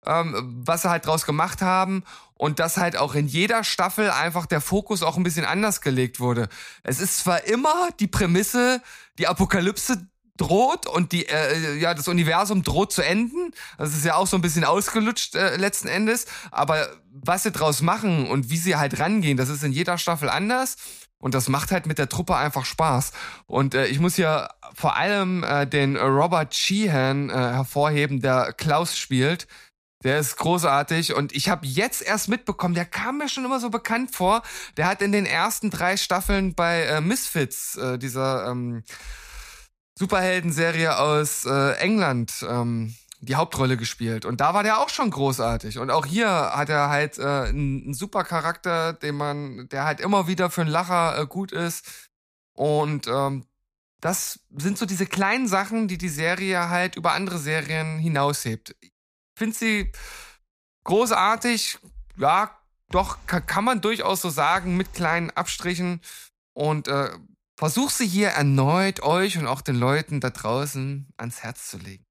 ähm, 0.05 0.61
was 0.65 0.81
sie 0.81 0.89
halt 0.89 1.05
draus 1.05 1.25
gemacht 1.25 1.61
haben 1.61 2.03
und 2.33 2.59
dass 2.59 2.77
halt 2.77 2.97
auch 2.97 3.15
in 3.15 3.27
jeder 3.27 3.63
Staffel 3.63 4.11
einfach 4.11 4.45
der 4.45 4.61
Fokus 4.61 5.03
auch 5.03 5.17
ein 5.17 5.23
bisschen 5.23 5.45
anders 5.45 5.81
gelegt 5.81 6.19
wurde. 6.19 6.49
Es 6.83 6.99
ist 6.99 7.19
zwar 7.19 7.45
immer 7.45 7.89
die 7.99 8.07
Prämisse, 8.07 8.81
die 9.17 9.27
Apokalypse 9.27 10.07
droht 10.37 10.85
und 10.85 11.11
die 11.11 11.27
äh, 11.27 11.77
ja 11.77 11.93
das 11.93 12.07
Universum 12.07 12.63
droht 12.63 12.91
zu 12.91 13.01
enden. 13.01 13.53
Das 13.77 13.95
ist 13.95 14.05
ja 14.05 14.15
auch 14.15 14.27
so 14.27 14.37
ein 14.37 14.41
bisschen 14.41 14.63
ausgelutscht 14.63 15.35
äh, 15.35 15.55
letzten 15.57 15.87
Endes, 15.87 16.25
aber 16.51 16.87
was 17.09 17.43
sie 17.43 17.51
draus 17.51 17.81
machen 17.81 18.27
und 18.27 18.49
wie 18.49 18.57
sie 18.57 18.75
halt 18.75 18.99
rangehen, 18.99 19.37
das 19.37 19.49
ist 19.49 19.63
in 19.63 19.71
jeder 19.71 19.97
Staffel 19.97 20.29
anders. 20.29 20.75
Und 21.19 21.33
das 21.33 21.49
macht 21.49 21.71
halt 21.71 21.87
mit 21.87 21.97
der 21.97 22.09
Truppe 22.09 22.35
einfach 22.35 22.65
Spaß. 22.65 23.11
Und 23.47 23.73
äh, 23.73 23.87
ich 23.87 23.99
muss 23.99 24.15
hier 24.15 24.49
vor 24.73 24.95
allem 24.95 25.43
äh, 25.43 25.65
den 25.65 25.97
Robert 25.97 26.53
Sheehan 26.53 27.29
äh, 27.29 27.33
hervorheben, 27.33 28.21
der 28.21 28.53
Klaus 28.53 28.97
spielt. 28.97 29.47
Der 30.03 30.19
ist 30.19 30.37
großartig 30.37 31.15
und 31.15 31.35
ich 31.35 31.49
habe 31.49 31.65
jetzt 31.65 32.03
erst 32.03 32.29
mitbekommen, 32.29 32.75
der 32.75 32.85
kam 32.85 33.17
mir 33.17 33.29
schon 33.29 33.45
immer 33.45 33.59
so 33.59 33.71
bekannt 33.71 34.15
vor. 34.15 34.43
Der 34.77 34.85
hat 34.85 35.01
in 35.01 35.11
den 35.11 35.25
ersten 35.25 35.71
drei 35.71 35.97
Staffeln 35.97 36.53
bei 36.53 36.83
äh, 36.83 37.01
Misfits, 37.01 37.75
äh, 37.77 37.97
dieser 37.97 38.47
ähm, 38.47 38.83
Superhelden-Serie 39.97 40.99
aus 40.99 41.45
äh, 41.45 41.71
England, 41.79 42.45
ähm, 42.47 42.93
die 43.19 43.35
Hauptrolle 43.35 43.77
gespielt. 43.77 44.25
Und 44.25 44.41
da 44.41 44.53
war 44.53 44.63
der 44.63 44.79
auch 44.79 44.89
schon 44.89 45.09
großartig. 45.09 45.79
Und 45.79 45.89
auch 45.89 46.05
hier 46.05 46.29
hat 46.29 46.69
er 46.69 46.89
halt 46.89 47.17
äh, 47.17 47.23
einen, 47.23 47.83
einen 47.83 47.93
super 47.93 48.23
Charakter, 48.23 48.93
den 48.93 49.15
man, 49.15 49.67
der 49.69 49.85
halt 49.85 49.99
immer 49.99 50.27
wieder 50.27 50.49
für 50.49 50.61
einen 50.61 50.69
Lacher 50.69 51.19
äh, 51.19 51.25
gut 51.25 51.51
ist. 51.51 52.09
Und 52.53 53.07
ähm, 53.07 53.45
das 54.01 54.39
sind 54.55 54.77
so 54.77 54.85
diese 54.85 55.07
kleinen 55.07 55.47
Sachen, 55.47 55.87
die 55.87 55.97
die 55.97 56.09
Serie 56.09 56.69
halt 56.69 56.95
über 56.95 57.13
andere 57.13 57.39
Serien 57.39 57.97
hinaushebt. 57.97 58.75
Ich 58.81 58.91
finde 59.35 59.55
sie 59.55 59.91
großartig. 60.83 61.79
Ja, 62.17 62.57
doch, 62.89 63.17
kann, 63.25 63.63
man 63.63 63.81
durchaus 63.81 64.21
so 64.21 64.29
sagen, 64.29 64.77
mit 64.77 64.93
kleinen 64.93 65.31
Abstrichen. 65.31 66.01
Und 66.53 66.87
äh, 66.87 67.09
versuch 67.57 67.89
sie 67.89 68.07
hier 68.07 68.29
erneut 68.29 69.01
euch 69.01 69.37
und 69.37 69.47
auch 69.47 69.61
den 69.61 69.75
Leuten 69.75 70.19
da 70.19 70.29
draußen 70.29 71.07
ans 71.17 71.43
Herz 71.43 71.69
zu 71.69 71.77
legen. 71.77 72.06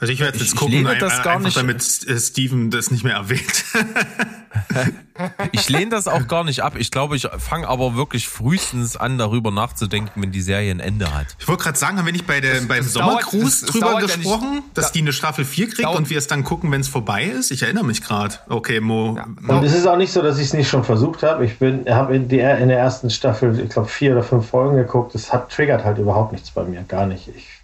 Also 0.00 0.14
ich 0.14 0.20
werde 0.20 0.38
jetzt 0.38 0.54
ich, 0.54 0.56
gucken, 0.58 0.88
ich 0.90 0.98
das 0.98 1.22
gar 1.22 1.38
nicht, 1.38 1.56
damit 1.58 1.82
Steven 1.82 2.70
das 2.70 2.90
nicht 2.90 3.04
mehr 3.04 3.16
erwähnt. 3.16 3.64
ich 5.52 5.68
lehne 5.68 5.90
das 5.90 6.08
auch 6.08 6.26
gar 6.26 6.42
nicht 6.42 6.62
ab. 6.62 6.74
Ich 6.78 6.90
glaube, 6.90 7.16
ich 7.16 7.28
fange 7.38 7.68
aber 7.68 7.96
wirklich 7.96 8.26
frühestens 8.26 8.96
an, 8.96 9.18
darüber 9.18 9.50
nachzudenken, 9.50 10.22
wenn 10.22 10.32
die 10.32 10.40
Serie 10.40 10.70
ein 10.70 10.80
Ende 10.80 11.12
hat. 11.12 11.36
Ich 11.38 11.46
wollte 11.46 11.64
gerade 11.64 11.78
sagen, 11.78 11.98
haben 11.98 12.06
wir 12.06 12.14
nicht 12.14 12.26
bei 12.26 12.40
der, 12.40 12.54
das, 12.54 12.68
beim 12.68 12.82
Sommercruise 12.82 13.66
drüber 13.66 14.00
gesprochen, 14.00 14.54
ja 14.54 14.62
dass 14.72 14.92
die 14.92 15.00
eine 15.00 15.12
Staffel 15.12 15.44
4 15.44 15.66
kriegt 15.66 15.84
dauert. 15.84 15.98
und 15.98 16.08
wir 16.08 16.16
es 16.16 16.26
dann 16.26 16.44
gucken, 16.44 16.72
wenn 16.72 16.80
es 16.80 16.88
vorbei 16.88 17.24
ist? 17.24 17.50
Ich 17.50 17.62
erinnere 17.62 17.84
mich 17.84 18.02
gerade. 18.02 18.36
Okay, 18.48 18.80
Mo. 18.80 19.16
Ja. 19.16 19.26
Und 19.54 19.64
es 19.64 19.74
ist 19.74 19.86
auch 19.86 19.98
nicht 19.98 20.12
so, 20.12 20.22
dass 20.22 20.38
ich 20.38 20.46
es 20.46 20.52
nicht 20.54 20.70
schon 20.70 20.82
versucht 20.82 21.22
habe. 21.22 21.44
Ich 21.44 21.60
habe 21.60 22.16
in, 22.16 22.22
in 22.22 22.68
der 22.68 22.78
ersten 22.78 23.10
Staffel, 23.10 23.60
ich 23.60 23.68
glaube, 23.68 23.88
vier 23.88 24.12
oder 24.12 24.22
fünf 24.22 24.48
Folgen 24.48 24.76
geguckt. 24.76 25.14
Es 25.14 25.30
hat 25.30 25.52
triggert 25.52 25.84
halt 25.84 25.98
überhaupt 25.98 26.32
nichts 26.32 26.50
bei 26.50 26.64
mir. 26.64 26.82
Gar 26.84 27.04
nicht. 27.04 27.28
Ich 27.28 27.59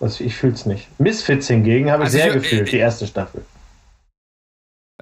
Also 0.00 0.22
ich 0.24 0.34
fühle 0.36 0.52
es 0.52 0.66
nicht. 0.66 0.88
Misfits 1.00 1.48
hingegen 1.48 1.90
habe 1.90 2.02
ich 2.02 2.06
Also 2.08 2.18
sehr 2.18 2.28
ich- 2.28 2.42
gefühlt, 2.42 2.68
äh, 2.68 2.70
die 2.70 2.76
erste 2.78 3.06
Staffel. 3.06 3.44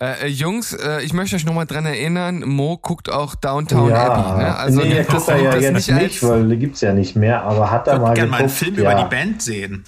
Äh, 0.01 0.25
äh, 0.25 0.27
Jungs, 0.27 0.73
äh, 0.73 1.03
ich 1.03 1.13
möchte 1.13 1.37
euch 1.37 1.45
nochmal 1.47 1.67
dran 1.67 1.87
erinnern, 1.87 2.41
Mo 2.41 2.79
guckt 2.79 3.09
auch 3.11 3.35
Downtown 3.37 3.91
ja, 3.91 4.13
Abbey. 4.13 4.43
Ne? 4.43 4.57
Also 4.57 4.81
nee, 4.81 4.95
nimmt 4.95 5.09
guckt 5.09 5.29
er 5.29 5.37
ja 5.41 5.57
jetzt 5.57 5.89
nicht, 5.89 5.93
als- 5.93 6.23
weil 6.23 6.49
die 6.49 6.57
gibt's 6.57 6.81
ja 6.81 6.93
nicht 6.93 7.15
mehr, 7.15 7.43
aber 7.43 7.71
hat 7.71 7.87
er 7.87 7.95
Ich 7.95 8.01
mal 8.01 8.09
würde 8.09 8.15
gerne 8.21 8.31
mal 8.33 8.41
einen 8.41 8.49
Film 8.49 8.75
ja. 8.75 8.81
über 8.93 9.03
die 9.03 9.09
Band 9.09 9.43
sehen. 9.43 9.85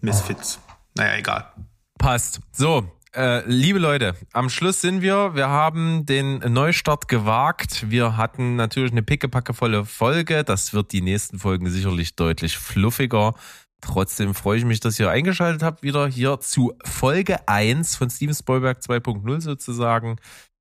Misfits. 0.00 0.60
Naja, 0.94 1.16
egal. 1.18 1.46
Passt. 1.98 2.40
So, 2.52 2.84
äh, 3.16 3.42
liebe 3.46 3.80
Leute, 3.80 4.14
am 4.32 4.48
Schluss 4.50 4.80
sind 4.80 5.02
wir. 5.02 5.34
Wir 5.34 5.48
haben 5.48 6.06
den 6.06 6.38
Neustart 6.52 7.08
gewagt. 7.08 7.90
Wir 7.90 8.16
hatten 8.16 8.54
natürlich 8.54 8.92
eine 8.92 9.02
pickepackevolle 9.02 9.84
Folge. 9.84 10.44
Das 10.44 10.72
wird 10.72 10.92
die 10.92 11.00
nächsten 11.02 11.40
Folgen 11.40 11.68
sicherlich 11.70 12.14
deutlich 12.14 12.56
fluffiger. 12.56 13.34
Trotzdem 13.80 14.34
freue 14.34 14.58
ich 14.58 14.64
mich, 14.64 14.80
dass 14.80 14.98
ihr 14.98 15.08
eingeschaltet 15.10 15.62
habt, 15.62 15.82
wieder 15.82 16.08
hier 16.08 16.40
zu 16.40 16.72
Folge 16.84 17.46
1 17.48 17.94
von 17.96 18.10
Steven 18.10 18.34
Spielberg 18.34 18.80
2.0 18.80 19.40
sozusagen. 19.40 20.16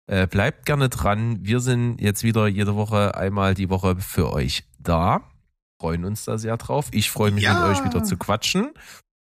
Äh, 0.10 0.28
bleibt 0.28 0.66
gerne 0.66 0.88
dran. 0.90 1.40
Wir 1.42 1.60
sind 1.60 2.00
jetzt 2.00 2.24
wieder 2.24 2.48
jede 2.48 2.76
Woche 2.76 3.16
einmal 3.16 3.56
die 3.56 3.70
Woche 3.70 3.98
für 3.98 4.32
euch 4.32 4.64
da. 4.80 5.22
Freuen 5.82 6.06
uns 6.06 6.26
da 6.26 6.38
sehr 6.38 6.58
drauf. 6.58 6.88
Ich 6.92 7.12
freue 7.12 7.32
mich 7.32 7.44
Ja. 7.44 7.54
mit 7.68 7.78
euch 7.78 7.84
wieder 7.84 8.04
zu 8.04 8.18
quatschen. 8.18 8.72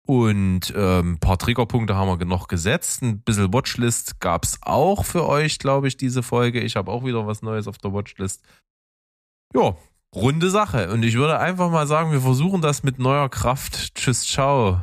Und 0.07 0.73
ähm, 0.75 1.13
ein 1.15 1.19
paar 1.19 1.37
Triggerpunkte 1.37 1.95
haben 1.97 2.19
wir 2.19 2.25
noch 2.27 2.49
gesetzt. 2.49 3.03
Ein 3.03 3.21
bisschen 3.21 3.53
Watchlist 3.53 4.21
gab's 4.21 4.59
auch 4.63 5.05
für 5.05 5.27
euch, 5.27 5.59
glaube 5.59 5.89
ich, 5.89 5.97
diese 5.99 6.23
Folge. 6.23 6.61
Ich 6.61 6.77
habe 6.77 6.91
auch 6.91 7.05
wieder 7.05 7.27
was 7.27 7.43
Neues 7.43 7.67
auf 7.69 7.77
der 7.79 7.93
Watchlist. 7.93 8.43
Ja, 9.55 9.77
runde 10.15 10.51
Sache. 10.51 10.91
Und 10.91 11.03
ich 11.05 11.15
würde 11.15 11.39
einfach 11.39 11.71
mal 11.71 11.87
sagen, 11.87 12.13
wir 12.13 12.21
versuchen 12.21 12.61
das 12.63 12.83
mit 12.83 12.99
neuer 12.99 13.29
Kraft. 13.29 13.95
Tschüss, 13.95 14.27
ciao. 14.27 14.81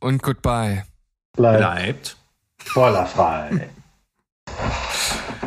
Und 0.00 0.22
goodbye. 0.22 0.84
Bleibt 1.36 1.58
Bleibt. 1.58 2.16
voller 2.58 3.06
frei. 3.06 3.68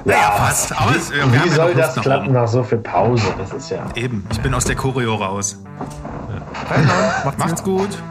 Naja, 0.05 0.31
fast. 0.31 0.71
Aber 0.79 0.95
es, 0.95 1.11
Wie 1.11 1.17
ja 1.17 1.47
soll 1.49 1.75
das 1.75 1.95
nach 1.97 2.03
klappen 2.03 2.27
oben. 2.27 2.33
nach 2.35 2.47
so 2.47 2.63
viel 2.63 2.77
Pause? 2.77 3.33
Das 3.37 3.51
ist 3.51 3.69
ja. 3.69 3.85
Eben. 3.95 4.25
Ich 4.31 4.39
bin 4.39 4.53
aus 4.53 4.63
der 4.63 4.77
Choreo 4.77 5.15
raus. 5.15 5.61
Macht's 7.37 7.61
gut. 7.61 8.01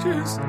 Tschüss. 0.00 0.40